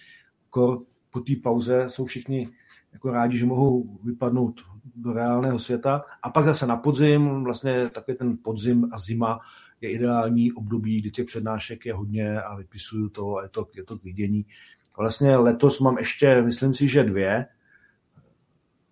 Kor 0.51 0.83
po 1.11 1.21
té 1.21 1.33
pauze 1.43 1.85
jsou 1.89 2.05
všichni 2.05 2.49
jako 2.93 3.11
rádi, 3.11 3.39
že 3.39 3.47
mohou 3.47 3.99
vypadnout 4.05 4.61
do 4.97 5.13
reálného 5.13 5.59
světa. 5.59 6.03
A 6.23 6.31
pak 6.31 6.45
zase 6.45 6.67
na 6.67 6.77
podzim, 6.77 7.45
vlastně 7.45 7.89
takový 7.89 8.17
ten 8.17 8.39
podzim 8.45 8.89
a 8.93 8.99
zima 8.99 9.41
je 9.81 9.91
ideální 9.91 10.53
období, 10.53 11.01
kdy 11.01 11.11
těch 11.11 11.27
přednášek 11.27 11.87
je 11.87 11.95
hodně 11.95 12.41
a 12.41 12.57
vypisuju 12.57 13.09
to 13.09 13.37
a 13.37 13.43
je 13.43 13.49
to, 13.49 13.69
je 13.77 13.85
to 13.85 13.99
k 13.99 14.05
vidění. 14.05 14.47
Vlastně 14.99 15.37
letos 15.37 15.81
mám 15.81 15.99
ještě, 15.99 16.43
myslím 16.43 16.75
si, 16.75 16.89
že 16.89 17.05
dvě, 17.05 17.47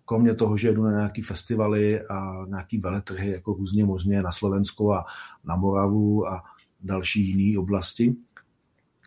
kromě 0.05 0.35
toho, 0.35 0.57
že 0.57 0.67
jedu 0.67 0.83
na 0.83 0.91
nějaký 0.91 1.21
festivaly 1.21 2.01
a 2.01 2.45
nějaký 2.47 2.77
veletrhy, 2.77 3.31
jako 3.31 3.53
různě 3.53 3.85
možně 3.85 4.21
na 4.21 4.31
Slovensko 4.31 4.91
a 4.91 5.05
na 5.43 5.55
Moravu 5.55 6.27
a 6.27 6.43
další 6.81 7.27
jiné 7.27 7.59
oblasti, 7.59 8.15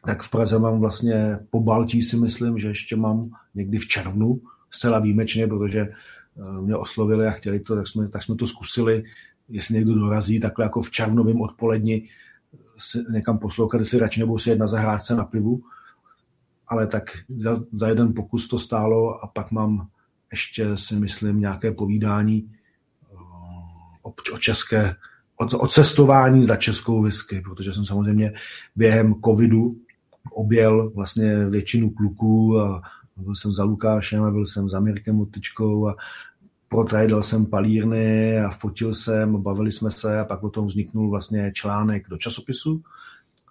tak 0.05 0.23
v 0.23 0.31
Praze 0.31 0.59
mám 0.59 0.81
vlastně 0.81 1.39
po 1.51 1.61
Baltí 1.61 2.03
si 2.03 2.17
myslím, 2.17 2.59
že 2.59 2.69
ještě 2.69 2.97
mám 2.97 3.31
někdy 3.55 3.79
v 3.79 3.87
červnu, 3.87 4.41
zcela 4.71 4.99
výjimečně, 4.99 5.47
protože 5.47 5.81
eh, 5.81 6.61
mě 6.61 6.77
oslovili 6.77 7.27
a 7.27 7.31
chtěli 7.31 7.61
to, 7.61 7.77
tak 7.77 7.87
jsme, 7.87 8.09
tak 8.09 8.23
jsme 8.23 8.37
to 8.37 8.47
zkusili, 8.47 9.05
jestli 9.49 9.75
někdo 9.75 9.95
dorazí 9.95 10.41
takhle 10.41 10.65
jako 10.65 10.83
v 10.83 10.91
červnovém 10.91 11.41
odpoledni 11.41 12.09
si 12.79 12.99
někam 13.11 13.39
poslouchat, 13.39 13.79
jestli 13.79 13.99
radši 13.99 14.21
nebo 14.21 14.39
si 14.39 14.51
jet 14.51 14.59
na 14.59 14.67
zahrádce 14.67 15.17
na 15.17 15.25
pivu, 15.25 15.63
ale 16.69 16.87
tak 16.87 17.03
za, 17.39 17.61
za 17.73 17.89
jeden 17.89 18.15
pokus 18.15 18.49
to 18.49 18.59
stálo 18.59 19.25
a 19.25 19.27
pak 19.27 19.53
mám 19.53 19.89
ještě 20.31 20.77
si 20.77 20.97
myslím 20.97 21.41
nějaké 21.41 21.73
povídání 21.73 22.51
eh, 22.51 23.17
o, 24.03 24.15
o 24.35 24.39
české, 24.39 24.97
o, 25.37 25.59
o 25.59 25.67
cestování 25.67 26.45
za 26.45 26.57
českou 26.57 27.03
whisky, 27.03 27.41
protože 27.41 27.73
jsem 27.73 27.85
samozřejmě 27.85 28.33
během 28.77 29.15
covidu 29.25 29.71
objel 30.33 30.91
vlastně 30.91 31.47
většinu 31.47 31.91
kluků 31.91 32.61
a 32.61 32.83
byl 33.17 33.35
jsem 33.35 33.53
za 33.53 33.65
Lukášem 33.65 34.23
a 34.23 34.31
byl 34.31 34.47
jsem 34.47 34.69
za 34.69 34.81
Mirkem 34.81 35.17
Motičkou 35.17 35.89
a 35.89 35.97
protrajdal 36.69 37.23
jsem 37.23 37.47
palírny 37.47 38.41
a 38.41 38.51
fotil 38.51 38.95
jsem, 38.95 39.43
bavili 39.43 39.73
jsme 39.73 39.91
se 39.91 40.21
a 40.21 40.25
pak 40.25 40.43
o 40.43 40.51
tom 40.51 40.67
vzniknul 40.67 41.11
vlastně 41.11 41.53
článek 41.55 42.09
do 42.09 42.17
časopisu, 42.17 42.83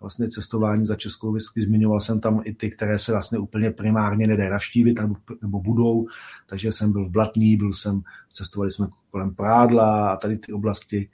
vlastně 0.01 0.29
cestování 0.29 0.85
za 0.85 0.95
českou 0.95 1.31
whisky. 1.31 1.61
Zmiňoval 1.61 1.99
jsem 1.99 2.19
tam 2.19 2.41
i 2.43 2.53
ty, 2.53 2.69
které 2.69 2.99
se 2.99 3.11
vlastně 3.11 3.37
úplně 3.37 3.71
primárně 3.71 4.27
nedá 4.27 4.49
navštívit 4.49 4.99
nebo, 4.99 5.15
nebo 5.41 5.61
budou, 5.61 6.05
takže 6.47 6.71
jsem 6.71 6.91
byl 6.91 7.05
v 7.05 7.11
Blatný, 7.11 7.57
byl 7.57 7.73
jsem, 7.73 8.01
cestovali 8.33 8.71
jsme 8.71 8.87
kolem 9.11 9.35
Prádla 9.35 10.09
a 10.09 10.17
tady 10.17 10.37
ty 10.37 10.53
oblasti. 10.53 11.09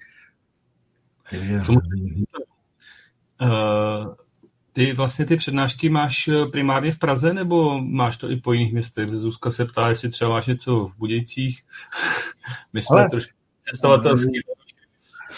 Takže... 1.30 1.62
Uh, 3.41 4.14
ty 4.74 4.94
vlastně 4.94 5.26
ty 5.26 5.38
přednášky 5.38 5.90
máš 5.90 6.30
primárně 6.52 6.91
v 6.91 6.99
Praze, 6.99 7.34
nebo 7.34 7.82
máš 7.82 8.18
to 8.18 8.30
i 8.30 8.36
po 8.36 8.53
jiných 8.53 8.74
městech? 8.74 9.10
Zuzka 9.10 9.52
se 9.52 9.66
ptá, 9.66 9.90
jestli 9.90 10.10
třeba 10.10 10.32
máš 10.32 10.48
něco 10.48 10.86
v 10.86 10.98
Budějcích. 10.98 11.64
My 12.74 12.82
jsme 12.82 12.99
Ale... 12.99 13.10
trošku 13.10 13.34
cestovatelský. 13.60 14.32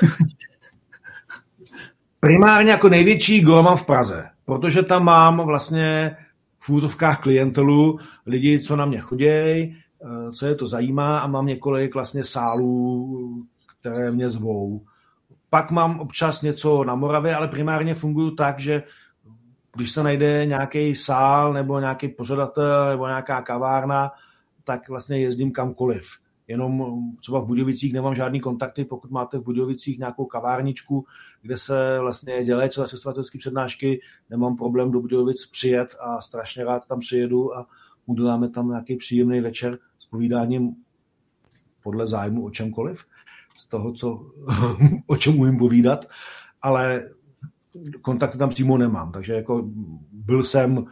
primárně 2.23 2.71
jako 2.71 2.89
největší 2.89 3.41
gol 3.41 3.63
mám 3.63 3.77
v 3.77 3.85
Praze, 3.85 4.29
protože 4.45 4.83
tam 4.83 5.05
mám 5.05 5.45
vlastně 5.45 6.17
v 6.59 6.69
úzovkách 6.69 7.21
klientelu, 7.21 7.99
lidi, 8.25 8.59
co 8.59 8.75
na 8.75 8.85
mě 8.85 8.99
chodějí, 8.99 9.77
eh, 10.03 10.31
co 10.31 10.45
je 10.45 10.55
to 10.55 10.67
zajímá 10.67 11.19
a 11.19 11.27
mám 11.27 11.45
několik 11.45 11.93
vlastně 11.93 12.23
sálů, 12.23 13.45
které 13.79 14.11
mě 14.11 14.29
zvou. 14.29 14.81
Pak 15.49 15.71
mám 15.71 15.99
občas 15.99 16.41
něco 16.41 16.83
na 16.83 16.95
Moravě, 16.95 17.35
ale 17.35 17.47
primárně 17.47 17.93
funguju 17.93 18.31
tak, 18.31 18.59
že 18.59 18.83
když 19.75 19.91
se 19.91 20.03
najde 20.03 20.45
nějaký 20.45 20.95
sál 20.95 21.53
nebo 21.53 21.79
nějaký 21.79 22.07
pořadatel 22.07 22.89
nebo 22.89 23.07
nějaká 23.07 23.41
kavárna, 23.41 24.11
tak 24.63 24.89
vlastně 24.89 25.19
jezdím 25.19 25.51
kamkoliv 25.51 26.22
jenom 26.47 27.01
třeba 27.19 27.39
v 27.39 27.45
Budějovicích 27.45 27.93
nemám 27.93 28.15
žádný 28.15 28.39
kontakty, 28.39 28.85
pokud 28.85 29.11
máte 29.11 29.37
v 29.37 29.43
Budějovicích 29.43 29.99
nějakou 29.99 30.25
kavárničku, 30.25 31.05
kde 31.41 31.57
se 31.57 31.99
vlastně 31.99 32.43
dělají 32.43 32.69
celé 32.69 32.87
cestovatelské 32.87 33.37
přednášky, 33.37 34.01
nemám 34.29 34.55
problém 34.55 34.91
do 34.91 35.01
Budějovic 35.01 35.45
přijet 35.45 35.95
a 36.01 36.21
strašně 36.21 36.63
rád 36.63 36.87
tam 36.87 36.99
přijedu 36.99 37.57
a 37.57 37.67
uděláme 38.05 38.49
tam 38.49 38.69
nějaký 38.69 38.95
příjemný 38.95 39.41
večer 39.41 39.79
s 39.99 40.05
povídáním 40.05 40.75
podle 41.83 42.07
zájmu 42.07 42.45
o 42.45 42.49
čemkoliv, 42.49 43.05
z 43.57 43.67
toho, 43.67 43.93
co, 43.93 44.31
o 45.07 45.17
čem 45.17 45.39
umím 45.39 45.57
povídat, 45.57 46.05
ale 46.61 47.09
kontakty 48.01 48.37
tam 48.37 48.49
přímo 48.49 48.77
nemám, 48.77 49.11
takže 49.11 49.33
jako 49.33 49.69
byl 50.11 50.43
jsem 50.43 50.85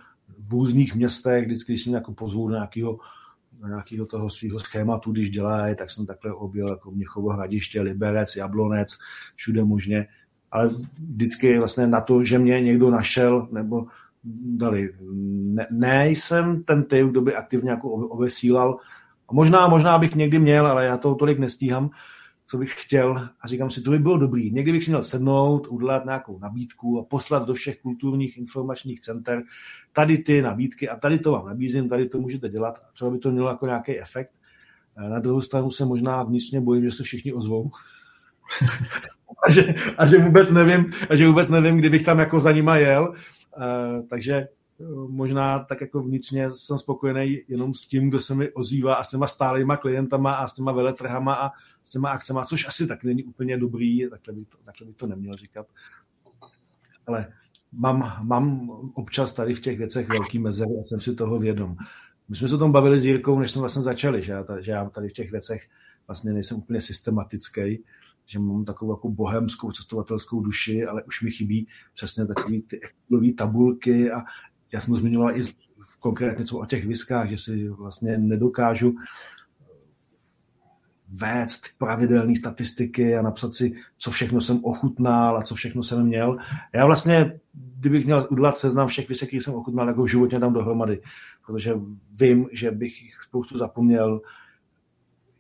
v 0.50 0.52
různých 0.52 0.96
městech, 0.96 1.46
vždycky, 1.46 1.72
když 1.72 1.84
jsem 1.84 1.94
jako 1.94 2.14
pozvu 2.14 2.48
do 2.48 2.54
nějakého 2.54 2.98
nějakého 3.68 4.06
toho 4.06 4.30
svého 4.30 4.60
schématu, 4.60 5.12
když 5.12 5.30
dělají, 5.30 5.76
tak 5.76 5.90
jsem 5.90 6.06
takhle 6.06 6.34
objel 6.34 6.68
jako 6.70 6.92
Měchovo 6.92 7.30
hradiště, 7.30 7.82
Liberec, 7.82 8.36
Jablonec, 8.36 8.98
všude 9.36 9.64
možně. 9.64 10.08
Ale 10.52 10.70
vždycky 11.00 11.58
vlastně 11.58 11.88
na 11.88 12.02
to, 12.02 12.24
že 12.24 12.40
mě 12.40 12.62
někdo 12.62 12.92
našel, 12.92 13.48
nebo 13.52 13.86
dali. 14.58 14.94
Ne, 15.44 15.68
nejsem 15.72 16.64
ten 16.64 16.84
typ, 16.84 17.08
kdo 17.08 17.22
by 17.22 17.36
aktivně 17.36 17.72
jako 17.72 17.90
obesílal. 17.92 18.78
Možná, 19.32 19.68
možná 19.68 19.98
bych 19.98 20.16
někdy 20.16 20.40
měl, 20.40 20.68
ale 20.68 20.86
já 20.86 20.98
to 20.98 21.16
tolik 21.16 21.40
nestíhám 21.40 21.90
co 22.52 22.58
bych 22.58 22.84
chtěl 22.84 23.30
a 23.42 23.48
říkám 23.48 23.70
si, 23.70 23.82
to 23.82 23.92
by 23.92 24.00
bylo 24.00 24.18
dobrý. 24.18 24.52
Někdy 24.52 24.72
bych 24.72 24.84
si 24.84 24.92
měl 24.92 25.04
sednout, 25.04 25.68
udělat 25.68 26.06
nějakou 26.06 26.40
nabídku 26.40 27.00
a 27.00 27.04
poslat 27.04 27.48
do 27.48 27.54
všech 27.54 27.82
kulturních 27.82 28.38
informačních 28.38 29.02
center 29.02 29.44
tady 29.94 30.18
ty 30.18 30.42
nabídky 30.42 30.90
a 30.90 30.96
tady 30.96 31.20
to 31.20 31.32
vám 31.32 31.46
nabízím, 31.46 31.90
tady 31.90 32.10
to 32.10 32.20
můžete 32.20 32.50
dělat 32.50 32.78
a 32.78 32.92
třeba 32.94 33.12
by 33.12 33.18
to 33.18 33.32
mělo 33.32 33.50
jako 33.50 33.66
nějaký 33.66 34.00
efekt. 34.00 34.32
Na 35.10 35.20
druhou 35.20 35.42
stranu 35.42 35.72
se 35.72 35.86
možná 35.86 36.24
vnitřně 36.24 36.62
bojím, 36.62 36.84
že 36.84 36.92
se 36.92 37.04
všichni 37.04 37.34
ozvou. 37.34 37.72
a, 39.48 39.52
že, 39.52 39.74
a, 39.98 40.08
že 40.08 40.18
vůbec 40.18 40.52
nevím, 40.52 40.92
a 41.10 41.16
že 41.16 41.28
vůbec 41.28 41.50
nevím, 41.50 41.78
kdybych 41.78 42.04
tam 42.04 42.20
jako 42.20 42.40
za 42.40 42.52
nima 42.52 42.78
jel. 42.78 43.10
Uh, 43.10 44.08
takže 44.08 44.48
možná 45.08 45.60
tak 45.60 45.82
jako 45.82 46.04
vnitřně 46.04 46.52
jsem 46.52 46.78
spokojený 46.78 47.42
jenom 47.48 47.74
s 47.74 47.88
tím, 47.88 48.10
kdo 48.10 48.20
se 48.20 48.36
mi 48.36 48.52
ozývá 48.52 48.96
a 48.96 49.04
s 49.04 49.10
těma 49.10 49.28
stálýma 49.28 49.78
klientama 49.78 50.34
a 50.34 50.48
s 50.48 50.54
těma 50.54 50.72
veletrhama 50.72 51.34
a 51.34 51.52
s 51.84 51.90
těma 51.90 52.10
akcema, 52.10 52.46
což 52.46 52.68
asi 52.68 52.88
tak 52.88 53.04
není 53.04 53.24
úplně 53.24 53.58
dobrý, 53.58 54.10
takhle 54.10 54.34
by 54.34 54.46
to, 54.46 54.58
takhle 54.66 54.88
by 54.88 54.94
to 54.94 55.08
neměl 55.08 55.38
říkat. 55.38 55.68
Ale 57.08 57.34
mám, 57.72 58.28
mám 58.28 58.70
občas 58.94 59.32
tady 59.32 59.54
v 59.54 59.60
těch 59.60 59.78
věcech 59.78 60.08
velký 60.08 60.40
mezery 60.40 60.72
a 60.72 60.84
jsem 60.84 61.00
si 61.00 61.16
toho 61.16 61.40
vědom. 61.40 61.76
My 62.30 62.36
jsme 62.36 62.48
se 62.48 62.56
o 62.56 62.58
tom 62.58 62.72
bavili 62.72 63.00
s 63.00 63.06
Jirkou, 63.06 63.40
než 63.40 63.52
jsme 63.52 63.60
vlastně 63.60 63.82
začali, 63.82 64.24
že 64.24 64.32
já, 64.32 64.44
tady, 64.44 64.64
že 64.64 64.72
já 64.72 64.90
tady 64.90 65.10
v 65.10 65.14
těch 65.14 65.32
věcech 65.32 65.68
vlastně 66.08 66.34
nejsem 66.34 66.58
úplně 66.58 66.82
systematický, 66.82 67.84
že 68.26 68.40
mám 68.40 68.66
takovou 68.66 68.92
jako 68.92 69.10
bohemskou 69.10 69.72
cestovatelskou 69.72 70.42
duši, 70.42 70.86
ale 70.86 71.04
už 71.04 71.22
mi 71.22 71.32
chybí 71.32 71.68
přesně 71.94 72.26
takové 72.26 72.58
ty 72.70 72.80
tabulky 73.38 74.12
a 74.12 74.22
já 74.74 74.82
jsem 74.82 74.96
zmiňoval 74.96 75.38
i 75.38 75.42
konkrétně 76.00 76.46
co 76.46 76.58
o 76.58 76.66
těch 76.66 76.88
viskách, 76.88 77.30
že 77.30 77.38
si 77.38 77.70
vlastně 77.70 78.18
nedokážu 78.18 78.96
vést 81.12 81.62
pravidelné 81.78 82.36
statistiky 82.36 83.16
a 83.16 83.22
napsat 83.22 83.54
si, 83.54 83.74
co 83.98 84.12
všechno 84.12 84.42
jsem 84.42 84.60
ochutnal 84.64 85.38
a 85.38 85.42
co 85.42 85.56
všechno 85.56 85.84
jsem 85.84 86.04
měl. 86.04 86.38
Já 86.74 86.86
vlastně, 86.86 87.40
kdybych 87.54 88.06
měl 88.06 88.28
udělat 88.32 88.58
seznam 88.58 88.88
všech 88.88 89.10
visek, 89.10 89.30
které 89.30 89.42
jsem 89.42 89.54
ochutnal, 89.54 89.88
jako 89.88 90.04
v 90.04 90.10
životě 90.10 90.40
dám 90.40 90.54
dohromady, 90.54 91.02
protože 91.46 91.74
vím, 92.20 92.48
že 92.52 92.72
bych 92.72 92.94
spoustu 93.22 93.58
zapomněl, 93.58 94.22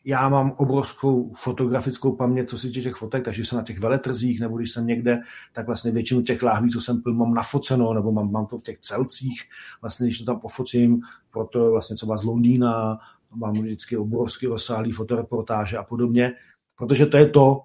já 0.06 0.30
mám 0.30 0.54
obrovskou 0.58 1.32
fotografickou 1.34 2.16
paměť, 2.16 2.50
co 2.50 2.58
se 2.58 2.68
týče 2.68 2.82
těch 2.82 2.96
fotek, 2.96 3.26
takže 3.26 3.46
jsem 3.46 3.58
na 3.58 3.64
těch 3.64 3.80
veletrzích, 3.80 4.40
nebo 4.40 4.58
když 4.58 4.72
jsem 4.72 4.88
někde, 4.88 5.20
tak 5.54 5.68
vlastně 5.68 5.92
většinu 5.92 6.22
těch 6.22 6.44
láhví, 6.44 6.70
co 6.70 6.82
jsem 6.82 7.02
pil, 7.02 7.14
mám 7.14 7.34
nafoceno, 7.34 7.94
nebo 7.94 8.12
mám, 8.12 8.32
mám 8.32 8.46
to 8.46 8.58
v 8.58 8.64
těch 8.64 8.80
celcích, 8.80 9.42
vlastně 9.82 10.08
když 10.08 10.20
to 10.20 10.26
tam 10.26 10.40
pofocím, 10.40 11.02
proto 11.32 11.72
vlastně 11.72 11.96
třeba 11.96 12.18
z 12.18 12.24
Londýna, 12.24 13.00
mám 13.36 13.54
vždycky 13.54 13.98
obrovský 13.98 14.48
rozsáhlý 14.48 14.92
fotoreportáže 14.92 15.78
a 15.78 15.84
podobně, 15.84 16.32
protože 16.78 17.06
to 17.06 17.18
je 17.18 17.30
to, 17.30 17.62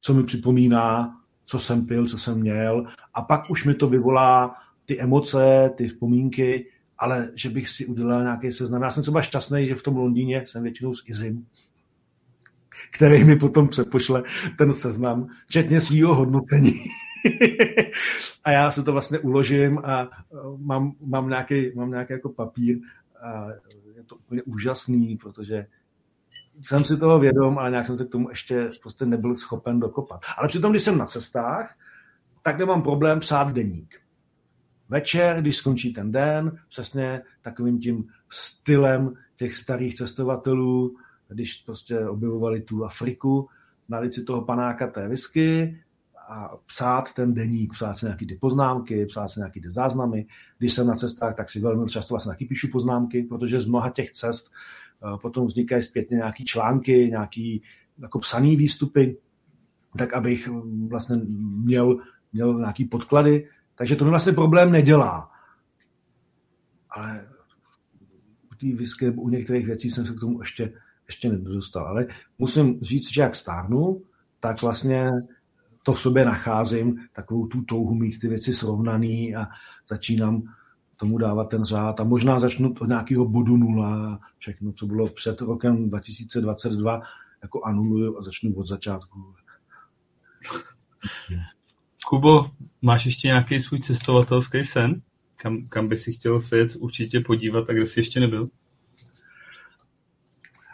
co 0.00 0.14
mi 0.14 0.24
připomíná, 0.24 1.16
co 1.44 1.58
jsem 1.58 1.86
pil, 1.86 2.08
co 2.08 2.18
jsem 2.18 2.38
měl 2.38 2.86
a 3.14 3.22
pak 3.22 3.50
už 3.50 3.64
mi 3.64 3.74
to 3.74 3.88
vyvolá 3.88 4.54
ty 4.84 5.00
emoce, 5.00 5.70
ty 5.76 5.88
vzpomínky, 5.88 6.66
ale 6.98 7.30
že 7.34 7.50
bych 7.50 7.68
si 7.68 7.86
udělal 7.86 8.22
nějaký 8.22 8.52
seznam. 8.52 8.82
Já 8.82 8.90
jsem 8.90 9.02
třeba 9.02 9.22
šťastný, 9.22 9.66
že 9.66 9.74
v 9.74 9.82
tom 9.82 9.96
Londýně 9.96 10.44
jsem 10.46 10.62
většinou 10.62 10.94
s 10.94 11.02
Izim, 11.06 11.46
který 12.92 13.24
mi 13.24 13.36
potom 13.36 13.68
přepošle 13.68 14.22
ten 14.58 14.72
seznam, 14.72 15.26
včetně 15.46 15.80
svýho 15.80 16.14
hodnocení. 16.14 16.72
a 18.44 18.50
já 18.50 18.70
se 18.70 18.82
to 18.82 18.92
vlastně 18.92 19.18
uložím 19.18 19.78
a 19.78 20.10
mám, 20.56 20.92
mám, 21.00 21.28
nějaký, 21.28 21.72
mám 21.74 21.90
nějaký 21.90 22.12
jako 22.12 22.28
papír 22.28 22.78
a 23.22 23.46
je 23.96 24.04
to 24.06 24.16
úplně 24.16 24.42
úžasný, 24.42 25.16
protože 25.16 25.66
jsem 26.64 26.84
si 26.84 26.96
toho 26.96 27.18
vědom, 27.18 27.58
ale 27.58 27.70
nějak 27.70 27.86
jsem 27.86 27.96
se 27.96 28.04
k 28.04 28.10
tomu 28.10 28.28
ještě 28.28 28.70
prostě 28.82 29.06
nebyl 29.06 29.36
schopen 29.36 29.80
dokopat. 29.80 30.20
Ale 30.36 30.48
přitom, 30.48 30.70
když 30.70 30.82
jsem 30.82 30.98
na 30.98 31.06
cestách, 31.06 31.76
tak 32.42 32.58
nemám 32.58 32.82
problém 32.82 33.20
psát 33.20 33.52
deník. 33.52 34.00
Večer, 34.88 35.40
když 35.40 35.56
skončí 35.56 35.92
ten 35.92 36.12
den, 36.12 36.58
přesně 36.68 37.22
takovým 37.42 37.78
tím 37.78 38.04
stylem 38.28 39.14
těch 39.36 39.54
starých 39.56 39.94
cestovatelů, 39.94 40.96
když 41.34 41.62
prostě 41.66 41.98
objevovali 41.98 42.60
tu 42.60 42.84
Afriku, 42.84 43.48
nalít 43.88 44.14
si 44.14 44.24
toho 44.24 44.42
panáka 44.42 44.86
té 44.86 45.08
whisky 45.08 45.78
a 46.28 46.56
psát 46.66 47.12
ten 47.12 47.34
deník, 47.34 47.72
psát 47.72 47.94
si 47.94 48.06
nějaké 48.06 48.26
ty 48.26 48.34
poznámky, 48.34 49.06
psát 49.06 49.28
si 49.28 49.40
nějaké 49.40 49.60
ty 49.60 49.70
záznamy. 49.70 50.26
Když 50.58 50.72
jsem 50.72 50.86
na 50.86 50.94
cestách, 50.94 51.34
tak 51.34 51.50
si 51.50 51.60
velmi 51.60 51.88
často 51.88 52.14
vlastně 52.14 52.28
nějaký 52.28 52.46
píšu 52.46 52.68
poznámky, 52.72 53.22
protože 53.22 53.60
z 53.60 53.66
mnoha 53.66 53.90
těch 53.90 54.10
cest 54.10 54.50
eh, 54.50 55.18
potom 55.22 55.46
vznikají 55.46 55.82
zpětně 55.82 56.16
nějaké 56.16 56.44
články, 56.44 56.92
nějaký 56.92 57.62
jako 57.98 58.18
psaný 58.18 58.56
výstupy, 58.56 59.16
tak 59.98 60.12
abych 60.12 60.48
vlastně 60.88 61.16
měl, 61.64 61.96
měl 62.32 62.58
nějaký 62.58 62.84
podklady. 62.84 63.46
Takže 63.74 63.96
to 63.96 64.04
mi 64.04 64.10
vlastně 64.10 64.32
problém 64.32 64.72
nedělá. 64.72 65.30
Ale 66.90 67.28
u 68.62 68.76
whisky 68.76 69.10
u 69.10 69.28
některých 69.28 69.66
věcí 69.66 69.90
jsem 69.90 70.06
se 70.06 70.14
k 70.14 70.20
tomu 70.20 70.40
ještě 70.40 70.72
ještě 71.10 71.28
nedostal. 71.28 71.86
Ale 71.86 72.06
musím 72.38 72.80
říct, 72.80 73.12
že 73.12 73.22
jak 73.22 73.34
stárnu, 73.34 74.02
tak 74.40 74.62
vlastně 74.62 75.10
to 75.82 75.92
v 75.92 76.00
sobě 76.00 76.24
nacházím, 76.24 76.98
takovou 77.12 77.46
tu 77.46 77.62
touhu 77.62 77.94
mít 77.94 78.18
ty 78.20 78.28
věci 78.28 78.52
srovnaný 78.52 79.36
a 79.36 79.46
začínám 79.88 80.42
tomu 80.96 81.18
dávat 81.18 81.44
ten 81.44 81.64
řád 81.64 82.00
a 82.00 82.04
možná 82.04 82.40
začnu 82.40 82.74
od 82.80 82.88
nějakého 82.88 83.28
bodu 83.28 83.56
nula, 83.56 84.20
všechno, 84.38 84.72
co 84.72 84.86
bylo 84.86 85.08
před 85.08 85.40
rokem 85.40 85.88
2022, 85.88 87.00
jako 87.42 87.64
anuluju 87.64 88.18
a 88.18 88.22
začnu 88.22 88.54
od 88.54 88.66
začátku. 88.66 89.34
Kubo, 92.08 92.50
máš 92.82 93.06
ještě 93.06 93.28
nějaký 93.28 93.60
svůj 93.60 93.80
cestovatelský 93.80 94.64
sen? 94.64 95.02
Kam, 95.36 95.68
kam 95.68 95.88
by 95.88 95.96
si 95.96 96.12
chtěl 96.12 96.40
se 96.40 96.58
jet 96.58 96.76
určitě 96.80 97.20
podívat 97.20 97.70
a 97.70 97.72
kde 97.72 97.86
jsi 97.86 98.00
ještě 98.00 98.20
nebyl? 98.20 98.48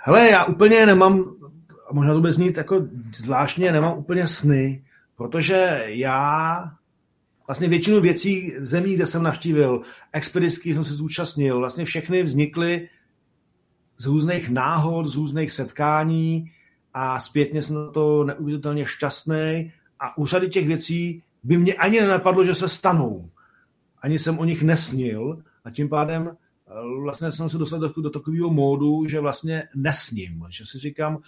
Hele, 0.06 0.30
já 0.30 0.44
úplně 0.44 0.86
nemám, 0.86 1.34
možná 1.92 2.14
to 2.14 2.20
bude 2.20 2.32
znít 2.32 2.56
jako 2.56 2.88
zvláštně, 3.16 3.72
nemám 3.72 3.98
úplně 3.98 4.26
sny, 4.26 4.84
protože 5.16 5.84
já 5.86 6.72
vlastně 7.46 7.68
většinu 7.68 8.00
věcí 8.00 8.54
zemí, 8.58 8.94
kde 8.94 9.06
jsem 9.06 9.22
navštívil, 9.22 9.82
expedicky 10.12 10.74
jsem 10.74 10.84
se 10.84 10.94
zúčastnil, 10.94 11.58
vlastně 11.58 11.84
všechny 11.84 12.22
vznikly 12.22 12.88
z 13.98 14.06
různých 14.06 14.50
náhod, 14.50 15.06
z 15.06 15.16
různých 15.16 15.52
setkání 15.52 16.50
a 16.94 17.20
zpětně 17.20 17.62
jsem 17.62 17.74
na 17.76 17.90
to 17.90 18.24
neuvěřitelně 18.24 18.86
šťastný 18.86 19.72
a 20.00 20.18
u 20.18 20.26
řady 20.26 20.48
těch 20.48 20.66
věcí 20.66 21.22
by 21.42 21.56
mě 21.56 21.74
ani 21.74 22.00
nenapadlo, 22.00 22.44
že 22.44 22.54
se 22.54 22.68
stanou. 22.68 23.30
Ani 24.02 24.18
jsem 24.18 24.38
o 24.38 24.44
nich 24.44 24.62
nesnil 24.62 25.42
a 25.64 25.70
tím 25.70 25.88
pádem 25.88 26.36
vlastně 27.02 27.30
jsem 27.30 27.48
se 27.48 27.59
dostal 27.59 27.80
do, 27.80 28.10
takového 28.10 28.51
módu, 28.51 29.09
že 29.09 29.20
vlastně 29.20 29.68
nesním, 29.74 30.43
že 30.51 30.66
si 30.66 30.78
říkám, 30.78 31.18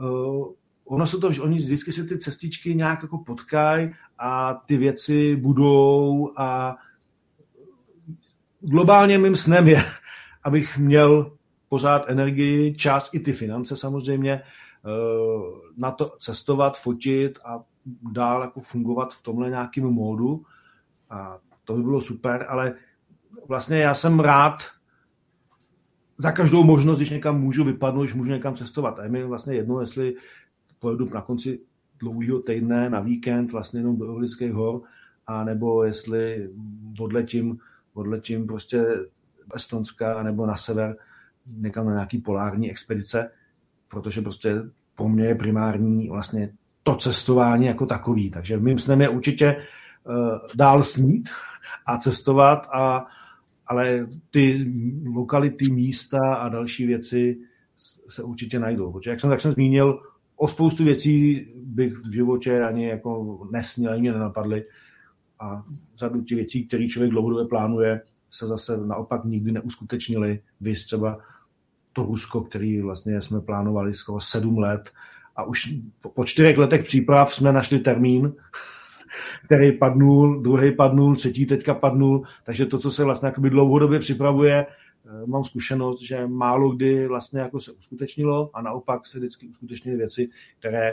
uh, 0.00 0.52
ono 0.84 1.06
se 1.06 1.18
to, 1.18 1.30
oni 1.40 1.58
vždycky 1.58 1.92
si 1.92 2.04
ty 2.04 2.18
cestičky 2.18 2.74
nějak 2.74 3.02
jako 3.02 3.18
potkají 3.18 3.90
a 4.18 4.54
ty 4.54 4.76
věci 4.76 5.36
budou 5.36 6.28
a 6.36 6.76
globálně 8.60 9.18
mým 9.18 9.36
snem 9.36 9.68
je, 9.68 9.82
abych 10.44 10.78
měl 10.78 11.36
pořád 11.68 12.04
energii, 12.08 12.74
čas 12.74 13.10
i 13.12 13.20
ty 13.20 13.32
finance 13.32 13.76
samozřejmě, 13.76 14.42
uh, 14.84 15.58
na 15.78 15.90
to 15.90 16.12
cestovat, 16.20 16.78
fotit 16.78 17.38
a 17.44 17.64
dál 18.12 18.42
jako 18.42 18.60
fungovat 18.60 19.14
v 19.14 19.22
tomhle 19.22 19.50
nějakém 19.50 19.84
módu. 19.84 20.42
A 21.10 21.38
to 21.64 21.74
by 21.74 21.82
bylo 21.82 22.00
super, 22.00 22.46
ale 22.48 22.74
vlastně 23.48 23.78
já 23.78 23.94
jsem 23.94 24.20
rád 24.20 24.64
za 26.18 26.32
každou 26.32 26.64
možnost, 26.64 26.98
když 26.98 27.10
někam 27.10 27.40
můžu 27.40 27.64
vypadnout, 27.64 28.02
když 28.02 28.14
můžu 28.14 28.30
někam 28.30 28.54
cestovat. 28.54 28.98
A 28.98 29.02
je 29.02 29.08
mi 29.08 29.24
vlastně 29.24 29.54
jedno, 29.54 29.80
jestli 29.80 30.14
pojedu 30.78 31.08
na 31.14 31.20
konci 31.20 31.60
dlouhého 32.00 32.38
týdne 32.38 32.90
na 32.90 33.00
víkend 33.00 33.52
vlastně 33.52 33.80
jenom 33.80 33.98
do 33.98 34.14
Orlických 34.14 34.52
hor, 34.52 34.80
a 35.26 35.44
nebo 35.44 35.84
jestli 35.84 36.50
odletím, 37.00 37.58
odletím 37.94 38.46
prostě 38.46 38.86
Estonska 39.54 40.22
nebo 40.22 40.46
na 40.46 40.56
sever 40.56 40.96
někam 41.46 41.86
na 41.86 41.92
nějaký 41.92 42.18
polární 42.18 42.70
expedice, 42.70 43.30
protože 43.88 44.22
prostě 44.22 44.62
pro 44.94 45.08
mě 45.08 45.24
je 45.24 45.34
primární 45.34 46.08
vlastně 46.08 46.52
to 46.82 46.96
cestování 46.96 47.66
jako 47.66 47.86
takový. 47.86 48.30
Takže 48.30 48.58
mým 48.58 48.78
snem 48.78 49.00
je 49.00 49.08
určitě 49.08 49.56
uh, 50.04 50.38
dál 50.54 50.82
snít 50.82 51.28
a 51.86 51.98
cestovat 51.98 52.66
a 52.72 53.06
ale 53.68 54.06
ty 54.30 54.72
lokality, 55.14 55.70
místa 55.70 56.34
a 56.34 56.48
další 56.48 56.86
věci 56.86 57.38
se 58.08 58.22
určitě 58.22 58.58
najdou. 58.58 58.92
Protože 58.92 59.10
jak 59.10 59.20
jsem, 59.20 59.30
tak 59.30 59.40
jsem 59.40 59.52
zmínil, 59.52 60.00
o 60.36 60.48
spoustu 60.48 60.84
věcí 60.84 61.46
bych 61.56 61.92
v 61.92 62.12
životě 62.12 62.62
ani 62.62 62.88
jako 62.88 63.40
nesnil, 63.52 63.90
ani 63.92 64.00
mě 64.00 64.12
nenapadly. 64.12 64.64
A 65.40 65.64
řadu 65.96 66.22
těch 66.22 66.36
věcí, 66.36 66.66
které 66.66 66.86
člověk 66.86 67.10
dlouhodobě 67.10 67.48
plánuje, 67.48 68.00
se 68.30 68.46
zase 68.46 68.76
naopak 68.76 69.24
nikdy 69.24 69.52
neuskutečnili. 69.52 70.40
Vy 70.60 70.74
třeba 70.74 71.18
to 71.92 72.02
Rusko, 72.02 72.40
který 72.40 72.80
vlastně 72.80 73.22
jsme 73.22 73.40
plánovali 73.40 73.94
skoro 73.94 74.20
sedm 74.20 74.58
let 74.58 74.90
a 75.36 75.44
už 75.44 75.74
po 76.14 76.24
čtyřech 76.24 76.58
letech 76.58 76.84
příprav 76.84 77.34
jsme 77.34 77.52
našli 77.52 77.78
termín, 77.78 78.32
který 79.44 79.72
padnul, 79.72 80.42
druhý 80.42 80.72
padnul, 80.72 81.16
třetí 81.16 81.46
teďka 81.46 81.74
padnul, 81.74 82.22
takže 82.44 82.66
to, 82.66 82.78
co 82.78 82.90
se 82.90 83.04
vlastně 83.04 83.32
dlouhodobě 83.38 83.98
připravuje, 83.98 84.66
eh, 84.66 85.26
mám 85.26 85.44
zkušenost, 85.44 86.00
že 86.02 86.26
málo 86.26 86.70
kdy 86.70 87.08
vlastně 87.08 87.40
jako 87.40 87.60
se 87.60 87.72
uskutečnilo 87.72 88.50
a 88.54 88.62
naopak 88.62 89.06
se 89.06 89.18
vždycky 89.18 89.48
uskutečnily 89.48 89.98
věci, 89.98 90.28
které 90.58 90.92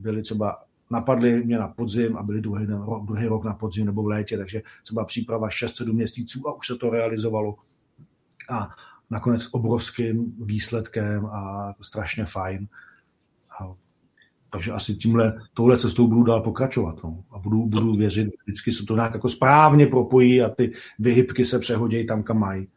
byly 0.00 0.22
třeba 0.22 0.56
napadly 0.90 1.44
mě 1.44 1.58
na 1.58 1.68
podzim 1.68 2.16
a 2.16 2.22
byly 2.22 2.40
druhý, 2.40 2.66
rok, 2.66 3.06
druhý 3.06 3.26
rok 3.26 3.44
na 3.44 3.54
podzim 3.54 3.86
nebo 3.86 4.02
v 4.02 4.06
létě, 4.06 4.38
takže 4.38 4.62
třeba 4.82 5.04
příprava 5.04 5.48
6-7 5.48 5.92
měsíců 5.92 6.48
a 6.48 6.54
už 6.54 6.66
se 6.66 6.76
to 6.76 6.90
realizovalo. 6.90 7.56
A 8.50 8.68
nakonec 9.10 9.48
obrovským 9.52 10.34
výsledkem 10.40 11.26
a 11.26 11.74
strašně 11.80 12.24
fajn. 12.24 12.68
A 13.60 13.74
takže 14.50 14.72
asi 14.72 14.94
tímhle, 14.94 15.38
touhle 15.54 15.78
cestou 15.78 16.08
budu 16.08 16.22
dál 16.22 16.40
pokračovat. 16.40 17.04
No. 17.04 17.24
A 17.30 17.38
budu, 17.38 17.66
budu 17.66 17.96
věřit, 17.96 18.28
vždycky 18.46 18.72
se 18.72 18.84
to 18.84 18.94
nějak 18.94 19.14
jako 19.14 19.30
správně 19.30 19.86
propojí 19.86 20.42
a 20.42 20.48
ty 20.48 20.72
vyhybky 20.98 21.44
se 21.44 21.58
přehodějí 21.58 22.06
tam, 22.06 22.22
kam 22.22 22.38
mají. 22.38 22.68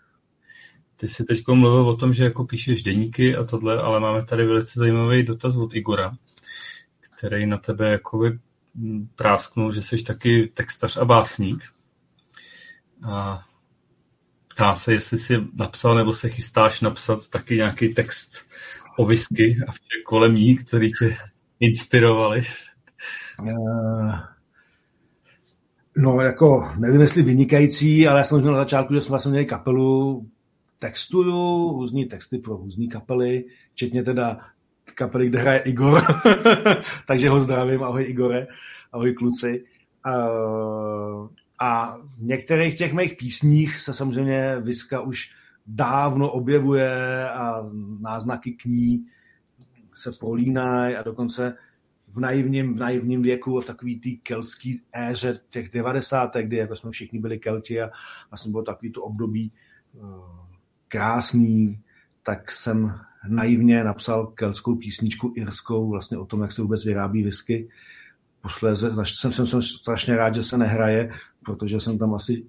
Ty 0.95 1.09
jsi 1.09 1.23
teď 1.23 1.47
mluvil 1.47 1.89
o 1.89 1.95
tom, 1.95 2.13
že 2.13 2.23
jako 2.23 2.43
píšeš 2.45 2.83
deníky 2.83 3.35
a 3.35 3.43
tohle, 3.43 3.81
ale 3.81 3.99
máme 3.99 4.25
tady 4.25 4.45
velice 4.45 4.79
zajímavý 4.79 5.23
dotaz 5.23 5.55
od 5.55 5.75
Igora, 5.75 6.11
který 7.17 7.45
na 7.45 7.57
tebe 7.57 7.91
jakoby 7.91 8.39
prásknul, 9.15 9.71
že 9.71 9.81
jsi 9.81 10.03
taky 10.03 10.51
textař 10.53 10.97
a 10.97 11.05
básník. 11.05 11.63
A 13.03 13.45
ptá 14.47 14.75
se, 14.75 14.93
jestli 14.93 15.17
jsi 15.17 15.37
napsal 15.59 15.95
nebo 15.95 16.13
se 16.13 16.29
chystáš 16.29 16.81
napsat 16.81 17.27
taky 17.27 17.55
nějaký 17.55 17.93
text 17.93 18.45
o 18.97 19.05
whisky 19.05 19.57
a 19.67 19.71
vše 19.71 20.03
kolem 20.05 20.35
ní, 20.35 20.57
který 20.57 20.91
tě 20.91 21.17
inspirovali? 21.59 22.43
Uh, 23.41 24.11
no, 25.97 26.21
jako, 26.21 26.71
nevím, 26.77 27.01
jestli 27.01 27.23
vynikající, 27.23 28.07
ale 28.07 28.19
já 28.19 28.23
jsem 28.23 28.45
na 28.45 28.57
začátku, 28.57 28.93
že 28.93 29.01
jsme 29.01 29.09
vlastně 29.09 29.31
měli 29.31 29.45
kapelu, 29.45 30.25
textuju 30.79 31.71
různý 31.71 32.05
texty 32.05 32.37
pro 32.37 32.57
různé 32.57 32.87
kapely, 32.87 33.45
včetně 33.71 34.03
teda 34.03 34.37
kapely, 34.95 35.29
kde 35.29 35.39
hraje 35.39 35.59
Igor, 35.59 36.01
takže 37.07 37.29
ho 37.29 37.39
zdravím, 37.39 37.83
ahoj 37.83 38.05
Igore, 38.09 38.47
ahoj 38.91 39.13
kluci. 39.13 39.63
Uh, 40.07 41.27
a 41.59 41.97
v 41.97 42.21
některých 42.21 42.75
těch 42.75 42.93
mých 42.93 43.15
písních 43.15 43.75
se 43.79 43.93
samozřejmě 43.93 44.55
Viska 44.59 45.01
už 45.01 45.31
dávno 45.67 46.31
objevuje 46.31 47.29
a 47.29 47.63
náznaky 47.99 48.51
k 48.51 48.65
ní 48.65 49.05
se 49.93 50.11
prolínají 50.19 50.95
a 50.95 51.03
dokonce 51.03 51.57
v 52.13 52.19
naivním, 52.19 52.73
v 52.73 52.79
naivním 52.79 53.21
věku, 53.21 53.61
v 53.61 53.65
takový 53.65 53.99
té 53.99 54.09
keltský 54.23 54.81
éře 54.95 55.39
těch 55.49 55.69
90. 55.69 56.35
kdy 56.35 56.57
jako 56.57 56.75
jsme 56.75 56.91
všichni 56.91 57.19
byli 57.19 57.39
kelti 57.39 57.81
a 57.81 57.89
vlastně 58.31 58.51
bylo 58.51 58.63
takový 58.63 58.91
to 58.91 59.03
období 59.03 59.51
uh, 59.93 60.09
krásný, 60.87 61.79
tak 62.23 62.51
jsem 62.51 62.99
naivně 63.27 63.83
napsal 63.83 64.27
keltskou 64.27 64.75
písničku 64.75 65.33
irskou 65.35 65.89
vlastně 65.89 66.17
o 66.17 66.25
tom, 66.25 66.41
jak 66.41 66.51
se 66.51 66.61
vůbec 66.61 66.85
vyrábí 66.85 67.23
whisky. 67.23 67.69
Posléze 68.41 68.91
jsem, 69.03 69.31
jsem, 69.31 69.45
jsem 69.45 69.61
strašně 69.61 70.15
rád, 70.15 70.35
že 70.35 70.43
se 70.43 70.57
nehraje, 70.57 71.11
protože 71.45 71.79
jsem 71.79 71.97
tam 71.97 72.13
asi 72.13 72.45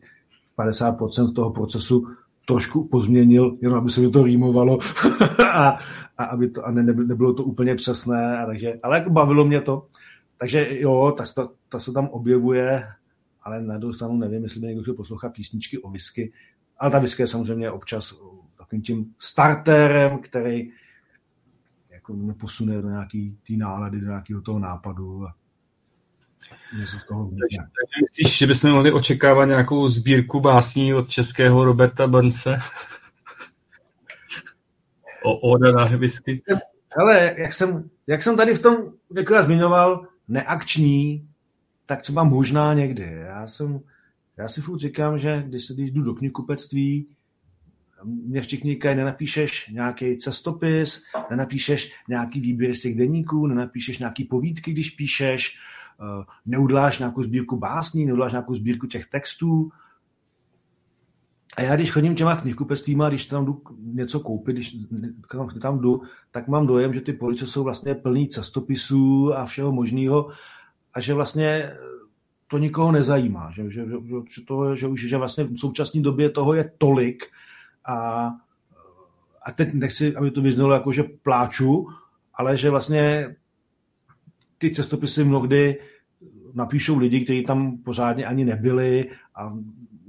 50% 0.59 1.33
toho 1.35 1.51
procesu 1.51 2.07
trošku 2.51 2.89
pozměnil, 2.89 3.59
jenom 3.63 3.79
aby 3.79 3.91
se 3.91 4.01
mi 4.01 4.11
to 4.11 4.23
rýmovalo 4.23 4.79
a, 5.55 5.79
a, 6.19 6.25
aby 6.25 6.51
to, 6.51 6.67
a 6.67 6.71
ne, 6.71 6.83
nebylo 6.83 7.35
to 7.35 7.45
úplně 7.45 7.75
přesné. 7.75 8.39
A 8.39 8.47
takže, 8.47 8.75
ale 8.83 8.99
jako 8.99 9.11
bavilo 9.11 9.45
mě 9.45 9.61
to. 9.61 9.87
Takže 10.37 10.69
jo, 10.71 11.15
ta, 11.17 11.25
ta, 11.35 11.49
ta 11.69 11.79
se 11.79 11.93
tam 11.93 12.09
objevuje, 12.09 12.85
ale 13.43 13.63
na 13.63 13.79
druhou 13.79 13.93
stranu 13.93 14.17
nevím, 14.17 14.43
jestli 14.43 14.61
by 14.61 14.67
někdo 14.67 14.83
chtěl 14.83 14.95
poslouchat 14.95 15.33
písničky 15.33 15.79
o 15.79 15.91
whisky. 15.91 16.33
Ale 16.79 16.91
ta 16.91 16.99
whisky 16.99 17.23
je 17.23 17.27
samozřejmě 17.27 17.71
občas 17.71 18.15
takovým 18.59 18.83
tím 18.83 19.15
starterem, 19.19 20.19
který 20.19 20.71
jako 21.91 22.17
posune 22.41 22.83
do 22.83 22.89
nějaký 22.89 23.39
té 23.49 23.55
nálady, 23.55 24.01
do 24.01 24.07
nějakého 24.07 24.41
toho 24.41 24.59
nápadu 24.59 25.25
a 25.25 25.35
takže, 27.41 27.59
takže 27.59 28.03
myslíš, 28.03 28.39
že 28.39 28.47
bychom 28.47 28.71
mohli 28.71 28.93
očekávat 28.93 29.45
nějakou 29.45 29.89
sbírku 29.89 30.41
básní 30.41 30.95
od 30.95 31.09
českého 31.09 31.65
Roberta 31.65 32.07
Burnse? 32.07 32.57
o 35.25 35.37
Oda 35.37 35.73
na 35.73 35.85
whisky? 35.85 36.43
Hele, 36.99 37.35
jak 37.39 37.53
jsem, 37.53 37.91
jak 38.07 38.23
jsem 38.23 38.37
tady 38.37 38.55
v 38.55 38.63
tom 38.63 38.77
několik 39.11 39.45
zmiňoval, 39.45 40.07
neakční, 40.29 41.29
tak 41.87 42.03
třeba 42.03 42.25
možná 42.25 42.75
někdy. 42.75 43.05
Já 43.05 43.49
jsem, 43.49 43.81
já 44.37 44.49
si 44.49 44.61
furt 44.61 44.79
říkám, 44.79 45.19
že 45.19 45.45
když, 45.47 45.67
se, 45.67 45.75
když 45.75 45.91
jdu 45.91 46.03
do 46.03 46.15
knihkupectví, 46.15 47.07
mě 48.05 48.43
v 48.43 48.47
těch 48.47 48.61
knihkách 48.61 48.97
nenapíšeš 48.97 49.69
nějaký 49.69 50.19
cestopis, 50.19 51.03
nenapíšeš 51.31 51.93
nějaký 52.09 52.41
výběr 52.41 52.75
z 52.75 52.81
těch 52.81 52.97
denníků, 52.97 53.47
nenapíšeš 53.47 53.99
nějaký 53.99 54.25
povídky, 54.25 54.73
když 54.73 54.91
píšeš, 54.91 55.57
eh, 56.01 56.25
neuděláš 56.47 56.99
nějakou 56.99 57.23
sbírku 57.23 57.57
básní, 57.57 58.07
neuděláš 58.07 58.33
nějakou 58.33 58.55
sbírku 58.55 58.87
těch 58.87 59.07
textů. 59.07 59.71
A 61.57 61.63
já, 61.63 61.77
když 61.77 61.93
chodím 61.93 62.15
těma 62.15 62.37
knihkupectvíma, 62.37 63.09
když 63.09 63.27
tam 63.27 63.45
jdu 63.45 63.63
něco 63.83 64.21
koupit, 64.21 64.53
když 64.53 64.77
tam 65.61 65.79
jdu, 65.79 66.03
tak 66.31 66.49
mám 66.49 66.67
dojem, 66.67 66.95
že 66.95 67.01
ty 67.01 67.13
police 67.13 67.47
jsou 67.47 67.65
vlastně 67.65 67.95
plný 67.95 68.29
cestopisů 68.29 69.35
a 69.35 69.45
všeho 69.45 69.73
možného 69.73 70.31
a 70.95 71.01
že 71.01 71.15
vlastně 71.15 71.73
to 72.51 72.59
nikoho 72.59 72.93
nezajímá, 72.93 73.51
že, 73.51 73.71
že, 73.71 73.87
že, 74.35 74.45
to, 74.47 74.77
že, 74.77 74.87
už, 74.87 75.09
že 75.09 75.17
vlastně 75.17 75.45
v 75.45 75.57
současné 75.57 76.01
době 76.01 76.31
toho 76.31 76.55
je 76.55 76.73
tolik, 76.79 77.25
a, 77.85 78.31
a 79.43 79.53
teď 79.53 79.73
nechci, 79.73 80.17
aby 80.17 80.31
to 80.31 80.43
vyznalo 80.43 80.73
jako, 80.73 80.93
že 80.93 81.03
pláču, 81.23 81.87
ale 82.35 82.57
že 82.57 82.71
vlastně 82.71 83.37
ty 84.59 84.71
cestopisy 84.71 85.25
mnohdy 85.25 85.79
napíšou 86.55 86.99
lidi, 86.99 87.25
kteří 87.25 87.45
tam 87.45 87.79
pořádně 87.79 88.27
ani 88.27 88.45
nebyli 88.45 89.11
a 89.35 89.53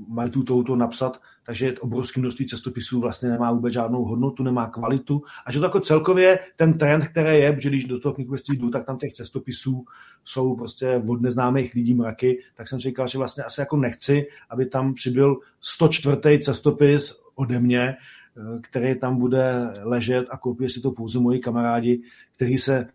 mají 0.08 0.32
tu 0.32 0.44
touto 0.44 0.76
napsat, 0.76 1.22
takže 1.46 1.80
obrovské 1.80 2.20
množství 2.20 2.48
cestopisů 2.48 3.00
vlastně 3.00 3.30
nemá 3.30 3.52
vůbec 3.52 3.74
žádnou 3.74 4.04
hodnotu, 4.04 4.44
nemá 4.44 4.68
kvalitu 4.68 5.22
a 5.46 5.52
že 5.52 5.60
to 5.60 5.66
jako 5.66 5.80
celkově 5.80 6.40
ten 6.56 6.78
trend, 6.78 7.08
který 7.08 7.40
je, 7.40 7.58
že 7.60 7.70
když 7.70 7.86
do 7.86 8.00
toho 8.00 8.14
knihkupectví 8.14 8.58
jdu, 8.58 8.70
tak 8.70 8.86
tam 8.86 8.98
těch 8.98 9.12
cestopisů 9.12 9.86
jsou 10.24 10.56
prostě 10.56 11.04
od 11.10 11.22
neznámých 11.22 11.74
lidí 11.74 11.94
mraky, 11.94 12.44
tak 12.56 12.68
jsem 12.68 12.80
říkal, 12.80 13.08
že 13.08 13.18
vlastně 13.18 13.44
asi 13.44 13.62
jako 13.62 13.78
nechci, 13.78 14.28
aby 14.50 14.66
tam 14.66 14.94
přibyl 14.94 15.38
104. 15.60 16.40
cestopis 16.40 17.21
ode 17.42 17.60
mě, 17.60 17.82
eh, 17.82 18.60
který 18.62 19.00
tam 19.00 19.20
bude 19.20 19.74
ležet 19.82 20.26
a 20.32 20.38
koupí 20.38 20.70
si 20.70 20.82
to 20.82 20.92
pouze 20.92 21.20
moji 21.20 21.40
kamarádi, 21.40 22.02
kteří 22.36 22.58
se, 22.58 22.88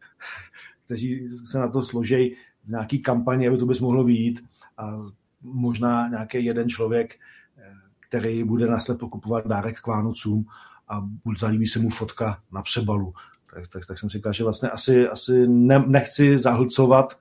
kteří 0.85 1.29
se 1.51 1.59
na 1.59 1.69
to 1.69 1.83
složejí 1.83 2.35
v 2.65 2.69
nějaký 2.69 2.99
kampani, 2.99 3.49
aby 3.49 3.59
to 3.59 3.67
bys 3.67 3.81
mohlo 3.81 4.05
vyjít 4.05 4.45
a 4.79 4.99
možná 5.43 6.09
nějaký 6.09 6.45
jeden 6.45 6.69
člověk, 6.69 7.15
eh, 7.15 7.63
který 8.09 8.45
bude 8.45 8.67
naslepo 8.67 9.09
kupovat 9.09 9.47
dárek 9.47 9.81
k 9.81 9.87
Vánocům 9.87 10.47
a 10.89 11.09
zalíbí 11.39 11.67
se 11.67 11.79
mu 11.79 11.91
fotka 11.91 12.39
na 12.53 12.63
přebalu. 12.63 13.13
Tak, 13.55 13.69
tak, 13.69 13.87
tak 13.87 13.99
jsem 13.99 14.11
si 14.11 14.19
říkal, 14.19 14.33
že 14.33 14.45
vlastně 14.45 14.69
asi, 14.69 15.09
asi 15.09 15.49
ne, 15.49 15.85
nechci 15.87 16.39
zahlcovat, 16.39 17.19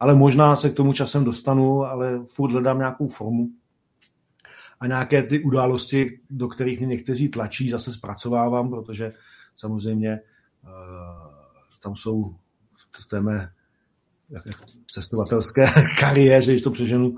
ale 0.00 0.14
možná 0.14 0.56
se 0.56 0.70
k 0.70 0.74
tomu 0.74 0.92
časem 0.92 1.24
dostanu, 1.24 1.84
ale 1.84 2.20
furt 2.24 2.52
hledám 2.52 2.78
nějakou 2.78 3.08
formu 3.08 3.48
a 4.80 4.86
nějaké 4.86 5.22
ty 5.22 5.42
události, 5.42 6.20
do 6.30 6.48
kterých 6.48 6.78
mě 6.78 6.88
někteří 6.88 7.28
tlačí, 7.28 7.70
zase 7.70 7.92
zpracovávám, 7.92 8.70
protože 8.70 9.12
samozřejmě 9.56 10.20
uh, 10.64 10.70
tam 11.82 11.96
jsou 11.96 12.34
v 13.00 13.06
té 13.06 13.20
mé 13.20 13.50
cestovatelské 14.90 15.66
kariéře, 16.00 16.52
když 16.52 16.62
to 16.62 16.70
přeženu, 16.70 17.16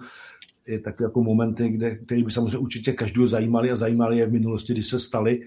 je 0.66 0.80
takové 0.80 1.06
jako 1.06 1.22
momenty, 1.22 1.68
kde, 1.68 1.96
které 1.96 2.22
by 2.22 2.30
samozřejmě 2.30 2.58
určitě 2.58 2.92
každého 2.92 3.26
zajímali 3.26 3.70
a 3.70 3.76
zajímali 3.76 4.18
je 4.18 4.26
v 4.26 4.32
minulosti, 4.32 4.72
když 4.72 4.86
se 4.86 4.98
staly, 4.98 5.40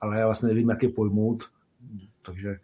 ale 0.00 0.18
já 0.18 0.26
vlastně 0.26 0.48
nevím, 0.48 0.70
jak 0.70 0.82
je 0.82 0.88
pojmout, 0.88 1.44
takže 2.22 2.56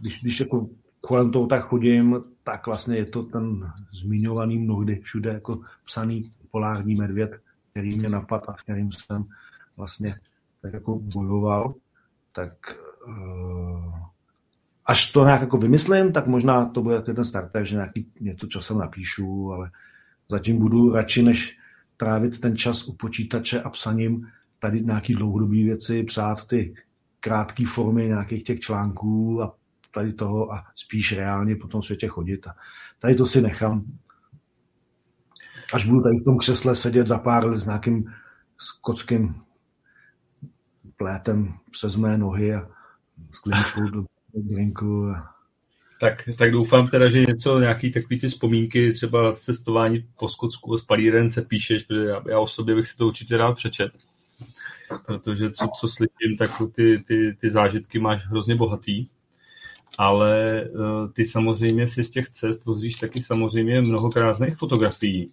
když, 0.00 0.22
když 0.22 0.40
jako 0.40 0.68
kolem 1.00 1.30
toho 1.30 1.46
tak 1.46 1.64
chodím, 1.64 2.20
tak 2.42 2.66
vlastně 2.66 2.96
je 2.96 3.06
to 3.06 3.22
ten 3.22 3.72
zmiňovaný 3.92 4.58
mnohdy 4.58 5.00
všude 5.00 5.30
jako 5.30 5.60
psaný 5.84 6.32
polární 6.50 6.94
medvěd, 6.94 7.30
který 7.76 7.96
mě 7.96 8.08
napad 8.08 8.48
a 8.48 8.56
s 8.56 8.62
kterým 8.62 8.92
jsem 8.92 9.24
vlastně 9.76 10.18
tak 10.62 10.72
jako 10.72 10.98
bojoval, 10.98 11.74
tak 12.32 12.52
uh, 13.06 13.94
až 14.86 15.12
to 15.12 15.24
nějak 15.24 15.40
jako 15.40 15.56
vymyslím, 15.56 16.12
tak 16.12 16.26
možná 16.26 16.64
to 16.64 16.82
bude 16.82 17.00
ten 17.00 17.24
starter, 17.24 17.64
že 17.64 17.76
nějaký 17.76 18.06
něco 18.20 18.46
časem 18.46 18.78
napíšu, 18.78 19.52
ale 19.52 19.70
zatím 20.28 20.58
budu 20.58 20.92
radši, 20.92 21.22
než 21.22 21.58
trávit 21.96 22.40
ten 22.40 22.56
čas 22.56 22.88
u 22.88 22.92
počítače 22.94 23.60
a 23.60 23.70
psaním 23.70 24.28
tady 24.58 24.80
nějaký 24.80 25.14
dlouhodobý 25.14 25.64
věci, 25.64 26.02
přát 26.02 26.44
ty 26.44 26.74
krátké 27.20 27.66
formy 27.66 28.06
nějakých 28.06 28.44
těch 28.44 28.60
článků 28.60 29.42
a 29.42 29.54
tady 29.94 30.12
toho 30.12 30.52
a 30.52 30.64
spíš 30.74 31.12
reálně 31.12 31.56
po 31.56 31.68
tom 31.68 31.82
světě 31.82 32.08
chodit. 32.08 32.46
A 32.46 32.54
tady 32.98 33.14
to 33.14 33.26
si 33.26 33.42
nechám 33.42 33.84
až 35.72 35.84
budu 35.84 36.00
tady 36.00 36.16
v 36.16 36.24
tom 36.24 36.38
křesle 36.38 36.76
sedět 36.76 37.06
za 37.06 37.18
pár 37.18 37.46
let 37.46 37.56
s 37.56 37.66
nějakým 37.66 38.12
skotským 38.58 39.34
plétem 40.96 41.54
přes 41.70 41.96
mé 41.96 42.18
nohy 42.18 42.54
a 42.54 42.68
skleničkou 43.30 43.80
do 43.80 44.04
drinku. 44.34 45.12
Tak, 46.00 46.28
tak 46.38 46.50
doufám 46.50 46.88
teda, 46.88 47.10
že 47.10 47.24
něco, 47.28 47.60
nějaký 47.60 47.92
takový 47.92 48.18
ty 48.18 48.28
vzpomínky, 48.28 48.92
třeba 48.92 49.32
cestování 49.32 50.08
po 50.18 50.28
Skotsku 50.28 50.76
s 50.76 50.84
palíren 50.84 51.30
se 51.30 51.42
píšeš, 51.42 51.82
protože 51.82 52.04
já, 52.04 52.22
já 52.28 52.38
o 52.38 52.46
sobě 52.46 52.74
bych 52.74 52.88
si 52.88 52.96
to 52.96 53.06
určitě 53.06 53.36
rád 53.36 53.52
přečet. 53.52 53.92
Protože 55.06 55.50
co, 55.50 55.68
co 55.80 55.88
slyším, 55.88 56.36
tak 56.38 56.50
ty, 56.74 57.04
ty, 57.06 57.36
ty 57.40 57.50
zážitky 57.50 57.98
máš 57.98 58.26
hrozně 58.26 58.56
bohatý 58.56 59.08
ale 59.98 60.64
uh, 60.64 61.12
ty 61.12 61.24
samozřejmě 61.24 61.88
si 61.88 62.04
z 62.04 62.10
těch 62.10 62.28
cest 62.28 62.66
rozvíš 62.66 62.94
taky 62.94 63.22
samozřejmě 63.22 63.80
mnoho 63.80 64.10
krásných 64.10 64.56
fotografií. 64.56 65.30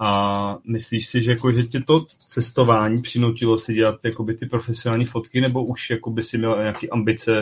A 0.00 0.58
myslíš 0.64 1.08
si, 1.08 1.22
že, 1.22 1.30
jako, 1.30 1.52
že 1.52 1.62
tě 1.62 1.80
to 1.80 2.04
cestování 2.04 3.02
přinutilo 3.02 3.58
si 3.58 3.74
dělat 3.74 4.04
jakoby, 4.04 4.34
ty 4.34 4.46
profesionální 4.46 5.04
fotky, 5.04 5.40
nebo 5.40 5.64
už 5.64 5.90
jakoby, 5.90 6.22
si 6.22 6.38
měl 6.38 6.58
nějaké 6.58 6.88
ambice 6.88 7.32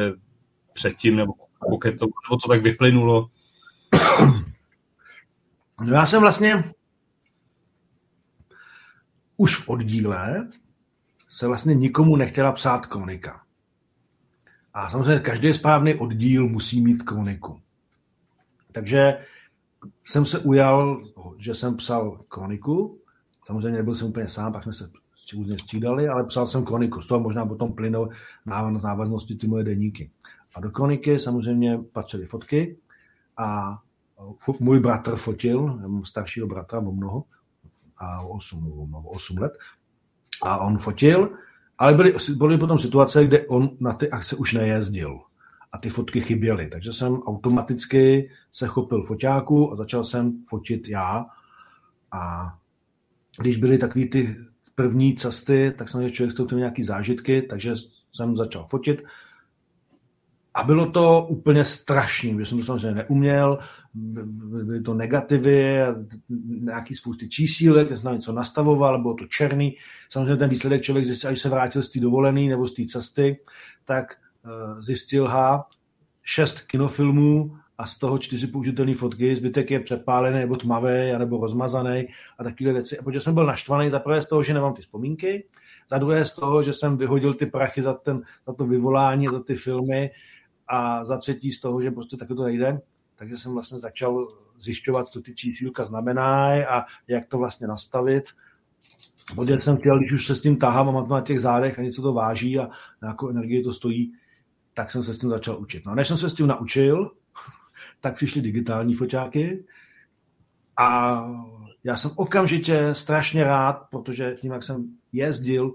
předtím, 0.72 1.16
nebo 1.16 1.32
to, 1.80 2.06
nebo 2.06 2.36
to 2.42 2.48
tak 2.48 2.62
vyplynulo? 2.62 3.30
No 5.80 5.94
já 5.94 6.06
jsem 6.06 6.20
vlastně 6.20 6.64
už 9.36 9.56
v 9.56 9.68
oddíle 9.68 10.48
se 11.28 11.46
vlastně 11.46 11.74
nikomu 11.74 12.16
nechtěla 12.16 12.52
psát 12.52 12.86
kronika. 12.86 13.42
A 14.74 14.90
samozřejmě 14.90 15.20
každý 15.20 15.52
správný 15.52 15.94
oddíl 15.94 16.48
musí 16.48 16.80
mít 16.80 17.02
kroniku. 17.02 17.60
Takže 18.72 19.18
jsem 20.04 20.26
se 20.26 20.38
ujal, 20.38 21.02
že 21.38 21.54
jsem 21.54 21.76
psal 21.76 22.20
kroniku. 22.28 22.98
Samozřejmě 23.46 23.78
nebyl 23.78 23.94
jsem 23.94 24.08
úplně 24.08 24.28
sám, 24.28 24.52
pak 24.52 24.62
jsme 24.62 24.72
se 24.72 24.90
různě 25.36 25.58
střídali, 25.58 26.08
ale 26.08 26.24
psal 26.24 26.46
jsem 26.46 26.64
kroniku. 26.64 27.02
Z 27.02 27.06
toho 27.06 27.20
možná 27.20 27.46
potom 27.46 27.72
plynou 27.72 28.08
návaznosti 28.82 29.34
ty 29.34 29.46
moje 29.46 29.64
deníky. 29.64 30.10
A 30.54 30.60
do 30.60 30.70
kroniky 30.70 31.18
samozřejmě 31.18 31.78
patřily 31.92 32.26
fotky 32.26 32.76
a 33.38 33.78
můj 34.60 34.80
bratr 34.80 35.16
fotil, 35.16 35.78
já 35.82 35.88
mám 35.88 36.04
staršího 36.04 36.46
bratra 36.46 36.78
o 36.78 36.92
mnoho, 36.92 37.24
a 37.96 38.20
o 38.20 38.28
8, 38.28 38.90
o 38.94 39.10
8 39.10 39.38
let, 39.38 39.52
a 40.42 40.58
on 40.58 40.78
fotil, 40.78 41.30
ale 41.78 41.94
byly, 41.94 42.14
byly 42.36 42.58
potom 42.58 42.78
situace, 42.78 43.24
kde 43.24 43.46
on 43.46 43.70
na 43.80 43.92
ty 43.92 44.10
akce 44.10 44.36
už 44.36 44.52
nejezdil 44.52 45.20
a 45.72 45.78
ty 45.78 45.88
fotky 45.88 46.20
chyběly. 46.20 46.66
Takže 46.66 46.92
jsem 46.92 47.14
automaticky 47.14 48.30
se 48.52 48.66
chopil 48.66 49.02
foťáku 49.02 49.72
a 49.72 49.76
začal 49.76 50.04
jsem 50.04 50.44
fotit 50.48 50.88
já. 50.88 51.24
A 52.12 52.54
když 53.40 53.56
byly 53.56 53.78
takové 53.78 54.06
ty 54.06 54.36
první 54.74 55.14
cesty, 55.14 55.72
tak 55.78 55.88
jsem 55.88 56.10
člověk 56.10 56.38
s 56.38 56.54
nějaký 56.54 56.82
zážitky, 56.82 57.42
takže 57.42 57.74
jsem 58.12 58.36
začal 58.36 58.64
fotit. 58.64 59.02
A 60.54 60.62
bylo 60.62 60.90
to 60.90 61.26
úplně 61.30 61.64
strašný, 61.64 62.34
protože 62.34 62.46
jsem 62.46 62.58
to 62.58 62.64
samozřejmě 62.64 62.94
neuměl, 62.94 63.58
byly 63.94 64.80
to 64.80 64.94
negativy, 64.94 65.76
nějaký 66.60 66.94
spousty 66.94 67.28
čísílek, 67.28 67.96
jsem 67.96 68.12
něco 68.12 68.32
nastavoval, 68.32 69.02
bylo 69.02 69.14
to 69.14 69.26
černý. 69.26 69.74
Samozřejmě 70.08 70.36
ten 70.36 70.50
výsledek 70.50 70.82
člověk 70.82 71.06
zjistil, 71.06 71.30
až 71.30 71.38
se 71.38 71.48
vrátil 71.48 71.82
z 71.82 71.88
té 71.88 72.00
dovolený 72.00 72.48
nebo 72.48 72.68
z 72.68 72.74
té 72.74 72.84
cesty, 72.84 73.38
tak 73.84 74.16
zjistil, 74.78 75.26
ha, 75.26 75.66
šest 76.22 76.60
kinofilmů 76.60 77.56
a 77.78 77.86
z 77.86 77.98
toho 77.98 78.18
čtyři 78.18 78.46
použitelné 78.46 78.94
fotky, 78.94 79.36
zbytek 79.36 79.70
je 79.70 79.80
přepálený 79.80 80.38
nebo 80.38 80.56
tmavý, 80.56 81.12
nebo 81.18 81.40
rozmazaný 81.40 82.08
a 82.38 82.44
takové 82.44 82.72
věci. 82.72 82.98
A 82.98 83.02
protože 83.02 83.20
jsem 83.20 83.34
byl 83.34 83.46
naštvaný 83.46 83.90
za 83.90 83.98
prvé 83.98 84.22
z 84.22 84.26
toho, 84.26 84.42
že 84.42 84.54
nemám 84.54 84.74
ty 84.74 84.82
vzpomínky, 84.82 85.44
za 85.90 85.98
druhé 85.98 86.24
z 86.24 86.32
toho, 86.32 86.62
že 86.62 86.72
jsem 86.72 86.96
vyhodil 86.96 87.34
ty 87.34 87.46
prachy 87.46 87.82
za, 87.82 87.92
ten, 87.92 88.22
za 88.46 88.52
to 88.52 88.64
vyvolání, 88.64 89.26
za 89.26 89.42
ty 89.42 89.54
filmy 89.54 90.10
a 90.68 91.04
za 91.04 91.18
třetí 91.18 91.52
z 91.52 91.60
toho, 91.60 91.82
že 91.82 91.90
prostě 91.90 92.16
takhle 92.16 92.36
to 92.36 92.44
nejde, 92.44 92.80
takže 93.16 93.36
jsem 93.36 93.52
vlastně 93.52 93.78
začal 93.78 94.28
zjišťovat, 94.58 95.06
co 95.06 95.20
ty 95.20 95.34
čísílka 95.34 95.86
znamenají 95.86 96.64
a 96.64 96.84
jak 97.08 97.26
to 97.26 97.38
vlastně 97.38 97.66
nastavit. 97.66 98.24
Protože 99.34 99.58
jsem 99.58 99.76
chtěl, 99.76 99.98
když 99.98 100.12
už 100.12 100.26
se 100.26 100.34
s 100.34 100.40
tím 100.40 100.56
tahám 100.56 100.88
a 100.88 100.92
mám 100.92 101.08
to 101.08 101.14
na 101.14 101.20
těch 101.20 101.40
zádech 101.40 101.78
a 101.78 101.82
něco 101.82 102.02
to 102.02 102.12
váží 102.12 102.58
a 102.58 102.68
nějakou 103.02 103.28
energii 103.28 103.62
to 103.62 103.72
stojí, 103.72 104.12
tak 104.76 104.90
jsem 104.90 105.02
se 105.02 105.14
s 105.14 105.18
tím 105.18 105.30
začal 105.30 105.58
učit. 105.58 105.86
No 105.86 105.92
a 105.92 105.94
než 105.94 106.08
jsem 106.08 106.16
se 106.16 106.30
s 106.30 106.34
tím 106.34 106.46
naučil, 106.46 107.10
tak 108.00 108.14
přišly 108.14 108.42
digitální 108.42 108.94
foťáky 108.94 109.64
a 110.76 111.20
já 111.84 111.96
jsem 111.96 112.10
okamžitě 112.16 112.88
strašně 112.92 113.44
rád, 113.44 113.72
protože 113.90 114.36
tím, 114.40 114.52
jak 114.52 114.62
jsem 114.62 114.84
jezdil, 115.12 115.74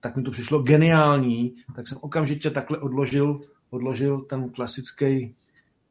tak 0.00 0.16
mi 0.16 0.22
to 0.22 0.30
přišlo 0.30 0.62
geniální, 0.62 1.54
tak 1.74 1.88
jsem 1.88 1.98
okamžitě 2.00 2.50
takhle 2.50 2.78
odložil, 2.78 3.40
odložil 3.70 4.20
ten 4.20 4.50
klasický 4.50 5.34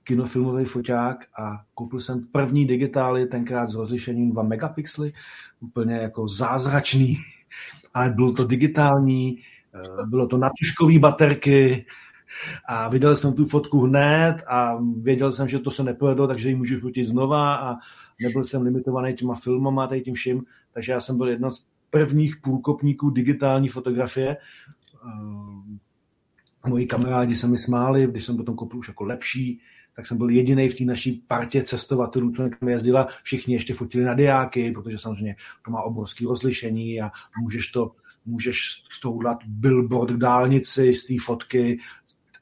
kinofilmový 0.03 0.65
foťák 0.65 1.25
a 1.39 1.63
koupil 1.73 1.99
jsem 1.99 2.27
první 2.31 2.65
digitály, 2.65 3.25
tenkrát 3.25 3.67
s 3.69 3.75
rozlišením 3.75 4.31
2 4.31 4.43
megapixely, 4.43 5.13
úplně 5.59 5.95
jako 5.95 6.27
zázračný, 6.27 7.15
ale 7.93 8.09
bylo 8.09 8.33
to 8.33 8.43
digitální, 8.45 9.37
eh, 9.75 10.05
bylo 10.05 10.27
to 10.27 10.37
na 10.37 10.49
tuškový 10.59 10.99
baterky, 10.99 11.85
a 12.67 12.89
viděl 12.89 13.15
jsem 13.15 13.33
tu 13.33 13.45
fotku 13.45 13.81
hned 13.81 14.35
a 14.47 14.77
věděl 15.01 15.31
jsem, 15.31 15.47
že 15.47 15.59
to 15.59 15.71
se 15.71 15.83
nepovedlo, 15.83 16.27
takže 16.27 16.49
ji 16.49 16.55
můžu 16.55 16.79
fotit 16.79 17.07
znova 17.07 17.55
a 17.55 17.75
nebyl 18.21 18.43
jsem 18.43 18.61
limitovaný 18.61 19.13
těma 19.13 19.35
filmama 19.35 19.85
a 19.85 19.99
tím 19.99 20.13
vším, 20.13 20.43
takže 20.73 20.91
já 20.91 20.99
jsem 20.99 21.17
byl 21.17 21.27
jedna 21.27 21.49
z 21.49 21.65
prvních 21.89 22.37
průkopníků 22.37 23.09
digitální 23.09 23.67
fotografie. 23.67 24.37
Eh, 24.37 24.39
moji 26.67 26.87
kamarádi 26.87 27.35
se 27.35 27.47
mi 27.47 27.59
smáli, 27.59 28.07
když 28.07 28.25
jsem 28.25 28.37
potom 28.37 28.55
koupil 28.55 28.79
už 28.79 28.87
jako 28.87 29.03
lepší, 29.03 29.61
tak 29.95 30.05
jsem 30.05 30.17
byl 30.17 30.29
jediný 30.29 30.69
v 30.69 30.75
té 30.75 30.85
naší 30.85 31.23
partě 31.27 31.63
cestovatelů, 31.63 32.31
co 32.31 32.43
někam 32.43 32.69
jezdila. 32.69 33.07
Všichni 33.23 33.53
ještě 33.53 33.73
fotili 33.73 34.03
na 34.03 34.13
diáky, 34.13 34.71
protože 34.71 34.97
samozřejmě 34.97 35.35
to 35.65 35.71
má 35.71 35.81
obrovské 35.81 36.25
rozlišení 36.25 37.01
a 37.01 37.11
můžeš 37.41 37.67
to 37.67 37.91
můžeš 38.25 38.83
z 38.91 38.99
toho 38.99 39.13
udělat 39.13 39.37
billboard 39.45 40.11
k 40.11 40.17
dálnici 40.17 40.93
z 40.93 41.05
té 41.05 41.13
fotky, 41.25 41.79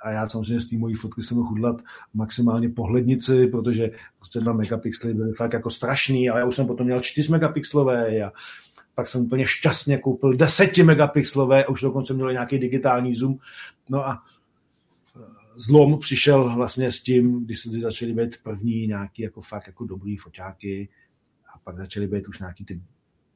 a 0.07 0.11
já 0.11 0.29
samozřejmě 0.29 0.59
z 0.59 0.65
té 0.65 0.77
mojí 0.77 0.95
fotky 0.95 1.23
jsem 1.23 1.37
mohl 1.37 1.51
udlat 1.51 1.81
maximálně 2.13 2.69
pohlednici, 2.69 3.47
protože 3.47 3.91
prostě 4.17 4.39
2 4.39 4.53
megapixely 4.53 5.13
byly 5.13 5.33
fakt 5.33 5.53
jako 5.53 5.69
strašný, 5.69 6.29
ale 6.29 6.39
já 6.39 6.45
už 6.45 6.55
jsem 6.55 6.67
potom 6.67 6.85
měl 6.85 7.01
4 7.01 7.31
megapixlové 7.31 8.23
a 8.23 8.31
pak 8.95 9.07
jsem 9.07 9.21
úplně 9.21 9.45
šťastně 9.45 9.97
koupil 9.97 10.33
10 10.33 10.77
megapixlové 10.77 11.63
a 11.63 11.69
už 11.69 11.81
dokonce 11.81 12.13
měl 12.13 12.31
nějaký 12.31 12.59
digitální 12.59 13.15
zoom. 13.15 13.37
No 13.89 14.07
a 14.07 14.23
e, 15.15 15.19
zlom 15.55 15.99
přišel 15.99 16.55
vlastně 16.55 16.91
s 16.91 17.01
tím, 17.01 17.45
když 17.45 17.59
se 17.59 17.69
začaly 17.69 18.13
být 18.13 18.37
první 18.43 18.87
nějaký 18.87 19.21
jako 19.21 19.41
fakt 19.41 19.67
jako 19.67 19.85
dobrý 19.85 20.17
foťáky 20.17 20.89
a 21.55 21.59
pak 21.59 21.77
začaly 21.77 22.07
být 22.07 22.27
už 22.27 22.39
nějaký 22.39 22.65
ty 22.65 22.81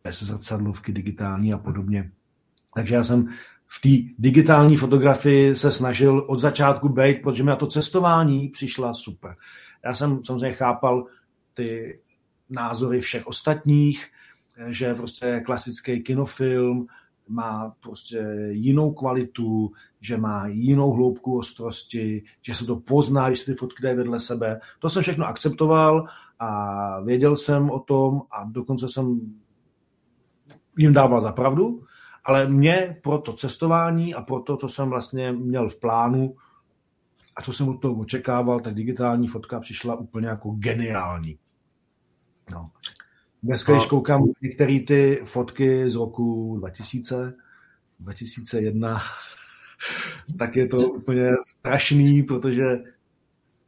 bezzrcadlovky 0.04 0.92
digitální 0.92 1.54
a 1.54 1.58
podobně. 1.58 2.12
Takže 2.76 2.96
já 2.96 3.04
jsem 3.04 3.28
v 3.74 3.82
té 3.82 4.14
digitální 4.20 4.78
fotografii 4.78 5.56
se 5.56 5.72
snažil 5.72 6.26
od 6.28 6.40
začátku 6.40 6.90
být, 6.90 7.22
protože 7.22 7.44
mi 7.44 7.50
na 7.50 7.56
to 7.56 7.68
cestování 7.68 8.50
přišla 8.50 8.94
super. 8.94 9.36
Já 9.86 9.94
jsem 9.94 10.24
samozřejmě 10.24 10.56
chápal 10.56 11.06
ty 11.54 12.00
názory 12.50 13.00
všech 13.00 13.28
ostatních, 13.28 14.08
že 14.68 14.94
prostě 14.94 15.42
klasický 15.46 16.02
kinofilm 16.02 16.88
má 17.28 17.76
prostě 17.80 18.26
jinou 18.50 18.94
kvalitu, 18.94 19.72
že 20.02 20.18
má 20.18 20.48
jinou 20.48 20.92
hloubku 20.92 21.38
ostrosti, 21.38 22.24
že 22.42 22.56
se 22.56 22.66
to 22.66 22.76
pozná, 22.76 23.28
když 23.28 23.40
se 23.40 23.46
ty 23.46 23.54
fotky 23.54 23.84
dají 23.84 23.98
vedle 23.98 24.20
sebe. 24.20 24.60
To 24.80 24.90
jsem 24.90 25.02
všechno 25.02 25.26
akceptoval 25.26 26.06
a 26.40 27.02
věděl 27.02 27.36
jsem 27.36 27.70
o 27.70 27.80
tom 27.80 28.22
a 28.32 28.44
dokonce 28.44 28.88
jsem 28.88 29.22
jim 30.78 30.94
dával 30.94 31.22
za 31.22 31.32
pravdu, 31.32 31.84
ale 32.24 32.48
mě 32.48 32.98
pro 33.04 33.18
to 33.18 33.34
cestování 33.34 34.16
a 34.16 34.22
pro 34.22 34.40
to, 34.40 34.58
co 34.58 34.70
jsem 34.70 34.90
vlastně 34.90 35.32
měl 35.32 35.70
v 35.70 35.80
plánu 35.80 36.36
a 37.36 37.42
co 37.42 37.54
jsem 37.54 37.70
od 37.70 37.82
toho 37.82 37.94
očekával, 37.94 38.60
tak 38.60 38.74
digitální 38.74 39.28
fotka 39.28 39.60
přišla 39.60 39.96
úplně 39.96 40.28
jako 40.28 40.50
geniální. 40.50 41.38
No. 42.52 42.72
Dneska, 43.44 43.72
když 43.72 43.86
koukám 43.86 44.24
některé 44.42 44.80
ty 44.80 45.22
fotky 45.24 45.90
z 45.90 45.96
roku 45.96 46.58
2000, 46.60 47.34
2001, 48.00 49.02
tak 50.40 50.56
je 50.56 50.68
to 50.68 50.78
úplně 50.78 51.30
strašný, 51.48 52.24
protože 52.24 52.64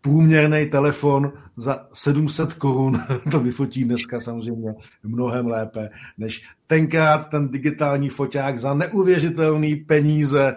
průměrný 0.03 0.69
telefon 0.69 1.34
za 1.55 1.88
700 1.93 2.53
korun 2.53 2.99
to 3.31 3.39
vyfotí 3.39 3.84
dneska 3.84 4.19
samozřejmě 4.19 4.73
mnohem 5.03 5.47
lépe, 5.47 5.89
než 6.17 6.41
tenkrát 6.67 7.30
ten 7.30 7.49
digitální 7.49 8.09
foťák 8.09 8.59
za 8.59 8.73
neuvěřitelný 8.73 9.75
peníze. 9.75 10.55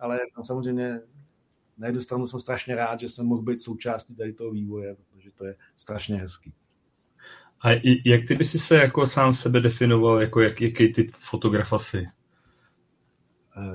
Ale 0.00 0.18
samozřejmě 0.42 1.00
na 1.78 1.86
jednu 1.86 2.00
stranu 2.00 2.26
jsem 2.26 2.40
strašně 2.40 2.74
rád, 2.74 3.00
že 3.00 3.08
jsem 3.08 3.26
mohl 3.26 3.42
být 3.42 3.62
součástí 3.62 4.14
tady 4.14 4.32
toho 4.32 4.50
vývoje, 4.50 4.94
protože 4.94 5.30
to 5.30 5.44
je 5.44 5.54
strašně 5.76 6.16
hezký. 6.16 6.52
A 7.60 7.70
jak 8.04 8.20
ty 8.28 8.34
bys 8.34 8.64
se 8.64 8.76
jako 8.76 9.06
sám 9.06 9.34
sebe 9.34 9.60
definoval, 9.60 10.20
jako 10.20 10.40
jak, 10.40 10.60
jaký 10.60 10.92
typ 10.92 11.10
fotografa 11.18 11.78
jsi? 11.78 12.06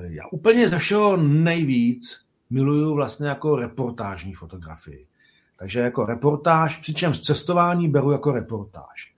Já 0.00 0.22
úplně 0.32 0.68
ze 0.68 0.78
všeho 0.78 1.16
nejvíc 1.16 2.23
miluju 2.50 2.94
vlastně 2.94 3.28
jako 3.28 3.56
reportážní 3.56 4.34
fotografii. 4.34 5.06
Takže 5.58 5.80
jako 5.80 6.04
reportáž, 6.04 6.76
přičemž 6.76 7.20
cestování 7.20 7.88
beru 7.88 8.12
jako 8.12 8.32
reportáž. 8.32 9.14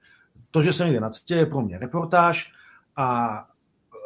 To, 0.51 0.62
že 0.62 0.73
jsem 0.73 0.86
někde 0.86 1.01
na 1.01 1.11
cestě, 1.11 1.35
je 1.35 1.47
pro 1.47 1.61
mě 1.61 1.78
reportáž 1.78 2.53
a 2.97 3.39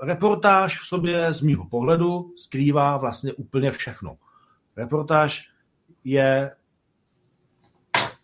reportáž 0.03 0.81
v 0.81 0.87
sobě 0.87 1.35
z 1.35 1.41
mýho 1.41 1.65
pohledu 1.65 2.33
skrývá 2.37 2.97
vlastně 2.97 3.33
úplně 3.33 3.71
všechno. 3.71 4.17
Reportáž 4.77 5.51
je 6.05 6.57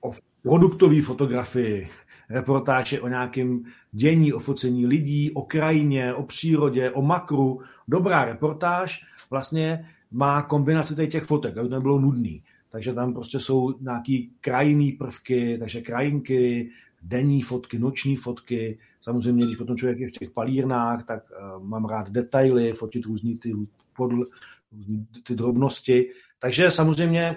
o 0.01 0.13
produktové 0.43 1.03
fotografii, 1.03 1.91
reportáž 2.31 2.93
je 2.93 3.01
o 3.01 3.09
nějakém 3.09 3.65
dění, 3.93 4.33
o 4.33 4.39
focení 4.39 4.87
lidí, 4.87 5.33
o 5.35 5.43
krajině, 5.43 6.15
o 6.15 6.23
přírodě, 6.23 6.91
o 6.91 7.03
makru. 7.03 7.61
Dobrá 7.89 8.25
reportáž 8.25 9.01
vlastně 9.31 9.91
má 10.11 10.43
kombinaci 10.43 11.09
těch 11.09 11.25
fotek, 11.25 11.57
aby 11.57 11.69
to 11.69 11.75
nebylo 11.75 12.01
nudný. 12.01 12.43
Takže 12.71 12.93
tam 12.93 13.15
prostě 13.15 13.39
jsou 13.39 13.75
nějaký 13.81 14.33
krajinný 14.41 14.93
prvky, 14.93 15.59
takže 15.59 15.81
krajinky, 15.81 16.71
denní 17.03 17.43
fotky, 17.43 17.79
noční 17.79 18.17
fotky. 18.17 18.79
Samozřejmě, 19.01 19.45
když 19.45 19.57
potom 19.57 19.77
člověk 19.77 19.99
je 19.99 20.09
v 20.09 20.13
těch 20.13 20.31
palírnách, 20.31 21.05
tak 21.05 21.23
uh, 21.31 21.65
mám 21.65 21.85
rád 21.85 22.11
detaily, 22.11 22.73
fotit 22.73 23.05
různý 23.05 23.39
ty, 23.39 23.55
podl, 23.97 24.25
různý 24.73 25.07
ty 25.23 25.35
drobnosti. 25.35 26.11
Takže 26.39 26.71
samozřejmě 26.71 27.37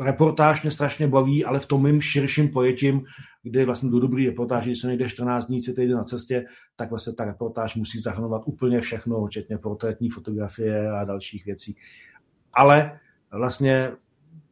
reportáž 0.00 0.62
mě 0.62 0.70
strašně 0.70 1.08
baví, 1.08 1.44
ale 1.44 1.60
v 1.60 1.66
tom 1.66 1.82
mým 1.82 2.00
širším 2.00 2.48
pojetím, 2.48 3.04
kdy 3.42 3.64
vlastně 3.64 3.90
do 3.90 4.00
dobrý 4.00 4.26
reportáž, 4.26 4.64
když 4.64 4.80
se 4.80 4.86
nejde 4.86 5.08
14 5.08 5.46
dní, 5.46 5.62
si 5.62 5.72
jde 5.72 5.94
na 5.94 6.04
cestě, 6.04 6.44
tak 6.76 6.90
vlastně 6.90 7.12
ta 7.12 7.24
reportáž 7.24 7.76
musí 7.76 8.00
zahrnovat 8.00 8.42
úplně 8.46 8.80
všechno, 8.80 9.26
včetně 9.26 9.58
portrétní 9.58 10.08
fotografie 10.10 10.90
a 10.90 11.04
dalších 11.04 11.44
věcí. 11.44 11.76
Ale 12.52 13.00
vlastně 13.32 13.92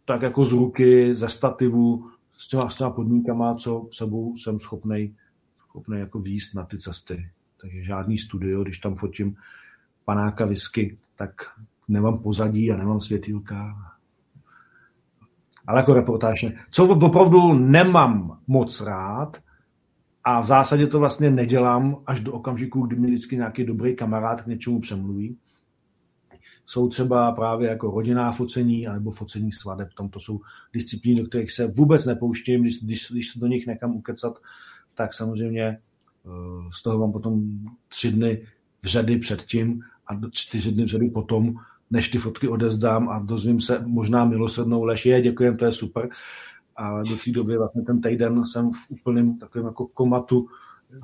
tak 0.05 0.23
jako 0.23 0.44
z 0.44 0.53
ruky, 0.53 1.15
ze 1.15 1.28
stativu, 1.28 2.11
s 2.39 2.49
těma, 2.49 2.69
s 2.69 2.77
těma 2.77 2.90
podmínkama, 2.90 3.55
co 3.55 3.89
sebou 3.93 4.36
jsem 4.36 4.61
schopný 4.61 5.15
schopný 5.73 5.99
jako 5.99 6.20
výjist 6.20 6.55
na 6.55 6.65
ty 6.65 6.78
cesty. 6.78 7.31
Takže 7.61 7.82
žádný 7.82 8.19
studio, 8.19 8.62
když 8.62 8.78
tam 8.78 8.94
fotím 8.94 9.36
panáka 10.05 10.44
whisky, 10.44 10.99
tak 11.16 11.31
nemám 11.89 12.19
pozadí 12.19 12.73
a 12.73 12.77
nemám 12.77 13.01
světýlka 13.01 13.74
ale 15.67 15.81
jako 15.81 15.95
reportáž. 15.95 16.45
Co 16.71 16.89
opravdu 16.89 17.53
nemám 17.53 18.39
moc 18.47 18.81
rád, 18.81 19.39
a 20.25 20.41
v 20.41 20.47
zásadě 20.47 20.87
to 20.87 20.99
vlastně 20.99 21.31
nedělám 21.31 22.03
až 22.07 22.21
do 22.21 22.33
okamžiku, 22.33 22.87
kdy 22.87 22.97
mě 22.97 23.09
vždycky 23.09 23.37
nějaký 23.37 23.65
dobrý 23.65 23.97
kamarád 23.97 24.43
k 24.43 24.47
něčemu 24.47 24.81
přemluví, 24.81 25.37
jsou 26.67 26.89
třeba 26.89 27.33
právě 27.33 27.69
jako 27.69 27.91
rodinná 27.91 28.33
focení 28.33 28.87
anebo 28.87 29.11
focení 29.11 29.53
svadeb. 29.53 29.89
Tam 29.97 30.09
to 30.09 30.21
jsou 30.21 30.41
disciplíny, 30.73 31.21
do 31.21 31.29
kterých 31.29 31.53
se 31.53 31.67
vůbec 31.67 32.05
nepouštím, 32.05 32.63
když, 32.63 32.79
když, 32.83 33.11
když 33.11 33.29
se 33.29 33.39
do 33.39 33.47
nich 33.47 33.67
nekam 33.67 33.97
ukecat, 33.97 34.39
tak 34.95 35.15
samozřejmě 35.15 35.65
eh, 35.65 35.79
z 36.73 36.83
toho 36.83 36.99
mám 36.99 37.13
potom 37.13 37.43
tři 37.89 38.11
dny 38.11 38.47
v 38.83 38.87
řady 38.87 39.19
předtím 39.19 39.83
a 40.07 40.21
čtyři 40.31 40.73
dny 40.73 40.85
v 40.85 40.89
řady 40.89 41.11
potom, 41.11 41.55
než 41.93 42.09
ty 42.09 42.19
fotky 42.19 42.48
odezdám 42.48 43.09
a 43.09 43.19
dozvím 43.19 43.60
se 43.60 43.82
možná 43.86 44.24
milosrdnou 44.24 44.85
lež, 44.85 45.06
je, 45.06 45.23
děkujem, 45.23 45.56
to 45.56 45.64
je 45.64 45.73
super. 45.73 46.09
A 46.77 47.02
do 47.02 47.16
té 47.24 47.31
doby 47.31 47.59
vlastně 47.59 47.82
ten 47.82 48.01
týden 48.01 48.44
jsem 48.44 48.70
v 48.70 48.90
úplném 48.90 49.39
takovém 49.39 49.66
jako 49.66 49.86
komatu, 49.86 50.47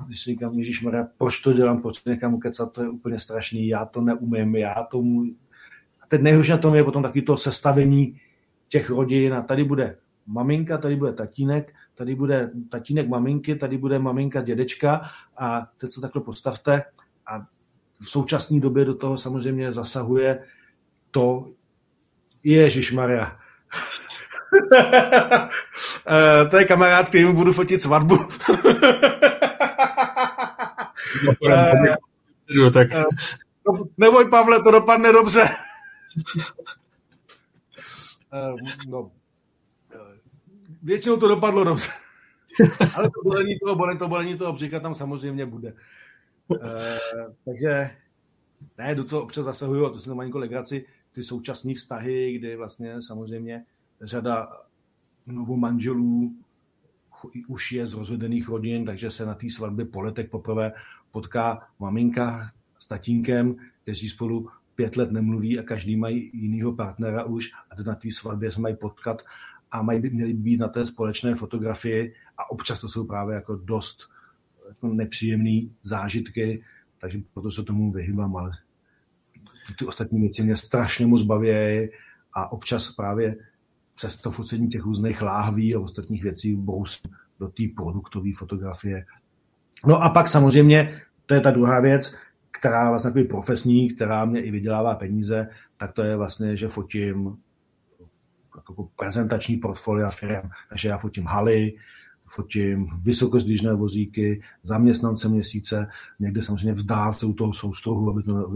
když 0.07 0.21
si 0.21 0.31
říkám, 0.31 0.53
Ježíš 0.53 0.81
Maria, 0.81 1.07
proč 1.17 1.39
to 1.39 1.53
dělám, 1.53 1.81
proč 1.81 2.01
to 2.01 2.09
někam 2.09 2.33
ukecat, 2.33 2.73
to 2.73 2.83
je 2.83 2.89
úplně 2.89 3.19
strašný, 3.19 3.67
já 3.67 3.85
to 3.85 4.01
neumím, 4.01 4.55
já 4.55 4.87
tomu... 4.91 5.23
A 6.01 6.07
teď 6.07 6.21
nejhorší 6.21 6.51
na 6.51 6.57
tom 6.57 6.75
je 6.75 6.83
potom 6.83 7.03
taky 7.03 7.21
to 7.21 7.37
sestavení 7.37 8.15
těch 8.67 8.89
rodin 8.89 9.33
a 9.33 9.41
tady 9.41 9.63
bude 9.63 9.97
maminka, 10.27 10.77
tady 10.77 10.95
bude 10.95 11.13
tatínek, 11.13 11.73
tady 11.95 12.15
bude 12.15 12.51
tatínek 12.69 13.07
maminky, 13.07 13.55
tady 13.55 13.77
bude 13.77 13.99
maminka 13.99 14.41
dědečka 14.41 15.01
a 15.37 15.67
teď 15.77 15.93
se 15.93 16.01
takhle 16.01 16.21
postavte. 16.21 16.81
A 17.27 17.39
v 18.01 18.09
současné 18.09 18.59
době 18.59 18.85
do 18.85 18.95
toho 18.95 19.17
samozřejmě 19.17 19.71
zasahuje 19.71 20.39
to, 21.11 21.51
Ježíš 22.43 22.91
Maria. 22.91 23.39
Eh, 26.07 26.45
to 26.49 26.57
je 26.57 26.65
kamarád, 26.65 27.09
kterým 27.09 27.35
budu 27.35 27.53
fotit 27.53 27.81
svatbu. 27.81 28.15
no, 32.57 32.71
tak. 32.71 32.87
Eh, 32.91 33.03
neboj, 33.97 34.29
Pavle, 34.29 34.63
to 34.63 34.71
dopadne 34.71 35.13
dobře. 35.13 35.49
Eh, 38.33 38.53
no, 38.87 39.11
většinou 40.83 41.17
to 41.17 41.27
dopadlo 41.27 41.63
dobře. 41.63 41.91
Ale 42.95 43.09
to 43.09 43.21
bolení 43.23 43.59
toho, 43.59 43.75
bolení, 43.75 43.99
to 43.99 44.07
bolení 44.07 44.37
toho 44.37 44.53
břicha 44.53 44.79
tam 44.79 44.95
samozřejmě 44.95 45.45
bude. 45.45 45.73
takže 47.45 47.89
ne, 48.77 48.95
do 48.95 49.03
toho 49.03 49.23
občas 49.23 49.45
zasahuju, 49.45 49.85
a 49.85 49.89
to 49.89 49.99
si 49.99 50.09
malinko 50.09 50.37
legraci, 50.39 50.85
ty 51.11 51.23
současné 51.23 51.73
vztahy, 51.73 52.33
kdy 52.33 52.55
vlastně 52.55 53.01
samozřejmě 53.01 53.65
řada 54.01 54.47
novou 55.27 55.57
manželů 55.57 56.35
už 57.47 57.71
je 57.71 57.87
z 57.87 57.93
rozvedených 57.93 58.49
rodin, 58.49 58.85
takže 58.85 59.11
se 59.11 59.25
na 59.25 59.35
té 59.35 59.49
svatbě 59.49 59.85
po 59.85 60.01
letech 60.01 60.29
poprvé 60.29 60.71
potká 61.11 61.67
maminka 61.79 62.49
s 62.79 62.87
tatínkem, 62.87 63.55
kteří 63.83 64.09
spolu 64.09 64.49
pět 64.75 64.95
let 64.95 65.11
nemluví 65.11 65.59
a 65.59 65.63
každý 65.63 65.95
mají 65.97 66.31
jinýho 66.33 66.75
partnera 66.75 67.23
už 67.23 67.51
a 67.69 67.83
na 67.83 67.95
té 67.95 68.11
svatbě 68.11 68.51
se 68.51 68.61
mají 68.61 68.75
potkat 68.75 69.23
a 69.71 69.81
mají 69.81 69.99
by, 69.99 70.09
měli 70.09 70.33
být 70.33 70.57
na 70.57 70.67
té 70.67 70.85
společné 70.85 71.35
fotografii 71.35 72.13
a 72.37 72.51
občas 72.51 72.81
to 72.81 72.87
jsou 72.87 73.05
právě 73.05 73.35
jako 73.35 73.55
dost 73.55 74.09
jako 74.67 74.87
nepříjemné 74.87 75.61
zážitky, 75.81 76.63
takže 77.01 77.19
proto 77.33 77.51
se 77.51 77.63
tomu 77.63 77.91
vyhýbám, 77.91 78.35
ale 78.35 78.51
ty 79.75 79.85
ostatní 79.85 80.21
věci 80.21 80.43
mě 80.43 80.57
strašně 80.57 81.07
moc 81.07 81.23
baví 81.23 81.49
a 82.33 82.51
občas 82.51 82.91
právě 82.91 83.35
přes 83.95 84.17
to 84.17 84.31
focení 84.31 84.67
těch 84.67 84.83
různých 84.83 85.21
láhví 85.21 85.75
a 85.75 85.79
ostatních 85.79 86.23
věcí 86.23 86.55
brousím 86.55 87.11
do 87.39 87.47
té 87.47 87.63
produktové 87.75 88.29
fotografie. 88.37 89.05
No 89.87 90.03
a 90.03 90.09
pak 90.09 90.27
samozřejmě, 90.27 91.01
to 91.25 91.33
je 91.33 91.41
ta 91.41 91.51
druhá 91.51 91.79
věc, 91.79 92.15
která 92.59 92.89
vlastně 92.89 93.09
takový 93.09 93.27
profesní, 93.27 93.89
která 93.89 94.25
mě 94.25 94.41
i 94.41 94.51
vydělává 94.51 94.95
peníze, 94.95 95.47
tak 95.77 95.93
to 95.93 96.03
je 96.03 96.15
vlastně, 96.15 96.55
že 96.55 96.67
fotím 96.67 97.37
jako 98.55 98.89
prezentační 98.95 99.57
portfolia 99.57 100.09
firm. 100.09 100.49
Takže 100.69 100.89
já 100.89 100.97
fotím 100.97 101.25
haly, 101.25 101.73
fotím 102.25 102.87
vysokozdvižné 103.03 103.73
vozíky, 103.73 104.41
zaměstnance 104.63 105.29
měsíce, 105.29 105.87
někde 106.19 106.41
samozřejmě 106.41 106.73
v 106.73 107.23
u 107.23 107.33
toho 107.33 107.53
soustruhu, 107.53 108.09
aby 108.09 108.23
to 108.23 108.51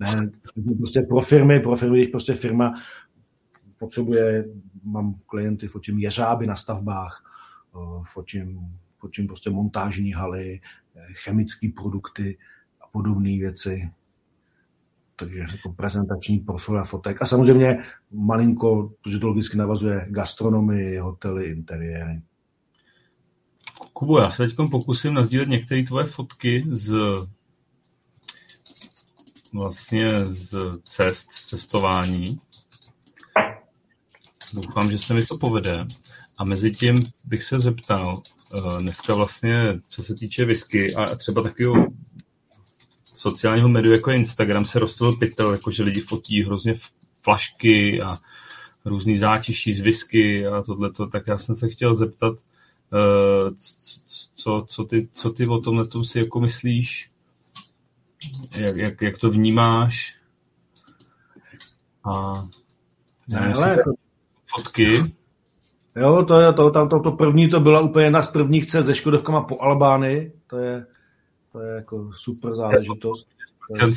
ne, 0.00 0.30
prostě 0.78 1.00
pro 1.00 1.20
firmy, 1.20 1.60
pro 1.60 1.76
firmy, 1.76 1.98
když 1.98 2.08
prostě 2.08 2.34
firma 2.34 2.74
potřebuje, 3.78 4.44
mám 4.84 5.14
klienty, 5.26 5.68
fotím 5.68 5.98
jeřáby 5.98 6.46
na 6.46 6.56
stavbách, 6.56 7.24
eh, 7.76 8.02
fotím, 8.12 8.78
fotím 8.98 9.26
prostě 9.26 9.50
montážní 9.50 10.12
haly, 10.12 10.60
eh, 10.96 11.06
chemické 11.12 11.68
produkty 11.76 12.38
a 12.80 12.86
podobné 12.86 13.30
věci. 13.30 13.90
Takže 15.16 15.38
jako 15.38 15.72
prezentační 15.72 16.38
portfolio 16.38 16.84
fotek. 16.84 17.22
A 17.22 17.26
samozřejmě 17.26 17.78
malinko, 18.10 18.92
protože 19.02 19.18
to 19.18 19.28
logicky 19.28 19.56
navazuje 19.56 20.06
gastronomii, 20.10 20.98
hotely, 20.98 21.46
interiéry. 21.46 22.22
Kubo, 23.92 24.18
já 24.18 24.30
se 24.30 24.46
teď 24.46 24.56
pokusím 24.70 25.14
nazdílet 25.14 25.48
některé 25.48 25.82
tvoje 25.82 26.06
fotky 26.06 26.64
z 26.72 26.94
vlastně 29.56 30.24
z 30.24 30.58
cest, 30.84 31.32
z 31.32 31.46
cestování. 31.46 32.40
Doufám, 34.52 34.90
že 34.90 34.98
se 34.98 35.14
mi 35.14 35.26
to 35.26 35.38
povede. 35.38 35.86
A 36.38 36.44
mezi 36.44 36.70
tím 36.70 37.06
bych 37.24 37.44
se 37.44 37.58
zeptal, 37.58 38.22
eh, 38.54 38.80
dneska 38.80 39.14
vlastně, 39.14 39.80
co 39.88 40.02
se 40.02 40.14
týče 40.14 40.44
whisky 40.44 40.94
a 40.94 41.16
třeba 41.16 41.42
takového 41.42 41.86
sociálního 43.16 43.68
médiu, 43.68 43.94
jako 43.94 44.10
Instagram, 44.10 44.66
se 44.66 44.78
rostl 44.78 45.12
pytel, 45.12 45.52
jakože 45.52 45.82
lidi 45.82 46.00
fotí 46.00 46.42
hrozně 46.42 46.74
flašky 47.22 48.02
a 48.02 48.18
různý 48.84 49.18
zátiší 49.18 49.72
z 49.74 49.80
whisky 49.80 50.46
a 50.46 50.62
tohleto, 50.62 51.06
tak 51.06 51.28
já 51.28 51.38
jsem 51.38 51.54
se 51.54 51.68
chtěl 51.68 51.94
zeptat, 51.94 52.38
eh, 52.92 53.50
co, 54.34 54.66
co, 54.68 54.84
ty, 54.84 55.08
co 55.12 55.30
ty 55.30 55.46
o 55.46 55.58
tomhle 55.58 55.86
si 56.02 56.18
jako 56.18 56.40
myslíš, 56.40 57.10
jak, 58.56 58.76
jak, 58.76 59.02
jak 59.02 59.18
to 59.18 59.30
vnímáš 59.30 60.16
a 62.04 62.32
ne, 63.28 63.38
hele, 63.40 63.76
fotky. 64.56 65.14
Jo, 65.96 66.24
to 66.24 66.40
je 66.40 66.52
to, 66.52 66.70
tam 66.70 66.88
to, 66.88 67.00
to 67.00 67.12
první, 67.12 67.48
to 67.48 67.60
byla 67.60 67.80
úplně 67.80 68.06
jedna 68.06 68.22
z 68.22 68.28
prvních 68.28 68.66
cest 68.66 68.86
se 68.86 68.94
Škodovkama 68.94 69.40
po 69.40 69.60
Albánii, 69.60 70.32
to 70.46 70.58
je, 70.58 70.86
to 71.52 71.60
je 71.60 71.74
jako 71.74 72.10
super 72.12 72.54
záležitost. 72.54 73.28
To, 73.78 73.86
je, 73.86 73.92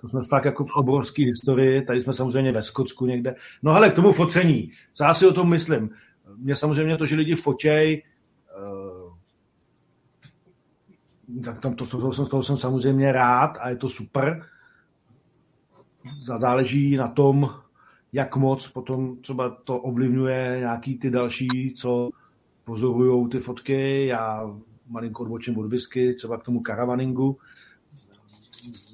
to, 0.00 0.08
jsme, 0.08 0.20
fakt 0.30 0.44
jako 0.44 0.64
v 0.64 0.76
obrovské 0.76 1.24
historii, 1.24 1.82
tady 1.82 2.00
jsme 2.00 2.12
samozřejmě 2.12 2.52
ve 2.52 2.62
Skotsku 2.62 3.06
někde. 3.06 3.34
No 3.62 3.72
hele, 3.72 3.90
k 3.90 3.94
tomu 3.94 4.12
focení, 4.12 4.70
co 4.92 5.04
já 5.04 5.14
si 5.14 5.26
o 5.26 5.32
tom 5.32 5.50
myslím. 5.50 5.90
Mně 6.36 6.56
samozřejmě 6.56 6.96
to, 6.96 7.06
že 7.06 7.16
lidi 7.16 7.34
fotěj, 7.34 8.02
tak 11.44 11.60
tam 11.60 11.74
to, 11.74 11.86
to, 11.86 12.00
to, 12.00 12.10
to, 12.10 12.26
toho 12.26 12.42
jsem 12.42 12.56
samozřejmě 12.56 13.12
rád 13.12 13.58
a 13.60 13.68
je 13.68 13.76
to 13.76 13.88
super. 13.88 14.46
Záleží 16.20 16.96
na 16.96 17.08
tom, 17.08 17.50
jak 18.12 18.36
moc 18.36 18.68
potom 18.68 19.16
třeba 19.16 19.50
to 19.50 19.80
ovlivňuje 19.80 20.56
nějaký 20.58 20.98
ty 20.98 21.10
další, 21.10 21.74
co 21.76 22.10
pozorují 22.64 23.28
ty 23.28 23.40
fotky. 23.40 24.06
Já 24.06 24.50
malinko 24.88 25.22
odbočím 25.22 25.58
od 25.58 25.66
whisky, 25.66 26.14
třeba 26.14 26.38
k 26.38 26.42
tomu 26.42 26.60
karavaningu. 26.60 27.38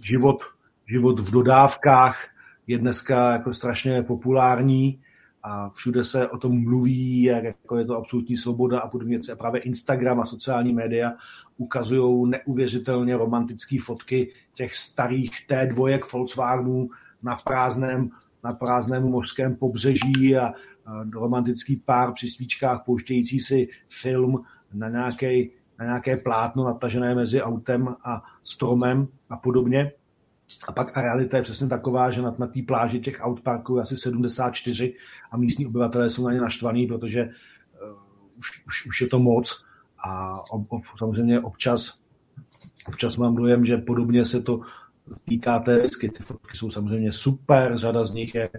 Život, 0.01 0.43
život 0.87 1.21
v 1.21 1.31
dodávkách 1.31 2.29
je 2.67 2.79
dneska 2.79 3.33
jako 3.33 3.53
strašně 3.53 4.03
populární 4.03 5.01
a 5.43 5.71
všude 5.71 6.05
se 6.05 6.29
o 6.29 6.39
tom 6.39 6.65
mluví, 6.65 7.23
jak 7.23 7.45
jako 7.45 7.77
je 7.77 7.85
to 7.85 7.97
absolutní 7.97 8.37
svoboda 8.37 8.81
a 8.81 8.89
podobně. 8.89 9.19
A 9.33 9.37
právě 9.37 9.61
Instagram 9.61 10.21
a 10.21 10.25
sociální 10.25 10.73
média 10.73 11.13
ukazují 11.61 12.31
neuvěřitelně 12.31 13.17
romantické 13.17 13.77
fotky 13.83 14.33
těch 14.55 14.75
starých 14.75 15.47
té 15.47 15.67
dvojek 15.67 16.13
Volkswagenů 16.13 16.89
na 17.23 17.37
prázdném 17.37 18.11
na 18.45 18.53
prázdném 18.53 19.03
mořském 19.03 19.57
pobřeží 19.57 20.37
a, 20.37 20.53
romantický 21.13 21.77
pár 21.77 22.13
při 22.13 22.29
svíčkách 22.29 22.83
pouštějící 22.85 23.41
si 23.41 23.69
film 23.89 24.45
na 24.73 24.89
nějaké, 24.89 25.43
na 25.79 25.85
nějaké 25.85 26.17
plátno 26.17 26.65
natažené 26.65 27.15
mezi 27.15 27.43
autem 27.43 27.89
a 28.05 28.23
stromem 28.45 29.09
a 29.31 29.37
podobně. 29.37 29.93
A 30.69 30.73
pak 30.73 30.97
a 30.97 31.03
realita 31.03 31.37
je 31.37 31.43
přesně 31.43 31.69
taková, 31.69 32.11
že 32.11 32.23
na, 32.23 32.35
na 32.39 32.47
té 32.47 32.63
pláži 32.63 33.01
těch 33.01 33.27
outparků 33.27 33.77
je 33.77 33.83
asi 33.83 33.97
74 33.97 34.95
a 35.31 35.37
místní 35.37 35.67
obyvatelé 35.67 36.11
jsou 36.11 36.27
na 36.27 36.33
ně 36.33 36.41
naštvaní, 36.41 36.87
protože 36.87 37.25
uh, 37.25 37.31
už, 38.39 38.67
už, 38.67 38.87
už 38.87 39.01
je 39.01 39.07
to 39.07 39.19
moc 39.19 39.65
a 40.05 40.41
ob, 40.51 40.67
ob, 40.69 40.83
samozřejmě 40.99 41.41
občas, 41.41 41.99
občas 42.89 43.17
mám 43.17 43.35
dojem, 43.37 43.65
že 43.65 43.77
podobně 43.77 44.25
se 44.25 44.43
to 44.43 44.61
týká 45.25 45.59
té 45.59 45.79
whisky. 45.79 46.09
Ty 46.09 46.23
fotky 46.23 46.57
jsou 46.57 46.71
samozřejmě 46.71 47.13
super, 47.13 47.77
řada 47.77 48.05
z 48.05 48.11
nich 48.11 48.35
je 48.35 48.51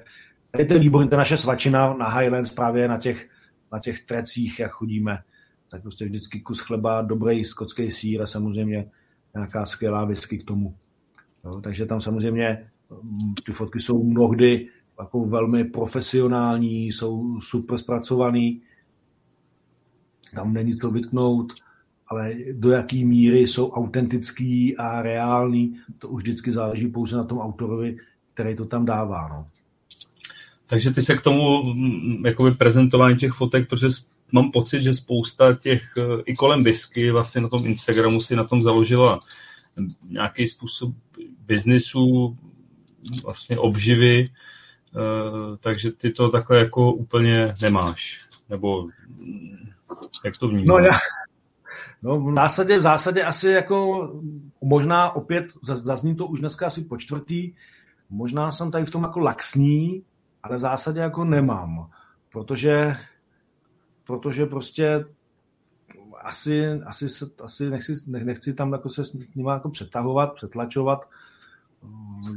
je 0.57 0.65
to 0.65 0.79
výborný, 0.79 1.09
to 1.09 1.17
naše 1.17 1.37
svačina 1.37 1.93
na 1.93 2.09
Highlands 2.09 2.51
právě 2.51 2.87
na 2.87 2.97
těch, 2.97 3.29
na 3.71 3.79
těch 3.79 4.05
trecích, 4.05 4.59
jak 4.59 4.71
chodíme, 4.71 5.17
tak 5.71 5.81
prostě 5.81 6.05
vždycky 6.05 6.41
kus 6.41 6.59
chleba, 6.59 7.01
dobrý 7.01 7.45
skotský 7.45 7.91
sír 7.91 8.21
a 8.21 8.25
samozřejmě 8.25 8.89
nějaká 9.35 9.65
skvělá 9.65 10.05
whisky 10.05 10.37
k 10.37 10.43
tomu. 10.43 10.75
Jo, 11.45 11.61
takže 11.61 11.85
tam 11.85 12.01
samozřejmě 12.01 12.71
Ty 13.45 13.51
fotky 13.51 13.79
jsou 13.79 14.03
mnohdy 14.03 14.67
jako 14.99 15.25
velmi 15.25 15.63
profesionální, 15.63 16.87
jsou 16.87 17.39
super 17.39 17.77
zpracovaný, 17.77 18.61
tam 20.35 20.53
není 20.53 20.75
co 20.75 20.91
vytknout, 20.91 21.53
ale 22.07 22.33
do 22.53 22.71
jaký 22.71 23.05
míry 23.05 23.39
jsou 23.39 23.71
autentický 23.71 24.77
a 24.77 25.01
reální, 25.01 25.75
to 25.99 26.07
už 26.07 26.23
vždycky 26.23 26.51
záleží 26.51 26.87
pouze 26.87 27.17
na 27.17 27.23
tom 27.23 27.39
autorovi, 27.39 27.97
který 28.33 28.55
to 28.55 28.65
tam 28.65 28.85
dává. 28.85 29.27
No. 29.29 29.47
Takže 30.67 30.91
ty 30.91 31.01
se 31.01 31.15
k 31.15 31.21
tomu 31.21 31.73
mm, 31.73 32.25
jakoby 32.25 32.51
prezentování 32.51 33.17
těch 33.17 33.31
fotek, 33.31 33.69
protože 33.69 33.87
mám 34.31 34.51
pocit, 34.51 34.81
že 34.81 34.93
spousta 34.93 35.53
těch 35.53 35.83
eh, 35.97 36.21
i 36.25 36.35
kolem 36.35 36.63
whisky 36.63 37.11
vlastně 37.11 37.41
na 37.41 37.49
tom 37.49 37.65
Instagramu 37.65 38.21
si 38.21 38.35
na 38.35 38.43
tom 38.43 38.61
založila 38.61 39.19
nějaký 40.09 40.47
způsob 40.47 40.95
biznisu, 41.45 42.37
vlastně 43.23 43.57
obživy, 43.57 44.29
eh, 44.29 45.57
takže 45.59 45.91
ty 45.91 46.11
to 46.11 46.29
takhle 46.29 46.57
jako 46.57 46.93
úplně 46.93 47.53
nemáš. 47.61 48.25
Nebo 48.49 48.87
jak 50.25 50.37
to 50.37 50.47
vnímáš? 50.47 50.67
No 50.67 50.77
já, 50.77 50.91
No 52.03 52.19
v 52.19 52.33
zásadě, 52.33 52.77
v 52.77 52.81
zásadě 52.81 53.23
asi 53.23 53.47
jako 53.47 54.09
možná 54.61 55.15
opět, 55.15 55.45
zazní 55.63 56.15
to 56.15 56.27
už 56.27 56.39
dneska 56.39 56.67
asi 56.67 56.81
po 56.81 56.97
čtvrtý, 56.97 57.53
možná 58.09 58.51
jsem 58.51 58.71
tady 58.71 58.85
v 58.85 58.91
tom 58.91 59.03
jako 59.03 59.19
laxní, 59.19 60.03
ale 60.43 60.57
v 60.57 60.59
zásadě 60.59 60.99
jako 60.99 61.25
nemám, 61.25 61.89
protože, 62.31 62.95
protože 64.03 64.45
prostě 64.45 65.05
asi, 66.21 66.67
asi, 66.85 67.09
se, 67.09 67.25
asi 67.43 67.69
nechci, 67.69 67.93
nechci 68.07 68.53
tam 68.53 68.73
jako 68.73 68.89
se 68.89 69.03
s 69.03 69.13
nimi 69.13 69.51
jako 69.51 69.69
přetahovat, 69.69 70.33
přetlačovat. 70.33 71.09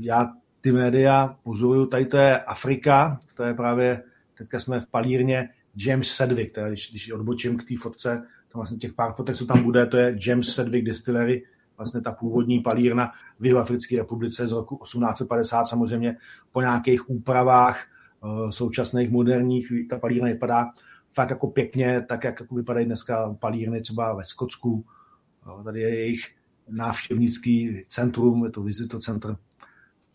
Já 0.00 0.26
ty 0.60 0.72
média 0.72 1.36
pozoruju, 1.42 1.86
tady 1.86 2.06
to 2.06 2.16
je 2.16 2.38
Afrika, 2.38 3.18
to 3.34 3.42
je 3.42 3.54
právě, 3.54 4.02
teďka 4.38 4.60
jsme 4.60 4.80
v 4.80 4.86
palírně 4.86 5.48
James 5.76 6.08
Sedwick, 6.08 6.54
teda 6.54 6.68
když, 6.68 6.90
když 6.90 7.10
odbočím 7.10 7.56
k 7.56 7.68
té 7.68 7.74
fotce, 7.78 8.26
tam 8.48 8.60
vlastně 8.60 8.78
těch 8.78 8.92
pár 8.92 9.14
fotek, 9.14 9.36
co 9.36 9.46
tam 9.46 9.62
bude, 9.62 9.86
to 9.86 9.96
je 9.96 10.18
James 10.26 10.54
Sedwick 10.54 10.86
Distillery, 10.86 11.44
vlastně 11.76 12.00
ta 12.00 12.12
původní 12.12 12.60
palírna 12.60 13.12
v 13.40 13.46
Jihoafrické 13.46 13.96
republice 13.96 14.46
z 14.46 14.52
roku 14.52 14.76
1850 14.84 15.64
samozřejmě 15.64 16.16
po 16.52 16.60
nějakých 16.60 17.10
úpravách 17.10 17.84
uh, 18.20 18.50
současných 18.50 19.10
moderních, 19.10 19.72
ta 19.90 19.98
palírna 19.98 20.28
vypadá 20.28 20.70
fakt 21.12 21.30
jako 21.30 21.46
pěkně, 21.46 22.04
tak 22.08 22.24
jak 22.24 22.40
jako 22.40 22.54
vypadají 22.54 22.86
dneska 22.86 23.36
palírny 23.40 23.80
třeba 23.80 24.14
ve 24.14 24.24
Skotsku. 24.24 24.84
Tady 25.64 25.80
je 25.80 25.98
jejich 25.98 26.20
návštěvnický 26.68 27.84
centrum, 27.88 28.44
je 28.44 28.50
to 28.50 28.62
visitor 28.62 29.00
center, 29.00 29.36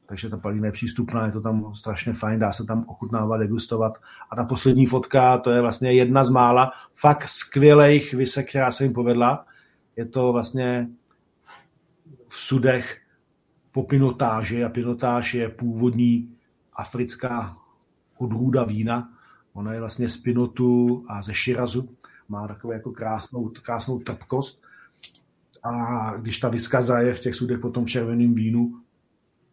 takže 0.10 0.30
ta 0.30 0.38
palírna 0.38 0.66
je 0.66 0.72
přístupná, 0.72 1.26
je 1.26 1.32
to 1.32 1.42
tam 1.42 1.76
strašně 1.76 2.14
fajn, 2.14 2.40
dá 2.40 2.54
se 2.54 2.64
tam 2.64 2.86
ochutnávat, 2.88 3.40
degustovat. 3.40 3.98
A 4.30 4.36
ta 4.36 4.46
poslední 4.46 4.86
fotka, 4.86 5.38
to 5.38 5.52
je 5.52 5.62
vlastně 5.62 5.92
jedna 5.94 6.24
z 6.24 6.30
mála 6.30 6.72
fakt 6.94 7.28
skvělých 7.28 8.14
visek, 8.14 8.50
která 8.50 8.72
se 8.72 8.84
jim 8.84 8.94
povedla. 8.94 9.46
Je 9.96 10.06
to 10.06 10.34
vlastně 10.34 10.90
v 12.28 12.34
sudech 12.34 12.98
po 13.72 13.84
pinotáži 13.84 14.64
a 14.64 14.70
pinotáž 14.70 15.34
je 15.34 15.50
původní 15.50 16.36
africká 16.74 17.58
odrůda 18.18 18.64
vína. 18.64 19.10
Ona 19.54 19.74
je 19.74 19.80
vlastně 19.80 20.10
z 20.10 20.18
pinotu 20.18 21.04
a 21.10 21.22
ze 21.22 21.34
širazu. 21.34 21.90
Má 22.30 22.48
takovou 22.48 22.74
jako 22.74 22.92
krásnou, 22.92 23.52
krásnou 23.62 24.00
trpkost. 24.00 24.62
A 25.64 26.14
když 26.18 26.40
ta 26.40 26.50
viska 26.50 26.82
zaje 26.82 27.14
v 27.14 27.20
těch 27.20 27.36
sudech 27.36 27.60
po 27.60 27.70
tom 27.70 27.86
červeném 27.86 28.34
vínu, 28.34 28.82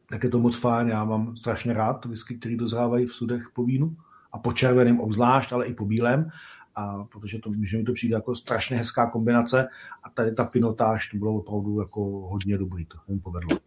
tak 0.06 0.24
je 0.24 0.30
to 0.30 0.38
moc 0.38 0.56
fajn. 0.56 0.88
Já 0.88 1.04
mám 1.04 1.36
strašně 1.36 1.72
rád 1.72 2.04
whisky, 2.04 2.38
které 2.38 2.56
dozrávají 2.56 3.06
v 3.06 3.12
sudech 3.12 3.50
po 3.54 3.64
vínu 3.64 3.96
a 4.32 4.38
po 4.38 4.52
červeném 4.52 5.00
obzvlášť, 5.00 5.52
ale 5.52 5.66
i 5.66 5.74
po 5.74 5.84
bílém. 5.84 6.28
A 6.74 7.04
protože 7.04 7.38
to, 7.38 7.50
že 7.62 7.78
mi 7.78 7.84
to 7.84 7.92
přijde 7.92 8.14
jako 8.14 8.34
strašně 8.34 8.76
hezká 8.76 9.10
kombinace 9.10 9.68
a 10.02 10.10
tady 10.10 10.32
ta 10.32 10.44
pinotáž, 10.44 11.08
to 11.08 11.16
bylo 11.16 11.34
opravdu 11.34 11.80
jako 11.80 12.00
hodně 12.04 12.58
dobrý, 12.58 12.86
to 12.86 12.98
se 12.98 13.12
mi 13.12 13.20
povedlo. 13.20 13.58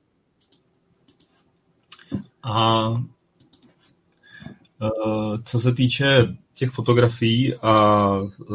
A 2.43 2.79
e, 4.81 4.89
co 5.43 5.59
se 5.59 5.73
týče 5.73 6.37
těch 6.53 6.71
fotografií 6.71 7.55
a 7.55 8.05
e, 8.21 8.45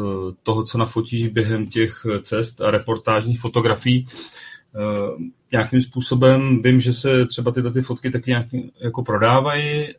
toho, 0.43 0.63
co 0.63 0.77
nafotíš 0.77 1.27
během 1.27 1.67
těch 1.67 2.05
cest 2.21 2.61
a 2.61 2.71
reportážních 2.71 3.41
fotografií, 3.41 4.07
Eh, 4.07 4.44
nějakým 5.51 5.81
způsobem 5.81 6.61
vím, 6.61 6.79
že 6.79 6.93
se 6.93 7.25
třeba 7.25 7.51
tyhle 7.51 7.71
ty 7.71 7.81
fotky 7.81 8.11
taky 8.11 8.31
nějak 8.31 8.47
jako 8.83 9.03
prodávají 9.03 9.93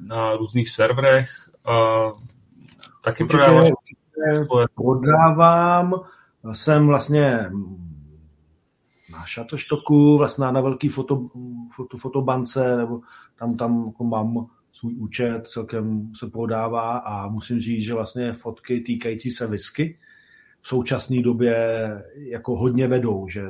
na 0.00 0.36
různých 0.36 0.70
serverech 0.70 1.50
a 1.64 2.04
taky 3.04 3.24
určitě, 3.24 3.38
prodáváš? 3.38 3.70
Prodávám, 4.74 5.94
jsem 6.52 6.86
vlastně 6.86 7.50
na 9.12 9.24
Shutterstocku, 9.34 10.18
vlastně 10.18 10.44
na 10.44 10.60
velký 10.60 10.88
foto, 10.88 11.28
foto, 11.76 11.96
fotobance, 11.96 12.76
nebo 12.76 13.00
tam, 13.38 13.56
tam 13.56 13.86
jako 13.86 14.04
mám 14.04 14.46
svůj 14.72 14.94
účet, 14.94 15.48
celkem 15.48 16.12
se 16.14 16.26
prodává 16.26 16.96
a 16.96 17.28
musím 17.28 17.60
říct, 17.60 17.84
že 17.84 17.94
vlastně 17.94 18.32
fotky 18.32 18.80
týkající 18.80 19.30
se 19.30 19.46
whisky 19.46 19.98
v 20.60 20.68
současné 20.68 21.22
době 21.22 21.56
jako 22.16 22.56
hodně 22.56 22.88
vedou, 22.88 23.28
že 23.28 23.42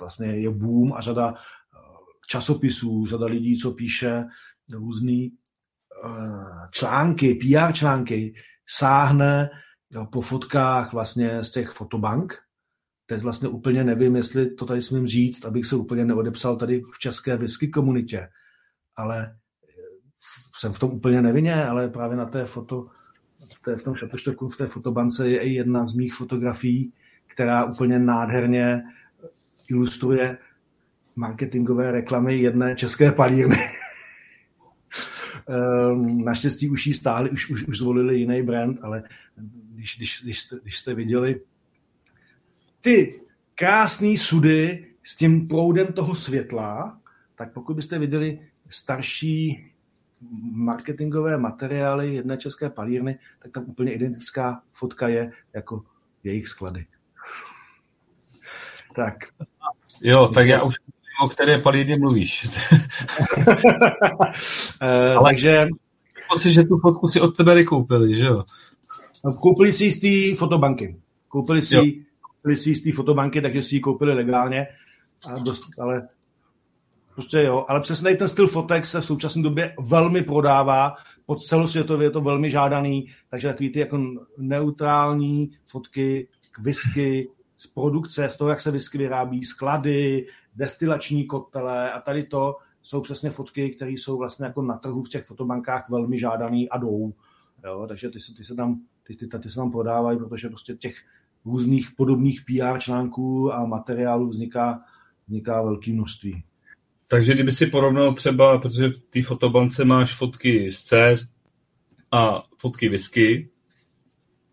vlastně 0.00 0.26
je 0.26 0.50
boom 0.50 0.92
a 0.92 1.00
řada 1.00 1.34
eh, 1.34 1.78
časopisů, 2.28 3.06
řada 3.06 3.26
lidí, 3.26 3.58
co 3.58 3.72
píše 3.72 4.24
různý 4.72 5.30
eh, 6.04 6.66
články, 6.70 7.34
PR 7.34 7.72
články, 7.72 8.34
sáhne 8.66 9.50
po 10.12 10.20
fotkách 10.20 10.92
vlastně 10.92 11.44
z 11.44 11.50
těch 11.50 11.70
fotobank. 11.70 12.34
Teď 13.06 13.22
vlastně 13.22 13.48
úplně 13.48 13.84
nevím, 13.84 14.16
jestli 14.16 14.54
to 14.54 14.66
tady 14.66 14.82
smím 14.82 15.06
říct, 15.06 15.44
abych 15.44 15.66
se 15.66 15.76
úplně 15.76 16.04
neodepsal 16.04 16.56
tady 16.56 16.80
v 16.80 16.98
české 16.98 17.36
whisky 17.36 17.68
komunitě, 17.68 18.28
ale 18.96 19.26
eh, 19.26 19.72
jsem 20.54 20.72
v 20.72 20.78
tom 20.78 20.90
úplně 20.90 21.22
nevinně, 21.22 21.64
ale 21.64 21.88
právě 21.88 22.16
na 22.16 22.26
té 22.26 22.44
foto, 22.44 22.86
v, 23.56 23.60
té, 23.60 23.76
v 23.76 23.82
tom 23.82 23.94
šatoštoku, 23.94 24.48
v 24.48 24.56
té 24.56 24.66
fotobance 24.66 25.28
je 25.28 25.40
i 25.40 25.50
jedna 25.50 25.86
z 25.86 25.94
mých 25.94 26.14
fotografií, 26.14 26.92
která 27.26 27.64
úplně 27.64 27.98
nádherně 27.98 28.82
ilustruje 29.70 30.38
marketingové 31.16 31.92
reklamy 31.92 32.38
jedné 32.38 32.76
české 32.76 33.12
palírny. 33.12 33.56
Ehm, 35.48 36.24
naštěstí 36.24 36.70
už 36.70 36.86
jí 36.86 36.92
stáli, 36.92 37.30
už, 37.30 37.50
už, 37.50 37.64
už 37.64 37.78
zvolili 37.78 38.18
jiný 38.18 38.42
brand, 38.42 38.78
ale 38.82 39.02
když, 39.72 39.96
když, 39.96 40.20
když, 40.22 40.40
jste, 40.40 40.56
když 40.62 40.78
jste 40.78 40.94
viděli 40.94 41.40
ty 42.80 43.20
krásné 43.54 44.16
sudy 44.16 44.86
s 45.02 45.16
tím 45.16 45.48
proudem 45.48 45.86
toho 45.86 46.14
světla, 46.14 47.00
tak 47.34 47.52
pokud 47.52 47.76
byste 47.76 47.98
viděli 47.98 48.48
starší 48.68 49.66
marketingové 50.52 51.38
materiály 51.38 52.14
jedné 52.14 52.36
české 52.36 52.70
palírny, 52.70 53.18
tak 53.38 53.52
tam 53.52 53.64
úplně 53.64 53.92
identická 53.92 54.62
fotka 54.72 55.08
je 55.08 55.32
jako 55.52 55.84
jejich 56.24 56.48
sklady. 56.48 56.86
Tak. 58.94 59.14
Jo, 60.02 60.28
tak 60.28 60.46
já 60.46 60.62
už 60.62 60.74
o 61.22 61.28
které 61.28 61.58
palídy 61.58 61.98
mluvíš. 61.98 62.48
uh, 62.66 63.56
Ale 64.80 65.30
takže... 65.30 65.66
Pocit, 66.28 66.52
že 66.52 66.62
tu 66.62 66.78
fotku 66.78 67.08
si 67.08 67.20
od 67.20 67.36
tebe 67.36 67.54
vykoupili, 67.54 68.18
že 68.18 68.26
jo? 68.26 68.44
Koupili 69.40 69.72
si 69.72 69.90
z 69.90 70.00
té 70.00 70.36
fotobanky. 70.36 70.96
Koupili 71.28 71.62
si, 71.62 72.04
koupili 72.20 72.56
si 72.56 72.74
z 72.74 72.82
té 72.82 72.92
fotobanky, 72.92 73.42
takže 73.42 73.62
si 73.62 73.74
ji 73.74 73.80
koupili 73.80 74.14
legálně. 74.14 74.66
A 75.28 75.38
dost, 75.38 75.62
ale 75.78 76.08
prostě 77.14 77.38
jo, 77.38 77.64
ale 77.68 77.80
přesně 77.80 78.16
ten 78.16 78.28
styl 78.28 78.46
fotek 78.46 78.86
se 78.86 79.00
v 79.00 79.04
současné 79.04 79.42
době 79.42 79.74
velmi 79.80 80.22
prodává, 80.22 80.94
pod 81.26 81.42
celosvětově 81.42 82.06
je 82.06 82.10
to 82.10 82.20
velmi 82.20 82.50
žádaný, 82.50 83.06
takže 83.30 83.48
takový 83.48 83.70
ty 83.70 83.80
jako 83.80 83.98
neutrální 84.38 85.50
fotky 85.66 86.28
k 86.50 86.58
whisky, 86.58 87.28
z 87.64 87.66
produkce, 87.66 88.28
z 88.28 88.36
toho, 88.36 88.50
jak 88.50 88.60
se 88.60 88.70
whisky 88.70 88.98
vyrábí, 88.98 89.42
sklady, 89.44 90.26
destilační 90.54 91.26
kotele 91.26 91.92
a 91.92 92.00
tady 92.00 92.24
to 92.24 92.56
jsou 92.82 93.00
přesně 93.00 93.30
fotky, 93.30 93.70
které 93.70 93.90
jsou 93.90 94.18
vlastně 94.18 94.46
jako 94.46 94.62
na 94.62 94.76
trhu 94.76 95.02
v 95.02 95.08
těch 95.08 95.24
fotobankách 95.24 95.90
velmi 95.90 96.18
žádaný 96.18 96.68
a 96.68 96.78
jdou. 96.78 97.14
Jo, 97.64 97.86
takže 97.88 98.10
ty 98.10 98.20
se, 98.20 98.34
ty, 98.34 98.44
se 98.44 98.54
tam, 98.54 98.80
ty, 99.02 99.16
ty, 99.16 99.38
ty 99.38 99.50
se 99.50 99.56
tam 99.56 99.70
prodávají, 99.70 100.18
protože 100.18 100.48
prostě 100.48 100.74
těch 100.74 100.94
různých 101.44 101.90
podobných 101.96 102.40
PR 102.46 102.78
článků 102.78 103.52
a 103.54 103.66
materiálů 103.66 104.28
vzniká, 104.28 104.80
vzniká 105.26 105.62
velké 105.62 105.92
množství. 105.92 106.44
Takže 107.08 107.34
kdyby 107.34 107.52
si 107.52 107.66
porovnal 107.66 108.14
třeba, 108.14 108.58
protože 108.58 108.88
v 108.88 108.98
té 108.98 109.22
fotobance 109.22 109.84
máš 109.84 110.14
fotky 110.14 110.72
z 110.72 110.82
cest 110.82 111.32
a 112.10 112.42
fotky 112.58 112.88
whisky, 112.88 113.50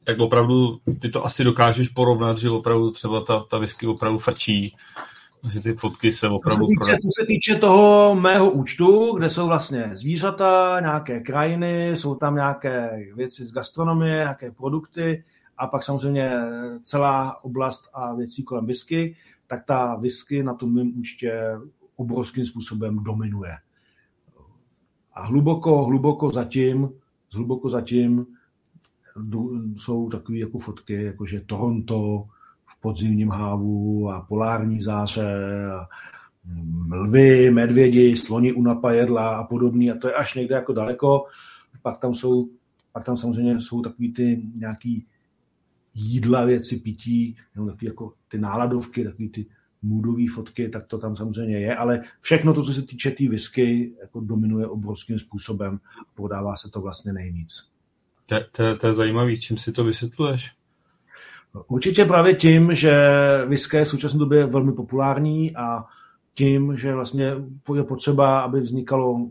tak 0.03 0.19
opravdu 0.19 0.77
ty 0.99 1.09
to 1.09 1.25
asi 1.25 1.43
dokážeš 1.43 1.89
porovnat, 1.89 2.37
že 2.37 2.49
opravdu 2.49 2.91
třeba 2.91 3.23
ta, 3.23 3.43
ta 3.49 3.57
whisky 3.57 3.87
opravdu 3.87 4.19
frčí 4.19 4.75
že 5.49 5.59
ty 5.59 5.73
fotky 5.73 6.11
se 6.11 6.29
opravdu... 6.29 6.65
Co 6.65 6.85
se, 6.85 6.91
týče, 6.91 6.97
co 6.97 7.21
se 7.21 7.25
týče 7.27 7.55
toho 7.55 8.15
mého 8.15 8.51
účtu, 8.51 9.15
kde 9.17 9.29
jsou 9.29 9.47
vlastně 9.47 9.91
zvířata, 9.93 10.79
nějaké 10.79 11.19
krajiny, 11.19 11.91
jsou 11.91 12.15
tam 12.15 12.35
nějaké 12.35 12.89
věci 13.15 13.45
z 13.45 13.51
gastronomie, 13.51 14.15
nějaké 14.15 14.51
produkty 14.51 15.23
a 15.57 15.67
pak 15.67 15.83
samozřejmě 15.83 16.31
celá 16.83 17.43
oblast 17.43 17.89
a 17.93 18.15
věcí 18.15 18.43
kolem 18.43 18.65
whisky, 18.65 19.15
tak 19.47 19.65
ta 19.65 19.95
whisky 19.95 20.43
na 20.43 20.53
tom 20.53 20.73
mém 20.73 20.99
účtě 20.99 21.41
obrovským 21.95 22.45
způsobem 22.45 23.03
dominuje. 23.03 23.51
A 25.13 25.25
hluboko, 25.25 25.83
hluboko 25.83 26.31
zatím, 26.31 26.89
hluboko 27.33 27.69
zatím 27.69 28.25
jsou 29.75 30.09
takové 30.09 30.37
jako 30.37 30.57
fotky, 30.57 31.03
jako 31.03 31.25
že 31.25 31.41
Toronto 31.41 32.25
v 32.65 32.81
podzimním 32.81 33.29
hávu 33.29 34.09
a 34.09 34.21
polární 34.21 34.81
záře 34.81 35.65
a 35.65 35.87
lvy, 36.91 37.51
medvědi, 37.51 38.15
sloni 38.15 38.53
u 38.53 38.61
napajedla 38.61 39.35
a 39.35 39.43
podobný 39.43 39.91
a 39.91 39.97
to 39.97 40.07
je 40.07 40.13
až 40.13 40.35
někde 40.35 40.55
jako 40.55 40.73
daleko. 40.73 41.25
Pak 41.81 41.97
tam 41.97 42.13
jsou, 42.13 42.49
pak 42.91 43.05
tam 43.05 43.17
samozřejmě 43.17 43.61
jsou 43.61 43.81
takový 43.81 44.13
ty 44.13 44.41
nějaký 44.55 45.05
jídla, 45.93 46.45
věci, 46.45 46.77
pití, 46.77 47.37
nebo 47.55 47.67
takový 47.67 47.87
jako 47.87 48.13
ty 48.27 48.37
náladovky, 48.37 49.03
takový 49.03 49.29
ty 49.29 49.45
moodové 49.81 50.23
fotky, 50.33 50.69
tak 50.69 50.87
to 50.87 50.97
tam 50.97 51.15
samozřejmě 51.15 51.59
je, 51.59 51.75
ale 51.75 52.01
všechno 52.19 52.53
to, 52.53 52.63
co 52.63 52.73
se 52.73 52.81
týče 52.81 53.09
té 53.09 53.15
tý 53.15 53.27
whisky, 53.27 53.93
jako 54.01 54.19
dominuje 54.21 54.67
obrovským 54.67 55.19
způsobem. 55.19 55.79
Prodává 56.15 56.55
se 56.55 56.69
to 56.69 56.81
vlastně 56.81 57.13
nejvíc. 57.13 57.71
To, 58.79 58.87
je 58.87 58.93
zajímavý. 58.93 59.41
Čím 59.41 59.57
si 59.57 59.71
to 59.71 59.83
vysvětluješ? 59.83 60.51
Určitě 61.69 62.05
právě 62.05 62.33
tím, 62.33 62.75
že 62.75 62.93
whisky 63.47 63.77
je 63.77 63.85
v 63.85 63.87
současné 63.87 64.19
době 64.19 64.45
velmi 64.45 64.73
populární 64.73 65.55
a 65.55 65.83
tím, 66.33 66.77
že 66.77 66.93
vlastně 66.93 67.33
je 67.75 67.83
potřeba, 67.83 68.39
aby 68.39 68.59
vznikalo 68.59 69.29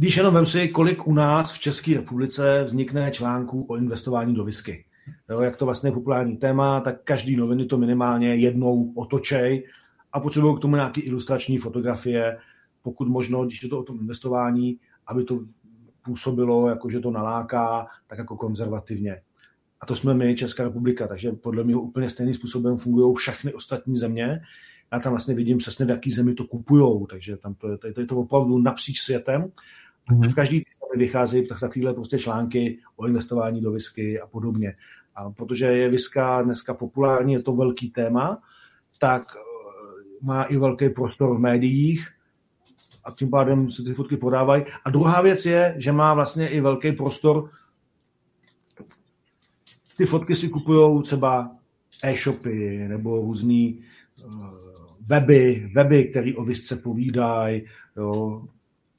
když 0.00 0.16
jenom 0.16 0.34
vem 0.34 0.46
si, 0.46 0.68
kolik 0.68 1.06
u 1.06 1.14
nás 1.14 1.52
v 1.52 1.58
České 1.58 1.94
republice 1.94 2.64
vznikne 2.64 3.10
článků 3.10 3.66
o 3.70 3.76
investování 3.76 4.34
do 4.34 4.44
whisky. 4.44 4.84
Jo, 5.30 5.40
jak 5.40 5.56
to 5.56 5.64
vlastně 5.64 5.88
je 5.88 5.92
populární 5.92 6.36
téma, 6.36 6.80
tak 6.80 7.02
každý 7.04 7.36
noviny 7.36 7.66
to 7.66 7.78
minimálně 7.78 8.34
jednou 8.34 8.92
otočej 8.96 9.66
a 10.12 10.20
potřebují 10.20 10.56
k 10.56 10.60
tomu 10.60 10.76
nějaké 10.76 11.00
ilustrační 11.00 11.58
fotografie, 11.58 12.38
pokud 12.82 13.08
možno, 13.08 13.44
když 13.44 13.62
je 13.62 13.68
to 13.68 13.78
o 13.78 13.82
tom 13.82 13.98
investování, 14.00 14.78
aby 15.06 15.24
to 15.24 15.40
působilo, 16.02 16.68
jako 16.68 16.90
že 16.90 17.00
to 17.00 17.10
naláká, 17.10 17.86
tak 18.06 18.18
jako 18.18 18.36
konzervativně. 18.36 19.20
A 19.80 19.86
to 19.86 19.96
jsme 19.96 20.14
my, 20.14 20.34
Česká 20.34 20.62
republika, 20.62 21.06
takže 21.06 21.32
podle 21.32 21.64
mě 21.64 21.76
úplně 21.76 22.10
stejným 22.10 22.34
způsobem 22.34 22.76
fungují 22.76 23.14
všechny 23.14 23.54
ostatní 23.54 23.96
země. 23.96 24.40
Já 24.92 24.98
tam 25.00 25.12
vlastně 25.12 25.34
vidím 25.34 25.58
přesně, 25.58 25.86
v 25.86 25.90
jaký 25.90 26.10
zemi 26.10 26.34
to 26.34 26.44
kupují, 26.44 27.06
takže 27.10 27.36
tam 27.36 27.54
to 27.54 27.70
je, 27.70 27.78
to 27.78 28.00
je 28.00 28.06
to 28.06 28.16
opravdu 28.16 28.58
napříč 28.58 29.00
světem. 29.00 29.42
Mm-hmm. 30.10 30.30
V 30.30 30.34
každý 30.34 30.56
zemi 30.56 31.06
vycházejí 31.06 31.48
tak 31.48 31.60
takovéhle 31.60 31.94
prostě 31.94 32.18
články 32.18 32.78
o 32.96 33.06
investování 33.06 33.60
do 33.60 33.72
whisky 33.72 34.20
a 34.20 34.26
podobně. 34.26 34.76
A 35.14 35.30
protože 35.30 35.66
je 35.66 35.88
viska 35.88 36.42
dneska 36.42 36.74
populární, 36.74 37.32
je 37.32 37.42
to 37.42 37.52
velký 37.52 37.90
téma, 37.90 38.42
tak 38.98 39.22
eh, 39.36 40.26
má 40.26 40.42
i 40.42 40.56
velký 40.56 40.88
prostor 40.88 41.36
v 41.36 41.40
médiích 41.40 42.08
a 43.08 43.12
tím 43.12 43.30
pádem 43.30 43.70
se 43.70 43.82
ty 43.82 43.94
fotky 43.94 44.16
podávají. 44.16 44.64
A 44.84 44.90
druhá 44.90 45.20
věc 45.20 45.46
je, 45.46 45.74
že 45.78 45.92
má 45.92 46.14
vlastně 46.14 46.48
i 46.48 46.60
velký 46.60 46.92
prostor. 46.92 47.50
Ty 49.96 50.06
fotky 50.06 50.36
si 50.36 50.48
kupují 50.48 51.02
třeba 51.02 51.50
e-shopy 52.04 52.88
nebo 52.88 53.16
různý 53.16 53.80
uh, 54.24 54.46
weby, 55.06 55.70
weby, 55.74 56.04
které 56.04 56.32
o 56.36 56.44
visce 56.44 56.76
povídají, 56.76 57.66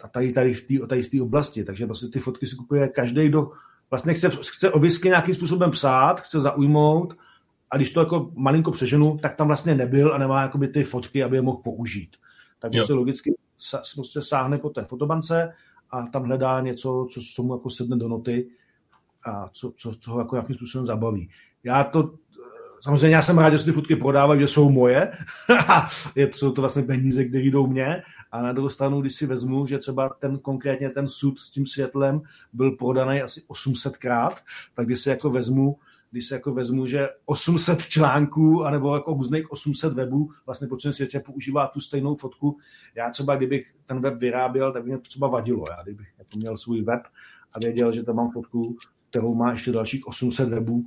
a 0.03 0.07
tady, 0.07 0.33
tady 0.33 0.53
v 0.53 0.67
té 0.67 0.87
tady 0.87 1.01
v 1.01 1.21
oblasti. 1.21 1.63
Takže 1.63 1.85
prostě 1.85 2.07
ty 2.07 2.19
fotky 2.19 2.47
si 2.47 2.55
kupuje 2.55 2.87
každý, 2.87 3.27
kdo 3.27 3.51
vlastně 3.89 4.13
chce, 4.13 4.29
chce 4.29 4.71
o 4.71 4.79
whisky 4.79 5.07
nějakým 5.07 5.35
způsobem 5.35 5.71
psát, 5.71 6.21
chce 6.21 6.39
zaujmout 6.39 7.17
a 7.71 7.77
když 7.77 7.91
to 7.91 7.99
jako 7.99 8.31
malinko 8.35 8.71
přeženu, 8.71 9.17
tak 9.21 9.35
tam 9.35 9.47
vlastně 9.47 9.75
nebyl 9.75 10.13
a 10.13 10.17
nemá 10.17 10.41
jakoby 10.41 10.67
ty 10.67 10.83
fotky, 10.83 11.23
aby 11.23 11.37
je 11.37 11.41
mohl 11.41 11.57
použít. 11.57 12.15
Tak 12.59 12.71
prostě 12.71 12.93
logicky 12.93 13.33
prostě 13.95 14.21
sáhne 14.21 14.57
po 14.57 14.69
té 14.69 14.83
fotobance 14.83 15.53
a 15.91 16.07
tam 16.07 16.23
hledá 16.23 16.61
něco, 16.61 17.07
co, 17.11 17.21
co 17.35 17.43
mu 17.43 17.53
jako 17.53 17.69
sedne 17.69 17.97
do 17.97 18.07
noty 18.07 18.49
a 19.25 19.49
co, 19.49 19.73
co, 19.77 19.93
co 19.99 20.11
ho 20.11 20.19
jako 20.19 20.35
nějakým 20.35 20.55
způsobem 20.55 20.85
zabaví. 20.85 21.29
Já 21.63 21.83
to 21.83 22.13
samozřejmě 22.81 23.15
já 23.15 23.21
jsem 23.21 23.37
rád, 23.37 23.49
že 23.49 23.57
se 23.57 23.65
ty 23.65 23.71
fotky 23.71 23.95
prodávají, 23.95 24.41
že 24.41 24.47
jsou 24.47 24.69
moje. 24.69 25.11
je, 26.15 26.29
jsou 26.33 26.51
to 26.51 26.61
vlastně 26.61 26.83
peníze, 26.83 27.25
které 27.25 27.43
jdou 27.43 27.67
mě. 27.67 28.03
A 28.31 28.41
na 28.41 28.51
druhou 28.51 28.69
stranu, 28.69 29.01
když 29.01 29.13
si 29.13 29.25
vezmu, 29.25 29.65
že 29.65 29.77
třeba 29.77 30.09
ten 30.09 30.37
konkrétně 30.37 30.89
ten 30.89 31.07
sud 31.07 31.39
s 31.39 31.51
tím 31.51 31.65
světlem 31.65 32.21
byl 32.53 32.71
prodaný 32.71 33.21
asi 33.21 33.41
800krát, 33.41 34.35
tak 34.73 34.85
když 34.85 34.99
si 34.99 35.09
jako 35.09 35.29
vezmu, 35.29 35.77
když 36.11 36.27
si 36.27 36.33
jako 36.33 36.53
vezmu, 36.53 36.87
že 36.87 37.09
800 37.25 37.81
článků, 37.81 38.65
anebo 38.65 38.95
jako 38.95 39.13
různých 39.13 39.51
800 39.51 39.93
webů 39.93 40.29
vlastně 40.45 40.67
po 40.67 40.77
celém 40.77 40.93
světě 40.93 41.19
používá 41.19 41.67
tu 41.67 41.81
stejnou 41.81 42.15
fotku. 42.15 42.57
Já 42.95 43.09
třeba, 43.09 43.35
kdybych 43.35 43.75
ten 43.85 44.01
web 44.01 44.19
vyráběl, 44.19 44.73
tak 44.73 44.83
by 44.83 44.89
mě 44.89 44.97
to 44.97 45.03
třeba 45.03 45.27
vadilo. 45.27 45.65
Já 45.69 45.83
kdybych 45.83 46.07
jako 46.17 46.37
měl 46.37 46.57
svůj 46.57 46.81
web 46.81 47.01
a 47.53 47.59
věděl, 47.59 47.91
že 47.91 48.03
tam 48.03 48.15
mám 48.15 48.29
fotku, 48.29 48.77
kterou 49.09 49.35
má 49.35 49.51
ještě 49.51 49.71
dalších 49.71 50.07
800 50.07 50.49
webů, 50.49 50.85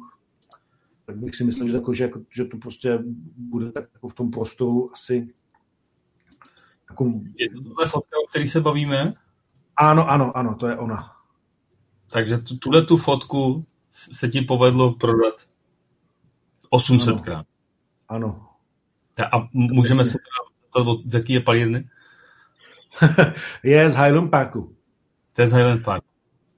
tak 1.04 1.16
bych 1.16 1.34
si 1.34 1.44
myslel, 1.44 1.68
že, 1.68 1.74
jako, 1.74 1.94
že, 1.94 2.10
že 2.30 2.44
to 2.44 2.56
prostě 2.56 2.98
bude 3.36 3.72
tak 3.72 3.84
jako 3.94 4.08
v 4.08 4.14
tom 4.14 4.30
prostoru 4.30 4.92
asi 4.92 5.34
jako... 6.90 7.04
Je 7.36 7.50
to 7.50 7.62
tohle 7.62 7.86
fotka, 7.86 8.16
o 8.24 8.28
který 8.30 8.48
se 8.48 8.60
bavíme? 8.60 9.14
Ano, 9.76 10.10
ano, 10.10 10.36
ano, 10.36 10.54
to 10.54 10.68
je 10.68 10.78
ona. 10.78 11.12
Takže 12.12 12.38
tu, 12.38 12.56
tuhle 12.56 12.82
tu 12.82 12.96
fotku 12.96 13.66
se 13.92 14.28
ti 14.28 14.40
povedlo 14.40 14.94
prodat 14.94 15.34
800krát. 16.72 17.44
Ano. 18.08 18.48
ano. 19.18 19.28
A 19.32 19.48
můžeme 19.52 20.04
se 20.04 20.18
to, 20.72 20.98
z 21.04 21.14
jaký 21.14 21.32
je 21.32 21.40
palírny? 21.40 21.88
je 23.62 23.90
z 23.90 23.94
Highland 23.94 24.30
Parku. 24.30 24.74
To 25.32 25.42
je 25.42 25.48
z 25.48 25.52
Highland 25.52 25.84
Parku. 25.84 26.06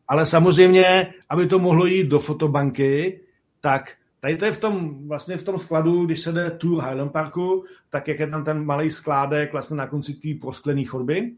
Ale 0.08 0.26
samozřejmě, 0.26 1.14
aby 1.28 1.46
to 1.46 1.58
mohlo 1.58 1.86
jít 1.86 2.08
do 2.08 2.18
fotobanky, 2.18 3.20
tak 3.60 3.96
Tady 4.24 4.36
to 4.36 4.44
je 4.44 4.52
v 4.52 4.60
tom, 4.60 5.08
vlastně 5.08 5.36
v 5.36 5.42
tom 5.42 5.58
skladu, 5.58 6.06
když 6.06 6.20
se 6.20 6.32
jde 6.32 6.50
Tour 6.50 6.84
Highland 6.84 7.12
Parku, 7.12 7.64
tak 7.90 8.08
jak 8.08 8.18
je 8.18 8.26
tam 8.26 8.44
ten 8.44 8.64
malý 8.64 8.90
skládek 8.90 9.52
vlastně 9.52 9.76
na 9.76 9.86
konci 9.86 10.14
té 10.14 10.28
prosklené 10.40 10.84
chodby, 10.84 11.32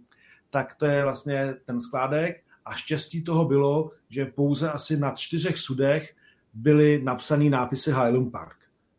tak 0.51 0.75
to 0.75 0.87
je 0.87 1.03
vlastně 1.03 1.55
ten 1.65 1.81
skládek 1.81 2.45
a 2.67 2.75
štěstí 2.75 3.23
toho 3.23 3.45
bylo, 3.45 3.91
že 4.09 4.27
pouze 4.27 4.71
asi 4.71 4.97
na 4.97 5.11
čtyřech 5.11 5.59
sudech 5.59 6.15
byly 6.55 7.01
napsané 7.05 7.51
nápisy 7.51 7.91
Highland 7.91 8.33
Park. 8.33 8.57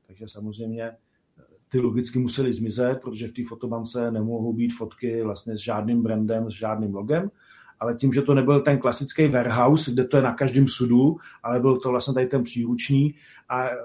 Takže 0.08 0.28
samozřejmě 0.28 0.84
eh, 0.84 0.96
ty 1.70 1.80
logicky 1.80 2.20
museli 2.20 2.54
zmizet, 2.54 3.00
protože 3.02 3.28
v 3.28 3.32
té 3.32 3.42
fotobance 3.48 4.12
nemohou 4.12 4.54
být 4.54 4.74
fotky 4.74 5.22
vlastně 5.24 5.58
s 5.58 5.60
žádným 5.60 6.04
brandem, 6.04 6.50
s 6.50 6.54
žádným 6.54 6.96
logem, 6.96 7.32
ale 7.80 7.96
tím, 7.96 8.14
že 8.14 8.22
to 8.22 8.34
nebyl 8.34 8.62
ten 8.62 8.78
klasický 8.78 9.28
warehouse, 9.28 9.92
kde 9.92 10.06
to 10.06 10.18
je 10.18 10.24
na 10.24 10.34
každém 10.34 10.68
sudu, 10.68 11.16
ale 11.44 11.60
byl 11.60 11.80
to 11.80 11.90
vlastně 11.90 12.14
tady 12.14 12.26
ten 12.26 12.44
příruční 12.44 13.14
a 13.50 13.70
eh, 13.70 13.76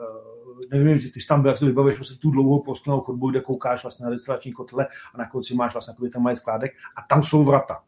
nevím, 0.71 0.99
ty 0.99 1.21
jsi 1.21 1.27
tam 1.27 1.43
byl, 1.43 1.51
jak 1.51 1.59
to 1.59 1.67
vybavuješ 1.67 1.99
prostě 1.99 2.15
tu 2.15 2.31
dlouhou 2.31 2.63
postnou 2.63 3.01
chodbu, 3.01 3.31
kde 3.31 3.41
koukáš 3.41 3.83
vlastně 3.85 4.05
na 4.05 4.11
destilační 4.11 4.53
kotle 4.53 4.87
a 5.15 5.19
na 5.19 5.29
konci 5.29 5.55
máš 5.55 5.73
vlastně 5.73 5.95
ten 6.13 6.23
malý 6.23 6.37
skládek 6.37 6.73
a 6.97 7.15
tam 7.15 7.23
jsou 7.23 7.45
vrata 7.45 7.83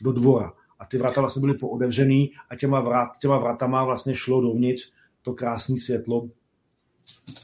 do 0.00 0.12
dvora. 0.12 0.52
A 0.78 0.86
ty 0.86 0.98
vrata 0.98 1.20
vlastně 1.20 1.40
byly 1.40 1.54
poodevřený 1.54 2.30
a 2.50 2.56
těma, 2.56 2.80
vrat, 2.80 3.08
těma 3.20 3.38
vratama 3.38 3.84
vlastně 3.84 4.16
šlo 4.16 4.40
dovnitř 4.40 4.90
to 5.22 5.32
krásné 5.32 5.76
světlo 5.76 6.28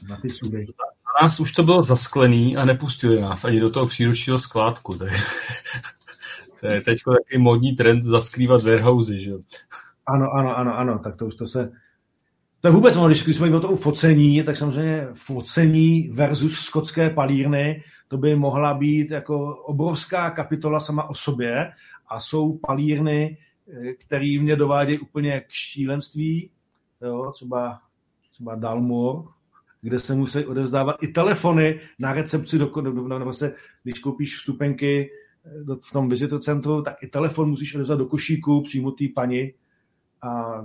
na 0.09 0.17
ty 0.17 0.29
sudy. 0.29 0.65
Za 0.65 1.25
nás 1.25 1.39
už 1.39 1.51
to 1.51 1.63
bylo 1.63 1.83
zasklený 1.83 2.57
a 2.57 2.65
nepustili 2.65 3.21
nás 3.21 3.45
ani 3.45 3.59
do 3.59 3.69
toho 3.69 3.87
příručního 3.87 4.39
skládku. 4.39 4.97
Tak... 4.97 5.11
To 6.59 6.67
je 6.67 6.81
teď 6.81 6.97
takový 7.05 7.43
modní 7.43 7.75
trend 7.75 8.03
zaskrývat 8.03 8.63
warehousey, 8.63 9.23
že 9.23 9.31
Ano, 10.07 10.31
ano, 10.31 10.57
ano, 10.57 10.77
ano, 10.77 10.99
tak 10.99 11.15
to 11.15 11.25
už 11.25 11.35
to 11.35 11.47
se... 11.47 11.71
To 12.61 12.67
je 12.67 12.71
vůbec, 12.71 12.95
no, 12.95 13.07
když 13.07 13.19
jsme 13.19 13.55
o 13.55 13.59
to 13.59 13.75
focení, 13.75 14.43
tak 14.43 14.57
samozřejmě 14.57 15.07
focení 15.13 16.09
versus 16.13 16.59
skotské 16.59 17.09
palírny, 17.09 17.83
to 18.13 18.17
by 18.17 18.35
mohla 18.35 18.73
být 18.73 19.11
jako 19.11 19.55
obrovská 19.55 20.29
kapitola 20.29 20.79
sama 20.79 21.09
o 21.09 21.15
sobě 21.15 21.71
a 22.07 22.19
jsou 22.19 22.57
palírny, 22.57 23.37
eh, 23.67 23.93
které 23.93 24.37
mě 24.41 24.55
dovádějí 24.55 24.99
úplně 24.99 25.39
k 25.39 25.51
šílenství, 25.51 26.51
jo, 27.01 27.31
třeba, 27.33 27.79
třeba 28.31 28.55
Dalmor, 28.55 29.25
kde 29.81 29.99
se 29.99 30.15
musí 30.15 30.45
odevzdávat 30.45 30.95
i 31.01 31.07
telefony 31.07 31.79
na 31.99 32.13
recepci, 32.13 32.57
do, 32.57 32.81
nebo 33.07 33.33
se, 33.33 33.53
když 33.83 33.99
koupíš 33.99 34.37
vstupenky 34.37 35.09
v 35.89 35.91
tom 35.91 36.11
centru, 36.39 36.81
tak 36.81 37.03
i 37.03 37.07
telefon 37.07 37.49
musíš 37.49 37.75
odezvat 37.75 37.99
do 37.99 38.05
košíku 38.05 38.61
přímo 38.61 38.91
té 38.91 39.05
pani 39.15 39.53
a 40.21 40.61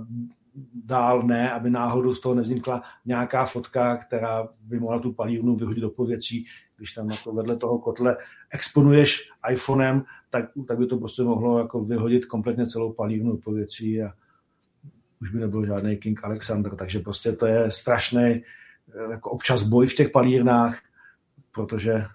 dál 0.85 1.23
ne, 1.23 1.51
aby 1.51 1.69
náhodou 1.69 2.13
z 2.13 2.19
toho 2.19 2.35
nevznikla 2.35 2.81
nějaká 3.05 3.45
fotka, 3.45 3.97
která 3.97 4.47
by 4.61 4.79
mohla 4.79 4.99
tu 4.99 5.13
palírnu 5.13 5.55
vyhodit 5.55 5.81
do 5.81 5.89
povětří, 5.89 6.45
když 6.79 6.91
tam 6.91 7.09
jako 7.09 7.33
vedle 7.33 7.57
toho 7.57 7.79
kotle 7.79 8.17
exponuješ 8.53 9.29
iPhonem, 9.51 10.03
tak, 10.29 10.45
tak 10.67 10.77
by 10.77 10.87
to 10.87 10.97
prostě 10.97 11.23
mohlo 11.23 11.59
jako 11.59 11.79
vyhodit 11.79 12.25
kompletně 12.25 12.67
celou 12.67 12.93
palírnu 12.93 13.31
do 13.31 13.37
povětří 13.37 14.01
a 14.01 14.13
už 15.21 15.29
by 15.29 15.39
nebyl 15.39 15.65
žádný 15.65 15.97
King 15.97 16.23
Alexander, 16.23 16.75
takže 16.75 16.99
prostě 16.99 17.31
to 17.31 17.45
je 17.45 17.71
strašný 17.71 18.23
eh, 18.23 19.11
jako 19.11 19.29
občas 19.29 19.63
boj 19.63 19.87
v 19.87 19.95
těch 19.95 20.09
palírnách, 20.09 20.79
protože 21.51 22.05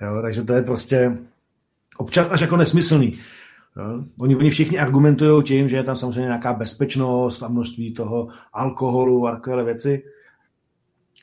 jo, 0.00 0.22
takže 0.22 0.42
to 0.42 0.52
je 0.52 0.62
prostě 0.62 1.18
občas 1.96 2.28
až 2.30 2.40
jako 2.40 2.56
nesmyslný. 2.56 3.18
Jo. 3.76 4.04
Oni, 4.20 4.36
oni 4.36 4.50
všichni 4.50 4.78
argumentují 4.78 5.44
tím, 5.44 5.68
že 5.68 5.76
je 5.76 5.84
tam 5.84 5.96
samozřejmě 5.96 6.20
nějaká 6.20 6.52
bezpečnost 6.52 7.42
a 7.42 7.48
množství 7.48 7.94
toho 7.94 8.28
alkoholu 8.52 9.26
a 9.26 9.30
takové 9.32 9.64
věci. 9.64 10.02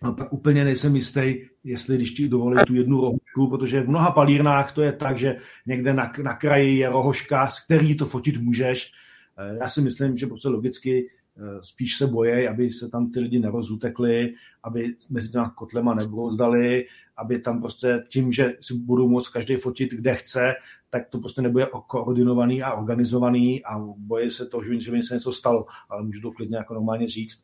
No 0.03 0.13
pak 0.13 0.33
úplně 0.33 0.63
nejsem 0.63 0.95
jistý, 0.95 1.35
jestli 1.63 1.95
když 1.95 2.11
ti 2.11 2.29
dovolí 2.29 2.57
tu 2.67 2.75
jednu 2.75 3.01
rohošku, 3.01 3.47
protože 3.49 3.81
v 3.81 3.89
mnoha 3.89 4.11
palírnách 4.11 4.71
to 4.71 4.81
je 4.81 4.91
tak, 4.91 5.17
že 5.17 5.37
někde 5.65 5.93
na, 5.93 6.11
na 6.23 6.35
kraji 6.35 6.77
je 6.77 6.89
rohoška, 6.89 7.47
z 7.47 7.65
který 7.65 7.95
to 7.95 8.05
fotit 8.05 8.37
můžeš. 8.37 8.91
Eh, 9.37 9.57
já 9.59 9.69
si 9.69 9.81
myslím, 9.81 10.17
že 10.17 10.27
prostě 10.27 10.47
logicky 10.47 11.09
eh, 11.37 11.41
spíš 11.61 11.95
se 11.95 12.07
bojí, 12.07 12.47
aby 12.47 12.71
se 12.71 12.89
tam 12.89 13.11
ty 13.11 13.19
lidi 13.19 13.39
nerozutekli, 13.39 14.33
aby 14.63 14.93
mezi 15.09 15.31
těma 15.31 15.49
kotlema 15.49 15.93
nebrouzdali, 15.93 16.85
aby 17.17 17.39
tam 17.39 17.61
prostě 17.61 18.03
tím, 18.09 18.31
že 18.31 18.53
si 18.61 18.73
budou 18.73 19.09
moct 19.09 19.29
každý 19.29 19.55
fotit, 19.55 19.93
kde 19.93 20.15
chce, 20.15 20.53
tak 20.89 21.09
to 21.09 21.19
prostě 21.19 21.41
nebude 21.41 21.67
koordinovaný 21.87 22.63
a 22.63 22.73
organizovaný 22.73 23.65
a 23.65 23.79
bojí 23.97 24.31
se 24.31 24.45
to, 24.45 24.61
že 24.77 24.91
by 24.91 25.03
se 25.03 25.13
něco 25.13 25.31
stalo, 25.31 25.65
ale 25.89 26.03
můžu 26.03 26.21
to 26.21 26.31
klidně 26.31 26.57
jako 26.57 26.73
normálně 26.73 27.07
říct 27.07 27.41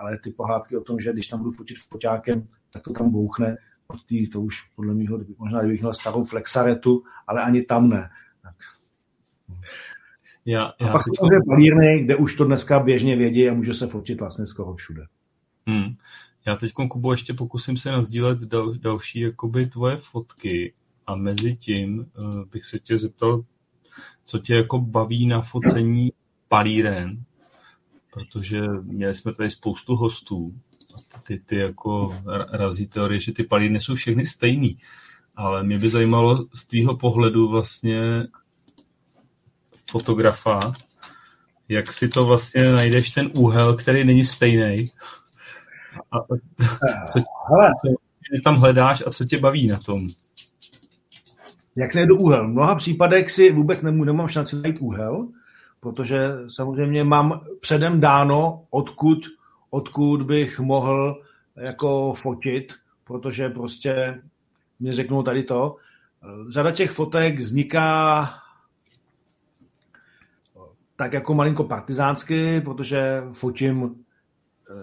ale 0.00 0.18
ty 0.18 0.30
pohádky 0.30 0.76
o 0.76 0.82
tom, 0.82 1.00
že 1.00 1.12
když 1.12 1.26
tam 1.26 1.38
budu 1.38 1.50
fotit 1.50 1.78
foťákem, 1.78 2.48
tak 2.72 2.82
to 2.82 2.92
tam 2.92 3.10
bouchne, 3.10 3.56
od 3.86 4.04
tý, 4.06 4.28
to 4.28 4.40
už 4.40 4.62
podle 4.76 4.94
mého, 4.94 5.18
možná 5.38 5.60
kdybych 5.60 5.80
měl 5.80 5.94
starou 5.94 6.24
flexaretu, 6.24 7.02
ale 7.26 7.42
ani 7.42 7.62
tam 7.62 7.88
ne. 7.88 8.10
Tak. 8.42 8.54
Já, 10.44 10.72
já 10.80 10.88
a 10.88 10.92
pak 10.92 11.02
jsou 11.02 11.28
teď... 11.28 11.38
palírny, 11.48 12.04
kde 12.04 12.16
už 12.16 12.34
to 12.34 12.44
dneska 12.44 12.80
běžně 12.80 13.16
vědí 13.16 13.48
a 13.48 13.54
může 13.54 13.74
se 13.74 13.86
fotit 13.86 14.20
vlastně 14.20 14.46
skoro 14.46 14.74
všude. 14.74 15.02
Hmm. 15.66 15.94
Já 16.46 16.56
teď, 16.56 16.72
Kubo, 16.72 17.12
ještě 17.12 17.34
pokusím 17.34 17.76
se 17.76 17.90
nazdílet 17.90 18.38
dal, 18.38 18.74
další 18.74 19.20
jakoby 19.20 19.66
tvoje 19.66 19.96
fotky 19.96 20.74
a 21.06 21.14
mezi 21.14 21.56
tím 21.56 21.98
uh, 21.98 22.44
bych 22.44 22.64
se 22.64 22.78
tě 22.78 22.98
zeptal, 22.98 23.44
co 24.24 24.38
tě 24.38 24.54
jako 24.54 24.78
baví 24.78 25.26
na 25.26 25.40
focení 25.40 26.12
palíren, 26.48 27.24
protože 28.12 28.60
měli 28.82 29.14
jsme 29.14 29.34
tady 29.34 29.50
spoustu 29.50 29.96
hostů 29.96 30.54
a 31.14 31.18
ty, 31.18 31.38
ty 31.38 31.56
jako 31.56 32.16
razí 32.52 32.86
teorie, 32.86 33.20
že 33.20 33.32
ty 33.32 33.44
palíny 33.44 33.80
jsou 33.80 33.94
všechny 33.94 34.26
stejný. 34.26 34.78
Ale 35.36 35.62
mě 35.62 35.78
by 35.78 35.90
zajímalo 35.90 36.46
z 36.54 36.64
tvýho 36.64 36.96
pohledu 36.96 37.48
vlastně 37.48 38.00
fotografa, 39.90 40.60
jak 41.68 41.92
si 41.92 42.08
to 42.08 42.26
vlastně 42.26 42.72
najdeš 42.72 43.10
ten 43.10 43.30
úhel, 43.34 43.76
který 43.76 44.04
není 44.04 44.24
stejný. 44.24 44.90
A, 46.12 46.18
co, 47.12 47.18
co 47.18 48.42
tam 48.44 48.56
hledáš 48.56 49.02
a 49.06 49.10
co 49.10 49.24
tě 49.24 49.38
baví 49.38 49.66
na 49.66 49.78
tom? 49.78 50.06
Jak 51.76 51.92
se 51.92 51.98
najdu 51.98 52.16
úhel? 52.16 52.46
V 52.46 52.50
mnoha 52.50 52.74
případech 52.74 53.30
si 53.30 53.52
vůbec 53.52 53.82
nemů, 53.82 54.04
nemám 54.04 54.28
šanci 54.28 54.56
najít 54.56 54.78
úhel, 54.80 55.28
protože 55.80 56.30
samozřejmě 56.48 57.04
mám 57.04 57.40
předem 57.60 58.00
dáno, 58.00 58.64
odkud, 58.70 59.18
odkud 59.70 60.22
bych 60.22 60.60
mohl 60.60 61.22
jako 61.56 62.14
fotit, 62.14 62.72
protože 63.04 63.48
prostě 63.48 64.22
mě 64.80 64.92
řeknou 64.92 65.22
tady 65.22 65.42
to. 65.42 65.76
Řada 66.48 66.70
těch 66.70 66.90
fotek 66.90 67.38
vzniká 67.38 68.28
tak 71.00 71.12
jako 71.12 71.34
malinko 71.34 71.64
partizánsky, 71.64 72.60
protože 72.60 73.22
fotím 73.32 73.94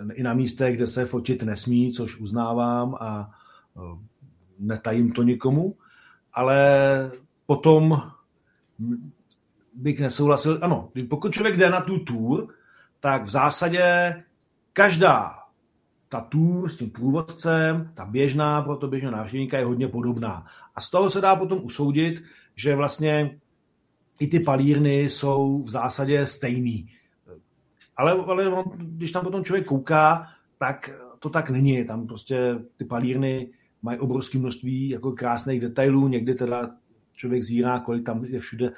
eh, 0.10 0.14
i 0.14 0.24
na 0.24 0.34
místech, 0.34 0.76
kde 0.76 0.88
se 0.88 1.06
fotit 1.06 1.44
nesmí, 1.44 1.94
což 1.94 2.20
uznávám 2.20 2.96
a 3.00 3.30
eh, 3.78 3.80
netajím 4.60 5.12
to 5.12 5.24
nikomu, 5.24 5.76
ale 6.34 7.12
potom 7.46 8.02
bych 9.78 10.00
nesouhlasil. 10.00 10.60
Ano, 10.62 10.90
pokud 11.10 11.34
člověk 11.34 11.58
jde 11.58 11.70
na 11.70 11.82
tu 11.82 12.00
tour, 12.00 12.48
tak 13.00 13.24
v 13.24 13.30
zásadě 13.30 14.16
každá 14.74 15.34
ta 16.10 16.22
tour 16.22 16.70
s 16.70 16.78
tím 16.78 16.90
průvodcem, 16.90 17.92
ta 17.94 18.06
běžná 18.06 18.62
pro 18.62 18.78
to 18.78 18.88
běžného 18.88 19.16
návštěvníka 19.16 19.58
je 19.58 19.66
hodně 19.66 19.88
podobná. 19.88 20.46
A 20.76 20.82
z 20.82 20.90
toho 20.90 21.10
se 21.10 21.22
dá 21.22 21.36
potom 21.36 21.60
usoudit, 21.64 22.24
že 22.56 22.76
vlastně 22.76 23.40
i 24.20 24.28
ty 24.28 24.40
palírny 24.40 25.00
jsou 25.00 25.64
v 25.64 25.70
zásadě 25.70 26.26
stejný. 26.26 26.90
Ale, 27.98 28.12
ale 28.12 28.50
on, 28.50 28.64
když 28.78 29.12
tam 29.12 29.24
potom 29.24 29.44
člověk 29.44 29.66
kouká, 29.66 30.28
tak 30.58 30.90
to 31.20 31.30
tak 31.30 31.50
není. 31.50 31.86
Tam 31.86 32.08
prostě 32.08 32.60
ty 32.78 32.86
palírny 32.86 33.50
mají 33.82 34.00
obrovské 34.00 34.38
množství 34.38 34.90
jako 34.90 35.12
krásných 35.12 35.62
detailů, 35.62 36.08
někdy 36.08 36.36
teda 36.36 36.72
člověk 37.14 37.44
zírá, 37.44 37.80
kolik 37.80 38.06
tam 38.06 38.26
je 38.26 38.40
všude 38.40 38.72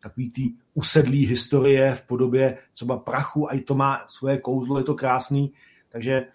takový 0.00 0.30
ty 0.30 0.52
usedlý 0.74 1.26
historie 1.26 1.94
v 1.94 2.06
podobě 2.06 2.58
třeba 2.72 2.96
prachu, 2.96 3.50
a 3.50 3.54
i 3.54 3.60
to 3.60 3.74
má 3.74 4.04
svoje 4.06 4.38
kouzlo, 4.38 4.78
je 4.78 4.84
to 4.84 4.94
krásný. 4.94 5.52
Takže 5.88 6.26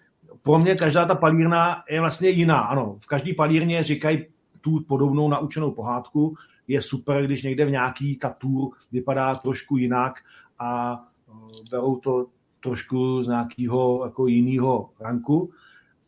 pro 0.42 0.58
mě 0.58 0.74
každá 0.74 1.04
ta 1.04 1.14
palírna 1.14 1.82
je 1.90 2.00
vlastně 2.00 2.28
jiná. 2.28 2.58
Ano, 2.58 2.96
v 3.00 3.06
každé 3.06 3.34
palírně 3.34 3.82
říkají 3.82 4.26
tu 4.60 4.80
podobnou 4.88 5.28
naučenou 5.28 5.70
pohádku. 5.70 6.34
Je 6.68 6.82
super, 6.82 7.24
když 7.24 7.42
někde 7.42 7.64
v 7.64 7.70
nějaký 7.70 8.16
ta 8.16 8.30
tour 8.30 8.70
vypadá 8.92 9.34
trošku 9.34 9.76
jinak 9.76 10.14
a 10.58 11.00
e, 11.28 11.70
berou 11.70 11.96
to 11.96 12.26
trošku 12.60 13.22
z 13.22 13.28
nějakého 13.28 14.04
jako 14.04 14.26
jiného 14.26 14.90
ranku. 15.00 15.50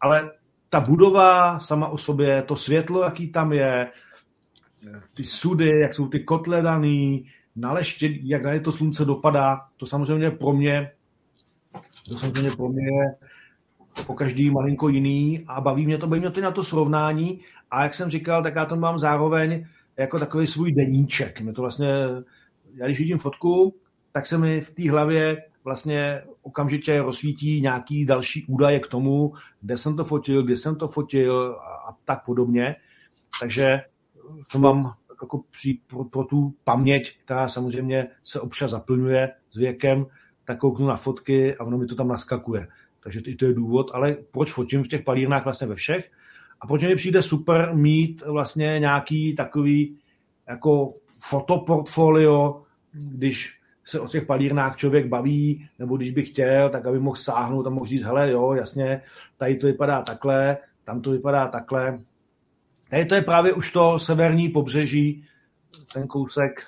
Ale 0.01 0.33
ta 0.69 0.81
budova 0.81 1.59
sama 1.59 1.89
o 1.89 1.99
sobě, 1.99 2.43
to 2.43 2.57
světlo, 2.57 3.03
jaký 3.03 3.28
tam 3.28 3.53
je, 3.53 3.91
ty 5.15 5.24
sudy, 5.24 5.81
jak 5.81 5.95
jsou 5.95 6.09
ty 6.09 6.20
kotle 6.20 6.62
daný, 6.62 7.27
na 7.57 7.73
leště, 7.73 8.19
jak 8.23 8.45
na 8.45 8.61
to 8.61 8.73
slunce 8.73 9.05
dopadá, 9.05 9.61
to 9.77 9.87
samozřejmě 9.87 10.31
pro 10.31 10.53
mě, 10.53 10.91
to 12.09 12.19
samozřejmě 12.19 12.51
pro 12.51 12.69
mě 12.69 12.85
je 12.85 13.16
po 14.07 14.15
každý 14.15 14.51
malinko 14.51 14.89
jiný 14.89 15.45
a 15.49 15.61
baví 15.61 15.87
mě 15.87 15.99
to, 15.99 16.07
baví 16.07 16.20
mě 16.20 16.31
to 16.31 16.41
na 16.41 16.51
to 16.51 16.65
srovnání 16.65 17.41
a 17.70 17.83
jak 17.83 17.95
jsem 17.95 18.11
říkal, 18.11 18.43
tak 18.43 18.55
já 18.55 18.66
to 18.66 18.77
mám 18.77 18.99
zároveň 18.99 19.66
jako 19.97 20.19
takový 20.19 20.47
svůj 20.47 20.73
deníček. 20.73 21.41
Mě 21.41 21.53
to 21.53 21.62
vlastně, 21.62 21.89
já 22.74 22.87
když 22.87 22.99
vidím 22.99 23.19
fotku, 23.19 23.74
tak 24.12 24.27
se 24.27 24.39
mi 24.39 24.61
v 24.61 24.70
té 24.70 24.91
hlavě 24.91 25.43
vlastně 25.65 26.23
okamžitě 26.43 27.03
rozsvítí 27.03 27.61
nějaký 27.61 28.07
další 28.07 28.47
údaje 28.47 28.81
k 28.81 28.87
tomu, 28.87 29.33
kde 29.61 29.78
jsem 29.78 29.97
to 29.97 30.05
fotil, 30.05 30.43
kdy 30.43 30.57
jsem 30.57 30.77
to 30.77 30.89
fotil 30.89 31.57
a, 31.61 31.91
a 31.91 31.97
tak 32.05 32.24
podobně. 32.24 32.77
Takže 33.41 33.81
to 34.53 34.59
mám 34.59 34.95
jako 35.22 35.43
při, 35.51 35.78
pro, 35.86 36.05
pro 36.05 36.24
tu 36.24 36.55
paměť, 36.64 37.18
která 37.24 37.48
samozřejmě 37.48 38.09
se 38.24 38.40
občas 38.40 38.70
zaplňuje 38.70 39.32
s 39.51 39.56
věkem, 39.56 40.06
tak 40.44 40.59
kouknu 40.59 40.86
na 40.86 40.97
fotky 40.97 41.56
a 41.56 41.64
ono 41.64 41.78
mi 41.78 41.86
to 41.86 41.94
tam 41.94 42.09
naskakuje. 42.09 42.68
Takže 43.01 43.20
i 43.26 43.34
to 43.34 43.44
je 43.44 43.55
důvod, 43.55 43.90
ale 43.94 44.16
proč 44.30 44.52
fotím 44.52 44.82
v 44.82 44.88
těch 44.88 45.02
palírnách 45.02 45.44
vlastně 45.44 45.66
ve 45.66 45.74
všech? 45.74 46.10
A 46.60 46.66
proč 46.66 46.82
mi 46.82 46.97
přijde 46.97 47.22
super 47.22 47.74
mít 47.74 48.22
vlastně 48.26 48.76
nějaký 48.78 49.34
takový 49.34 49.98
jako 50.48 50.94
fotoportfolio, 51.20 52.62
když 52.93 53.60
se 53.84 54.01
o 54.01 54.09
těch 54.09 54.26
palírnách 54.26 54.76
člověk 54.76 55.06
baví, 55.06 55.68
nebo 55.78 55.97
když 55.97 56.10
by 56.10 56.24
chtěl, 56.24 56.70
tak 56.70 56.86
aby 56.86 56.98
mohl 56.98 57.16
sáhnout 57.16 57.66
a 57.66 57.70
mohl 57.70 57.86
říct, 57.86 58.02
hele 58.02 58.30
jo, 58.30 58.52
jasně, 58.52 59.02
tady 59.36 59.56
to 59.56 59.66
vypadá 59.66 60.02
takhle, 60.02 60.56
tam 60.84 61.01
to 61.01 61.10
vypadá 61.10 61.48
takhle, 61.48 61.98
Tady 62.90 63.04
to 63.04 63.14
je 63.14 63.22
právě 63.22 63.52
už 63.52 63.70
to 63.70 63.98
severní 63.98 64.48
pobřeží, 64.48 65.24
ten 65.92 66.06
kousek 66.06 66.66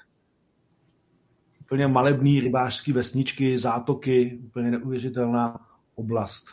úplně 1.61 1.89
malebný 1.89 2.41
rybářský 2.41 2.93
vesničky, 2.93 3.59
zátoky, 3.59 4.39
úplně 4.43 4.71
neuvěřitelná 4.71 5.61
oblast. 5.95 6.45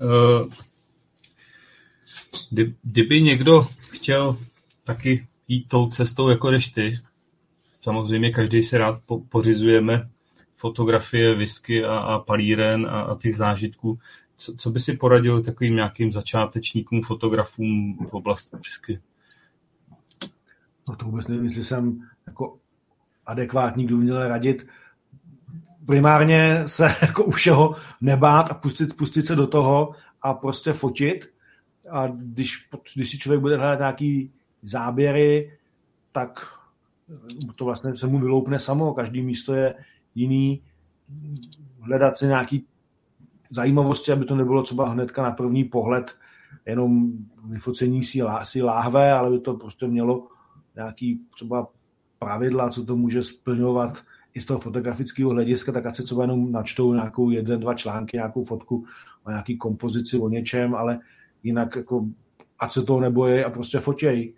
Uh, 0.00 0.52
kdyby 2.82 3.22
někdo 3.22 3.68
chtěl 3.78 4.38
taky 4.84 5.26
jít 5.48 5.68
tou 5.68 5.88
cestou, 5.88 6.28
jako 6.28 6.50
jdeš 6.50 6.68
ty, 6.68 6.98
samozřejmě 7.70 8.30
každý 8.30 8.62
si 8.62 8.78
rád 8.78 9.02
pořizujeme 9.28 10.08
fotografie, 10.56 11.34
whisky 11.34 11.84
a, 11.84 11.98
a 11.98 12.18
palíren 12.18 12.86
a, 12.86 13.00
a 13.00 13.18
těch 13.18 13.36
zážitků. 13.36 13.98
Co, 14.38 14.54
co 14.56 14.70
by 14.70 14.80
si 14.80 14.96
poradil 14.96 15.42
takovým 15.42 15.74
nějakým 15.74 16.12
začátečníkům, 16.12 17.02
fotografům 17.02 17.98
v 18.10 18.14
oblasti 18.14 18.56
whisky? 18.56 19.00
No 20.88 20.96
to 20.96 21.04
vůbec 21.04 21.28
nevím, 21.28 21.44
jestli 21.44 21.62
jsem 21.62 22.08
jako 22.26 22.58
adekvátní, 23.26 23.84
kdo 23.84 23.96
měl 23.96 24.28
radit. 24.28 24.66
Primárně 25.86 26.62
se 26.66 26.84
jako 27.02 27.24
u 27.24 27.30
všeho 27.30 27.74
nebát 28.00 28.50
a 28.50 28.54
pustit, 28.54 28.96
pustit 28.96 29.26
se 29.26 29.36
do 29.36 29.46
toho 29.46 29.94
a 30.22 30.34
prostě 30.34 30.72
fotit. 30.72 31.30
A 31.90 32.06
když, 32.06 32.68
když 32.94 33.10
si 33.10 33.18
člověk 33.18 33.40
bude 33.40 33.56
hledat 33.56 33.78
nějaký 33.78 34.32
záběry, 34.62 35.58
tak 36.12 36.40
to 37.54 37.64
vlastně 37.64 37.94
se 37.94 38.06
mu 38.06 38.18
vyloupne 38.18 38.58
samo. 38.58 38.94
Každý 38.94 39.22
místo 39.22 39.54
je 39.54 39.74
jiný. 40.14 40.62
Hledat 41.80 42.18
si 42.18 42.26
nějaký 42.26 42.66
zajímavosti, 43.50 44.12
aby 44.12 44.24
to 44.24 44.36
nebylo 44.36 44.62
třeba 44.62 44.88
hnedka 44.88 45.22
na 45.22 45.30
první 45.30 45.64
pohled 45.64 46.14
jenom 46.66 47.12
vyfocení 47.44 48.04
si, 48.04 48.22
lá, 48.22 48.44
si 48.44 48.62
láhve, 48.62 49.12
ale 49.12 49.30
by 49.30 49.40
to 49.40 49.54
prostě 49.54 49.86
mělo 49.86 50.28
nějaký 50.76 51.20
třeba 51.34 51.68
pravidla, 52.18 52.70
co 52.70 52.84
to 52.84 52.96
může 52.96 53.22
splňovat 53.22 54.02
i 54.34 54.40
z 54.40 54.44
toho 54.44 54.58
fotografického 54.58 55.30
hlediska, 55.30 55.72
tak 55.72 55.86
ať 55.86 55.96
se 55.96 56.02
třeba 56.02 56.22
jenom 56.22 56.52
načtou 56.52 56.94
nějakou 56.94 57.30
jeden, 57.30 57.60
dva 57.60 57.74
články, 57.74 58.16
nějakou 58.16 58.44
fotku 58.44 58.84
o 59.24 59.30
nějaký 59.30 59.58
kompozici, 59.58 60.18
o 60.18 60.28
něčem, 60.28 60.74
ale 60.74 60.98
jinak 61.42 61.76
jako 61.76 62.06
ať 62.58 62.72
se 62.72 62.82
toho 62.82 63.00
nebojí 63.00 63.44
a 63.44 63.50
prostě 63.50 63.78
fotěj. 63.78 64.34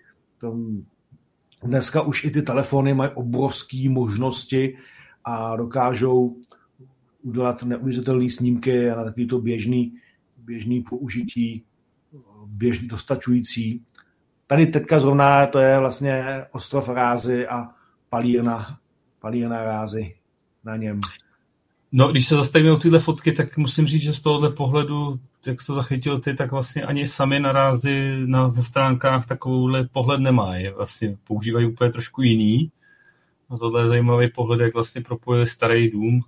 Dneska 1.62 2.02
už 2.02 2.24
i 2.24 2.30
ty 2.30 2.42
telefony 2.42 2.94
mají 2.94 3.10
obrovské 3.14 3.88
možnosti 3.88 4.76
a 5.24 5.56
dokážou 5.56 6.36
udělat 7.22 7.62
neuvěřitelné 7.62 8.30
snímky 8.30 8.90
a 8.90 8.96
na 8.96 9.04
takový 9.04 9.26
to 9.26 9.38
běžný, 9.38 9.94
běžný 10.38 10.82
použití, 10.82 11.64
běžný 12.46 12.88
dostačující. 12.88 13.82
Tady 14.46 14.66
teďka 14.66 15.00
zrovna 15.00 15.46
to 15.46 15.58
je 15.58 15.78
vlastně 15.78 16.24
ostrov 16.52 16.88
Rázy 16.88 17.46
a 17.46 17.68
palírna, 18.08 18.78
palírna 19.18 19.64
Rázy 19.64 20.14
na 20.64 20.76
něm. 20.76 21.00
No, 21.92 22.08
když 22.08 22.26
se 22.26 22.36
zastavíme 22.36 22.72
o 22.72 22.76
tyhle 22.76 22.98
fotky, 22.98 23.32
tak 23.32 23.56
musím 23.56 23.86
říct, 23.86 24.02
že 24.02 24.14
z 24.14 24.20
tohohle 24.20 24.50
pohledu, 24.50 25.20
jak 25.46 25.60
jsi 25.60 25.66
to 25.66 25.74
zachytil 25.74 26.20
ty, 26.20 26.34
tak 26.34 26.52
vlastně 26.52 26.82
ani 26.82 27.06
sami 27.06 27.40
na 27.40 27.52
rázy 27.52 28.16
na, 28.26 28.42
na 28.42 28.50
stránkách 28.50 29.26
takovouhle 29.26 29.88
pohled 29.92 30.20
nemají. 30.20 30.68
Vlastně 30.68 31.16
používají 31.24 31.66
úplně 31.66 31.92
trošku 31.92 32.22
jiný. 32.22 32.72
A 33.50 33.56
tohle 33.56 33.82
je 33.82 33.88
zajímavý 33.88 34.30
pohled, 34.30 34.60
jak 34.60 34.74
vlastně 34.74 35.00
propojili 35.00 35.46
starý 35.46 35.90
dům. 35.90 36.20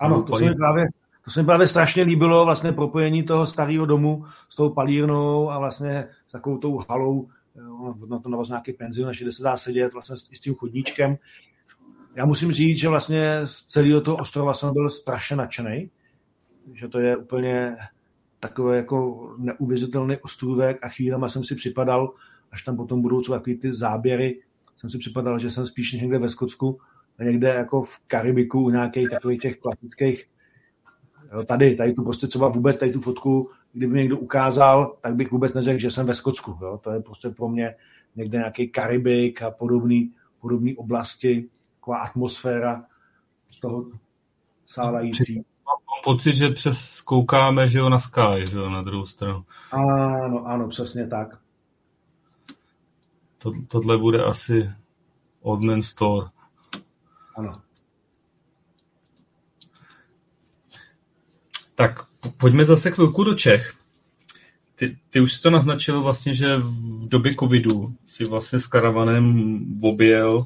Ano, 0.00 0.22
to 0.22 0.36
se, 0.36 0.44
mi 0.44 0.54
právě, 0.54 0.88
to 1.24 1.30
se 1.30 1.42
mi 1.42 1.46
právě 1.46 1.66
strašně 1.66 2.02
líbilo, 2.02 2.44
vlastně 2.44 2.72
propojení 2.72 3.22
toho 3.22 3.46
starého 3.46 3.86
domu 3.86 4.24
s 4.48 4.56
tou 4.56 4.70
palírnou 4.70 5.50
a 5.50 5.58
vlastně 5.58 6.08
s 6.26 6.32
takovou 6.32 6.58
tou 6.58 6.84
halou, 6.88 7.28
na 8.08 8.18
to 8.18 8.28
navazuje 8.28 8.54
nějaký 8.54 8.72
penzion, 8.72 9.12
kde 9.20 9.32
se 9.32 9.42
dá 9.42 9.56
sedět 9.56 9.92
vlastně 9.92 10.16
s, 10.16 10.20
s 10.20 10.40
tím 10.40 10.54
chodníčkem. 10.54 11.16
Já 12.14 12.26
musím 12.26 12.52
říct, 12.52 12.78
že 12.78 12.88
vlastně 12.88 13.40
z 13.44 13.64
celého 13.64 14.00
toho 14.00 14.16
ostrova 14.16 14.54
jsem 14.54 14.72
byl 14.72 14.90
strašně 14.90 15.36
nadšený, 15.36 15.90
že 16.74 16.88
to 16.88 16.98
je 16.98 17.16
úplně 17.16 17.76
takový 18.40 18.76
jako 18.76 19.28
neuvěřitelný 19.38 20.16
ostrůvek 20.18 20.78
a 20.82 20.88
chvílema 20.88 21.28
jsem 21.28 21.44
si 21.44 21.54
připadal, 21.54 22.12
až 22.52 22.62
tam 22.62 22.76
potom 22.76 23.02
budou 23.02 23.20
třeba 23.20 23.38
takový 23.38 23.56
ty 23.56 23.72
záběry, 23.72 24.42
jsem 24.76 24.90
si 24.90 24.98
připadal, 24.98 25.38
že 25.38 25.50
jsem 25.50 25.66
spíš 25.66 25.92
než 25.92 26.02
někde 26.02 26.18
ve 26.18 26.28
Skotsku, 26.28 26.80
někde 27.24 27.48
jako 27.48 27.82
v 27.82 27.98
Karibiku 28.06 28.60
u 28.60 28.70
nějakých 28.70 29.08
takových 29.10 29.40
těch 29.40 29.58
klasických 29.58 30.28
jo, 31.32 31.44
tady, 31.44 31.76
tady 31.76 31.92
tu 31.92 32.04
prostě 32.04 32.26
třeba 32.26 32.48
vůbec 32.48 32.78
tady 32.78 32.92
tu 32.92 33.00
fotku, 33.00 33.50
kdyby 33.72 33.92
mě 33.92 34.02
někdo 34.02 34.18
ukázal, 34.18 34.96
tak 35.00 35.14
bych 35.14 35.30
vůbec 35.30 35.54
neřekl, 35.54 35.78
že 35.78 35.90
jsem 35.90 36.06
ve 36.06 36.14
Skotsku. 36.14 36.58
Jo. 36.62 36.80
To 36.82 36.90
je 36.90 37.00
prostě 37.00 37.28
pro 37.30 37.48
mě 37.48 37.74
někde 38.16 38.38
nějaký 38.38 38.68
Karibik 38.68 39.42
a 39.42 39.50
podobný, 39.50 40.12
podobný 40.40 40.76
oblasti 40.76 41.48
taková 41.80 41.98
atmosféra 41.98 42.84
z 43.48 43.60
toho 43.60 43.84
sálající. 44.66 45.34
Mám 45.36 46.02
pocit, 46.04 46.36
že 46.36 46.48
přes 46.48 47.00
koukáme, 47.00 47.68
že 47.68 47.78
jo, 47.78 47.88
na 47.88 47.98
Sky, 47.98 48.46
že 48.50 48.56
jo, 48.56 48.70
na 48.70 48.82
druhou 48.82 49.06
stranu. 49.06 49.44
Ano, 49.70 50.46
ano, 50.46 50.68
přesně 50.68 51.06
tak. 51.06 51.38
To, 53.38 53.50
tohle 53.68 53.98
bude 53.98 54.24
asi 54.24 54.70
Oldman 55.40 55.82
Store. 55.82 56.26
Ano. 57.38 57.62
Tak 61.74 62.06
pojďme 62.36 62.64
zase 62.64 62.90
chvilku 62.90 63.24
do 63.24 63.34
Čech. 63.34 63.74
Ty, 64.74 64.98
ty 65.10 65.20
už 65.20 65.32
si 65.32 65.42
to 65.42 65.50
naznačil 65.50 66.02
vlastně, 66.02 66.34
že 66.34 66.56
v 66.56 67.08
době 67.08 67.34
covidu 67.34 67.94
si 68.06 68.24
vlastně 68.24 68.60
s 68.60 68.66
karavanem 68.66 69.56
objel 69.82 70.44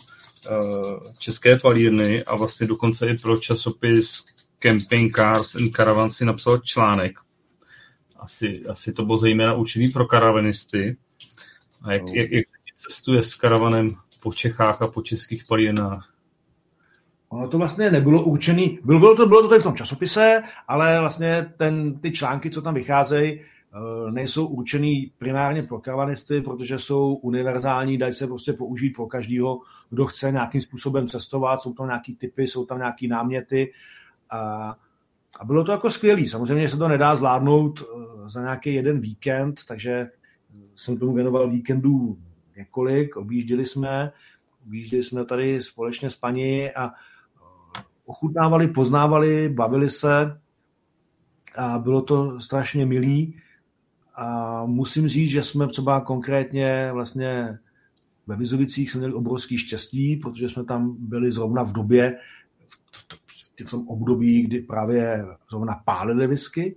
Eh, 0.50 1.12
české 1.18 1.58
palírny 1.58 2.24
a 2.24 2.36
vlastně 2.36 2.66
dokonce 2.66 3.06
i 3.06 3.18
pro 3.18 3.38
časopis 3.38 4.26
Camping 4.58 5.16
Cars 5.16 5.54
and 5.54 5.70
Caravan 5.76 6.10
si 6.10 6.24
napsal 6.24 6.58
článek. 6.58 7.18
Asi, 8.16 8.62
asi 8.68 8.92
to 8.92 9.04
bylo 9.04 9.18
zejména 9.18 9.54
určitý 9.54 9.88
pro 9.88 10.06
karavanisty. 10.06 10.96
A 11.82 11.92
jak, 11.92 12.02
no. 12.02 12.12
jak, 12.14 12.30
jak 12.30 12.46
cestuje 12.76 13.22
s 13.22 13.34
karavanem 13.34 13.90
po 14.22 14.32
Čechách 14.32 14.82
a 14.82 14.86
po 14.86 15.02
českých 15.02 15.44
palírnách? 15.48 16.11
Ono 17.32 17.48
to 17.48 17.58
vlastně 17.58 17.90
nebylo 17.90 18.24
určený, 18.24 18.78
bylo, 18.84 18.98
bylo, 18.98 19.14
to, 19.14 19.26
bylo 19.26 19.42
to 19.42 19.48
tady 19.48 19.60
v 19.60 19.64
tom 19.64 19.74
časopise, 19.74 20.42
ale 20.68 21.00
vlastně 21.00 21.52
ten, 21.56 21.98
ty 21.98 22.12
články, 22.12 22.50
co 22.50 22.62
tam 22.62 22.74
vycházejí, 22.74 23.40
Eh, 23.74 24.10
nejsou 24.10 24.46
určený 24.46 25.12
primárně 25.18 25.62
pro 25.62 25.80
karavanisty, 25.80 26.40
protože 26.40 26.78
jsou 26.78 27.14
univerzální, 27.14 27.98
dají 27.98 28.12
se 28.12 28.26
prostě 28.26 28.52
použít 28.52 28.90
pro 28.90 29.06
každého, 29.06 29.60
kdo 29.90 30.06
chce 30.06 30.32
nějakým 30.32 30.60
způsobem 30.60 31.08
cestovat, 31.08 31.62
jsou 31.62 31.74
tam 31.74 31.86
nějaký 31.86 32.16
typy, 32.16 32.46
jsou 32.46 32.66
tam 32.66 32.78
nějaký 32.78 33.08
náměty 33.08 33.72
a, 34.30 34.38
a 35.40 35.44
bylo 35.44 35.64
to 35.64 35.72
jako 35.72 35.90
skvělý. 35.90 36.28
Samozřejmě 36.28 36.68
se 36.68 36.76
to 36.76 36.88
nedá 36.88 37.16
zvládnout 37.16 37.80
eh, 37.80 38.28
za 38.28 38.40
nějaký 38.40 38.74
jeden 38.74 39.00
víkend, 39.00 39.60
takže 39.68 40.10
jsem 40.74 40.98
tomu 40.98 41.12
věnoval 41.14 41.50
víkendů 41.50 42.18
několik, 42.56 43.16
objížděli 43.16 43.66
jsme, 43.66 44.12
objížděli 44.66 45.02
jsme 45.02 45.24
tady 45.24 45.60
společně 45.60 46.10
s 46.10 46.16
paní 46.16 46.70
a 46.70 46.86
eh, 46.86 47.11
ochutnávali, 48.12 48.68
poznávali, 48.68 49.48
bavili 49.48 49.90
se 49.90 50.40
a 51.56 51.78
bylo 51.78 52.02
to 52.02 52.40
strašně 52.40 52.86
milý. 52.86 53.36
A 54.14 54.66
musím 54.66 55.08
říct, 55.08 55.30
že 55.30 55.42
jsme 55.42 55.68
třeba 55.68 56.00
konkrétně 56.00 56.90
vlastně 56.92 57.58
ve 58.26 58.36
Vizovicích 58.36 58.90
jsme 58.90 58.98
měli 58.98 59.14
obrovský 59.14 59.58
štěstí, 59.58 60.16
protože 60.16 60.48
jsme 60.48 60.64
tam 60.64 60.96
byli 60.98 61.32
zrovna 61.32 61.62
v 61.62 61.72
době, 61.72 62.18
v 63.66 63.70
tom 63.70 63.88
období, 63.88 64.42
kdy 64.42 64.60
právě 64.60 65.24
zrovna 65.50 65.82
pálili 65.84 66.26
visky. 66.26 66.76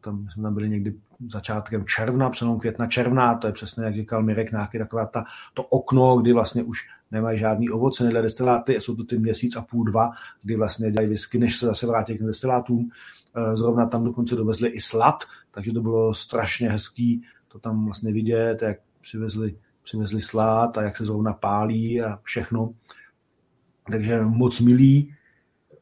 Tam 0.00 0.28
jsme 0.32 0.42
tam 0.42 0.54
byli 0.54 0.68
někdy 0.68 0.94
začátkem 1.28 1.84
června, 1.86 2.30
přenom 2.30 2.60
května 2.60 2.86
června, 2.86 3.34
to 3.34 3.46
je 3.46 3.52
přesně, 3.52 3.84
jak 3.84 3.94
říkal 3.94 4.22
Mirek, 4.22 4.52
nějaký 4.52 4.78
taková 4.78 5.06
ta, 5.06 5.24
to 5.54 5.62
okno, 5.62 6.16
kdy 6.16 6.32
vlastně 6.32 6.62
už 6.62 6.78
nemají 7.10 7.38
žádný 7.38 7.70
ovoce, 7.70 8.04
nedle 8.04 8.22
destiláty, 8.22 8.74
jsou 8.74 8.96
to 8.96 9.04
ty 9.04 9.18
měsíc 9.18 9.56
a 9.56 9.62
půl, 9.62 9.84
dva, 9.84 10.10
kdy 10.42 10.56
vlastně 10.56 10.90
dělají 10.90 11.08
visky, 11.08 11.38
než 11.38 11.56
se 11.56 11.66
zase 11.66 11.86
vrátí 11.86 12.18
k 12.18 12.22
destilátům. 12.22 12.90
Eh, 13.36 13.56
zrovna 13.56 13.86
tam 13.86 14.04
dokonce 14.04 14.36
dovezli 14.36 14.68
i 14.68 14.80
slad, 14.80 15.24
takže 15.50 15.72
to 15.72 15.82
bylo 15.82 16.14
strašně 16.14 16.70
hezký 16.70 17.22
to 17.52 17.58
tam 17.58 17.84
vlastně 17.84 18.12
vidět, 18.12 18.62
jak 18.62 18.78
přivezli, 19.00 19.56
přivezli 19.82 20.20
slad 20.20 20.78
a 20.78 20.82
jak 20.82 20.96
se 20.96 21.04
zrovna 21.04 21.32
pálí 21.32 22.02
a 22.02 22.18
všechno. 22.22 22.74
Takže 23.90 24.20
moc 24.20 24.60
milý. 24.60 25.14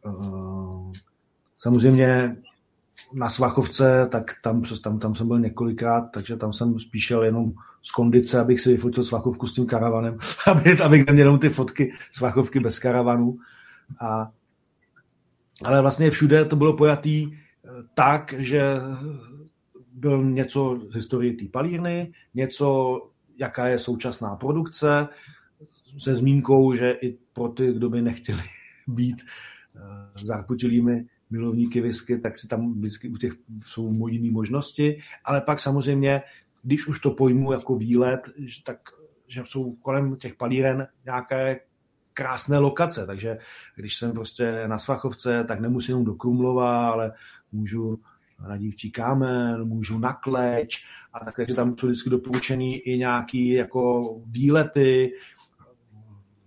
Eh, 0.07 0.99
samozřejmě 1.59 2.37
na 3.13 3.31
Svachovce, 3.31 4.07
tak 4.11 4.35
tam, 4.43 4.63
tam, 4.83 4.99
tam 4.99 5.15
jsem 5.15 5.29
byl 5.29 5.39
několikrát, 5.39 6.01
takže 6.01 6.37
tam 6.37 6.53
jsem 6.53 6.79
spíš 6.79 7.05
šel 7.05 7.25
jenom 7.25 7.53
z 7.83 7.91
kondice, 7.91 8.41
abych 8.41 8.61
si 8.61 8.73
vyfotil 8.73 9.05
Svachovku 9.05 9.47
s 9.47 9.53
tím 9.53 9.67
karavanem, 9.67 10.19
aby, 10.47 10.79
abych 10.79 11.07
neměl 11.07 11.27
jenom 11.27 11.39
ty 11.39 11.49
fotky 11.49 11.91
Svachovky 12.13 12.61
bez 12.61 12.79
karavanu. 12.79 13.39
A 14.01 14.31
ale 15.65 15.83
vlastně 15.83 16.11
všude 16.11 16.45
to 16.45 16.57
bylo 16.57 16.77
pojatý 16.77 17.33
eh, 17.33 17.69
tak, 17.95 18.35
že 18.39 18.63
byl 19.93 20.25
něco 20.25 20.81
z 20.91 20.95
historie 20.95 21.33
té 21.33 21.45
palírny, 21.53 22.13
něco, 22.35 22.99
jaká 23.39 23.69
je 23.69 23.79
současná 23.79 24.37
produkce, 24.37 25.09
se 25.99 26.17
zmínkou, 26.17 26.75
že 26.75 26.91
i 26.91 27.19
pro 27.33 27.49
ty, 27.49 27.73
kdo 27.73 27.91
by 27.91 28.03
nechtěli 28.03 28.43
být 28.87 29.23
eh, 29.77 29.81
zarputilými 30.25 31.07
milovníky 31.31 31.81
whisky, 31.81 32.19
tak 32.19 32.39
si 32.39 32.49
tam 32.49 32.73
vždycky 32.73 33.09
u 33.09 33.17
těch 33.17 33.33
jsou 33.65 34.09
jiné 34.09 34.33
možnosti, 34.33 34.99
ale 35.25 35.41
pak 35.41 35.61
samozřejmě, 35.61 36.23
když 36.63 36.87
už 36.87 37.01
to 37.01 37.11
pojmu 37.11 37.53
jako 37.53 37.77
výlet, 37.77 38.21
tak 38.65 38.79
že 39.27 39.43
jsou 39.45 39.73
kolem 39.73 40.17
těch 40.17 40.35
palíren 40.35 40.87
nějaké 41.05 41.61
krásné 42.15 42.59
lokace, 42.59 43.07
takže 43.07 43.39
když 43.77 43.97
jsem 43.97 44.13
prostě 44.13 44.69
na 44.69 44.79
Svachovce, 44.79 45.45
tak 45.49 45.61
nemusím 45.61 45.93
jenom 45.93 46.05
do 46.05 46.15
Krumlova, 46.15 46.91
ale 46.91 47.13
můžu 47.53 48.01
na 48.49 48.57
dívčí 48.57 48.91
kámen, 48.91 49.65
můžu 49.65 49.99
na 49.99 50.13
kleč 50.13 50.85
a 51.13 51.25
tak, 51.25 51.37
takže 51.37 51.55
tam 51.55 51.77
jsou 51.79 51.87
vždycky 51.87 52.11
doporučený 52.11 52.79
i 52.79 52.99
nějaký 52.99 53.49
jako 53.51 54.15
výlety, 54.27 55.13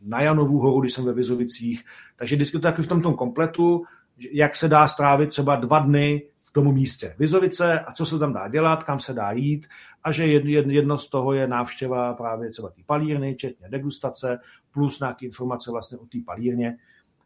na 0.01 0.21
Janovu 0.21 0.59
horu, 0.59 0.81
když 0.81 0.93
jsem 0.93 1.05
ve 1.05 1.13
Vizovicích. 1.13 1.83
Takže 2.15 2.35
vždycky 2.35 2.57
to 2.57 2.61
taky 2.61 2.81
v 2.81 2.87
tom, 2.87 3.01
tom 3.01 3.13
kompletu, 3.13 3.83
jak 4.31 4.55
se 4.55 4.67
dá 4.67 4.87
strávit 4.87 5.29
třeba 5.29 5.55
dva 5.55 5.79
dny 5.79 6.27
v 6.43 6.51
tom 6.51 6.73
místě. 6.73 7.15
Vizovice 7.19 7.79
a 7.79 7.91
co 7.91 8.05
se 8.05 8.19
tam 8.19 8.33
dá 8.33 8.47
dělat, 8.47 8.83
kam 8.83 8.99
se 8.99 9.13
dá 9.13 9.31
jít 9.31 9.67
a 10.03 10.11
že 10.11 10.27
jedno 10.27 10.97
z 10.97 11.07
toho 11.07 11.33
je 11.33 11.47
návštěva 11.47 12.13
právě 12.13 12.49
třeba 12.49 12.69
té 12.69 12.81
palírny, 12.85 13.33
včetně 13.33 13.69
degustace, 13.69 14.39
plus 14.71 14.99
nějaké 14.99 15.25
informace 15.25 15.71
vlastně 15.71 15.97
o 15.97 16.05
té 16.05 16.17
palírně. 16.25 16.77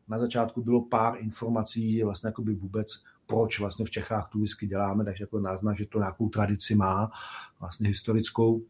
Na 0.07 0.19
začátku 0.19 0.63
bylo 0.63 0.81
pár 0.81 1.13
informací 1.17 2.03
vlastně 2.03 2.27
jakoby 2.27 2.53
vůbec 2.53 2.87
proč 3.27 3.59
vlastně 3.59 3.85
v 3.85 3.89
Čechách 3.89 4.29
tu 4.29 4.39
whisky 4.39 4.67
děláme, 4.67 5.05
takže 5.05 5.23
jako 5.23 5.39
náznak, 5.39 5.77
že 5.77 5.85
to 5.85 5.99
nějakou 5.99 6.29
tradici 6.29 6.75
má, 6.75 7.11
vlastně 7.59 7.87
historickou. 7.87 8.61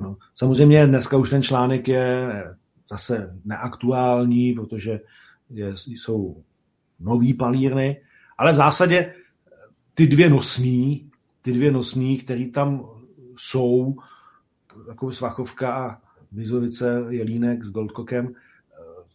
No. 0.00 0.16
Samozřejmě 0.34 0.86
dneska 0.86 1.16
už 1.16 1.30
ten 1.30 1.42
článek 1.42 1.88
je 1.88 2.28
zase 2.88 3.38
neaktuální, 3.44 4.52
protože 4.52 5.00
je, 5.50 5.74
jsou 5.86 6.42
nový 7.00 7.34
palírny, 7.34 8.00
ale 8.38 8.52
v 8.52 8.56
zásadě 8.56 9.14
ty 9.94 10.06
dvě 10.06 10.30
nosní, 10.30 11.10
ty 11.42 11.52
dvě 11.52 11.72
nosní, 11.72 12.18
které 12.18 12.48
tam 12.48 12.88
jsou, 13.36 13.96
jako 14.88 15.12
Svachovka 15.12 15.74
a 15.74 16.00
Vizovice, 16.32 17.04
Jelínek 17.08 17.64
s 17.64 17.70
Goldkokem, 17.70 18.34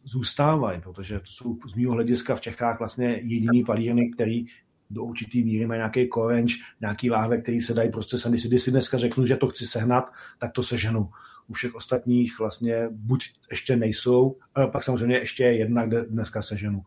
zůstávají, 0.03 0.81
protože 0.81 1.19
to 1.19 1.25
jsou 1.25 1.57
z 1.67 1.75
mého 1.75 1.93
hlediska 1.93 2.35
v 2.35 2.41
Čechách 2.41 2.79
vlastně 2.79 3.07
jediný 3.23 3.63
palírny, 3.63 4.09
který 4.09 4.45
do 4.89 5.03
určitý 5.03 5.43
míry 5.43 5.65
mají 5.67 5.77
nějaký 5.77 6.07
korenč, 6.07 6.57
nějaký 6.81 7.09
láhve, 7.09 7.41
který 7.41 7.61
se 7.61 7.73
dají 7.73 7.91
prostě 7.91 8.17
sem. 8.17 8.31
Když 8.31 8.63
si 8.63 8.71
dneska 8.71 8.97
řeknu, 8.97 9.25
že 9.25 9.35
to 9.35 9.47
chci 9.47 9.65
sehnat, 9.65 10.11
tak 10.37 10.51
to 10.51 10.63
seženu. 10.63 11.09
U 11.47 11.53
všech 11.53 11.75
ostatních 11.75 12.39
vlastně 12.39 12.87
buď 12.91 13.33
ještě 13.51 13.75
nejsou, 13.75 14.37
ale 14.55 14.67
pak 14.67 14.83
samozřejmě 14.83 15.17
ještě 15.17 15.43
je 15.43 15.57
jedna, 15.57 15.85
kde 15.85 16.05
dneska 16.05 16.41
seženu. 16.41 16.83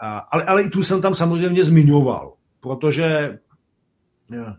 Ale, 0.00 0.44
ale 0.44 0.62
i 0.62 0.70
tu 0.70 0.82
jsem 0.82 1.02
tam 1.02 1.14
samozřejmě 1.14 1.64
zmiňoval, 1.64 2.34
protože 2.60 3.38
eh, 4.32 4.54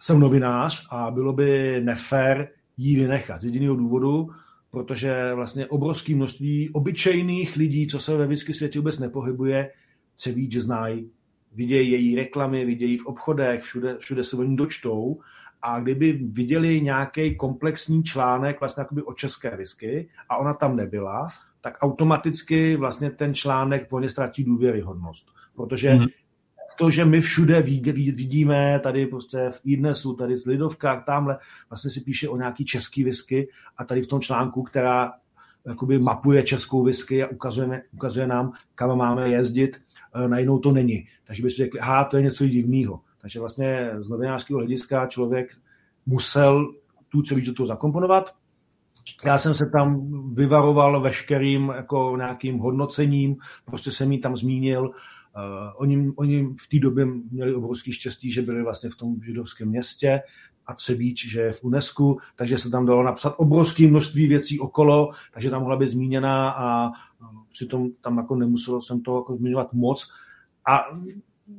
jsem 0.00 0.20
novinář 0.20 0.86
a 0.90 1.10
bylo 1.10 1.32
by 1.32 1.80
nefér 1.84 2.48
jí 2.76 2.96
vynechat. 2.96 3.42
Z 3.42 3.44
jediného 3.44 3.76
důvodu, 3.76 4.28
protože 4.70 5.34
vlastně 5.34 5.66
obrovské 5.66 6.14
množství 6.14 6.70
obyčejných 6.70 7.56
lidí, 7.56 7.86
co 7.86 8.00
se 8.00 8.16
ve 8.16 8.26
whisky 8.26 8.54
světě 8.54 8.78
vůbec 8.78 8.98
nepohybuje, 8.98 9.70
se 10.16 10.32
ví, 10.32 10.50
že 10.50 10.60
znají, 10.60 11.10
vidějí 11.52 11.90
její 11.90 12.16
reklamy, 12.16 12.64
vidějí 12.64 12.98
v 12.98 13.06
obchodech, 13.06 13.62
všude, 13.62 13.96
všude 13.98 14.24
se 14.24 14.36
o 14.36 14.42
ní 14.42 14.56
dočtou 14.56 15.20
a 15.62 15.80
kdyby 15.80 16.12
viděli 16.12 16.80
nějaký 16.80 17.36
komplexní 17.36 18.04
článek 18.04 18.60
vlastně 18.60 18.84
o 19.04 19.14
české 19.14 19.56
whisky 19.56 20.08
a 20.28 20.36
ona 20.36 20.54
tam 20.54 20.76
nebyla, 20.76 21.26
tak 21.60 21.78
automaticky 21.80 22.76
vlastně 22.76 23.10
ten 23.10 23.34
článek 23.34 23.88
po 23.88 24.00
ně 24.00 24.10
ztratí 24.10 24.44
důvěryhodnost. 24.44 25.26
Protože 25.54 25.90
mm-hmm 25.90 26.08
to, 26.80 26.90
že 26.90 27.04
my 27.04 27.20
všude 27.20 27.62
vidíme, 27.62 28.80
tady 28.82 29.06
prostě 29.06 29.50
v 29.50 29.60
Idnesu, 29.64 30.14
tady 30.14 30.38
z 30.38 30.46
Lidovkách, 30.46 31.04
tamhle, 31.04 31.38
vlastně 31.70 31.90
si 31.90 32.00
píše 32.00 32.28
o 32.28 32.36
nějaký 32.36 32.64
český 32.64 33.04
whisky 33.04 33.48
a 33.76 33.84
tady 33.84 34.02
v 34.02 34.06
tom 34.06 34.20
článku, 34.20 34.62
která 34.62 35.12
jakoby 35.66 35.98
mapuje 35.98 36.42
českou 36.42 36.84
whisky 36.84 37.22
a 37.22 37.28
ukazuje, 37.28 37.82
ukazuje 37.92 38.26
nám, 38.26 38.52
kam 38.74 38.98
máme 38.98 39.28
jezdit, 39.28 39.80
eh, 40.14 40.28
najednou 40.28 40.58
to 40.58 40.72
není. 40.72 41.06
Takže 41.24 41.42
byste 41.42 41.62
řekli, 41.62 41.80
aha, 41.80 42.04
to 42.04 42.16
je 42.16 42.22
něco 42.22 42.46
divného. 42.46 43.00
Takže 43.20 43.40
vlastně 43.40 43.90
z 43.98 44.08
novinářského 44.08 44.58
hlediska 44.58 45.06
člověk 45.06 45.56
musel 46.06 46.72
tu 47.08 47.22
celý 47.22 47.42
do 47.42 47.54
toho 47.54 47.66
zakomponovat. 47.66 48.34
Já 49.24 49.38
jsem 49.38 49.54
se 49.54 49.66
tam 49.66 50.10
vyvaroval 50.34 51.00
veškerým 51.00 51.72
jako 51.76 52.16
nějakým 52.16 52.58
hodnocením, 52.58 53.36
prostě 53.64 53.90
jsem 53.90 54.12
jí 54.12 54.20
tam 54.20 54.36
zmínil, 54.36 54.90
Uh, 55.36 55.72
oni, 55.76 56.12
oni 56.16 56.54
v 56.60 56.68
té 56.68 56.78
době 56.78 57.06
měli 57.30 57.54
obrovský 57.54 57.92
štěstí, 57.92 58.30
že 58.30 58.42
byli 58.42 58.62
vlastně 58.62 58.90
v 58.90 58.96
tom 58.96 59.16
židovském 59.26 59.68
městě 59.68 60.20
a 60.66 60.74
Třebíč, 60.74 61.30
že 61.30 61.40
je 61.40 61.52
v 61.52 61.64
UNESCO, 61.64 62.16
takže 62.36 62.58
se 62.58 62.70
tam 62.70 62.86
dalo 62.86 63.02
napsat 63.02 63.34
obrovské 63.36 63.88
množství 63.88 64.26
věcí 64.26 64.60
okolo, 64.60 65.10
takže 65.32 65.50
tam 65.50 65.60
mohla 65.60 65.76
být 65.76 65.88
zmíněná 65.88 66.50
a 66.50 66.90
přitom 67.52 67.90
tam 68.00 68.18
jako 68.18 68.34
nemuselo 68.34 68.82
jsem 68.82 69.00
to 69.00 69.16
jako 69.16 69.36
zmiňovat 69.36 69.72
moc. 69.72 70.08
A 70.68 70.78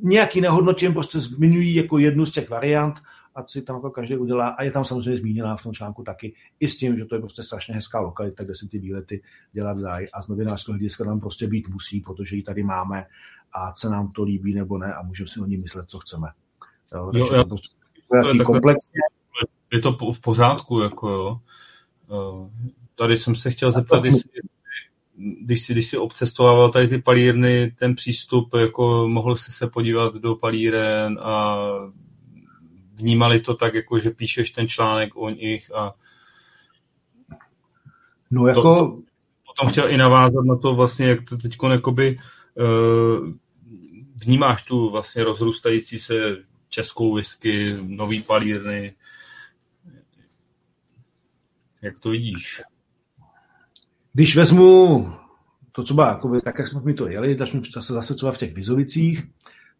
nějaký 0.01 0.41
nehodnotím, 0.41 0.93
prostě 0.93 1.19
zmiňují 1.19 1.76
jako 1.76 1.97
jednu 1.97 2.26
z 2.26 2.31
těch 2.31 2.49
variant 2.49 2.95
a 3.35 3.47
si 3.47 3.61
tam 3.61 3.75
jako 3.75 3.89
každý 3.89 4.17
udělá 4.17 4.47
a 4.47 4.63
je 4.63 4.71
tam 4.71 4.85
samozřejmě 4.85 5.17
zmíněná 5.17 5.55
v 5.55 5.63
tom 5.63 5.73
článku 5.73 6.03
taky 6.03 6.33
i 6.59 6.67
s 6.67 6.77
tím, 6.77 6.97
že 6.97 7.05
to 7.05 7.15
je 7.15 7.21
prostě 7.21 7.43
strašně 7.43 7.73
hezká 7.75 7.99
lokalita, 7.99 8.43
kde 8.43 8.55
si 8.55 8.67
ty 8.67 8.79
výlety 8.79 9.21
dělat 9.53 9.77
dají 9.77 10.11
a 10.11 10.21
z 10.21 10.27
novinářského 10.27 10.73
hlediska 10.73 11.05
tam 11.05 11.19
prostě 11.19 11.47
být 11.47 11.67
musí, 11.69 12.01
protože 12.01 12.35
ji 12.35 12.43
tady 12.43 12.63
máme 12.63 13.05
a 13.53 13.75
se 13.75 13.89
nám 13.89 14.11
to 14.11 14.23
líbí 14.23 14.53
nebo 14.53 14.77
ne 14.77 14.93
a 14.93 15.01
můžeme 15.01 15.27
si 15.27 15.39
o 15.39 15.45
ní 15.45 15.57
myslet, 15.57 15.89
co 15.89 15.99
chceme. 15.99 16.27
Jo, 16.93 17.11
jo, 17.13 17.25
jo. 17.35 17.45
Prostě 17.45 17.75
to 18.23 18.27
je 18.27 18.43
komplexně. 18.43 18.99
Je 19.73 19.79
to 19.79 19.97
v 20.13 20.19
pořádku, 20.21 20.79
jako 20.79 21.09
jo. 21.09 21.39
Eh, 22.11 22.49
tady 22.95 23.17
jsem 23.17 23.35
se 23.35 23.51
chtěl 23.51 23.71
zeptat, 23.71 24.05
jestli, 24.05 24.31
když 25.41 25.65
si, 25.65 25.73
když 25.73 25.87
si 25.87 25.97
obcestovával 25.97 26.71
tady 26.71 26.87
ty 26.87 26.97
palírny, 26.97 27.75
ten 27.79 27.95
přístup, 27.95 28.55
jako 28.55 29.07
mohl 29.07 29.35
jsi 29.35 29.51
se 29.51 29.67
podívat 29.67 30.15
do 30.15 30.35
palíren 30.35 31.19
a 31.19 31.57
vnímali 33.01 33.39
to 33.39 33.55
tak, 33.55 33.73
jako 33.73 33.99
že 33.99 34.09
píšeš 34.09 34.51
ten 34.51 34.67
článek 34.67 35.15
o 35.15 35.29
nich 35.29 35.71
a 35.75 35.93
No 38.31 38.47
jako... 38.47 38.61
To, 38.61 38.75
to, 38.75 39.01
potom 39.45 39.69
chtěl 39.69 39.89
i 39.89 39.97
navázat 39.97 40.45
na 40.45 40.57
to 40.57 40.75
vlastně, 40.75 41.07
jak 41.07 41.19
to 41.29 41.37
teď 41.37 41.57
jakoby 41.71 42.17
uh, 42.55 43.29
vnímáš 44.25 44.63
tu 44.63 44.89
vlastně 44.89 45.23
rozrůstající 45.23 45.99
se 45.99 46.13
českou 46.69 47.15
whisky, 47.15 47.77
nový 47.81 48.21
palírny. 48.23 48.95
Jak 51.81 51.99
to 51.99 52.09
vidíš? 52.09 52.61
Když 54.13 54.35
vezmu 54.35 55.13
to 55.71 55.83
třeba, 55.83 56.07
jakoby, 56.07 56.41
tak 56.41 56.59
jak 56.59 56.67
jsme 56.67 56.81
mi 56.81 56.93
to 56.93 57.07
jeli, 57.07 57.37
začnu 57.37 57.61
zase, 57.73 57.93
zase 57.93 58.15
třeba 58.15 58.31
v 58.31 58.37
těch 58.37 58.53
Vizovicích, 58.53 59.23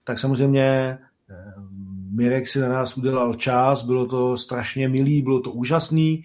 tak 0.04 0.20
samozřejmě 0.20 0.98
eh, 1.30 1.54
Mirek 2.14 2.48
si 2.48 2.60
na 2.60 2.70
nás 2.70 2.98
udělal 2.98 3.34
čas, 3.34 3.84
bylo 3.84 4.06
to 4.06 4.38
strašně 4.38 4.90
milý, 4.90 5.22
bylo 5.22 5.40
to 5.40 5.52
úžasný. 5.52 6.24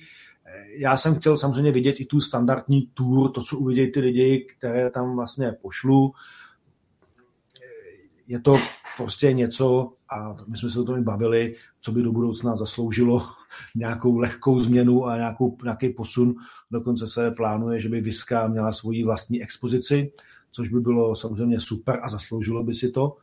Já 0.77 0.97
jsem 0.97 1.15
chtěl 1.15 1.37
samozřejmě 1.37 1.73
vidět 1.73 2.01
i 2.01 2.05
tu 2.05 2.21
standardní 2.21 2.91
tour, 2.95 3.31
to, 3.31 3.43
co 3.43 3.59
uvidějí 3.59 3.93
ty 3.93 4.01
lidi, 4.01 4.47
které 4.59 4.91
tam 4.91 5.17
vlastně 5.17 5.53
pošlu. 5.63 6.13
Je 8.27 8.41
to 8.41 8.57
prostě 8.97 9.33
něco, 9.33 9.93
a 10.11 10.37
my 10.47 10.59
jsme 10.59 10.71
se 10.71 10.81
o 10.81 10.85
tom 10.85 11.05
bavili, 11.05 11.55
co 11.81 11.93
by 11.93 12.03
do 12.03 12.13
budoucna 12.13 12.57
zasloužilo 12.57 13.23
nějakou 13.75 14.19
lehkou 14.19 14.61
změnu 14.61 15.07
a 15.07 15.17
nějakou, 15.17 15.57
nějaký 15.65 15.89
posun. 15.89 16.35
Dokonce 16.71 17.07
se 17.07 17.31
plánuje, 17.31 17.81
že 17.81 17.89
by 17.89 18.01
Viska 18.01 18.49
měla 18.49 18.73
svoji 18.73 19.05
vlastní 19.05 19.43
expozici, 19.43 20.13
což 20.51 20.69
by 20.69 20.81
bylo 20.81 21.17
samozřejmě 21.17 21.61
super 21.61 22.01
a 22.03 22.09
zasloužilo 22.09 22.65
by 22.65 22.75
si 22.75 22.91
to. 22.91 23.17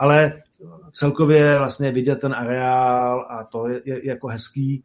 Ale 0.00 0.42
celkově 0.92 1.58
vlastně 1.58 1.92
vidět 1.92 2.16
ten 2.16 2.34
areál 2.34 3.26
a 3.30 3.44
to 3.44 3.68
je, 3.68 3.82
je, 3.84 4.06
jako 4.08 4.26
hezký. 4.26 4.84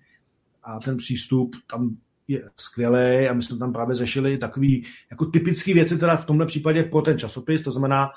A 0.63 0.79
ten 0.79 0.97
přístup 0.97 1.55
tam 1.69 1.97
je 2.27 2.49
skvělý 2.55 3.27
a 3.27 3.33
my 3.33 3.43
jsme 3.43 3.57
tam 3.57 3.73
právě 3.73 3.95
řešili 3.95 4.37
takový 4.37 4.85
jako 5.11 5.25
typické 5.25 5.73
věci 5.73 5.97
teda 5.97 6.15
v 6.15 6.25
tomhle 6.25 6.45
případě 6.45 6.83
pro 6.83 7.01
ten 7.01 7.19
časopis, 7.19 7.61
to 7.61 7.71
znamená 7.71 8.09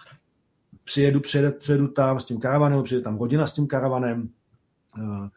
přijedu, 0.84 1.20
přijedu, 1.20 1.52
přijedu 1.58 1.88
tam 1.88 2.20
s 2.20 2.24
tím 2.24 2.40
karavanem, 2.40 2.82
přijede 2.82 3.04
tam 3.04 3.16
hodina 3.16 3.46
s 3.46 3.52
tím 3.52 3.66
karavanem, 3.66 4.28
eh, 4.98 5.28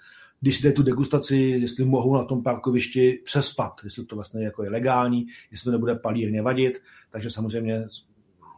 když 0.41 0.61
jde 0.61 0.71
tu 0.71 0.83
degustaci, 0.83 1.35
jestli 1.35 1.85
mohou 1.85 2.15
na 2.15 2.23
tom 2.23 2.43
parkovišti 2.43 3.21
přespat, 3.25 3.81
jestli 3.83 4.05
to 4.05 4.15
vlastně 4.15 4.43
jako 4.43 4.63
je 4.63 4.69
legální, 4.69 5.25
jestli 5.51 5.65
to 5.65 5.71
nebude 5.71 5.95
palírně 5.95 6.41
vadit, 6.41 6.81
takže 7.09 7.29
samozřejmě 7.29 7.85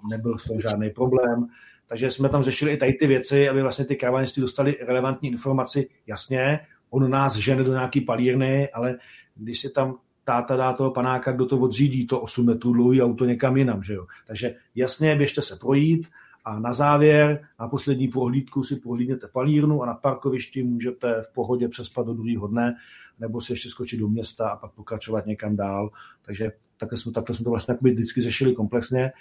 nebyl 0.09 0.37
s 0.37 0.43
tom 0.43 0.61
žádný 0.61 0.89
problém. 0.89 1.47
Takže 1.93 2.11
jsme 2.11 2.29
tam 2.29 2.43
řešili 2.43 2.71
i 2.71 2.77
tady 2.77 2.93
ty 2.93 3.07
věci, 3.07 3.49
aby 3.49 3.61
vlastně 3.61 3.85
ty 3.85 3.95
karavanisti 3.95 4.41
dostali 4.41 4.77
relevantní 4.81 5.29
informaci. 5.29 5.89
Jasně, 6.07 6.59
on 6.89 7.11
nás 7.11 7.35
žene 7.35 7.63
do 7.63 7.71
nějaký 7.71 8.01
palírny, 8.01 8.69
ale 8.69 8.95
když 9.35 9.59
si 9.61 9.69
tam 9.69 9.95
táta 10.23 10.55
dá 10.55 10.73
toho 10.73 10.91
panáka, 10.91 11.31
kdo 11.31 11.45
to 11.45 11.57
odřídí, 11.57 12.07
to 12.07 12.21
8 12.21 12.45
metrů 12.45 12.73
dlouhý 12.73 13.01
auto 13.01 13.25
někam 13.25 13.57
jinam. 13.57 13.83
Že 13.83 13.93
jo? 13.93 14.05
Takže 14.27 14.55
jasně, 14.75 15.15
běžte 15.15 15.41
se 15.41 15.55
projít, 15.55 16.07
a 16.45 16.59
na 16.59 16.73
závěr, 16.73 17.47
na 17.59 17.67
poslední 17.67 18.07
prohlídku 18.07 18.63
si 18.63 18.75
prohlídněte 18.75 19.27
palírnu 19.27 19.83
a 19.83 19.85
na 19.85 19.93
parkovišti 19.93 20.63
můžete 20.63 21.21
v 21.21 21.33
pohodě 21.33 21.67
přespat 21.67 22.05
do 22.05 22.13
druhého 22.13 22.47
dne, 22.47 22.75
nebo 23.19 23.41
si 23.41 23.53
ještě 23.53 23.69
skočit 23.69 23.99
do 23.99 24.07
města 24.07 24.49
a 24.49 24.57
pak 24.57 24.71
pokračovat 24.71 25.25
někam 25.25 25.55
dál. 25.55 25.89
Takže 26.21 26.51
takhle 26.77 26.97
jsme, 26.97 27.11
takhle 27.11 27.35
jsme 27.35 27.43
to 27.43 27.49
vlastně 27.49 27.75
vždycky 27.81 28.21
řešili 28.21 28.53
komplexně. 28.53 29.11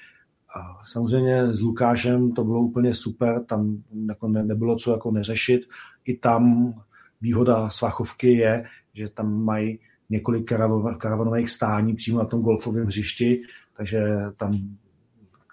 A 0.55 0.85
samozřejmě 0.85 1.55
s 1.55 1.61
Lukášem 1.61 2.33
to 2.33 2.45
bylo 2.45 2.61
úplně 2.61 2.95
super, 2.95 3.45
tam 3.45 3.83
jako 4.09 4.29
ne, 4.29 4.43
nebylo 4.43 4.77
co 4.77 4.93
jako 4.93 5.11
neřešit. 5.11 5.61
I 6.05 6.17
tam 6.17 6.73
výhoda 7.21 7.71
Svachovky 7.71 8.33
je, 8.33 8.65
že 8.95 9.09
tam 9.09 9.45
mají 9.45 9.79
několik 10.11 10.53
karavanových 10.99 11.51
stání 11.51 11.95
přímo 11.95 12.19
na 12.19 12.25
tom 12.25 12.43
golfovém 12.43 12.87
hřišti, 12.87 13.43
takže 13.77 14.01
tam 14.37 14.77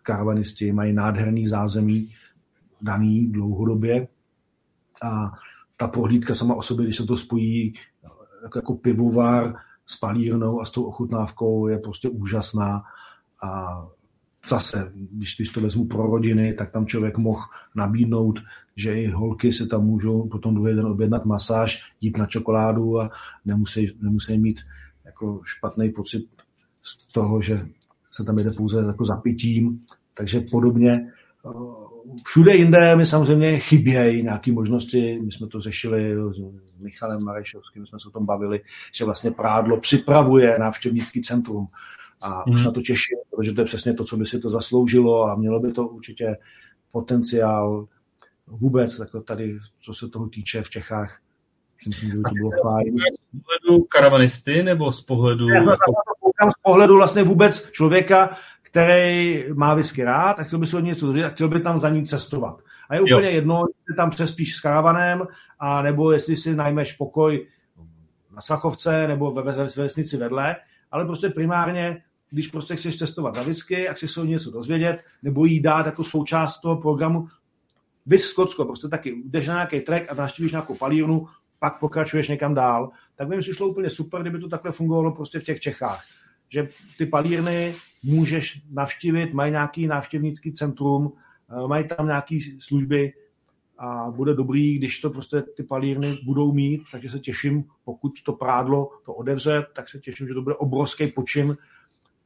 karavanisti 0.04 0.72
mají 0.72 0.94
nádherný 0.94 1.48
zázemí, 1.48 2.16
daný 2.82 3.32
dlouhodobě 3.32 4.08
a 5.04 5.32
ta 5.78 5.88
prohlídka 5.88 6.36
sama 6.36 6.56
o 6.56 6.62
sobě, 6.62 6.86
když 6.86 6.98
se 6.98 7.06
to 7.06 7.18
spojí 7.18 7.74
jako, 8.44 8.58
jako 8.58 8.76
pivovar 8.76 9.56
s 9.86 9.98
palírnou 9.98 10.62
a 10.62 10.66
s 10.66 10.72
tou 10.72 10.84
ochutnávkou, 10.84 11.68
je 11.68 11.78
prostě 11.78 12.10
úžasná 12.10 12.84
a 13.44 13.82
zase, 14.48 14.92
když, 14.94 15.36
když 15.36 15.50
to 15.50 15.62
vezmu 15.62 15.86
pro 15.86 16.08
rodiny, 16.08 16.54
tak 16.54 16.72
tam 16.72 16.86
člověk 16.86 17.18
mohl 17.18 17.42
nabídnout, 17.76 18.40
že 18.76 19.02
i 19.02 19.08
holky 19.08 19.52
si 19.52 19.68
tam 19.68 19.86
můžou 19.86 20.28
potom 20.28 20.56
druhý 20.56 20.76
den 20.76 20.86
objednat 20.86 21.26
masáž, 21.26 21.82
jít 22.02 22.18
na 22.18 22.26
čokoládu 22.26 23.02
a 23.02 23.10
nemusí, 23.46 23.98
nemusí 24.02 24.38
mít 24.38 24.62
jako 25.06 25.42
špatný 25.44 25.90
pocit 25.90 26.26
z 26.82 27.08
toho, 27.08 27.42
že 27.42 27.68
se 28.10 28.24
tam 28.24 28.38
jede 28.38 28.52
pouze 28.52 28.82
jako 28.82 29.06
zapitím. 29.06 29.86
Takže 30.14 30.42
podobně 30.52 31.12
všude 32.26 32.56
jinde 32.56 32.96
mi 32.96 33.06
samozřejmě 33.06 33.60
chybějí 33.60 34.24
nějaké 34.24 34.52
možnosti. 34.52 35.20
My 35.26 35.32
jsme 35.32 35.48
to 35.48 35.60
řešili 35.60 36.16
s 36.78 36.80
Michalem 36.80 37.24
Marešovským, 37.24 37.86
jsme 37.86 38.00
se 38.00 38.08
o 38.08 38.12
tom 38.12 38.26
bavili, 38.26 38.62
že 38.94 39.06
vlastně 39.06 39.32
Prádlo 39.32 39.80
připravuje 39.80 40.60
návštěvnický 40.60 41.22
centrum. 41.22 41.68
A 42.22 42.44
mm. 42.48 42.54
už 42.54 42.64
na 42.64 42.72
to 42.72 42.82
těším, 42.82 43.18
protože 43.32 43.54
to 43.54 43.62
je 43.62 43.66
přesně 43.66 43.94
to, 43.94 44.04
co 44.04 44.18
by 44.18 44.26
si 44.26 44.40
to 44.40 44.50
zasloužilo 44.50 45.24
a 45.24 45.36
mělo 45.36 45.60
by 45.60 45.72
to 45.72 45.88
určitě 45.88 46.38
potenciál 46.92 47.88
vůbec, 48.48 49.00
jako 49.00 49.22
tady, 49.22 49.58
co 49.80 49.94
se 49.94 50.08
toho 50.08 50.28
týče 50.28 50.62
v 50.62 50.70
Čechách. 50.70 51.20
Myslím, 51.88 52.10
že 52.10 52.18
by 52.18 52.24
to 52.24 52.34
bylo 52.34 52.52
fajn. 52.64 52.96
Z 52.98 53.42
pohledu 53.44 53.84
karavanisty 53.84 54.64
nebo 54.64 54.94
z 54.94 55.02
pohledu... 55.02 55.50
Já 55.50 55.56
jako... 55.56 55.94
z 56.58 56.62
pohledu 56.64 56.96
vlastně 56.96 57.24
vůbec 57.24 57.72
člověka, 57.72 58.30
který 58.62 59.46
má 59.54 59.74
whisky 59.74 60.04
rád 60.04 60.40
a 60.40 60.44
chtěl 60.44 60.60
by 60.60 60.68
si 60.68 60.78
od 60.78 60.80
něco 60.80 61.06
dozvědět 61.06 61.28
a 61.28 61.32
chtěl 61.32 61.48
by 61.48 61.60
tam 61.60 61.80
za 61.80 61.90
ní 61.90 62.06
cestovat. 62.06 62.62
A 62.90 62.96
je 62.96 63.02
úplně 63.02 63.30
jo. 63.30 63.36
jedno, 63.36 63.64
jestli 63.68 63.96
tam 63.96 64.10
přespíš 64.10 64.56
s 64.56 64.62
karavanem, 64.62 65.28
a 65.60 65.82
nebo 65.82 66.12
jestli 66.12 66.36
si 66.36 66.56
najmeš 66.56 66.94
pokoj 66.94 67.48
na 68.36 68.42
Svachovce 68.42 69.08
nebo 69.08 69.32
ve, 69.32 69.44
ve, 69.44 69.52
ve 69.52 69.64
vesnici 69.64 70.18
vedle, 70.18 70.56
ale 70.92 71.06
prostě 71.06 71.30
primárně, 71.30 72.04
když 72.30 72.48
prostě 72.48 72.76
chceš 72.76 72.96
cestovat 72.96 73.36
za 73.36 73.44
whisky 73.44 73.90
a 73.90 73.94
chceš 73.94 74.12
se 74.12 74.22
o 74.22 74.26
něco 74.26 74.52
dozvědět, 74.52 75.00
nebo 75.24 75.46
jí 75.46 75.60
dát 75.60 75.86
jako 75.86 76.04
součást 76.04 76.60
toho 76.60 76.82
programu, 76.82 77.26
Vys 78.06 78.24
Skotsko, 78.24 78.66
prostě 78.66 78.88
taky 78.88 79.22
jdeš 79.26 79.48
na 79.48 79.54
nějaký 79.54 79.80
trek 79.80 80.12
a 80.12 80.14
navštívíš 80.14 80.52
nějakou 80.52 80.76
palírnu, 80.76 81.26
pak 81.60 81.80
pokračuješ 81.80 82.28
někam 82.28 82.54
dál, 82.54 82.90
tak 83.16 83.28
by 83.28 83.36
mi 83.36 83.42
přišlo 83.42 83.68
úplně 83.68 83.90
super, 83.90 84.22
kdyby 84.22 84.40
to 84.40 84.48
takhle 84.48 84.72
fungovalo 84.72 85.12
prostě 85.12 85.40
v 85.40 85.44
těch 85.44 85.60
Čechách. 85.60 86.04
Že 86.50 86.68
ty 86.98 87.06
palírny 87.06 87.76
můžeš 88.04 88.62
navštívit, 88.72 89.34
mají 89.34 89.52
nějaký 89.52 89.88
návštěvnický 89.88 90.54
centrum, 90.54 91.14
eh, 91.50 91.68
mají 91.68 91.88
tam 91.88 92.08
nějaké 92.08 92.38
služby 92.60 93.14
a 93.78 94.12
bude 94.12 94.34
dobrý, 94.34 94.78
když 94.78 95.00
to 95.00 95.10
prostě 95.10 95.42
ty 95.42 95.64
palírny 95.64 96.18
budou 96.24 96.52
mít, 96.52 96.82
takže 96.92 97.10
se 97.10 97.20
těším, 97.20 97.64
pokud 97.86 98.12
to 98.24 98.34
prádlo 98.34 98.90
to 99.06 99.14
odevře, 99.14 99.66
tak 99.76 99.90
se 99.90 100.00
těším, 100.00 100.28
že 100.28 100.34
to 100.34 100.42
bude 100.42 100.56
obrovský 100.56 101.08
počin 101.08 101.58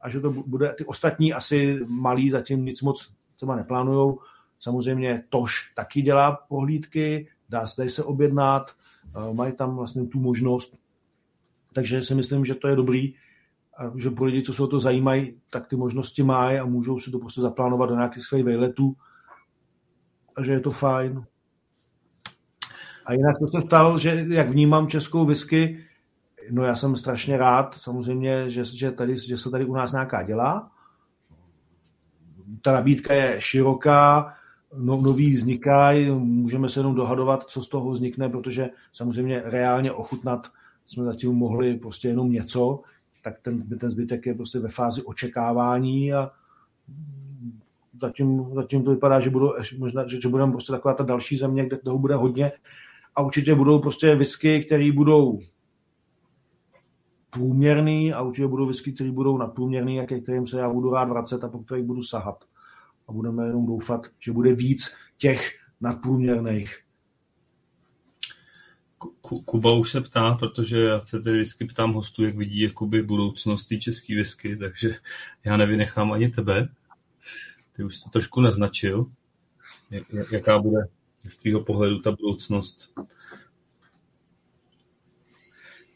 a 0.04 0.08
že 0.08 0.20
to 0.20 0.30
bude, 0.30 0.74
ty 0.78 0.84
ostatní 0.84 1.32
asi 1.32 1.80
malí 1.88 2.30
zatím 2.30 2.64
nic 2.64 2.82
moc 2.82 3.12
třeba 3.36 3.56
neplánujou. 3.56 4.18
Samozřejmě 4.60 5.24
Tož 5.28 5.72
taky 5.74 6.02
dělá 6.02 6.32
pohlídky, 6.48 7.28
dá 7.48 7.66
se, 7.66 7.90
se 7.90 8.04
objednat, 8.04 8.70
eh, 8.70 9.34
mají 9.34 9.52
tam 9.52 9.76
vlastně 9.76 10.06
tu 10.06 10.20
možnost, 10.20 10.76
takže 11.72 12.04
si 12.04 12.14
myslím, 12.14 12.44
že 12.44 12.54
to 12.54 12.68
je 12.68 12.76
dobrý 12.76 13.14
a 13.78 13.98
že 13.98 14.10
pro 14.10 14.24
lidi, 14.24 14.42
co 14.42 14.52
se 14.52 14.62
o 14.62 14.66
to 14.66 14.80
zajímají, 14.80 15.40
tak 15.50 15.66
ty 15.66 15.76
možnosti 15.76 16.22
mají 16.22 16.58
a 16.58 16.64
můžou 16.64 17.00
si 17.00 17.10
to 17.10 17.18
prostě 17.18 17.40
zaplánovat 17.40 17.88
do 17.88 17.96
nějakých 17.96 18.24
svých 18.24 18.44
vejletů 18.44 18.96
a 20.36 20.42
že 20.42 20.52
je 20.52 20.60
to 20.60 20.70
fajn. 20.70 21.24
A 23.06 23.12
jinak 23.12 23.38
to 23.38 23.46
se 23.46 23.66
ptal, 23.66 23.98
že 23.98 24.26
jak 24.28 24.50
vnímám 24.50 24.88
českou 24.88 25.26
whisky, 25.26 25.84
no 26.50 26.64
já 26.64 26.76
jsem 26.76 26.96
strašně 26.96 27.36
rád, 27.36 27.74
samozřejmě, 27.74 28.50
že, 28.50 28.64
že, 28.64 28.90
tady, 28.90 29.18
že 29.18 29.36
se 29.36 29.50
tady 29.50 29.64
u 29.64 29.74
nás 29.74 29.92
nějaká 29.92 30.22
dělá. 30.22 30.70
Ta 32.62 32.72
nabídka 32.72 33.14
je 33.14 33.36
široká, 33.38 34.34
no, 34.76 34.96
nový 34.96 35.32
vznikají, 35.32 36.10
můžeme 36.10 36.68
se 36.68 36.80
jenom 36.80 36.94
dohadovat, 36.94 37.44
co 37.44 37.62
z 37.62 37.68
toho 37.68 37.90
vznikne, 37.90 38.28
protože 38.28 38.70
samozřejmě 38.92 39.42
reálně 39.44 39.92
ochutnat 39.92 40.46
jsme 40.86 41.04
zatím 41.04 41.32
mohli 41.32 41.74
prostě 41.74 42.08
jenom 42.08 42.30
něco, 42.30 42.80
tak 43.22 43.34
ten, 43.42 43.78
ten 43.78 43.90
zbytek 43.90 44.26
je 44.26 44.34
prostě 44.34 44.58
ve 44.58 44.68
fázi 44.68 45.02
očekávání 45.02 46.12
a 46.12 46.30
zatím, 48.00 48.54
zatím 48.54 48.84
to 48.84 48.90
vypadá, 48.90 49.20
že, 49.20 49.30
budou, 49.30 49.54
možná, 49.78 50.06
že, 50.06 50.20
že 50.20 50.28
budeme 50.28 50.52
prostě 50.52 50.72
taková 50.72 50.94
ta 50.94 51.04
další 51.04 51.36
země, 51.36 51.66
kde 51.66 51.76
toho 51.76 51.98
bude 51.98 52.14
hodně 52.14 52.52
a 53.16 53.22
určitě 53.22 53.54
budou 53.54 53.78
prostě 53.78 54.14
whisky, 54.14 54.64
které 54.64 54.92
budou 54.92 55.38
průměrný 57.34 58.12
a 58.12 58.22
určitě 58.22 58.46
budou 58.46 58.66
whisky, 58.66 58.92
které 58.92 59.12
budou 59.12 59.38
nadprůměrný 59.38 60.00
a 60.00 60.06
ke 60.06 60.20
kterým 60.20 60.46
se 60.46 60.58
já 60.58 60.70
budu 60.70 60.90
rád 60.90 61.04
vracet 61.04 61.44
a 61.44 61.48
po 61.48 61.58
kterých 61.58 61.84
budu 61.84 62.02
sahat. 62.02 62.44
A 63.08 63.12
budeme 63.12 63.46
jenom 63.46 63.66
doufat, 63.66 64.06
že 64.18 64.32
bude 64.32 64.54
víc 64.54 64.96
těch 65.18 65.52
nadprůměrných. 65.80 66.80
Kuba 69.44 69.72
už 69.72 69.90
se 69.90 70.00
ptá, 70.00 70.34
protože 70.34 70.80
já 70.80 71.00
se 71.00 71.20
tedy 71.20 71.38
vždycky 71.38 71.64
ptám 71.64 71.92
hostů, 71.92 72.24
jak 72.24 72.36
vidí 72.36 72.60
jakoby 72.60 73.02
budoucnost 73.02 73.64
té 73.64 73.76
české 73.76 74.14
whisky, 74.14 74.56
takže 74.56 74.94
já 75.44 75.56
nevynechám 75.56 76.12
ani 76.12 76.28
tebe. 76.28 76.68
Ty 77.76 77.84
už 77.84 78.00
to 78.00 78.10
trošku 78.10 78.40
naznačil, 78.40 79.06
jaká 80.32 80.58
bude 80.58 80.78
z 81.28 81.36
tvého 81.36 81.64
pohledu 81.64 81.98
ta 81.98 82.10
budoucnost. 82.10 82.92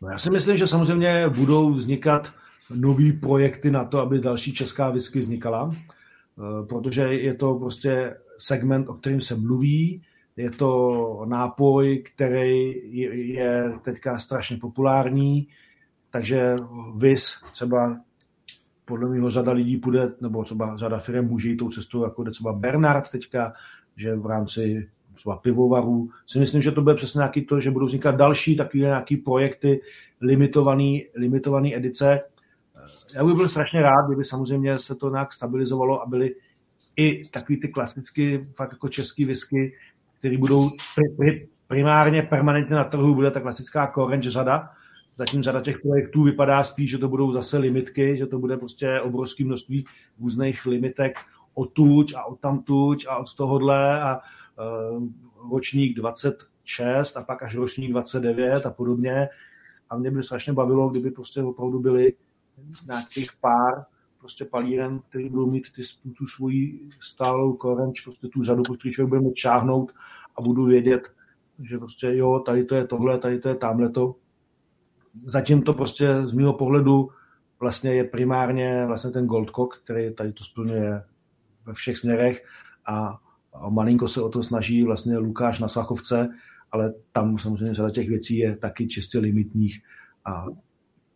No 0.02 0.08
já 0.08 0.18
si 0.18 0.30
myslím, 0.30 0.56
že 0.56 0.66
samozřejmě 0.66 1.28
budou 1.28 1.72
vznikat 1.72 2.32
nové 2.70 3.12
projekty 3.12 3.70
na 3.70 3.84
to, 3.84 3.98
aby 3.98 4.18
další 4.18 4.52
česká 4.52 4.90
whisky 4.90 5.18
vznikala, 5.18 5.74
eh, 5.74 6.66
protože 6.66 7.02
je 7.02 7.34
to 7.34 7.54
prostě 7.54 8.16
segment, 8.38 8.88
o 8.88 8.94
kterém 8.94 9.20
se 9.20 9.34
mluví, 9.34 10.02
je 10.36 10.50
to 10.50 11.24
nápoj, 11.28 12.04
který 12.14 12.74
je 13.34 13.72
teďka 13.82 14.18
strašně 14.18 14.56
populární, 14.56 15.48
takže 16.10 16.56
VIS 16.96 17.34
třeba 17.52 18.00
podle 18.84 19.08
mě 19.08 19.30
řada 19.30 19.52
lidí 19.52 19.76
půjde, 19.76 20.12
nebo 20.20 20.44
třeba 20.44 20.76
řada 20.76 20.98
firm 20.98 21.26
může 21.26 21.48
jít 21.48 21.56
tou 21.56 21.70
cestou, 21.70 22.02
jako 22.02 22.24
jde 22.24 22.30
třeba 22.30 22.52
Bernard 22.52 23.10
teďka, 23.10 23.52
že 23.96 24.16
v 24.16 24.26
rámci 24.26 24.88
třeba 25.18 25.36
pivovarů. 25.36 26.08
Si 26.26 26.38
myslím, 26.38 26.62
že 26.62 26.72
to 26.72 26.82
bude 26.82 26.94
přesně 26.94 27.18
nějaký 27.18 27.44
to, 27.44 27.60
že 27.60 27.70
budou 27.70 27.86
vznikat 27.86 28.16
další 28.16 28.56
takové 28.56 28.82
nějaké 28.82 29.16
projekty, 29.24 29.80
limitované 30.20 30.98
limitovaný 31.14 31.76
edice. 31.76 32.20
Já 33.14 33.24
bych 33.24 33.36
byl 33.36 33.48
strašně 33.48 33.82
rád, 33.82 34.06
kdyby 34.06 34.24
samozřejmě 34.24 34.78
se 34.78 34.94
to 34.94 35.10
nějak 35.10 35.32
stabilizovalo 35.32 36.02
a 36.02 36.06
byly 36.06 36.34
i 36.96 37.28
takový 37.28 37.60
ty 37.60 37.68
klasicky 37.68 38.46
fakt 38.56 38.72
jako 38.72 38.88
český 38.88 39.24
whisky, 39.24 39.74
který 40.18 40.36
budou 40.36 40.70
primárně 41.66 42.22
permanentně 42.22 42.76
na 42.76 42.84
trhu, 42.84 43.14
bude 43.14 43.30
ta 43.30 43.40
klasická 43.40 43.96
orange 43.96 44.30
řada. 44.30 44.68
Zatím 45.16 45.42
řada 45.42 45.60
těch 45.60 45.78
projektů 45.78 46.22
vypadá 46.22 46.64
spíš, 46.64 46.90
že 46.90 46.98
to 46.98 47.08
budou 47.08 47.32
zase 47.32 47.58
limitky, 47.58 48.16
že 48.16 48.26
to 48.26 48.38
bude 48.38 48.56
prostě 48.56 49.00
obrovské 49.00 49.44
množství 49.44 49.84
různých 50.20 50.66
limitek 50.66 51.18
odtuď 51.58 52.14
a 52.14 52.24
odtamtuť 52.24 53.06
a 53.08 53.16
od 53.16 53.34
tohohle 53.34 54.02
a 54.02 54.20
ročník 55.50 55.96
26 55.96 57.16
a 57.16 57.22
pak 57.22 57.42
až 57.42 57.54
ročník 57.54 57.90
29 57.90 58.66
a 58.66 58.70
podobně. 58.70 59.28
A 59.90 59.96
mě 59.96 60.10
by 60.10 60.22
strašně 60.22 60.52
bavilo, 60.52 60.88
kdyby 60.88 61.10
prostě 61.10 61.42
opravdu 61.42 61.80
byly 61.80 62.12
nějakých 62.86 63.30
pár 63.40 63.84
prostě 64.18 64.44
palíren, 64.44 65.00
který 65.08 65.28
budou 65.28 65.50
mít 65.50 65.64
ty, 65.76 65.82
tu, 66.18 66.26
svoji 66.26 66.88
stálou 67.00 67.52
korenč, 67.52 68.00
prostě 68.00 68.28
tu 68.28 68.42
řadu, 68.42 68.62
který 68.62 68.92
člověk 68.92 69.22
bude 69.22 69.34
čáhnout 69.34 69.92
a 70.36 70.42
budu 70.42 70.64
vědět, 70.64 71.12
že 71.62 71.78
prostě 71.78 72.16
jo, 72.16 72.38
tady 72.38 72.64
to 72.64 72.74
je 72.74 72.86
tohle, 72.86 73.18
tady 73.18 73.38
to 73.38 73.48
je 73.48 73.54
tamhle 73.54 73.90
to. 73.90 74.14
Zatím 75.26 75.62
to 75.62 75.74
prostě 75.74 76.26
z 76.26 76.32
mého 76.32 76.52
pohledu 76.52 77.08
vlastně 77.60 77.94
je 77.94 78.04
primárně 78.04 78.86
vlastně 78.86 79.10
ten 79.10 79.26
Goldcock, 79.26 79.78
který 79.84 80.14
tady 80.14 80.32
to 80.32 80.44
splňuje 80.44 81.02
ve 81.68 81.74
všech 81.74 81.96
směrech 81.96 82.44
a, 82.86 83.18
malinko 83.68 84.08
se 84.08 84.22
o 84.22 84.28
to 84.28 84.42
snaží 84.42 84.84
vlastně 84.84 85.18
Lukáš 85.18 85.60
na 85.60 85.68
Sachovce, 85.68 86.28
ale 86.72 86.92
tam 87.12 87.38
samozřejmě 87.38 87.74
řada 87.74 87.90
těch 87.90 88.08
věcí 88.08 88.38
je 88.38 88.56
taky 88.56 88.86
čistě 88.86 89.18
limitních 89.18 89.82
a 90.24 90.46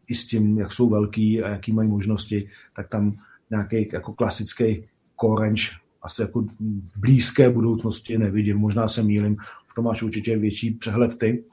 i 0.06 0.14
s 0.14 0.26
tím, 0.26 0.58
jak 0.58 0.72
jsou 0.72 0.88
velký 0.88 1.42
a 1.42 1.48
jaký 1.48 1.72
mají 1.72 1.88
možnosti, 1.88 2.48
tak 2.76 2.88
tam 2.88 3.12
nějaký 3.50 3.88
jako 3.92 4.12
klasický 4.12 4.88
korenč 5.16 5.76
asi 6.02 6.22
jako 6.22 6.42
v 6.42 6.96
blízké 6.96 7.50
budoucnosti 7.50 8.18
nevidím. 8.18 8.58
Možná 8.58 8.88
se 8.88 9.02
mýlim, 9.02 9.36
v 9.68 9.74
tom 9.74 9.84
máš 9.84 10.02
určitě 10.02 10.38
větší 10.38 10.70
přehled 10.70 11.18
ty. 11.18 11.44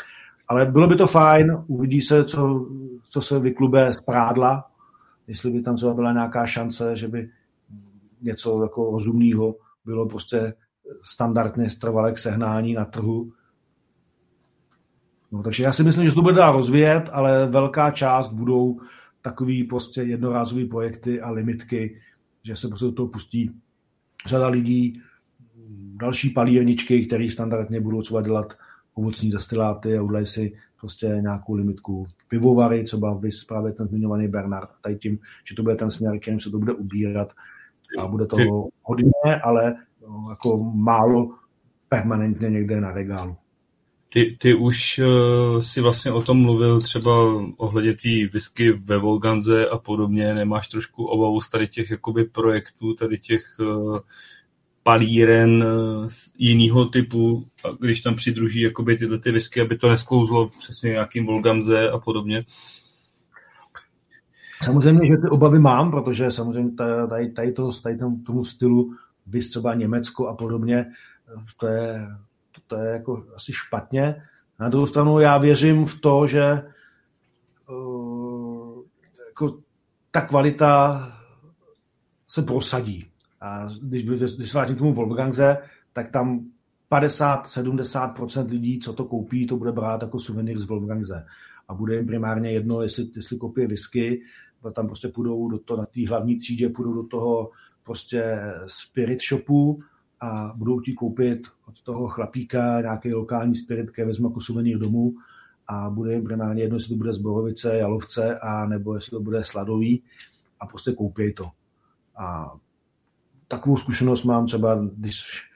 Ale 0.47 0.65
bylo 0.65 0.87
by 0.87 0.95
to 0.95 1.07
fajn, 1.07 1.57
uvidí 1.67 2.01
se, 2.01 2.25
co, 2.25 2.69
co 3.09 3.21
se 3.21 3.39
vyklube 3.39 3.93
z 3.93 4.01
prádla, 4.01 4.71
jestli 5.27 5.51
by 5.51 5.61
tam 5.61 5.75
třeba 5.75 5.93
byla 5.93 6.13
nějaká 6.13 6.45
šance, 6.45 6.95
že 6.95 7.07
by 7.07 7.29
něco 8.21 8.63
jako 8.63 8.91
rozumného 8.91 9.55
bylo 9.85 10.07
prostě 10.07 10.53
standardně 11.03 11.69
strvalé 11.69 12.11
k 12.11 12.17
sehnání 12.17 12.73
na 12.73 12.85
trhu. 12.85 13.31
No, 15.31 15.43
takže 15.43 15.63
já 15.63 15.73
si 15.73 15.83
myslím, 15.83 16.05
že 16.05 16.11
se 16.11 16.15
to 16.15 16.21
bude 16.21 16.35
dá 16.35 16.51
rozvíjet, 16.51 17.09
ale 17.11 17.47
velká 17.47 17.91
část 17.91 18.27
budou 18.27 18.79
takový 19.21 19.63
prostě 19.63 20.01
jednorázové 20.01 20.65
projekty 20.65 21.21
a 21.21 21.31
limitky, 21.31 22.01
že 22.43 22.55
se 22.55 22.67
prostě 22.67 22.85
do 22.85 22.91
toho 22.91 23.07
pustí 23.07 23.51
řada 24.25 24.47
lidí, 24.47 25.01
další 25.95 26.29
palírničky, 26.29 27.05
které 27.05 27.29
standardně 27.31 27.81
budou 27.81 28.01
třeba 28.01 28.21
dělat 28.21 28.53
ovocní 28.93 29.31
destiláty 29.31 29.97
a 29.97 30.01
udělají 30.01 30.25
si 30.25 30.53
prostě 30.79 31.07
nějakou 31.07 31.53
limitku 31.53 32.05
pivovary, 32.27 32.83
třeba 32.83 33.13
vys 33.13 33.43
právě 33.43 33.71
ten 33.71 33.87
zmiňovaný 33.87 34.27
Bernard, 34.27 34.69
a 34.69 34.75
tady 34.81 34.95
tím, 34.95 35.19
že 35.49 35.55
to 35.55 35.63
bude 35.63 35.75
ten 35.75 35.91
směr, 35.91 36.19
kterým 36.19 36.39
se 36.39 36.49
to 36.49 36.59
bude 36.59 36.73
ubírat 36.73 37.33
a 37.97 38.07
bude 38.07 38.25
toho 38.25 38.69
hodně, 38.83 39.35
ale 39.43 39.75
no, 40.01 40.27
jako 40.29 40.57
málo 40.73 41.29
permanentně 41.89 42.49
někde 42.49 42.81
na 42.81 42.91
regálu. 42.91 43.35
Ty, 44.13 44.37
ty 44.39 44.53
už 44.53 44.99
uh, 44.99 45.61
si 45.61 45.81
vlastně 45.81 46.11
o 46.11 46.21
tom 46.21 46.41
mluvil 46.41 46.81
třeba 46.81 47.11
ohledně 47.57 47.93
té 47.93 48.27
whisky 48.33 48.71
ve 48.71 48.97
Volganze 48.97 49.67
a 49.67 49.77
podobně. 49.77 50.33
Nemáš 50.33 50.67
trošku 50.67 51.05
obavu 51.05 51.41
z 51.41 51.49
tady 51.49 51.67
těch 51.67 51.91
jakoby 51.91 52.23
projektů, 52.23 52.93
tady 52.93 53.17
těch 53.17 53.43
uh, 53.59 53.99
palíren 54.83 55.63
uh, 55.63 56.07
jiného 56.37 56.85
typu, 56.85 57.47
a 57.65 57.67
když 57.79 58.01
tam 58.01 58.15
přidruží 58.15 58.61
jakoby 58.61 58.97
tyhle 58.97 59.19
ty 59.19 59.31
whisky, 59.31 59.61
aby 59.61 59.77
to 59.77 59.89
nesklouzlo 59.89 60.49
přesně 60.57 60.89
nějakým 60.89 61.25
Volganze 61.25 61.89
a 61.89 61.99
podobně? 61.99 62.45
Samozřejmě, 64.63 65.07
že 65.07 65.17
ty 65.17 65.29
obavy 65.29 65.59
mám, 65.59 65.91
protože 65.91 66.31
samozřejmě 66.31 66.71
tady, 67.07 67.31
tady, 67.31 67.51
to, 67.51 67.71
tady 67.83 67.97
tomu 68.25 68.43
stylu, 68.43 68.93
vys 69.27 69.49
třeba 69.49 69.73
Německo 69.73 70.27
a 70.27 70.35
podobně, 70.35 70.85
to 71.57 71.67
je 71.67 72.07
to 72.67 72.77
je 72.77 72.89
jako 72.89 73.25
asi 73.35 73.53
špatně. 73.53 74.23
Na 74.59 74.69
druhou 74.69 74.87
stranu 74.87 75.19
já 75.19 75.37
věřím 75.37 75.85
v 75.85 76.01
to, 76.01 76.27
že 76.27 76.63
uh, 77.69 78.83
jako 79.27 79.59
ta 80.11 80.21
kvalita 80.21 81.03
se 82.27 82.41
prosadí. 82.41 83.11
A 83.41 83.67
když, 83.81 84.03
když 84.03 84.51
se 84.51 84.65
k 84.65 84.77
tomu 84.77 84.93
Wolfgangze, 84.93 85.57
tak 85.93 86.11
tam 86.11 86.45
50-70% 86.91 88.49
lidí, 88.49 88.79
co 88.79 88.93
to 88.93 89.05
koupí, 89.05 89.47
to 89.47 89.57
bude 89.57 89.71
brát 89.71 90.01
jako 90.01 90.19
suvenýr 90.19 90.59
z 90.59 90.65
Wolfgangze. 90.65 91.25
A 91.67 91.73
bude 91.73 91.95
jim 91.95 92.07
primárně 92.07 92.51
jedno, 92.51 92.81
jestli, 92.81 93.09
jestli 93.15 93.37
koupí 93.37 93.65
whisky, 93.65 94.21
tam 94.73 94.87
prostě 94.87 95.07
půjdou 95.07 95.49
do 95.49 95.59
toho, 95.59 95.77
na 95.77 95.85
té 95.85 96.07
hlavní 96.07 96.37
třídě, 96.37 96.69
půjdou 96.69 96.93
do 96.93 97.03
toho 97.03 97.51
prostě 97.83 98.41
spirit 98.67 99.19
shopu 99.21 99.79
a 100.21 100.53
budou 100.55 100.79
ti 100.79 100.93
koupit 100.93 101.47
od 101.65 101.81
toho 101.81 102.07
chlapíka 102.07 102.81
nějaký 102.81 103.13
lokální 103.13 103.55
spirit, 103.55 103.91
který 103.91 104.07
vezmu 104.07 104.27
jako 104.27 104.41
suvenýr 104.41 104.77
domů 104.77 105.13
a 105.67 105.89
bude 105.89 106.13
jim 106.13 106.23
primárně 106.23 106.63
jedno, 106.63 106.75
jestli 106.75 106.89
to 106.89 106.97
bude 106.97 107.13
z 107.13 107.17
Borovice, 107.17 107.77
Jalovce, 107.77 108.39
a 108.39 108.65
nebo 108.65 108.95
jestli 108.95 109.11
to 109.11 109.19
bude 109.19 109.43
sladový 109.43 110.03
a 110.59 110.67
prostě 110.67 110.91
koupí 110.91 111.33
to. 111.33 111.49
A 112.17 112.55
takovou 113.47 113.77
zkušenost 113.77 114.23
mám 114.23 114.45
třeba, 114.45 114.85
když 114.95 115.49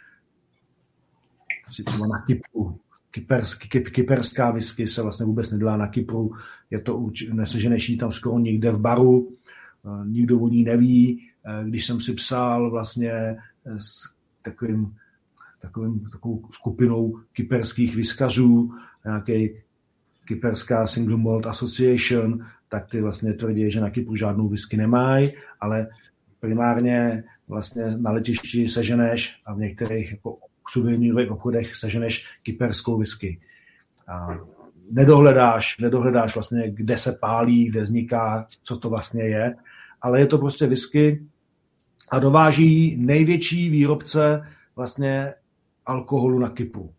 si 1.72 1.84
třeba 1.84 2.08
na 2.08 2.22
Kypru, 2.22 2.80
kyperský, 3.14 3.70
kyp, 3.70 3.88
kyperská 3.88 4.52
whisky 4.52 4.88
se 4.88 5.02
vlastně 5.02 5.26
vůbec 5.26 5.52
nedělá 5.52 5.78
na 5.78 5.88
Kypru, 5.88 6.32
je 6.72 6.80
to, 6.80 7.10
neseženeš 7.34 7.90
ji 7.90 7.98
tam 7.98 8.12
skoro 8.12 8.40
nikde 8.40 8.72
v 8.72 8.80
baru, 8.80 9.32
nikdo 10.06 10.40
o 10.40 10.50
ní 10.50 10.64
neví, 10.64 11.30
když 11.64 11.86
jsem 11.86 12.02
si 12.02 12.14
psal 12.14 12.72
vlastně 12.72 13.36
s 13.66 14.14
takovým, 14.42 14.96
takovým, 15.62 16.10
takovou 16.10 16.42
skupinou 16.52 17.20
kyperských 17.34 17.96
vyskařů, 17.96 18.72
nějaký 19.06 19.50
Kyperská 20.26 20.88
Single 20.88 21.18
Malt 21.18 21.48
Association, 21.48 22.46
tak 22.70 22.90
ty 22.90 23.02
vlastně 23.02 23.34
tvrdí, 23.34 23.72
že 23.72 23.82
na 23.82 23.90
Kypru 23.90 24.16
žádnou 24.16 24.50
whisky 24.50 24.78
nemají, 24.78 25.32
ale 25.60 25.88
primárně 26.40 27.24
vlastně 27.48 27.98
na 27.98 28.12
letišti 28.12 28.68
seženeš 28.68 29.42
a 29.46 29.54
v 29.54 29.58
některých 29.58 30.12
jako 30.12 30.38
suvenýrových 30.70 31.32
obchodech 31.32 31.76
seženeš 31.76 32.26
kyperskou 32.44 32.98
whisky. 32.98 33.40
A 34.08 34.28
nedohledáš, 34.92 35.78
nedohledáš 35.78 36.36
vlastně, 36.36 36.72
kde 36.72 36.98
se 36.98 37.12
pálí, 37.12 37.66
kde 37.66 37.82
vzniká, 37.82 38.48
co 38.64 38.78
to 38.78 38.90
vlastně 38.90 39.24
je, 39.24 39.56
ale 40.02 40.20
je 40.20 40.28
to 40.28 40.38
prostě 40.38 40.68
whisky, 40.68 41.26
a 42.12 42.20
dováží 42.20 42.96
největší 43.00 43.70
výrobce 43.70 44.42
vlastně 44.76 45.34
alkoholu 45.86 46.40
na 46.40 46.50
Kypru. 46.50 46.94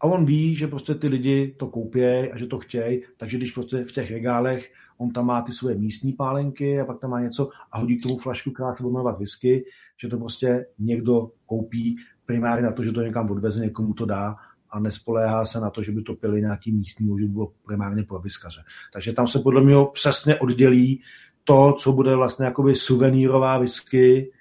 A 0.00 0.04
on 0.04 0.24
ví, 0.24 0.56
že 0.56 0.66
prostě 0.66 0.94
ty 0.94 1.08
lidi 1.08 1.54
to 1.58 1.66
koupí 1.66 2.04
a 2.04 2.38
že 2.38 2.46
to 2.46 2.58
chtějí, 2.58 3.02
takže 3.16 3.36
když 3.36 3.50
prostě 3.50 3.84
v 3.84 3.92
těch 3.92 4.10
regálech 4.10 4.72
on 4.98 5.10
tam 5.10 5.26
má 5.26 5.42
ty 5.42 5.52
svoje 5.52 5.74
místní 5.74 6.12
pálenky 6.12 6.80
a 6.80 6.84
pak 6.84 7.00
tam 7.00 7.10
má 7.10 7.20
něco 7.20 7.50
a 7.72 7.78
hodí 7.78 7.96
k 7.96 8.02
tomu 8.02 8.18
flašku, 8.18 8.50
která 8.50 8.74
se 8.74 8.84
whisky, 9.18 9.64
že 10.00 10.08
to 10.08 10.18
prostě 10.18 10.66
někdo 10.78 11.30
koupí 11.46 11.96
primárně 12.26 12.66
na 12.66 12.72
to, 12.72 12.84
že 12.84 12.92
to 12.92 13.02
někam 13.02 13.30
odveze, 13.30 13.60
někomu 13.60 13.94
to 13.94 14.06
dá 14.06 14.36
a 14.70 14.80
nespoléhá 14.80 15.46
se 15.46 15.60
na 15.60 15.70
to, 15.70 15.82
že 15.82 15.92
by 15.92 16.02
to 16.02 16.14
pili 16.14 16.40
nějaký 16.40 16.72
místní, 16.72 17.18
že 17.18 17.24
by 17.24 17.32
bylo 17.32 17.52
primárně 17.66 18.02
pro 18.02 18.18
vyskaře. 18.18 18.60
Takže 18.92 19.12
tam 19.12 19.26
se 19.26 19.38
podle 19.38 19.62
mě 19.62 19.74
přesně 19.92 20.36
oddělí 20.36 21.02
to, 21.44 21.72
co 21.78 21.92
bude 21.92 22.16
vlastně 22.16 22.44
jakoby 22.44 22.74
suvenírová 22.74 23.58
whisky 23.58 24.32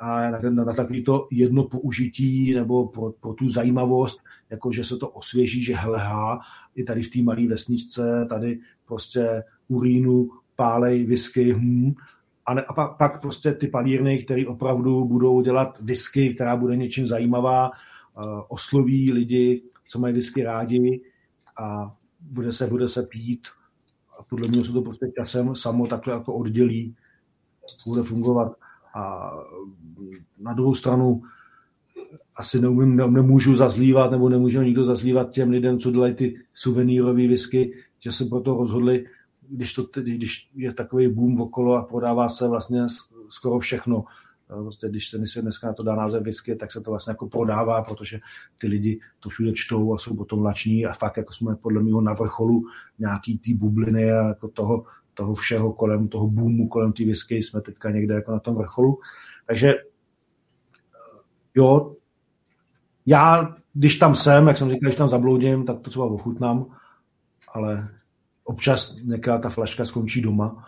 a 0.00 0.30
na, 0.30 0.40
na, 0.50 0.64
na 0.64 0.74
takový 0.74 1.04
to 1.04 1.26
jedno 1.30 1.64
použití 1.64 2.54
nebo 2.54 2.88
pro, 2.88 3.12
pro 3.12 3.32
tu 3.32 3.48
zajímavost, 3.48 4.20
jako 4.50 4.72
že 4.72 4.84
se 4.84 4.96
to 4.96 5.08
osvěží, 5.08 5.62
že 5.62 5.76
helhá 5.76 6.40
i 6.74 6.84
tady 6.84 7.02
v 7.02 7.10
té 7.10 7.22
malé 7.22 7.46
vesničce, 7.48 8.26
tady 8.28 8.58
prostě 8.86 9.42
urínu, 9.68 10.30
pálej, 10.56 11.04
whisky, 11.04 11.52
hm, 11.52 11.94
a, 12.46 12.54
ne, 12.54 12.62
a 12.62 12.72
pak, 12.72 12.96
pak 12.98 13.20
prostě 13.20 13.52
ty 13.52 13.68
palírny, 13.68 14.24
které 14.24 14.46
opravdu 14.46 15.04
budou 15.04 15.40
dělat 15.40 15.78
whisky, 15.80 16.34
která 16.34 16.56
bude 16.56 16.76
něčím 16.76 17.06
zajímavá, 17.06 17.70
uh, 17.70 18.40
osloví 18.48 19.12
lidi, 19.12 19.62
co 19.88 19.98
mají 19.98 20.14
whisky 20.14 20.42
rádi 20.42 21.00
a 21.62 21.94
bude 22.20 22.52
se, 22.52 22.66
bude 22.66 22.88
se 22.88 23.02
pít 23.02 23.48
a 24.18 24.22
podle 24.22 24.48
mě 24.48 24.64
se 24.64 24.72
to 24.72 24.82
prostě 24.82 25.06
časem 25.16 25.56
samo 25.56 25.86
takhle 25.86 26.14
jako 26.14 26.34
oddělí, 26.34 26.96
bude 27.86 28.02
fungovat. 28.02 28.52
A 28.94 29.30
na 30.38 30.52
druhou 30.52 30.74
stranu 30.74 31.22
asi 32.36 32.60
neumím, 32.60 32.96
ne, 32.96 33.06
nemůžu 33.06 33.54
zazlívat, 33.54 34.10
nebo 34.10 34.28
nemůže 34.28 34.64
nikdo 34.64 34.84
zazlívat 34.84 35.30
těm 35.30 35.50
lidem, 35.50 35.78
co 35.78 35.90
dělají 35.90 36.14
ty 36.14 36.34
suvenýrové 36.54 37.28
whisky, 37.28 37.72
že 37.98 38.12
se 38.12 38.24
proto 38.24 38.54
rozhodli, 38.54 39.04
když, 39.50 39.74
to, 39.74 39.86
když 39.94 40.50
je 40.54 40.74
takový 40.74 41.08
boom 41.08 41.40
okolo 41.40 41.74
a 41.74 41.84
prodává 41.84 42.28
se 42.28 42.48
vlastně 42.48 42.86
skoro 43.28 43.58
všechno. 43.58 44.04
Vlastně, 44.48 44.88
když 44.88 45.08
se 45.08 45.18
mi 45.18 45.24
dneska 45.42 45.66
na 45.66 45.72
to 45.72 45.82
dá 45.82 45.94
název 45.94 46.22
whisky, 46.22 46.56
tak 46.56 46.72
se 46.72 46.80
to 46.80 46.90
vlastně 46.90 47.10
jako 47.10 47.28
prodává, 47.28 47.82
protože 47.82 48.20
ty 48.58 48.66
lidi 48.66 49.00
to 49.20 49.28
všude 49.28 49.52
čtou 49.54 49.94
a 49.94 49.98
jsou 49.98 50.16
potom 50.16 50.42
lační 50.42 50.86
a 50.86 50.92
fakt 50.92 51.16
jako 51.16 51.32
jsme 51.32 51.56
podle 51.56 51.82
mě 51.82 51.92
na 52.02 52.12
vrcholu 52.12 52.62
nějaký 52.98 53.38
ty 53.38 53.54
bubliny 53.54 54.12
a 54.12 54.28
jako 54.28 54.48
toho, 54.48 54.84
toho 55.14 55.34
všeho 55.34 55.72
kolem, 55.72 56.08
toho 56.08 56.26
boomu 56.26 56.68
kolem 56.68 56.92
té 56.92 57.04
whisky 57.04 57.36
jsme 57.36 57.60
teďka 57.60 57.90
někde 57.90 58.14
jako 58.14 58.32
na 58.32 58.38
tom 58.38 58.54
vrcholu. 58.54 58.98
Takže 59.46 59.74
jo, 61.54 61.96
já, 63.06 63.56
když 63.74 63.96
tam 63.96 64.14
jsem, 64.14 64.48
jak 64.48 64.58
jsem 64.58 64.68
říkal, 64.68 64.88
když 64.88 64.96
tam 64.96 65.08
zabloudím, 65.08 65.64
tak 65.64 65.80
to 65.80 65.90
třeba 65.90 66.06
ochutnám, 66.06 66.66
ale 67.48 67.99
občas 68.50 68.96
nějaká 69.02 69.38
ta 69.38 69.48
flaška 69.48 69.84
skončí 69.84 70.20
doma 70.20 70.64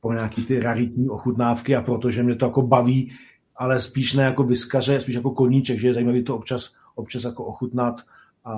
po 0.00 0.12
nějaký 0.12 0.44
ty 0.44 0.60
raritní 0.60 1.08
ochutnávky 1.08 1.76
a 1.76 1.82
protože 1.82 2.22
mě 2.22 2.36
to 2.36 2.46
jako 2.46 2.62
baví, 2.62 3.12
ale 3.56 3.80
spíš 3.80 4.12
ne 4.12 4.22
jako 4.22 4.42
vyskaře, 4.44 5.00
spíš 5.00 5.14
jako 5.14 5.30
koníček, 5.30 5.78
že 5.78 5.88
je 5.88 5.94
zajímavý 5.94 6.24
to 6.24 6.36
občas, 6.36 6.72
občas 6.94 7.24
jako 7.24 7.44
ochutnat 7.44 8.00
a, 8.44 8.52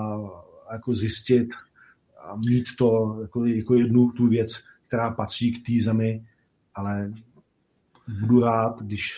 a 0.69 0.73
jako 0.73 0.95
zjistit 0.95 1.49
a 2.25 2.37
mít 2.37 2.65
to 2.79 3.19
jako, 3.23 3.45
jako 3.45 3.75
jednu 3.75 4.11
tu 4.11 4.29
věc, 4.29 4.63
která 4.87 5.11
patří 5.11 5.53
k 5.53 5.67
té 5.67 5.85
zemi, 5.85 6.25
ale 6.75 7.13
budu 8.21 8.41
rád, 8.41 8.83
když 8.83 9.13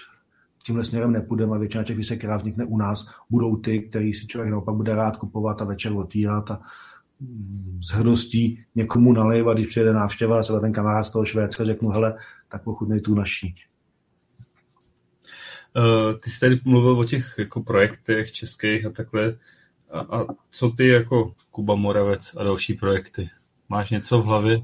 tímhle 0.64 0.84
směrem 0.84 1.12
nepůjdeme 1.12 1.56
a 1.56 1.58
většina 1.58 1.84
těch 1.84 1.96
výsek, 1.96 2.18
která 2.18 2.36
vznikne 2.36 2.64
u 2.64 2.76
nás, 2.76 3.06
budou 3.30 3.56
ty, 3.56 3.82
který 3.82 4.12
si 4.12 4.26
člověk 4.26 4.50
naopak 4.50 4.74
bude 4.74 4.94
rád 4.94 5.16
kupovat 5.16 5.62
a 5.62 5.64
večer 5.64 5.92
otvírat 5.92 6.50
a 6.50 6.60
s 7.80 7.88
hrdostí 7.88 8.64
někomu 8.74 9.12
nalejvat, 9.12 9.56
když 9.56 9.66
přijede 9.66 9.92
návštěva 9.92 10.40
a 10.40 10.42
se 10.42 10.60
ten 10.60 10.72
kamarád 10.72 11.06
z 11.06 11.10
toho 11.10 11.24
Švédska 11.24 11.64
řeknu, 11.64 11.88
hele, 11.88 12.14
tak 12.48 12.62
pochutnej 12.62 13.00
tu 13.00 13.14
naší. 13.14 13.54
Uh, 15.76 16.18
ty 16.18 16.30
jsi 16.30 16.40
tady 16.40 16.60
mluvil 16.64 16.98
o 16.98 17.04
těch 17.04 17.34
jako 17.38 17.62
projektech 17.62 18.32
českých 18.32 18.86
a 18.86 18.90
takhle. 18.90 19.36
A, 19.90 20.00
a 20.00 20.26
co 20.50 20.70
ty 20.70 20.88
jako 20.88 21.34
Kuba 21.50 21.74
Moravec 21.74 22.36
a 22.36 22.44
další 22.44 22.74
projekty? 22.74 23.30
Máš 23.68 23.90
něco 23.90 24.18
v 24.18 24.24
hlavě? 24.24 24.62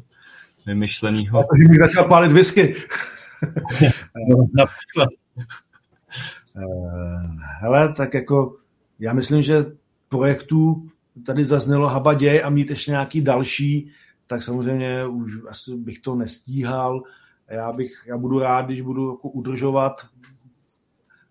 vymyšlenýho. 0.69 1.43
Protože 1.43 1.69
bych 1.69 1.79
začal 1.79 2.09
pálit 2.09 2.33
whisky. 2.33 2.75
Hele, 7.61 7.93
tak 7.93 8.15
jako 8.15 8.57
já 8.99 9.13
myslím, 9.13 9.43
že 9.43 9.65
projektů 10.09 10.89
tady 11.27 11.45
zaznělo 11.45 11.89
habaděj 11.89 12.43
a 12.45 12.51
mít 12.51 12.71
ještě 12.71 12.91
nějaký 12.91 13.21
další, 13.21 13.91
tak 14.27 14.43
samozřejmě 14.43 15.07
už 15.07 15.33
asi 15.49 15.77
bych 15.77 15.99
to 15.99 16.15
nestíhal. 16.15 17.03
Já, 17.51 17.73
bych, 17.73 17.93
já 18.07 18.19
budu 18.19 18.39
rád, 18.39 18.67
když 18.67 18.81
budu 18.81 19.11
jako 19.11 19.29
udržovat 19.29 20.07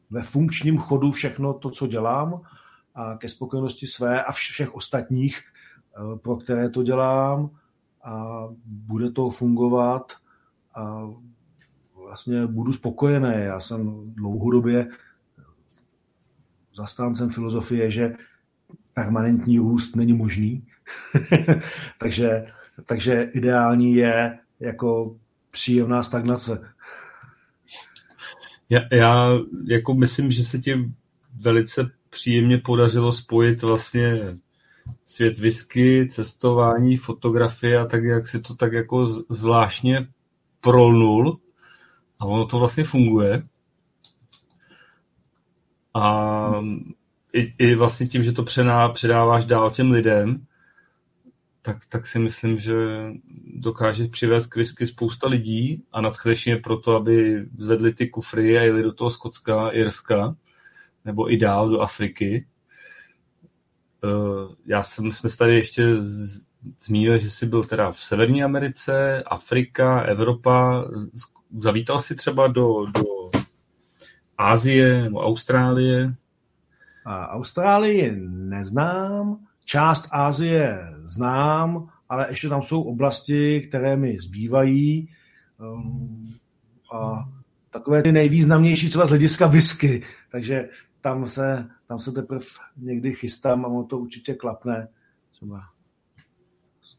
ve 0.09 0.21
funkčním 0.23 0.77
chodu 0.77 1.11
všechno 1.11 1.53
to, 1.53 1.69
co 1.69 1.87
dělám 1.87 2.41
a 2.95 3.17
ke 3.17 3.29
spokojenosti 3.29 3.87
své 3.87 4.23
a 4.23 4.31
všech 4.31 4.75
ostatních, 4.75 5.39
eh, 5.39 6.19
pro 6.19 6.35
které 6.35 6.69
to 6.69 6.83
dělám 6.83 7.49
a 8.03 8.43
bude 8.65 9.11
to 9.11 9.29
fungovat 9.29 10.13
a 10.75 11.09
vlastně 11.95 12.47
budu 12.47 12.73
spokojený. 12.73 13.33
Já 13.35 13.59
jsem 13.59 14.13
dlouhodobě 14.13 14.87
zastáncem 16.77 17.29
filozofie, 17.29 17.91
že 17.91 18.15
permanentní 18.97 19.59
růst 19.59 19.95
není 19.95 20.13
možný. 20.13 20.63
takže, 21.99 22.47
takže 22.85 23.29
ideální 23.33 23.95
je 23.95 24.39
jako 24.59 25.15
příjemná 25.51 26.03
stagnace. 26.03 26.73
Já, 28.69 28.79
já 28.91 29.29
jako 29.67 29.93
myslím, 29.93 30.31
že 30.31 30.43
se 30.43 30.59
ti 30.59 30.91
velice 31.41 31.91
příjemně 32.09 32.57
podařilo 32.57 33.13
spojit 33.13 33.61
vlastně 33.61 34.37
svět 35.05 35.39
whisky, 35.39 36.07
cestování, 36.09 36.97
fotografie 36.97 37.79
a 37.79 37.85
tak, 37.85 38.03
jak 38.03 38.27
si 38.27 38.41
to 38.41 38.55
tak 38.55 38.73
jako 38.73 39.05
zvláštně 39.29 40.07
prolnul 40.61 41.39
a 42.19 42.25
ono 42.25 42.45
to 42.45 42.59
vlastně 42.59 42.83
funguje. 42.83 43.47
A 45.93 46.51
i, 47.37 47.53
i 47.57 47.75
vlastně 47.75 48.07
tím, 48.07 48.23
že 48.23 48.31
to 48.31 48.43
přená, 48.43 48.89
předáváš 48.89 49.45
dál 49.45 49.71
těm 49.71 49.91
lidem, 49.91 50.45
tak, 51.61 51.77
tak 51.89 52.07
si 52.07 52.19
myslím, 52.19 52.57
že 52.57 52.75
dokáže 53.55 54.07
přivést 54.07 54.47
k 54.47 54.55
whisky 54.55 54.87
spousta 54.87 55.27
lidí 55.27 55.83
a 55.91 56.01
nadchneš 56.01 56.47
je 56.47 56.57
proto, 56.57 56.95
aby 56.95 57.45
zvedli 57.57 57.93
ty 57.93 58.09
kufry 58.09 58.57
a 58.57 58.61
jeli 58.61 58.83
do 58.83 58.93
toho 58.93 59.09
Skotska, 59.09 59.69
Irska, 59.69 60.35
nebo 61.05 61.31
i 61.31 61.37
dál 61.37 61.69
do 61.69 61.81
Afriky. 61.81 62.47
Eh, 64.03 64.55
já 64.65 64.83
jsem, 64.83 65.11
jsme 65.11 65.29
tady 65.37 65.55
ještě 65.55 65.83
zmínil, 66.79 67.17
že 67.17 67.29
jsi 67.29 67.45
byl 67.45 67.63
teda 67.63 67.91
v 67.91 68.03
Severní 68.03 68.43
Americe, 68.43 69.23
Afrika, 69.23 70.01
Evropa. 70.01 70.85
Zavítal 71.59 71.99
jsi 71.99 72.15
třeba 72.15 72.47
do, 72.47 72.85
do 72.85 73.03
Ázie 74.37 75.01
nebo 75.03 75.25
Austrálie? 75.25 76.15
Austrálii 77.07 78.15
neznám, 78.27 79.37
část 79.65 80.07
Ázie 80.11 80.79
znám, 81.05 81.89
ale 82.09 82.27
ještě 82.29 82.49
tam 82.49 82.63
jsou 82.63 82.81
oblasti, 82.81 83.61
které 83.61 83.97
mi 83.97 84.19
zbývají. 84.19 85.09
Um, 85.59 86.29
a 86.93 87.29
takové 87.69 88.03
ty 88.03 88.11
nejvýznamnější 88.11 88.89
třeba 88.89 89.05
z 89.05 89.09
hlediska 89.09 89.47
whisky. 89.47 90.03
Takže 90.31 90.69
tam 91.01 91.25
se, 91.27 91.67
tam 91.87 91.99
se 91.99 92.11
teprve 92.11 92.45
někdy 92.77 93.13
chystám 93.13 93.65
a 93.65 93.67
ono 93.67 93.83
to 93.83 93.99
určitě 93.99 94.33
klapne. 94.33 94.87
Třeba 95.31 95.61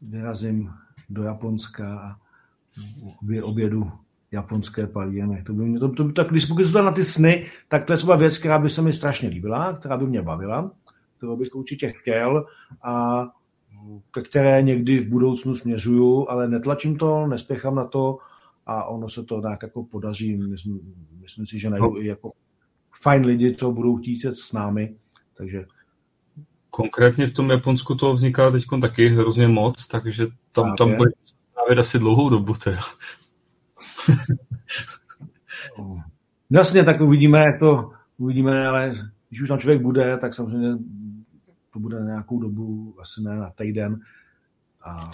vyrazím 0.03 0.71
do 1.09 1.23
Japonska 1.23 2.01
a 2.01 2.17
obědu 3.43 3.93
japonské 4.31 4.87
palíjeny. 4.87 5.43
To 5.47 5.53
by 5.53 5.65
mě, 5.65 5.81
to, 5.81 5.89
to, 5.89 6.13
tak 6.13 6.29
když 6.31 6.45
pokud 6.45 6.75
na 6.75 6.93
ty 6.93 7.05
sny, 7.05 7.47
tak 7.69 7.85
to 7.85 7.93
je 7.93 7.97
třeba 7.97 8.17
věc, 8.17 8.39
která 8.39 8.59
by 8.59 8.71
se 8.71 8.83
mi 8.83 8.93
strašně 8.93 9.29
líbila, 9.29 9.73
která 9.73 9.97
by 9.97 10.07
mě 10.07 10.23
bavila, 10.23 10.71
kterou 11.17 11.37
bych 11.37 11.55
určitě 11.55 11.93
chtěl 11.93 12.47
a 12.85 13.27
ke 14.11 14.23
které 14.23 14.63
někdy 14.63 15.01
v 15.01 15.09
budoucnu 15.09 15.55
směřuju, 15.55 16.27
ale 16.29 16.49
netlačím 16.49 16.97
to, 16.97 17.27
nespěchám 17.27 17.75
na 17.75 17.85
to 17.85 18.19
a 18.67 18.85
ono 18.85 19.09
se 19.09 19.23
to 19.23 19.41
nějak 19.41 19.63
jako 19.63 19.85
podaří. 19.85 20.37
Myslím, 20.37 20.95
myslím 21.21 21.47
si, 21.47 21.59
že 21.59 21.71
najdu 21.71 21.91
no. 21.91 22.03
i 22.03 22.07
jako 22.07 22.33
fajn 23.03 23.25
lidi, 23.25 23.55
co 23.55 23.73
budou 23.73 23.97
chtít 23.97 24.25
s 24.25 24.53
námi, 24.53 24.95
takže 25.35 25.65
Konkrétně 26.71 27.27
v 27.27 27.33
tom 27.33 27.51
Japonsku 27.51 27.95
to 27.95 28.15
vzniká 28.15 28.51
teď 28.51 28.65
taky 28.81 29.09
hrozně 29.09 29.49
moc, 29.49 29.87
takže 29.87 30.27
tam, 30.53 30.75
tam 30.79 30.97
bude 30.97 31.11
strávit 31.25 31.79
asi 31.79 31.99
dlouhou 31.99 32.31
dobu. 32.31 32.55
Teda. 32.55 32.81
Jasně, 36.51 36.85
tak 36.85 37.01
uvidíme, 37.01 37.39
jak 37.39 37.59
to 37.59 37.91
uvidíme, 38.19 38.67
ale 38.67 38.93
když 39.29 39.41
už 39.41 39.49
tam 39.49 39.59
člověk 39.59 39.83
bude, 39.83 40.19
tak 40.19 40.35
samozřejmě 40.35 40.79
to 41.73 41.79
bude 41.79 42.01
nějakou 42.01 42.41
dobu, 42.41 42.95
asi 43.01 43.23
ne 43.23 43.37
na 43.37 43.51
týden 43.51 44.01
a 44.85 45.11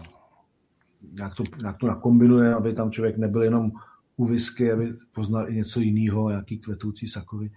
nějak 1.13 1.35
to, 1.35 1.45
nějak 1.61 1.77
to 1.77 1.87
nakombinuje, 1.87 2.55
aby 2.55 2.73
tam 2.73 2.91
člověk 2.91 3.19
nebyl 3.19 3.43
jenom 3.43 3.73
u 4.17 4.27
whisky, 4.27 4.73
aby 4.73 4.93
poznal 5.13 5.51
i 5.51 5.55
něco 5.55 5.81
jiného, 5.81 6.31
nějaký 6.31 6.59
kvetoucí 6.59 7.07
sakovy, 7.07 7.51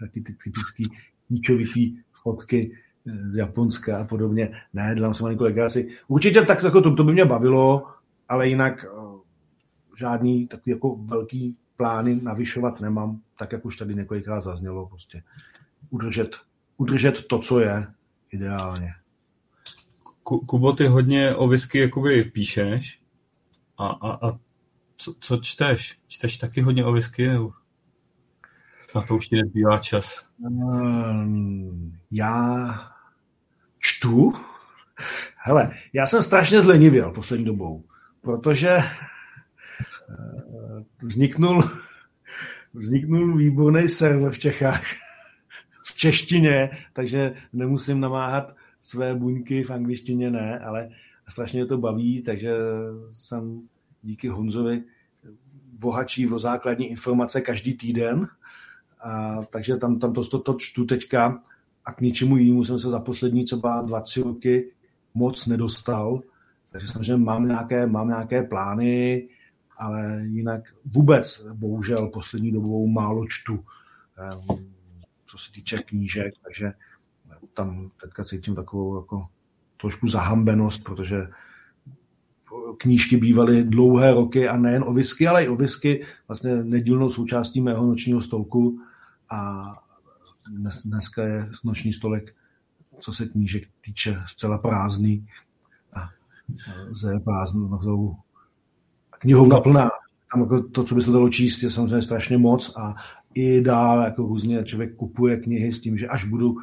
taky 0.00 0.20
ty 0.20 0.34
typický 0.44 0.90
níčovitý 1.30 1.96
fotky 2.12 2.76
z 3.04 3.36
Japonska 3.36 4.00
a 4.00 4.04
podobně. 4.04 4.52
Ne, 4.72 4.94
dám 4.94 5.14
se 5.14 5.22
malinko 5.22 5.44
legáci. 5.44 5.88
Určitě 6.08 6.42
tak, 6.42 6.62
jako 6.62 6.80
to, 6.80 6.94
to 6.94 7.04
by 7.04 7.12
mě 7.12 7.24
bavilo, 7.24 7.86
ale 8.28 8.48
jinak 8.48 8.86
žádný 9.96 10.46
takový 10.46 10.72
jako 10.72 10.96
velký 10.96 11.56
plány 11.76 12.20
navyšovat 12.22 12.80
nemám, 12.80 13.20
tak 13.38 13.52
jak 13.52 13.64
už 13.64 13.76
tady 13.76 13.94
několikrát 13.94 14.40
zaznělo, 14.40 14.86
prostě 14.88 15.22
udržet, 15.90 16.36
udržet 16.76 17.22
to, 17.26 17.38
co 17.38 17.60
je 17.60 17.86
ideálně. 18.30 18.94
Kubo, 20.22 20.72
ty 20.72 20.86
hodně 20.86 21.34
o 21.34 21.48
whisky 21.48 21.78
jakoby 21.78 22.24
píšeš 22.24 23.00
a, 23.78 23.86
a, 23.86 24.28
a 24.28 24.38
co, 24.96 25.14
co 25.20 25.36
čteš? 25.36 25.98
Čteš 26.08 26.38
taky 26.38 26.60
hodně 26.60 26.84
o 26.84 26.92
whisky? 26.92 27.28
Nebo 27.28 27.52
na 28.94 29.02
to 29.02 29.16
už 29.16 29.28
ti 29.28 29.36
nezbývá 29.36 29.78
čas. 29.78 30.26
Um, 30.38 31.96
já 32.10 32.74
čtu. 33.78 34.32
Hele, 35.36 35.70
já 35.92 36.06
jsem 36.06 36.22
strašně 36.22 36.60
zlenivěl 36.60 37.10
poslední 37.10 37.44
dobou, 37.44 37.84
protože 38.20 38.76
vzniknul, 41.02 41.62
vzniknul 42.74 43.36
výborný 43.36 43.88
server 43.88 44.32
v 44.32 44.38
Čechách 44.38 44.82
v 45.84 45.94
češtině, 45.94 46.70
takže 46.92 47.34
nemusím 47.52 48.00
namáhat 48.00 48.56
své 48.80 49.14
buňky 49.14 49.64
v 49.64 49.70
angličtině, 49.70 50.30
ne, 50.30 50.58
ale 50.58 50.88
strašně 51.28 51.66
to 51.66 51.78
baví, 51.78 52.22
takže 52.22 52.52
jsem 53.10 53.62
díky 54.02 54.28
Honzovi 54.28 54.82
bohatší 55.78 56.28
o 56.28 56.38
základní 56.38 56.90
informace 56.90 57.40
každý 57.40 57.74
týden, 57.74 58.28
a, 59.00 59.42
takže 59.50 59.76
tam, 59.76 59.98
tam 59.98 60.12
to, 60.12 60.24
to, 60.24 60.38
to 60.38 60.54
čtu 60.58 60.84
teďka 60.84 61.42
a 61.84 61.92
k 61.92 62.00
ničemu 62.00 62.36
jinému 62.36 62.64
jsem 62.64 62.78
se 62.78 62.90
za 62.90 63.00
poslední 63.00 63.44
třeba 63.44 63.82
dva, 63.82 64.00
tři 64.00 64.22
roky 64.22 64.72
moc 65.14 65.46
nedostal, 65.46 66.20
takže 66.72 66.88
samozřejmě 66.88 67.24
mám 67.24 67.46
nějaké, 67.46 67.86
mám 67.86 68.08
nějaké 68.08 68.42
plány, 68.42 69.28
ale 69.82 70.22
jinak 70.24 70.62
vůbec, 70.84 71.46
bohužel, 71.54 72.08
poslední 72.08 72.52
dobou 72.52 72.86
málo 72.86 73.26
čtu, 73.28 73.64
ehm, 74.18 74.66
co 75.26 75.38
se 75.38 75.52
týče 75.52 75.78
knížek, 75.78 76.34
takže 76.42 76.72
tam 77.54 77.90
teďka 78.02 78.24
cítím 78.24 78.54
takovou 78.54 78.96
jako 78.96 79.26
trošku 79.76 80.08
zahambenost, 80.08 80.84
protože 80.84 81.26
knížky 82.78 83.16
bývaly 83.16 83.64
dlouhé 83.64 84.14
roky 84.14 84.48
a 84.48 84.56
nejen 84.56 84.84
o 84.86 84.94
whisky, 84.94 85.28
ale 85.28 85.44
i 85.44 85.48
o 85.48 85.56
whisky 85.56 86.06
vlastně 86.28 86.64
nedílnou 86.64 87.10
součástí 87.10 87.60
mého 87.60 87.86
nočního 87.86 88.20
stolku. 88.20 88.80
A 89.30 89.64
dnes, 90.50 90.82
dneska 90.82 91.22
je 91.22 91.48
noční 91.64 91.92
stolek, 91.92 92.34
co 92.98 93.12
se 93.12 93.26
knížek 93.26 93.68
týče, 93.80 94.16
zcela 94.26 94.58
prázdný. 94.58 95.26
A 95.94 96.08
ze 96.90 97.20
prázdnou 97.20 97.68
knihovna 99.22 99.60
plná. 99.60 99.90
Tam 100.32 100.40
jako 100.40 100.62
to, 100.62 100.84
co 100.84 100.94
by 100.94 101.02
se 101.02 101.10
dalo 101.10 101.28
číst, 101.28 101.62
je 101.62 101.70
samozřejmě 101.70 102.02
strašně 102.02 102.38
moc 102.38 102.72
a 102.76 102.94
i 103.34 103.60
dál 103.60 104.02
jako 104.02 104.22
různě 104.22 104.64
člověk 104.64 104.96
kupuje 104.96 105.36
knihy 105.36 105.72
s 105.72 105.80
tím, 105.80 105.98
že 105.98 106.08
až 106.08 106.24
budu 106.24 106.56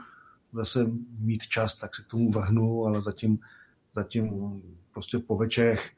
zase 0.54 0.92
mít 1.20 1.48
čas, 1.48 1.76
tak 1.76 1.96
se 1.96 2.04
k 2.04 2.08
tomu 2.08 2.32
vrhnu, 2.32 2.86
ale 2.86 3.02
zatím, 3.02 3.40
zatím 3.96 4.32
prostě 4.94 5.20
po 5.20 5.38
večerech 5.38 5.92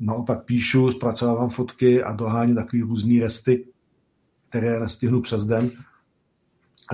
naopak 0.00 0.44
píšu, 0.44 0.90
zpracovávám 0.90 1.48
fotky 1.48 2.02
a 2.02 2.12
doháním 2.12 2.56
takový 2.56 2.82
různý 2.82 3.20
resty, 3.20 3.66
které 4.48 4.80
nestihnu 4.80 5.20
přes 5.20 5.44
den, 5.44 5.70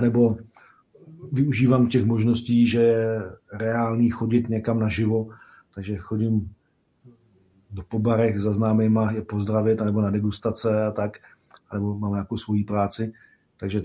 nebo 0.01 0.37
využívám 1.31 1.87
těch 1.87 2.05
možností, 2.05 2.67
že 2.67 2.81
je 2.81 3.21
reálný 3.53 4.09
chodit 4.09 4.49
někam 4.49 4.79
naživo, 4.79 5.29
takže 5.75 5.97
chodím 5.97 6.53
do 7.73 7.83
pobarech 7.83 8.39
za 8.39 8.53
známýma 8.53 9.11
je 9.11 9.21
pozdravit, 9.21 9.81
nebo 9.81 10.01
na 10.01 10.11
degustace 10.11 10.85
a 10.85 10.91
tak. 10.91 11.17
nebo 11.73 11.99
mám 11.99 12.11
nějakou 12.11 12.37
svoji 12.37 12.63
práci, 12.63 13.13
takže 13.57 13.81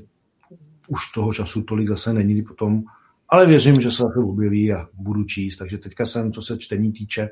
už 0.88 1.12
toho 1.14 1.34
času 1.34 1.62
tolik 1.62 1.88
zase 1.88 2.12
není 2.12 2.42
potom, 2.42 2.82
ale 3.28 3.46
věřím, 3.46 3.80
že 3.80 3.90
se 3.90 4.02
zase 4.02 4.20
objeví 4.20 4.72
a 4.72 4.88
budu 4.94 5.24
číst, 5.24 5.56
takže 5.56 5.78
teďka 5.78 6.06
jsem, 6.06 6.32
co 6.32 6.42
se 6.42 6.58
čtení 6.58 6.92
týče, 6.92 7.30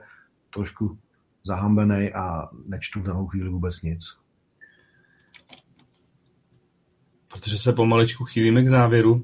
trošku 0.51 0.99
zahambený 1.44 2.12
a 2.12 2.49
nečtu 2.67 3.01
v 3.01 3.02
danou 3.02 3.26
chvíli 3.26 3.49
vůbec 3.49 3.83
nic. 3.83 4.17
Protože 7.28 7.59
se 7.59 7.73
pomaličku 7.73 8.25
chýlíme 8.25 8.62
k 8.62 8.68
závěru. 8.68 9.12
Uh, 9.15 9.23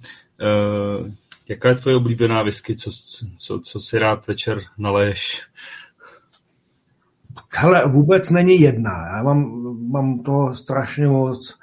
jaká 1.49 1.69
je 1.69 1.75
tvoje 1.75 1.97
oblíbená 1.97 2.43
whisky? 2.43 2.77
Co, 2.77 2.91
co, 3.39 3.61
co 3.61 3.81
si 3.81 3.99
rád 3.99 4.27
večer 4.27 4.61
naleješ? 4.79 5.43
Hele, 7.57 7.89
vůbec 7.89 8.31
není 8.31 8.61
jedna. 8.61 9.07
Já 9.17 9.23
mám, 9.23 9.67
mám 9.91 10.19
to 10.19 10.55
strašně 10.55 11.07
moc, 11.07 11.59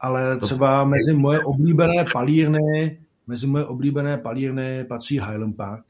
ale 0.00 0.38
třeba 0.38 0.84
mezi 0.84 1.12
moje 1.12 1.40
oblíbené 1.40 2.04
palírny, 2.12 2.98
mezi 3.26 3.46
moje 3.46 3.64
oblíbené 3.64 4.18
palírny 4.18 4.84
patří 4.84 5.20
Highland 5.20 5.56
Park. 5.56 5.84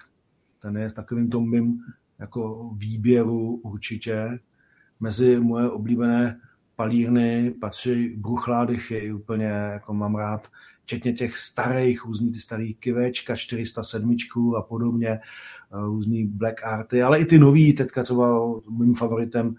Ten 0.63 0.77
je 0.77 0.91
s 0.91 0.93
takovým 0.93 1.31
tom 1.31 1.51
mým 1.51 1.81
jako 2.19 2.71
výběru 2.77 3.61
určitě. 3.65 4.39
Mezi 5.01 5.41
moje 5.41 5.71
oblíbené 5.71 6.41
palírny 6.77 7.55
patří 7.61 8.17
Bruchládychy, 8.17 9.13
úplně 9.13 9.47
jako 9.47 9.95
mám 9.95 10.15
rád, 10.15 10.49
včetně 10.83 11.13
těch 11.13 11.37
starých, 11.37 12.05
různý 12.05 12.33
ty 12.33 12.41
starý 12.41 12.75
kivečka, 12.75 13.37
407 13.37 14.17
a 14.59 14.63
podobně, 14.63 15.21
různý 15.73 16.27
Black 16.27 16.65
Arty, 16.65 17.03
ale 17.03 17.21
i 17.21 17.25
ty 17.25 17.39
nový, 17.39 17.73
teďka 17.73 18.03
třeba 18.03 18.47
mým 18.71 18.95
favoritem 18.95 19.55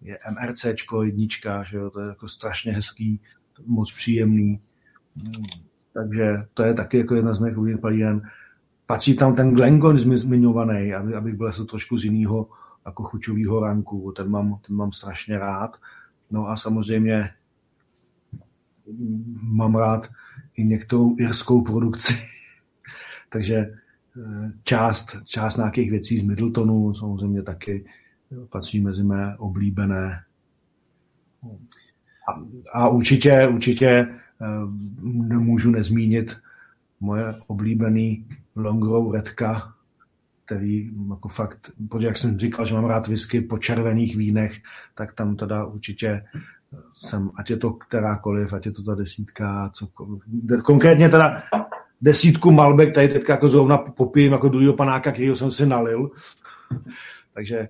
je 0.00 0.18
MRC 0.30 0.64
jednička, 1.02 1.62
že 1.62 1.76
jo, 1.76 1.90
to 1.90 2.00
je 2.00 2.08
jako 2.08 2.28
strašně 2.28 2.72
hezký, 2.72 3.20
moc 3.66 3.92
příjemný. 3.92 4.60
Takže 5.94 6.36
to 6.54 6.62
je 6.62 6.74
taky 6.74 6.98
jako 6.98 7.14
jedna 7.14 7.34
z 7.34 7.38
mých 7.38 7.58
oblíbených 7.58 7.80
palíren. 7.80 8.22
Patří 8.86 9.16
tam 9.16 9.34
ten 9.34 9.54
Glengon 9.54 9.98
zmiňovaný, 9.98 10.94
aby, 10.94 11.14
abych 11.14 11.34
byl 11.34 11.48
asi 11.48 11.64
trošku 11.64 11.98
z 11.98 12.04
jiného 12.04 12.48
jako 12.86 13.02
chuťového 13.02 13.60
ranku, 13.60 14.12
ten 14.16 14.30
mám, 14.30 14.58
ten 14.66 14.76
mám 14.76 14.92
strašně 14.92 15.38
rád. 15.38 15.76
No 16.30 16.48
a 16.48 16.56
samozřejmě 16.56 17.30
mám 19.42 19.74
rád 19.74 20.08
i 20.56 20.64
některou 20.64 21.14
irskou 21.18 21.62
produkci. 21.62 22.14
Takže 23.28 23.54
eh, 23.56 23.76
část, 24.62 25.16
část 25.24 25.56
nějakých 25.56 25.90
věcí 25.90 26.18
z 26.18 26.22
Middletonu 26.22 26.94
samozřejmě 26.94 27.42
taky 27.42 27.84
patří 28.50 28.80
mezi 28.80 29.04
mé 29.04 29.36
oblíbené. 29.38 30.22
A, 32.28 32.40
a 32.72 32.88
určitě, 32.88 33.48
určitě 33.48 33.88
eh, 33.88 34.46
nemůžu 35.02 35.70
nezmínit 35.70 36.36
moje 37.00 37.34
oblíbený 37.46 38.26
Longrow 38.56 39.14
Redka, 39.14 39.74
který 40.44 40.90
jako 41.10 41.28
fakt, 41.28 41.70
protože 41.88 42.06
jak 42.06 42.16
jsem 42.16 42.38
říkal, 42.38 42.64
že 42.64 42.74
mám 42.74 42.84
rád 42.84 43.08
whisky 43.08 43.40
po 43.40 43.58
červených 43.58 44.16
vínech, 44.16 44.58
tak 44.94 45.14
tam 45.14 45.36
teda 45.36 45.64
určitě 45.64 46.24
jsem, 46.96 47.30
ať 47.34 47.50
je 47.50 47.56
to 47.56 47.72
kterákoliv, 47.72 48.52
ať 48.52 48.66
je 48.66 48.72
to 48.72 48.82
ta 48.82 48.94
desítka, 48.94 49.70
cokoliv. 49.74 50.22
Konkrétně 50.64 51.08
teda 51.08 51.42
desítku 52.00 52.50
Malbec, 52.50 52.94
tady 52.94 53.08
teďka 53.08 53.32
jako 53.32 53.48
zrovna 53.48 53.78
popijím 53.78 54.32
jako 54.32 54.48
druhého 54.48 54.72
panáka, 54.72 55.12
kterýho 55.12 55.36
jsem 55.36 55.50
si 55.50 55.66
nalil. 55.66 56.10
takže 57.34 57.68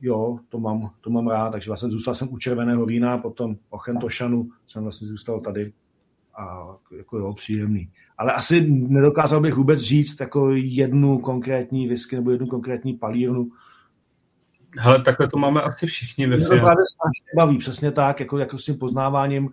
jo, 0.00 0.38
to 0.48 0.58
mám, 0.58 0.90
to 1.00 1.10
mám 1.10 1.28
rád, 1.28 1.50
takže 1.50 1.70
vlastně 1.70 1.90
zůstal 1.90 2.14
jsem 2.14 2.28
u 2.32 2.38
červeného 2.38 2.86
vína, 2.86 3.18
potom 3.18 3.56
o 3.70 3.78
Chentošanu 3.78 4.48
jsem 4.66 4.82
vlastně 4.82 5.08
zůstal 5.08 5.40
tady 5.40 5.72
a 6.38 6.74
jako 6.96 7.18
jo, 7.18 7.34
příjemný. 7.34 7.90
Ale 8.18 8.32
asi 8.32 8.70
nedokázal 8.70 9.40
bych 9.40 9.54
vůbec 9.54 9.80
říct 9.80 10.20
jako 10.20 10.50
jednu 10.54 11.18
konkrétní 11.18 11.88
whisky 11.88 12.16
nebo 12.16 12.30
jednu 12.30 12.46
konkrétní 12.46 12.94
palírnu, 12.94 13.50
Hele, 14.78 15.02
takhle 15.02 15.28
to 15.28 15.38
máme 15.38 15.62
asi 15.62 15.86
všichni 15.86 16.26
ve 16.26 16.36
firmě. 16.36 16.48
To 16.48 16.64
právě 16.64 16.84
strašně 16.86 17.32
baví, 17.36 17.58
přesně 17.58 17.92
tak, 17.92 18.20
jako, 18.20 18.38
jako 18.38 18.58
s 18.58 18.64
tím 18.64 18.78
poznáváním 18.78 19.50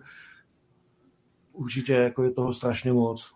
určitě 1.52 1.92
jako 1.92 2.22
je 2.22 2.30
toho 2.30 2.52
strašně 2.52 2.92
moc. 2.92 3.34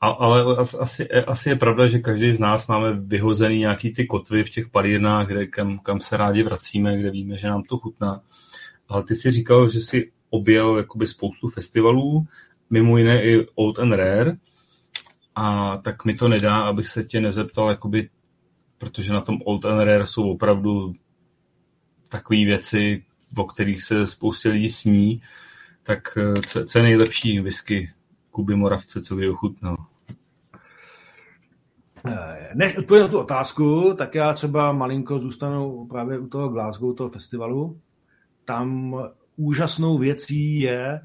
A, 0.00 0.08
ale 0.08 0.56
asi, 0.80 1.08
asi 1.08 1.48
je 1.48 1.56
pravda, 1.56 1.88
že 1.88 1.98
každý 1.98 2.32
z 2.32 2.40
nás 2.40 2.66
máme 2.66 2.92
vyhozený 2.92 3.58
nějaký 3.58 3.92
ty 3.92 4.06
kotvy 4.06 4.44
v 4.44 4.50
těch 4.50 4.68
palírnách, 4.68 5.26
kde, 5.26 5.46
kam, 5.46 5.78
kam 5.78 6.00
se 6.00 6.16
rádi 6.16 6.42
vracíme, 6.42 6.98
kde 6.98 7.10
víme, 7.10 7.38
že 7.38 7.48
nám 7.48 7.62
to 7.62 7.78
chutná. 7.78 8.20
Ale 8.88 9.04
ty 9.04 9.14
si 9.14 9.30
říkal, 9.30 9.68
že 9.68 9.80
si 9.80 10.12
objel 10.30 10.76
jakoby 10.76 11.06
spoustu 11.06 11.48
festivalů, 11.48 12.26
mimo 12.70 12.98
jiné 12.98 13.24
i 13.24 13.46
Old 13.54 13.78
and 13.78 13.92
Rare, 13.92 14.36
a 15.34 15.76
tak 15.76 16.04
mi 16.04 16.14
to 16.14 16.28
nedá, 16.28 16.56
abych 16.56 16.88
se 16.88 17.04
tě 17.04 17.20
nezeptal, 17.20 17.70
jakoby, 17.70 18.08
protože 18.78 19.12
na 19.12 19.20
tom 19.20 19.38
Old 19.44 19.64
and 19.64 19.78
Rare 19.78 20.06
jsou 20.06 20.30
opravdu 20.30 20.94
takové 22.08 22.44
věci, 22.44 23.04
o 23.36 23.44
kterých 23.44 23.82
se 23.82 24.06
spoustě 24.06 24.48
lidí 24.48 24.68
sní, 24.68 25.22
tak 25.82 26.18
eh, 26.18 26.40
co, 26.46 26.64
co 26.64 26.78
je 26.78 26.82
nejlepší 26.82 27.40
whisky 27.40 27.90
Kuby 28.36 28.56
Moravce, 28.56 29.02
co 29.02 29.16
kdy 29.16 29.28
ochutnal? 29.28 29.76
Eh, 32.08 32.50
než 32.54 32.76
odpovím 32.76 33.02
na 33.02 33.08
tu 33.08 33.18
otázku, 33.18 33.94
tak 33.98 34.14
já 34.14 34.32
třeba 34.32 34.72
malinko 34.72 35.18
zůstanu 35.18 35.86
právě 35.86 36.18
u 36.18 36.26
toho 36.26 36.48
Glasgow, 36.48 36.94
toho 36.94 37.08
festivalu. 37.08 37.80
Tam 38.44 38.96
úžasnou 39.36 39.98
věcí 39.98 40.60
je, 40.60 41.00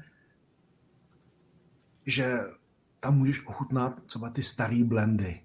že 2.06 2.38
tam 3.00 3.18
můžeš 3.18 3.46
ochutnat 3.46 4.02
třeba 4.06 4.30
ty 4.30 4.42
staré 4.42 4.84
blendy. 4.84 5.40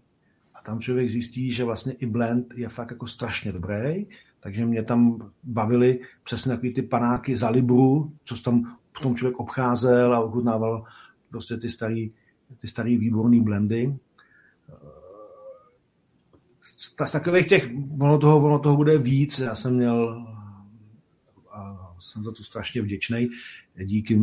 A 0.56 0.62
tam 0.62 0.80
člověk 0.80 1.10
zjistí, 1.10 1.52
že 1.52 1.64
vlastně 1.64 1.94
i 1.94 2.06
blend 2.06 2.54
je 2.56 2.70
fakt 2.70 2.92
jako 2.92 3.08
strašně 3.08 3.52
dobrý, 3.52 4.06
takže 4.40 4.66
mě 4.66 4.84
tam 4.84 5.32
bavily 5.44 6.00
přesně 6.24 6.50
takový 6.50 6.74
ty 6.74 6.82
panáky 6.82 7.38
za 7.38 7.50
libru, 7.50 8.12
co 8.24 8.42
tam 8.42 8.78
potom 8.92 9.16
člověk 9.16 9.40
obcházel 9.40 10.14
a 10.14 10.20
ochutnával 10.20 10.86
prostě 11.38 11.58
ty 11.58 11.70
starý, 11.70 12.12
ty 12.60 12.68
starý 12.68 12.98
výborný 12.98 13.42
blendy. 13.42 13.98
Z, 16.62 16.94
z 17.06 17.12
takových 17.12 17.48
těch, 17.48 17.70
ono 18.02 18.18
toho, 18.18 18.46
ono 18.46 18.60
toho 18.60 18.76
bude 18.76 18.98
víc, 18.98 19.40
já 19.40 19.56
jsem 19.56 19.76
měl 19.76 20.26
a 21.52 21.94
jsem 22.00 22.24
za 22.24 22.32
to 22.32 22.44
strašně 22.44 22.82
vděčný 22.82 23.28
díky 23.86 24.22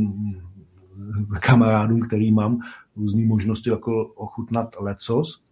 kamarádům, 1.40 2.00
který 2.00 2.32
mám 2.32 2.58
různé 2.96 3.26
možnosti 3.26 3.70
jako 3.70 4.06
ochutnat 4.06 4.76
lecos. 4.80 5.42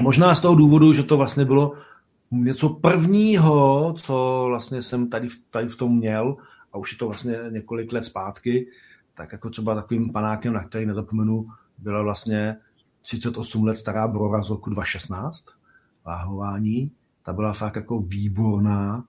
Možná 0.00 0.34
z 0.34 0.40
toho 0.40 0.54
důvodu, 0.54 0.92
že 0.92 1.02
to 1.02 1.16
vlastně 1.16 1.44
bylo 1.44 1.72
něco 2.30 2.68
prvního, 2.68 3.94
co 3.98 4.44
vlastně 4.48 4.82
jsem 4.82 5.10
tady, 5.10 5.28
tady 5.50 5.68
v 5.68 5.76
tom 5.76 5.96
měl, 5.96 6.36
a 6.72 6.78
už 6.78 6.92
je 6.92 6.98
to 6.98 7.06
vlastně 7.06 7.36
několik 7.50 7.92
let 7.92 8.04
zpátky, 8.04 8.66
tak 9.18 9.32
jako 9.32 9.50
třeba 9.50 9.74
takovým 9.74 10.12
panákem, 10.12 10.52
na 10.52 10.64
který 10.64 10.86
nezapomenu, 10.86 11.48
byla 11.78 12.02
vlastně 12.02 12.56
38 13.02 13.64
let 13.64 13.76
stará 13.76 14.08
Brora 14.08 14.42
z 14.42 14.50
roku 14.50 14.70
2016, 14.70 15.44
váhování. 16.04 16.90
Ta 17.22 17.32
byla 17.32 17.52
fakt 17.52 17.76
jako 17.76 17.98
výborná. 17.98 19.04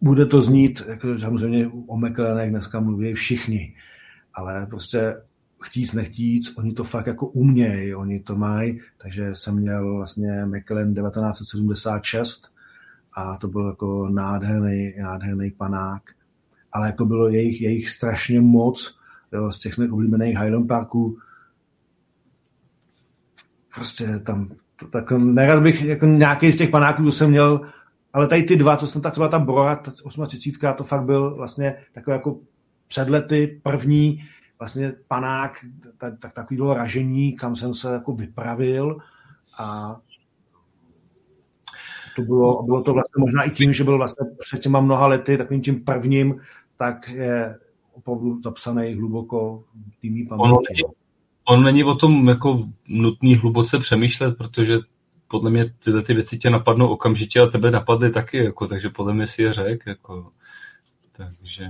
Bude 0.00 0.26
to 0.26 0.42
znít, 0.42 0.82
jako 0.88 1.18
samozřejmě 1.18 1.68
o 1.86 1.96
McLarenech 1.96 2.50
dneska 2.50 2.80
mluví 2.80 3.14
všichni, 3.14 3.74
ale 4.34 4.66
prostě 4.66 5.16
chtíc 5.62 5.92
nechtíc, 5.92 6.56
oni 6.56 6.72
to 6.72 6.84
fakt 6.84 7.06
jako 7.06 7.26
umějí, 7.28 7.94
oni 7.94 8.20
to 8.20 8.36
mají, 8.36 8.80
takže 8.96 9.34
jsem 9.34 9.56
měl 9.56 9.94
vlastně 9.96 10.44
McLaren 10.46 10.94
1976 10.94 12.52
a 13.16 13.36
to 13.36 13.48
byl 13.48 13.68
jako 13.68 14.08
nádherný, 14.08 14.94
nádherný 15.00 15.50
panák, 15.50 16.02
ale 16.72 16.86
jako 16.86 17.04
bylo 17.04 17.28
jejich, 17.28 17.60
jejich 17.60 17.90
strašně 17.90 18.40
moc, 18.40 18.98
jo, 19.32 19.52
z 19.52 19.58
těch 19.58 19.78
mých 19.78 19.92
oblíbených 19.92 20.38
Highland 20.38 20.68
Parků, 20.68 21.18
prostě 23.74 24.18
tam, 24.18 24.48
tak 24.90 25.10
nerad 25.10 25.62
bych, 25.62 25.82
jako 25.82 26.06
nějaký 26.06 26.52
z 26.52 26.56
těch 26.56 26.70
panáků 26.70 27.10
jsem 27.10 27.30
měl, 27.30 27.60
ale 28.12 28.26
tady 28.26 28.42
ty 28.42 28.56
dva, 28.56 28.76
co 28.76 28.86
jsem 28.86 29.02
tak 29.02 29.12
třeba 29.12 29.28
ta 29.28 29.38
Brora, 29.38 29.76
ta 29.76 29.90
38, 30.26 30.74
to 30.76 30.84
fakt 30.84 31.04
byl 31.04 31.34
vlastně 31.34 31.76
takové 31.94 32.16
jako 32.16 32.38
předlety 32.88 33.60
první, 33.62 34.24
vlastně 34.58 34.92
panák, 35.08 35.64
tak, 35.98 36.14
tak 36.18 36.32
takový 36.32 36.60
ražení, 36.74 37.32
kam 37.32 37.56
jsem 37.56 37.74
se 37.74 37.92
jako 37.92 38.12
vypravil 38.12 38.98
a 39.58 39.96
to 42.18 42.24
bylo, 42.24 42.62
bylo 42.62 42.82
to 42.82 42.92
vlastně 42.92 43.20
možná 43.20 43.42
i 43.42 43.50
tím, 43.50 43.72
že 43.72 43.84
byl 43.84 43.96
vlastně 43.96 44.26
před 44.38 44.60
těma 44.60 44.80
mnoha 44.80 45.06
lety 45.06 45.38
takovým 45.38 45.62
tím 45.62 45.84
prvním, 45.84 46.40
tak 46.76 47.08
je 47.08 47.58
opravdu 47.92 48.40
zapsaný 48.42 48.94
hluboko 48.94 49.64
v 49.90 50.00
týmí 50.00 50.26
paměti. 50.26 50.84
On, 50.84 51.58
on 51.58 51.64
není 51.64 51.84
o 51.84 51.94
tom 51.94 52.28
jako 52.28 52.68
nutný 52.88 53.34
hluboce 53.34 53.78
přemýšlet, 53.78 54.38
protože 54.38 54.78
podle 55.28 55.50
mě 55.50 55.74
tyhle 55.84 56.02
ty 56.02 56.14
věci 56.14 56.38
tě 56.38 56.50
napadnou 56.50 56.88
okamžitě 56.88 57.40
a 57.40 57.46
tebe 57.46 57.70
napadly 57.70 58.10
taky, 58.10 58.44
jako, 58.44 58.66
takže 58.66 58.88
podle 58.88 59.14
mě 59.14 59.26
si 59.26 59.42
je 59.42 59.52
řek. 59.52 59.86
Jako, 59.86 60.30
takže... 61.12 61.68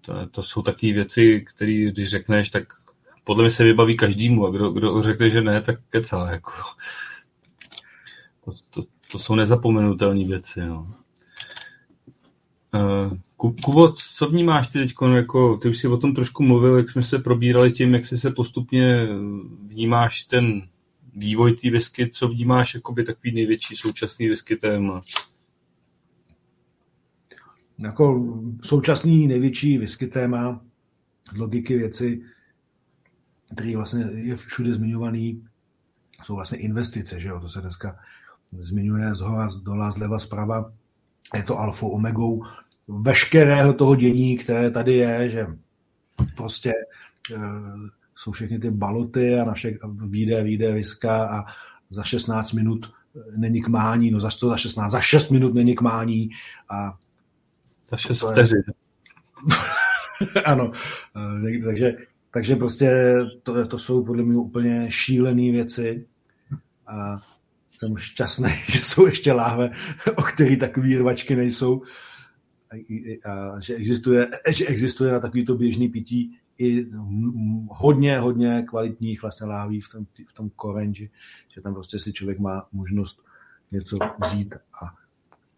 to, 0.00 0.26
to 0.26 0.42
jsou 0.42 0.62
takové 0.62 0.92
věci, 0.92 1.44
které 1.54 1.90
když 1.92 2.10
řekneš, 2.10 2.50
tak 2.50 2.62
podle 3.24 3.42
mě 3.42 3.50
se 3.50 3.64
vybaví 3.64 3.96
každému 3.96 4.46
a 4.46 4.50
kdo, 4.50 4.70
kdo 4.70 5.02
řekne, 5.02 5.30
že 5.30 5.40
ne, 5.40 5.62
tak 5.62 5.76
kecá. 5.90 6.30
Jako. 6.30 6.52
To, 8.44 8.50
to, 8.70 8.82
to 9.12 9.18
jsou 9.18 9.34
nezapomenutelné 9.34 10.24
věci. 10.24 10.60
No. 10.60 10.94
Uh, 12.74 13.18
Kubo, 13.36 13.92
co 13.92 14.28
vnímáš 14.28 14.68
ty 14.68 14.78
teď? 14.78 14.94
Jako, 15.14 15.56
ty 15.56 15.68
už 15.68 15.78
si 15.78 15.88
o 15.88 15.96
tom 15.96 16.14
trošku 16.14 16.42
mluvil, 16.42 16.76
jak 16.76 16.90
jsme 16.90 17.02
se 17.02 17.18
probírali 17.18 17.72
tím, 17.72 17.94
jak 17.94 18.06
jsi 18.06 18.18
se 18.18 18.30
postupně 18.30 19.08
vnímáš 19.66 20.22
ten 20.22 20.68
vývoj 21.16 21.56
té 21.56 21.70
whisky, 21.70 22.10
co 22.10 22.28
vnímáš 22.28 22.74
jakoby 22.74 23.04
takový 23.04 23.32
největší 23.32 23.76
současný 23.76 24.28
whisky 24.28 24.56
téma? 24.56 25.00
Jako 27.78 28.34
současný 28.62 29.26
největší 29.26 29.78
whisky 29.78 30.06
téma 30.06 30.60
logiky 31.36 31.78
věci, 31.78 32.22
který 33.54 33.76
vlastně 33.76 34.04
je 34.14 34.36
všude 34.36 34.74
zmiňovaný, 34.74 35.44
jsou 36.24 36.34
vlastně 36.34 36.58
investice, 36.58 37.20
že 37.20 37.28
jo? 37.28 37.40
to 37.40 37.48
se 37.48 37.60
dneska 37.60 37.98
zmiňuje 38.52 39.14
z 39.14 39.20
hora, 39.20 39.48
z 39.48 39.56
dola, 39.56 39.90
zleva, 39.90 40.18
zprava. 40.18 40.72
Je 41.36 41.42
to 41.42 41.58
alfa 41.58 41.86
omegou 41.86 42.42
veškerého 42.88 43.72
toho 43.72 43.96
dění, 43.96 44.36
které 44.36 44.70
tady 44.70 44.94
je, 44.94 45.30
že 45.30 45.46
prostě 46.36 46.70
e, 46.70 47.38
jsou 48.16 48.32
všechny 48.32 48.58
ty 48.58 48.70
baloty 48.70 49.40
a 49.40 49.44
na 49.44 49.52
všech 49.52 49.78
výjde, 50.06 50.42
výjde 50.42 50.72
viska 50.72 51.38
a 51.38 51.44
za 51.90 52.02
16 52.02 52.52
minut 52.52 52.92
není 53.36 53.62
k 53.62 53.68
mání, 53.68 54.10
no 54.10 54.20
za 54.20 54.30
co 54.30 54.48
za 54.48 54.56
16, 54.56 54.92
za 54.92 55.00
6 55.00 55.30
minut 55.30 55.54
není 55.54 55.74
k 55.74 55.80
mání 55.80 56.30
a 56.70 56.98
za 57.90 57.96
6 57.96 58.22
vteřin. 58.22 58.62
ano, 60.44 60.72
e, 61.16 61.64
takže, 61.64 61.96
takže 62.30 62.56
prostě 62.56 63.16
to, 63.42 63.66
to 63.66 63.78
jsou 63.78 64.04
podle 64.04 64.22
mě 64.22 64.36
úplně 64.36 64.90
šílené 64.90 65.52
věci 65.52 66.06
a 66.86 67.20
jsem 67.80 67.96
šťastný, 67.96 68.50
že 68.72 68.80
jsou 68.84 69.06
ještě 69.06 69.32
láhve, 69.32 69.70
o 70.16 70.22
který 70.22 70.56
takový 70.56 70.96
rvačky 70.96 71.36
nejsou 71.36 71.82
a 73.24 73.60
že 73.60 73.74
existuje, 73.74 74.28
že 74.48 74.66
existuje 74.66 75.12
na 75.12 75.20
takovýto 75.20 75.54
běžný 75.54 75.88
pití 75.88 76.38
i 76.58 76.86
hodně, 77.70 78.18
hodně 78.18 78.62
kvalitních 78.68 79.22
vlastně 79.22 79.46
láví 79.46 79.80
v 79.80 79.88
tom, 79.92 80.06
v 80.28 80.32
tom 80.32 80.50
korenži, 80.56 81.10
že 81.54 81.60
tam 81.60 81.74
prostě 81.74 81.98
si 81.98 82.12
člověk 82.12 82.38
má 82.38 82.66
možnost 82.72 83.22
něco 83.72 83.98
vzít. 84.24 84.54
A, 84.54 84.94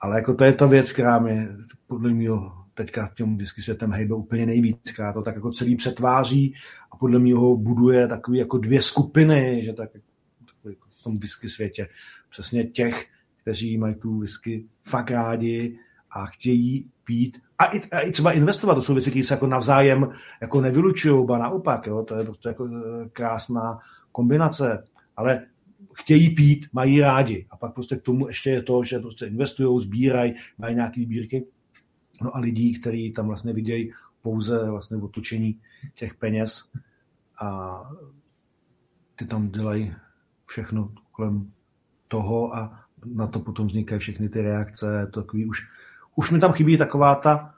ale 0.00 0.16
jako 0.16 0.34
to 0.34 0.44
je 0.44 0.52
ta 0.52 0.66
věc, 0.66 0.92
která 0.92 1.18
mě 1.18 1.48
podle 1.86 2.10
mě 2.10 2.30
teďka 2.74 3.08
tím 3.16 3.36
whisky 3.36 3.62
světem 3.62 3.92
hejbe 3.92 4.14
úplně 4.14 4.46
nejvíc, 4.46 4.90
která 4.92 5.12
to 5.12 5.22
tak 5.22 5.34
jako 5.34 5.50
celý 5.50 5.76
přetváří 5.76 6.54
a 6.92 6.96
podle 6.96 7.18
mě 7.18 7.34
ho 7.34 7.56
buduje 7.56 8.08
takový 8.08 8.38
jako 8.38 8.58
dvě 8.58 8.82
skupiny, 8.82 9.62
že 9.64 9.72
tak 9.72 9.90
tom 11.02 11.18
whisky 11.18 11.48
světě. 11.48 11.88
Přesně 12.30 12.64
těch, 12.64 13.04
kteří 13.42 13.78
mají 13.78 13.94
tu 13.94 14.18
whisky 14.18 14.66
fakt 14.82 15.10
rádi 15.10 15.78
a 16.10 16.26
chtějí 16.26 16.90
pít 17.04 17.38
a 17.58 17.64
i, 17.64 17.80
a 17.90 18.00
i 18.00 18.12
třeba 18.12 18.32
investovat. 18.32 18.74
To 18.74 18.82
jsou 18.82 18.94
věci, 18.94 19.10
které 19.10 19.24
se 19.24 19.34
jako 19.34 19.46
navzájem 19.46 20.08
jako 20.40 20.60
nevylučují, 20.60 21.26
ba 21.26 21.38
naopak. 21.38 21.86
Jo? 21.86 22.02
To 22.02 22.14
je 22.16 22.24
prostě 22.24 22.48
jako 22.48 22.66
eh, 22.66 23.08
krásná 23.08 23.78
kombinace. 24.12 24.84
Ale 25.16 25.46
chtějí 25.94 26.34
pít, 26.34 26.66
mají 26.72 27.00
rádi. 27.00 27.46
A 27.50 27.56
pak 27.56 27.74
prostě 27.74 27.96
k 27.96 28.02
tomu 28.02 28.28
ještě 28.28 28.50
je 28.50 28.62
to, 28.62 28.84
že 28.84 28.98
prostě 28.98 29.26
investují, 29.26 29.82
sbírají, 29.82 30.34
mají 30.58 30.74
nějaké 30.74 31.02
sbírky. 31.02 31.46
No 32.22 32.36
a 32.36 32.38
lidí, 32.38 32.80
kteří 32.80 33.12
tam 33.12 33.26
vlastně 33.26 33.52
vidějí 33.52 33.90
pouze 34.20 34.70
vlastně 34.70 34.96
otočení 34.96 35.60
těch 35.94 36.14
peněz 36.14 36.68
a 37.42 37.80
ty 39.16 39.26
tam 39.26 39.50
dělají 39.50 39.94
všechno 40.52 40.92
kolem 41.12 41.50
toho 42.08 42.56
a 42.56 42.80
na 43.04 43.26
to 43.26 43.40
potom 43.40 43.66
vznikají 43.66 43.98
všechny 43.98 44.28
ty 44.28 44.42
reakce, 44.42 45.10
takový 45.14 45.46
už 45.46 45.68
už 46.16 46.30
mi 46.30 46.38
tam 46.38 46.52
chybí 46.52 46.78
taková 46.78 47.14
ta 47.14 47.54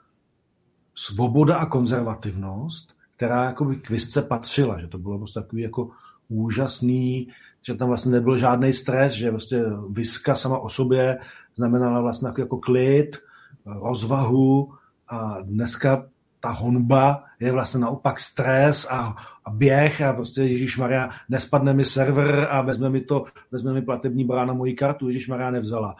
svoboda 0.95 1.57
a 1.57 1.65
konzervativnost, 1.65 2.95
která 3.15 3.43
jako 3.43 3.65
by 3.65 3.75
k 3.75 3.89
visce 3.89 4.21
patřila, 4.21 4.79
že 4.79 4.87
to 4.87 4.97
bylo 4.97 5.17
prostě 5.17 5.39
takový 5.39 5.61
jako 5.61 5.89
úžasný, 6.27 7.27
že 7.61 7.75
tam 7.75 7.87
vlastně 7.87 8.11
nebyl 8.11 8.37
žádný 8.37 8.73
stres, 8.73 9.13
že 9.13 9.29
prostě 9.29 9.63
viska 9.89 10.35
sama 10.35 10.57
o 10.57 10.69
sobě 10.69 11.19
znamenala 11.55 12.01
vlastně 12.01 12.29
jako 12.37 12.57
klid, 12.57 13.17
rozvahu 13.65 14.73
a 15.07 15.41
dneska 15.41 16.05
ta 16.45 16.51
honba 16.51 17.23
je 17.39 17.51
vlastně 17.51 17.79
naopak 17.79 18.19
stres 18.19 18.87
a, 18.91 19.15
a 19.45 19.49
běh 19.49 20.01
a 20.01 20.13
prostě 20.13 20.43
Ježíš 20.43 20.77
Maria 20.77 21.09
nespadne 21.29 21.73
mi 21.73 21.85
server 21.85 22.47
a 22.49 22.61
vezme 22.61 22.89
mi 22.89 23.01
to, 23.01 23.25
vezme 23.51 23.73
mi 23.73 23.81
platební 23.81 24.25
brána 24.25 24.53
moji 24.53 24.73
kartu, 24.73 25.09
Ježíš 25.09 25.27
Maria 25.27 25.51
nevzala. 25.51 25.95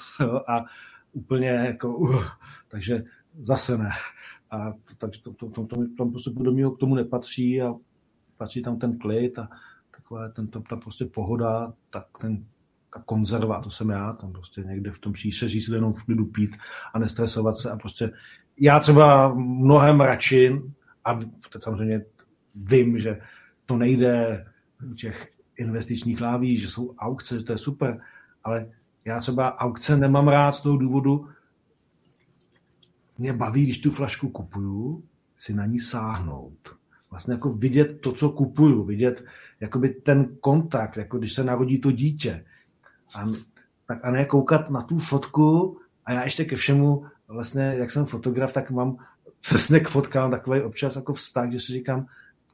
a 0.48 0.64
úplně 1.12 1.48
jako, 1.48 1.96
uh, 1.96 2.24
takže 2.68 3.04
zase 3.42 3.78
ne. 3.78 3.90
A 4.50 4.72
takže 4.98 5.22
to, 5.22 5.32
to, 5.32 5.50
to, 5.50 5.66
to, 5.66 5.76
tam 5.98 6.10
prostě 6.10 6.30
do 6.30 6.52
mého 6.52 6.70
k 6.70 6.78
tomu 6.78 6.94
nepatří 6.94 7.62
a 7.62 7.74
patří 8.36 8.62
tam 8.62 8.78
ten 8.78 8.98
klid 8.98 9.38
a 9.38 9.48
takové 9.96 10.32
ten, 10.32 10.48
ta, 10.48 10.60
ta 10.60 10.76
prostě 10.76 11.04
pohoda, 11.04 11.72
tak 11.90 12.06
ten, 12.20 12.44
ta 12.94 13.02
konzerva, 13.02 13.60
to 13.60 13.70
jsem 13.70 13.90
já, 13.90 14.12
tam 14.12 14.32
prostě 14.32 14.60
někde 14.60 14.92
v 14.92 14.98
tom 14.98 15.12
příšeří 15.12 15.60
si 15.60 15.74
jenom 15.74 15.92
v 15.92 16.04
klidu 16.04 16.24
pít 16.24 16.56
a 16.94 16.98
nestresovat 16.98 17.56
se 17.56 17.70
a 17.70 17.76
prostě 17.76 18.10
já 18.60 18.80
třeba 18.80 19.34
mnohem 19.34 20.00
radši 20.00 20.62
a 21.04 21.14
teď 21.14 21.62
samozřejmě 21.62 22.04
vím, 22.54 22.98
že 22.98 23.18
to 23.66 23.76
nejde 23.76 24.44
u 24.90 24.94
těch 24.94 25.28
investičních 25.56 26.20
láví, 26.20 26.56
že 26.56 26.70
jsou 26.70 26.94
aukce, 26.98 27.38
že 27.38 27.44
to 27.44 27.52
je 27.52 27.58
super, 27.58 28.00
ale 28.44 28.70
já 29.04 29.20
třeba 29.20 29.58
aukce 29.58 29.96
nemám 29.96 30.28
rád 30.28 30.52
z 30.52 30.60
toho 30.60 30.76
důvodu, 30.76 31.28
mě 33.18 33.32
baví, 33.32 33.64
když 33.64 33.78
tu 33.78 33.90
flašku 33.90 34.28
kupuju, 34.28 35.04
si 35.36 35.54
na 35.54 35.66
ní 35.66 35.78
sáhnout. 35.78 36.76
Vlastně 37.10 37.34
jako 37.34 37.52
vidět 37.52 38.00
to, 38.00 38.12
co 38.12 38.30
kupuju, 38.30 38.84
vidět 38.84 39.24
jakoby 39.60 39.88
ten 39.88 40.36
kontakt, 40.40 40.96
jako 40.96 41.18
když 41.18 41.32
se 41.32 41.44
narodí 41.44 41.80
to 41.80 41.90
dítě. 41.90 42.44
A, 43.14 43.24
tak 43.86 44.04
a 44.04 44.10
ne 44.10 44.24
koukat 44.24 44.70
na 44.70 44.82
tu 44.82 44.98
fotku 44.98 45.78
a 46.04 46.12
já 46.12 46.24
ještě 46.24 46.44
ke 46.44 46.56
všemu, 46.56 47.04
vlastně 47.30 47.74
jak 47.76 47.90
jsem 47.90 48.04
fotograf, 48.04 48.52
tak 48.52 48.70
mám 48.70 48.96
přesně 49.40 49.80
k 49.80 49.88
fotkám 49.88 50.30
takový 50.30 50.62
občas 50.62 50.96
jako 50.96 51.12
vztah, 51.12 51.52
že 51.52 51.60
si 51.60 51.72
říkám, 51.72 52.06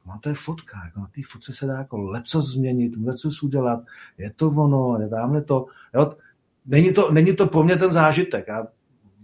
no 0.05 0.19
to 0.21 0.29
je 0.29 0.35
fotka, 0.35 0.77
jako 0.85 0.99
na 0.99 1.07
té 1.07 1.21
fotce 1.31 1.53
se 1.53 1.65
dá 1.65 1.77
jako 1.77 1.97
leco 1.97 2.41
změnit, 2.41 2.93
leco 3.05 3.29
udělat, 3.43 3.79
je 4.17 4.31
to 4.31 4.47
ono, 4.47 4.97
je 5.01 5.07
dáme 5.07 5.41
to, 5.41 5.65
jo, 5.93 6.15
není 6.65 6.93
to, 6.93 7.11
není 7.11 7.35
to 7.35 7.47
pro 7.47 7.63
mě 7.63 7.77
ten 7.77 7.91
zážitek. 7.91 8.45
Já 8.47 8.67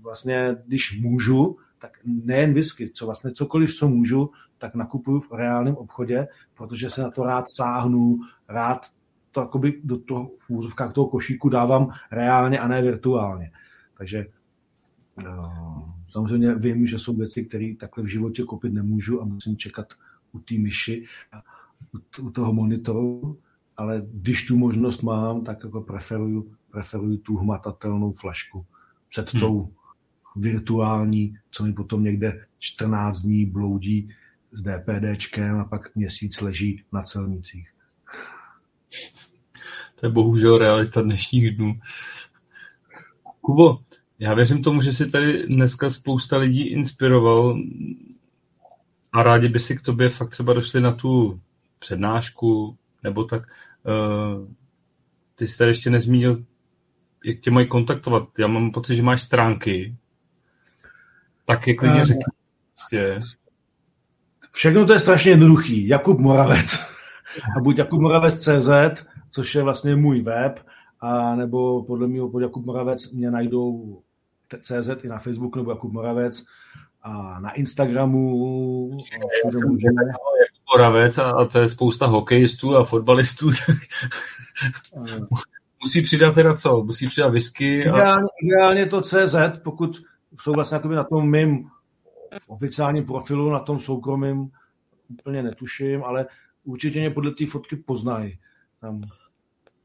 vlastně, 0.01 0.56
když 0.65 0.99
můžu, 1.01 1.57
tak 1.80 1.98
nejen 2.06 2.53
whisky, 2.53 2.90
co 2.90 3.06
vlastně 3.06 3.32
cokoliv, 3.32 3.75
co 3.75 3.88
můžu, 3.88 4.32
tak 4.57 4.75
nakupuju 4.75 5.19
v 5.19 5.32
reálném 5.32 5.75
obchodě, 5.75 6.27
protože 6.53 6.90
se 6.90 7.01
na 7.01 7.11
to 7.11 7.23
rád 7.23 7.45
sáhnu, 7.49 8.19
rád 8.49 8.88
to 9.32 9.49
do 9.83 9.98
toho 9.98 10.32
v 10.49 10.93
toho 10.93 11.07
košíku 11.07 11.49
dávám 11.49 11.90
reálně 12.11 12.59
a 12.59 12.67
ne 12.67 12.82
virtuálně. 12.82 13.51
Takže 13.98 14.25
samozřejmě 16.08 16.56
vím, 16.56 16.88
že 16.88 17.00
jsou 17.00 17.16
věci, 17.16 17.45
které 17.45 17.74
takhle 17.80 18.03
v 18.03 18.08
životě 18.08 18.43
koupit 18.43 18.74
nemůžu 18.74 19.22
a 19.22 19.25
musím 19.25 19.58
čekat 19.58 19.93
u 20.32 20.40
té 20.40 20.56
myši 20.56 21.06
u 22.22 22.30
toho 22.32 22.53
monitoru, 22.53 23.40
ale 23.77 24.01
když 24.14 24.45
tu 24.45 24.58
možnost 24.58 25.01
mám, 25.01 25.43
tak 25.43 25.64
jako 25.64 25.82
preferuju 25.82 26.56
preferuju 26.74 27.17
tu 27.17 27.38
hmatatelnou 27.38 28.11
flašku 28.11 28.66
před 29.09 29.33
hmm. 29.33 29.40
tou 29.40 29.74
virtuální, 30.35 31.38
co 31.51 31.64
mi 31.64 31.74
potom 31.74 32.03
někde 32.03 32.45
14 32.59 33.19
dní 33.19 33.45
bloudí 33.45 34.09
s 34.51 34.61
DPDčkem 34.61 35.59
a 35.59 35.66
pak 35.66 35.95
měsíc 35.95 36.42
leží 36.42 36.83
na 36.92 37.01
celnicích. 37.01 37.69
To 39.95 40.06
je 40.06 40.11
bohužel 40.11 40.58
realita 40.58 41.01
dnešních 41.01 41.58
dnů. 41.58 41.80
Kubo, 43.42 43.80
já 44.23 44.33
věřím 44.33 44.63
tomu, 44.63 44.81
že 44.81 44.93
si 44.93 45.11
tady 45.11 45.47
dneska 45.47 45.89
spousta 45.89 46.37
lidí 46.37 46.67
inspiroval 46.67 47.57
a 49.13 49.23
rádi 49.23 49.49
by 49.49 49.59
si 49.59 49.77
k 49.77 49.81
tobě 49.81 50.09
fakt 50.09 50.29
třeba 50.29 50.53
došli 50.53 50.81
na 50.81 50.91
tu 50.91 51.39
přednášku, 51.79 52.77
nebo 53.03 53.23
tak. 53.23 53.43
Uh, 53.83 54.47
ty 55.35 55.47
jsi 55.47 55.57
tady 55.57 55.71
ještě 55.71 55.89
nezmínil 55.89 56.43
jak 57.23 57.39
tě 57.39 57.51
mají 57.51 57.67
kontaktovat? 57.67 58.39
Já 58.39 58.47
mám 58.47 58.71
pocit, 58.71 58.95
že 58.95 59.03
máš 59.03 59.21
stránky. 59.21 59.95
Tak 61.45 61.67
je 61.67 61.75
klidně 61.75 62.05
řekni. 62.05 62.23
Prostě. 62.73 63.19
Všechno 64.51 64.85
to 64.85 64.93
je 64.93 64.99
strašně 64.99 65.31
jednoduchý. 65.31 65.87
Jakub 65.87 66.19
Moravec. 66.19 66.79
A 67.57 67.61
buď 67.61 67.77
Jakub 67.77 68.01
Moravec.cz, 68.01 69.05
což 69.31 69.55
je 69.55 69.63
vlastně 69.63 69.95
můj 69.95 70.21
web, 70.21 70.59
a 70.99 71.35
nebo 71.35 71.83
podle 71.83 72.07
mě 72.07 72.21
pod 72.31 72.39
Jakub 72.39 72.65
Moravec 72.65 73.11
mě 73.11 73.31
najdou 73.31 74.01
CZ 74.61 74.90
i 75.03 75.07
na 75.07 75.19
Facebooku 75.19 75.59
nebo 75.59 75.72
Jakub 75.72 75.91
Moravec 75.91 76.43
a 77.01 77.40
na 77.40 77.51
Instagramu. 77.51 78.90
Já 79.45 79.51
jsem 79.51 79.69
můžeme... 79.69 80.01
jako 80.07 80.23
Moravec 80.73 81.17
a, 81.17 81.32
a 81.32 81.45
to 81.45 81.59
je 81.59 81.69
spousta 81.69 82.06
hokejistů 82.06 82.75
a 82.75 82.83
fotbalistů. 82.83 83.49
Musí 85.83 86.01
přidat 86.01 86.35
teda 86.35 86.53
co? 86.53 86.83
Musí 86.83 87.06
přidat 87.06 87.27
whisky? 87.27 87.85
A... 87.85 87.95
Ideálně, 87.95 88.27
ideálně 88.43 88.85
to 88.85 89.01
CZ, 89.01 89.35
pokud 89.64 90.01
jsou 90.40 90.51
vlastně 90.51 90.80
na 90.85 91.03
tom 91.03 91.32
mým 91.32 91.69
oficiálním 92.48 93.06
profilu, 93.06 93.49
na 93.49 93.59
tom 93.59 93.80
soukromém 93.80 94.49
úplně 95.09 95.43
netuším, 95.43 96.03
ale 96.03 96.25
určitě 96.64 96.99
mě 96.99 97.09
podle 97.09 97.32
té 97.32 97.45
fotky 97.45 97.75
poznají. 97.75 98.40
Tam. 98.82 99.01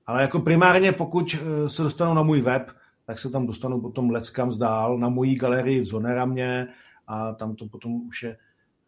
Ale 0.06 0.22
jako 0.22 0.40
primárně, 0.40 0.92
pokud 0.92 1.36
eh, 1.38 1.68
se 1.68 1.82
dostanou 1.82 2.14
na 2.14 2.22
můj 2.22 2.40
web, 2.40 2.70
tak 3.08 3.18
se 3.18 3.30
tam 3.30 3.46
dostanou 3.46 3.80
potom 3.80 4.10
leckam 4.10 4.52
zdál 4.52 4.98
na 4.98 5.08
mojí 5.08 5.34
galerii 5.34 5.80
v 5.80 5.84
Zoneramě 5.84 6.68
a 7.06 7.32
tam 7.32 7.56
to 7.56 7.66
potom 7.66 7.92
už 7.92 8.22
je 8.22 8.30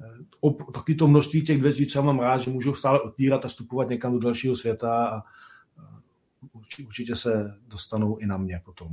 eh, 0.01 0.25
op, 0.41 0.73
taky 0.75 0.95
to 0.95 1.07
množství 1.07 1.43
těch 1.43 1.59
dveří, 1.59 1.87
co 1.87 2.03
mám 2.03 2.19
rád, 2.19 2.39
že 2.39 2.51
můžou 2.51 2.75
stále 2.75 3.01
otvírat 3.01 3.45
a 3.45 3.49
vstupovat 3.49 3.89
někam 3.89 4.13
do 4.13 4.19
dalšího 4.19 4.57
světa 4.57 5.07
a 5.07 5.23
určitě 6.87 7.17
se 7.17 7.59
dostanou 7.69 8.17
i 8.17 8.27
na 8.27 8.37
mě 8.37 8.61
potom. 8.65 8.89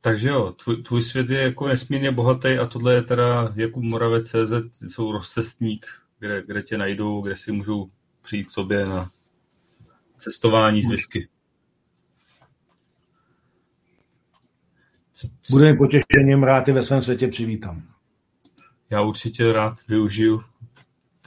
Takže 0.00 0.28
jo, 0.28 0.52
tvůj, 0.52 0.82
tvůj 0.82 1.02
svět 1.02 1.30
je 1.30 1.42
jako 1.42 1.68
nesmírně 1.68 2.12
bohatý 2.12 2.58
a 2.58 2.66
tohle 2.66 2.94
je 2.94 3.02
teda 3.02 3.52
Jakub 3.56 3.82
Moravec 3.84 4.30
CZ, 4.30 4.82
jsou 4.88 5.12
rozcestník, 5.12 5.86
kde, 6.18 6.42
kde 6.46 6.62
tě 6.62 6.78
najdou, 6.78 7.20
kde 7.20 7.36
si 7.36 7.52
můžou 7.52 7.90
přijít 8.22 8.48
k 8.48 8.54
tobě 8.54 8.86
na 8.86 9.10
cestování 10.18 10.82
z 10.82 10.88
whisky. 10.88 11.28
Bude 15.50 15.72
mi 15.72 15.78
potěšením, 15.78 16.42
rád 16.42 16.60
ty 16.60 16.72
ve 16.72 16.82
svém 16.82 17.02
světě 17.02 17.28
přivítám. 17.28 17.82
Já 18.90 19.02
určitě 19.02 19.52
rád 19.52 19.86
využiju 19.88 20.42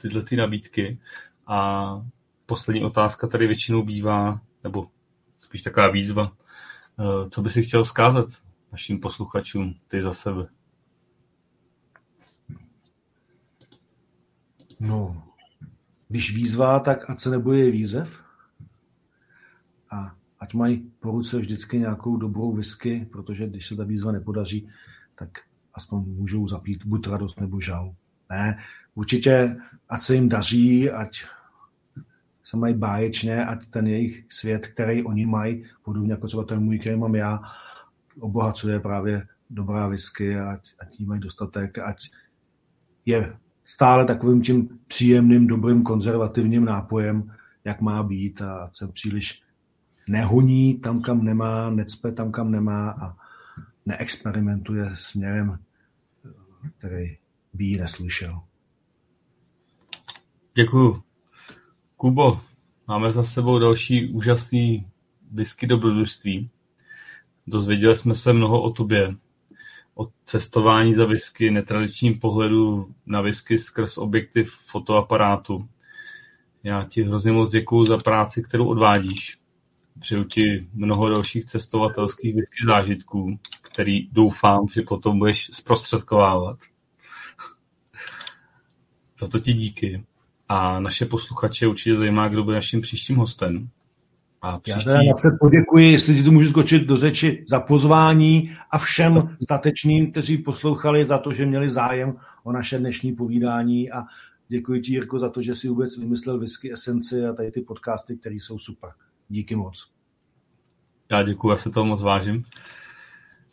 tyhle 0.02 0.22
ty 0.22 0.36
nabídky 0.36 0.98
a 1.46 1.86
poslední 2.46 2.84
otázka 2.84 3.26
tady 3.26 3.46
většinou 3.46 3.82
bývá, 3.82 4.40
nebo 4.64 4.88
spíš 5.38 5.62
taková 5.62 5.90
výzva, 5.90 6.32
eh, 6.98 7.30
co 7.30 7.42
by 7.42 7.50
si 7.50 7.62
chtěl 7.62 7.84
zkázat 7.84 8.26
našim 8.72 9.00
posluchačům, 9.00 9.74
ty 9.88 10.02
za 10.02 10.14
sebe? 10.14 10.46
No, 14.80 15.22
když 16.08 16.34
výzva, 16.34 16.80
tak 16.80 17.10
ať 17.10 17.20
se 17.20 17.30
nebojí 17.30 17.70
výzev 17.70 18.24
a 19.90 20.16
ať 20.44 20.54
mají 20.54 20.90
po 21.00 21.10
ruce 21.10 21.38
vždycky 21.38 21.78
nějakou 21.78 22.16
dobrou 22.16 22.52
whisky, 22.52 23.08
protože 23.12 23.46
když 23.46 23.66
se 23.66 23.76
ta 23.76 23.84
výzva 23.84 24.12
nepodaří, 24.12 24.68
tak 25.14 25.28
aspoň 25.74 26.04
můžou 26.04 26.48
zapít 26.48 26.86
buď 26.86 27.08
radost 27.08 27.40
nebo 27.40 27.60
žal. 27.60 27.94
Ne, 28.30 28.58
určitě, 28.94 29.56
ať 29.88 30.00
se 30.00 30.14
jim 30.14 30.28
daří, 30.28 30.90
ať 30.90 31.24
se 32.44 32.56
mají 32.56 32.74
báječně, 32.74 33.44
ať 33.44 33.66
ten 33.66 33.86
jejich 33.86 34.24
svět, 34.28 34.66
který 34.66 35.04
oni 35.04 35.26
mají, 35.26 35.64
podobně 35.82 36.12
jako 36.12 36.26
třeba 36.26 36.44
ten 36.44 36.60
můj, 36.60 36.78
který 36.78 36.96
mám 36.96 37.14
já, 37.14 37.40
obohacuje 38.20 38.80
právě 38.80 39.26
dobrá 39.50 39.88
whisky, 39.88 40.36
ať, 40.36 40.74
ať 40.78 41.00
jí 41.00 41.06
mají 41.06 41.20
dostatek, 41.20 41.78
ať 41.78 42.10
je 43.06 43.36
stále 43.64 44.04
takovým 44.04 44.42
tím 44.42 44.78
příjemným, 44.86 45.46
dobrým, 45.46 45.82
konzervativním 45.82 46.64
nápojem, 46.64 47.32
jak 47.64 47.80
má 47.80 48.02
být 48.02 48.42
a 48.42 48.54
ať 48.54 48.76
se 48.76 48.88
příliš 48.88 49.43
nehoní 50.08 50.78
tam, 50.78 51.02
kam 51.02 51.24
nemá, 51.24 51.70
necpe 51.70 52.12
tam, 52.12 52.32
kam 52.32 52.50
nemá 52.50 52.90
a 52.90 53.16
neexperimentuje 53.86 54.90
směrem, 54.94 55.58
který 56.78 57.16
by 57.52 57.64
jí 57.64 57.78
neslyšel. 57.78 58.40
Děkuju. 60.54 61.02
Kubo, 61.96 62.40
máme 62.88 63.12
za 63.12 63.22
sebou 63.22 63.58
další 63.58 64.08
úžasný 64.08 64.86
whisky 65.32 65.66
dobrodružství. 65.66 66.50
Dozvěděli 67.46 67.96
jsme 67.96 68.14
se 68.14 68.32
mnoho 68.32 68.62
o 68.62 68.70
tobě, 68.70 69.16
o 69.94 70.08
cestování 70.26 70.94
za 70.94 71.04
whisky, 71.06 71.50
netradičním 71.50 72.18
pohledu 72.20 72.94
na 73.06 73.20
whisky 73.20 73.58
skrz 73.58 73.98
objektiv 73.98 74.52
fotoaparátu. 74.66 75.68
Já 76.62 76.84
ti 76.84 77.02
hrozně 77.02 77.32
moc 77.32 77.50
děkuju 77.50 77.86
za 77.86 77.98
práci, 77.98 78.42
kterou 78.42 78.66
odvádíš. 78.66 79.38
Přeju 80.00 80.24
ti 80.24 80.68
mnoho 80.74 81.08
dalších 81.08 81.44
cestovatelských 81.44 82.34
whisky 82.34 82.66
zážitků, 82.66 83.38
který 83.62 84.08
doufám, 84.12 84.66
že 84.74 84.82
potom 84.82 85.18
budeš 85.18 85.50
zprostředkovávat. 85.52 86.58
za 89.20 89.28
to 89.28 89.38
ti 89.38 89.52
díky. 89.52 90.04
A 90.48 90.80
naše 90.80 91.06
posluchače 91.06 91.66
určitě 91.66 91.96
zajímá, 91.96 92.28
kdo 92.28 92.44
bude 92.44 92.56
naším 92.56 92.80
příštím 92.80 93.16
hostem. 93.16 93.68
A 94.42 94.58
příští... 94.58 94.88
Já 94.88 94.94
napřed 94.94 95.38
poděkuji, 95.40 95.92
jestli 95.92 96.14
ti 96.14 96.22
to 96.22 96.30
můžu 96.30 96.50
skočit 96.50 96.86
do 96.86 96.96
řeči, 96.96 97.44
za 97.48 97.60
pozvání 97.60 98.50
a 98.70 98.78
všem 98.78 99.36
statečným, 99.42 100.10
kteří 100.10 100.38
poslouchali 100.38 101.04
za 101.04 101.18
to, 101.18 101.32
že 101.32 101.46
měli 101.46 101.70
zájem 101.70 102.16
o 102.42 102.52
naše 102.52 102.78
dnešní 102.78 103.12
povídání 103.12 103.90
a 103.90 104.02
děkuji 104.48 104.80
ti, 104.80 104.92
Jirko, 104.92 105.18
za 105.18 105.28
to, 105.28 105.42
že 105.42 105.54
si 105.54 105.68
vůbec 105.68 105.98
vymyslel 105.98 106.38
whisky 106.38 106.72
esenci 106.72 107.24
a 107.24 107.32
tady 107.32 107.50
ty 107.50 107.60
podcasty, 107.60 108.16
které 108.16 108.34
jsou 108.34 108.58
super. 108.58 108.90
Díky 109.34 109.56
moc. 109.56 109.90
Já 111.10 111.22
děkuji, 111.22 111.50
já 111.50 111.56
se 111.56 111.70
toho 111.70 111.86
moc 111.86 112.02
vážím. 112.02 112.44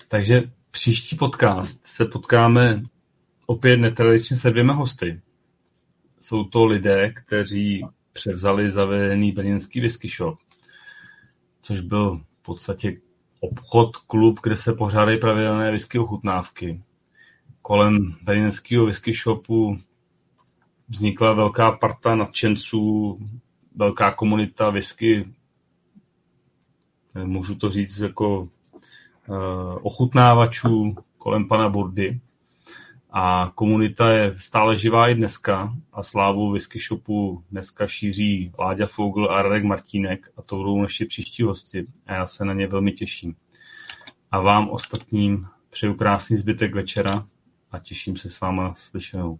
Takže 0.07 0.43
příští 0.71 1.15
podcast 1.17 1.87
se 1.87 2.05
potkáme 2.05 2.81
opět 3.45 3.77
netradičně 3.77 4.37
se 4.37 4.49
dvěma 4.49 4.73
hosty. 4.73 5.21
Jsou 6.19 6.43
to 6.43 6.65
lidé, 6.65 7.13
kteří 7.13 7.85
převzali 8.13 8.69
zavedený 8.69 9.31
brněnský 9.31 9.79
whisky 9.79 10.09
shop 10.09 10.39
což 11.61 11.79
byl 11.79 12.17
v 12.17 12.41
podstatě 12.41 12.93
obchod, 13.39 13.97
klub, 13.97 14.39
kde 14.43 14.55
se 14.55 14.73
pořádají 14.73 15.19
pravidelné 15.19 15.71
whisky 15.71 15.99
ochutnávky. 15.99 16.83
Kolem 17.61 18.15
berlínského 18.21 18.85
whisky 18.85 19.13
shopu 19.13 19.77
vznikla 20.89 21.33
velká 21.33 21.71
parta 21.71 22.15
nadšenců, 22.15 23.17
velká 23.75 24.11
komunita 24.11 24.69
whisky, 24.69 25.33
můžu 27.15 27.55
to 27.55 27.69
říct 27.69 27.99
jako 27.99 28.39
uh, 28.41 28.47
ochutnávačů 29.81 30.95
kolem 31.17 31.47
pana 31.47 31.69
Burdy. 31.69 32.19
A 33.13 33.51
komunita 33.55 34.11
je 34.11 34.33
stále 34.37 34.77
živá 34.77 35.09
i 35.09 35.15
dneska 35.15 35.75
a 35.93 36.03
slávu 36.03 36.51
whisky 36.51 36.79
shopu 36.79 37.43
dneska 37.51 37.87
šíří 37.87 38.51
Láďa 38.59 38.85
Fogl 38.87 39.31
a 39.31 39.41
Radek 39.41 39.63
Martínek 39.63 40.29
a 40.37 40.41
to 40.41 40.55
budou 40.55 40.81
naši 40.81 41.05
příští 41.05 41.43
hosti 41.43 41.87
a 42.05 42.13
já 42.13 42.27
se 42.27 42.45
na 42.45 42.53
ně 42.53 42.67
velmi 42.67 42.91
těším. 42.91 43.35
A 44.31 44.41
vám 44.41 44.69
ostatním 44.69 45.47
přeju 45.69 45.93
krásný 45.93 46.37
zbytek 46.37 46.75
večera 46.75 47.25
a 47.71 47.79
těším 47.79 48.17
se 48.17 48.29
s 48.29 48.39
váma 48.39 48.73
slyšenou. 48.73 49.39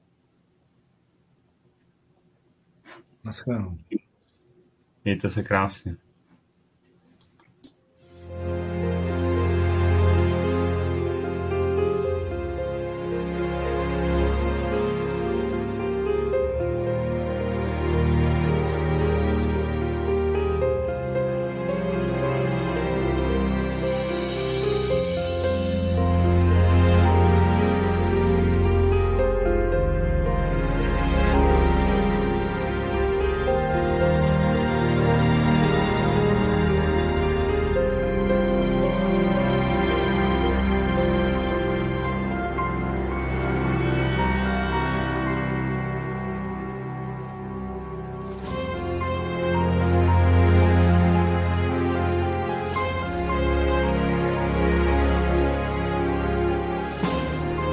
Naschledanou. 3.24 3.78
Mějte 5.06 5.30
se 5.30 5.44
krásně. 5.44 5.96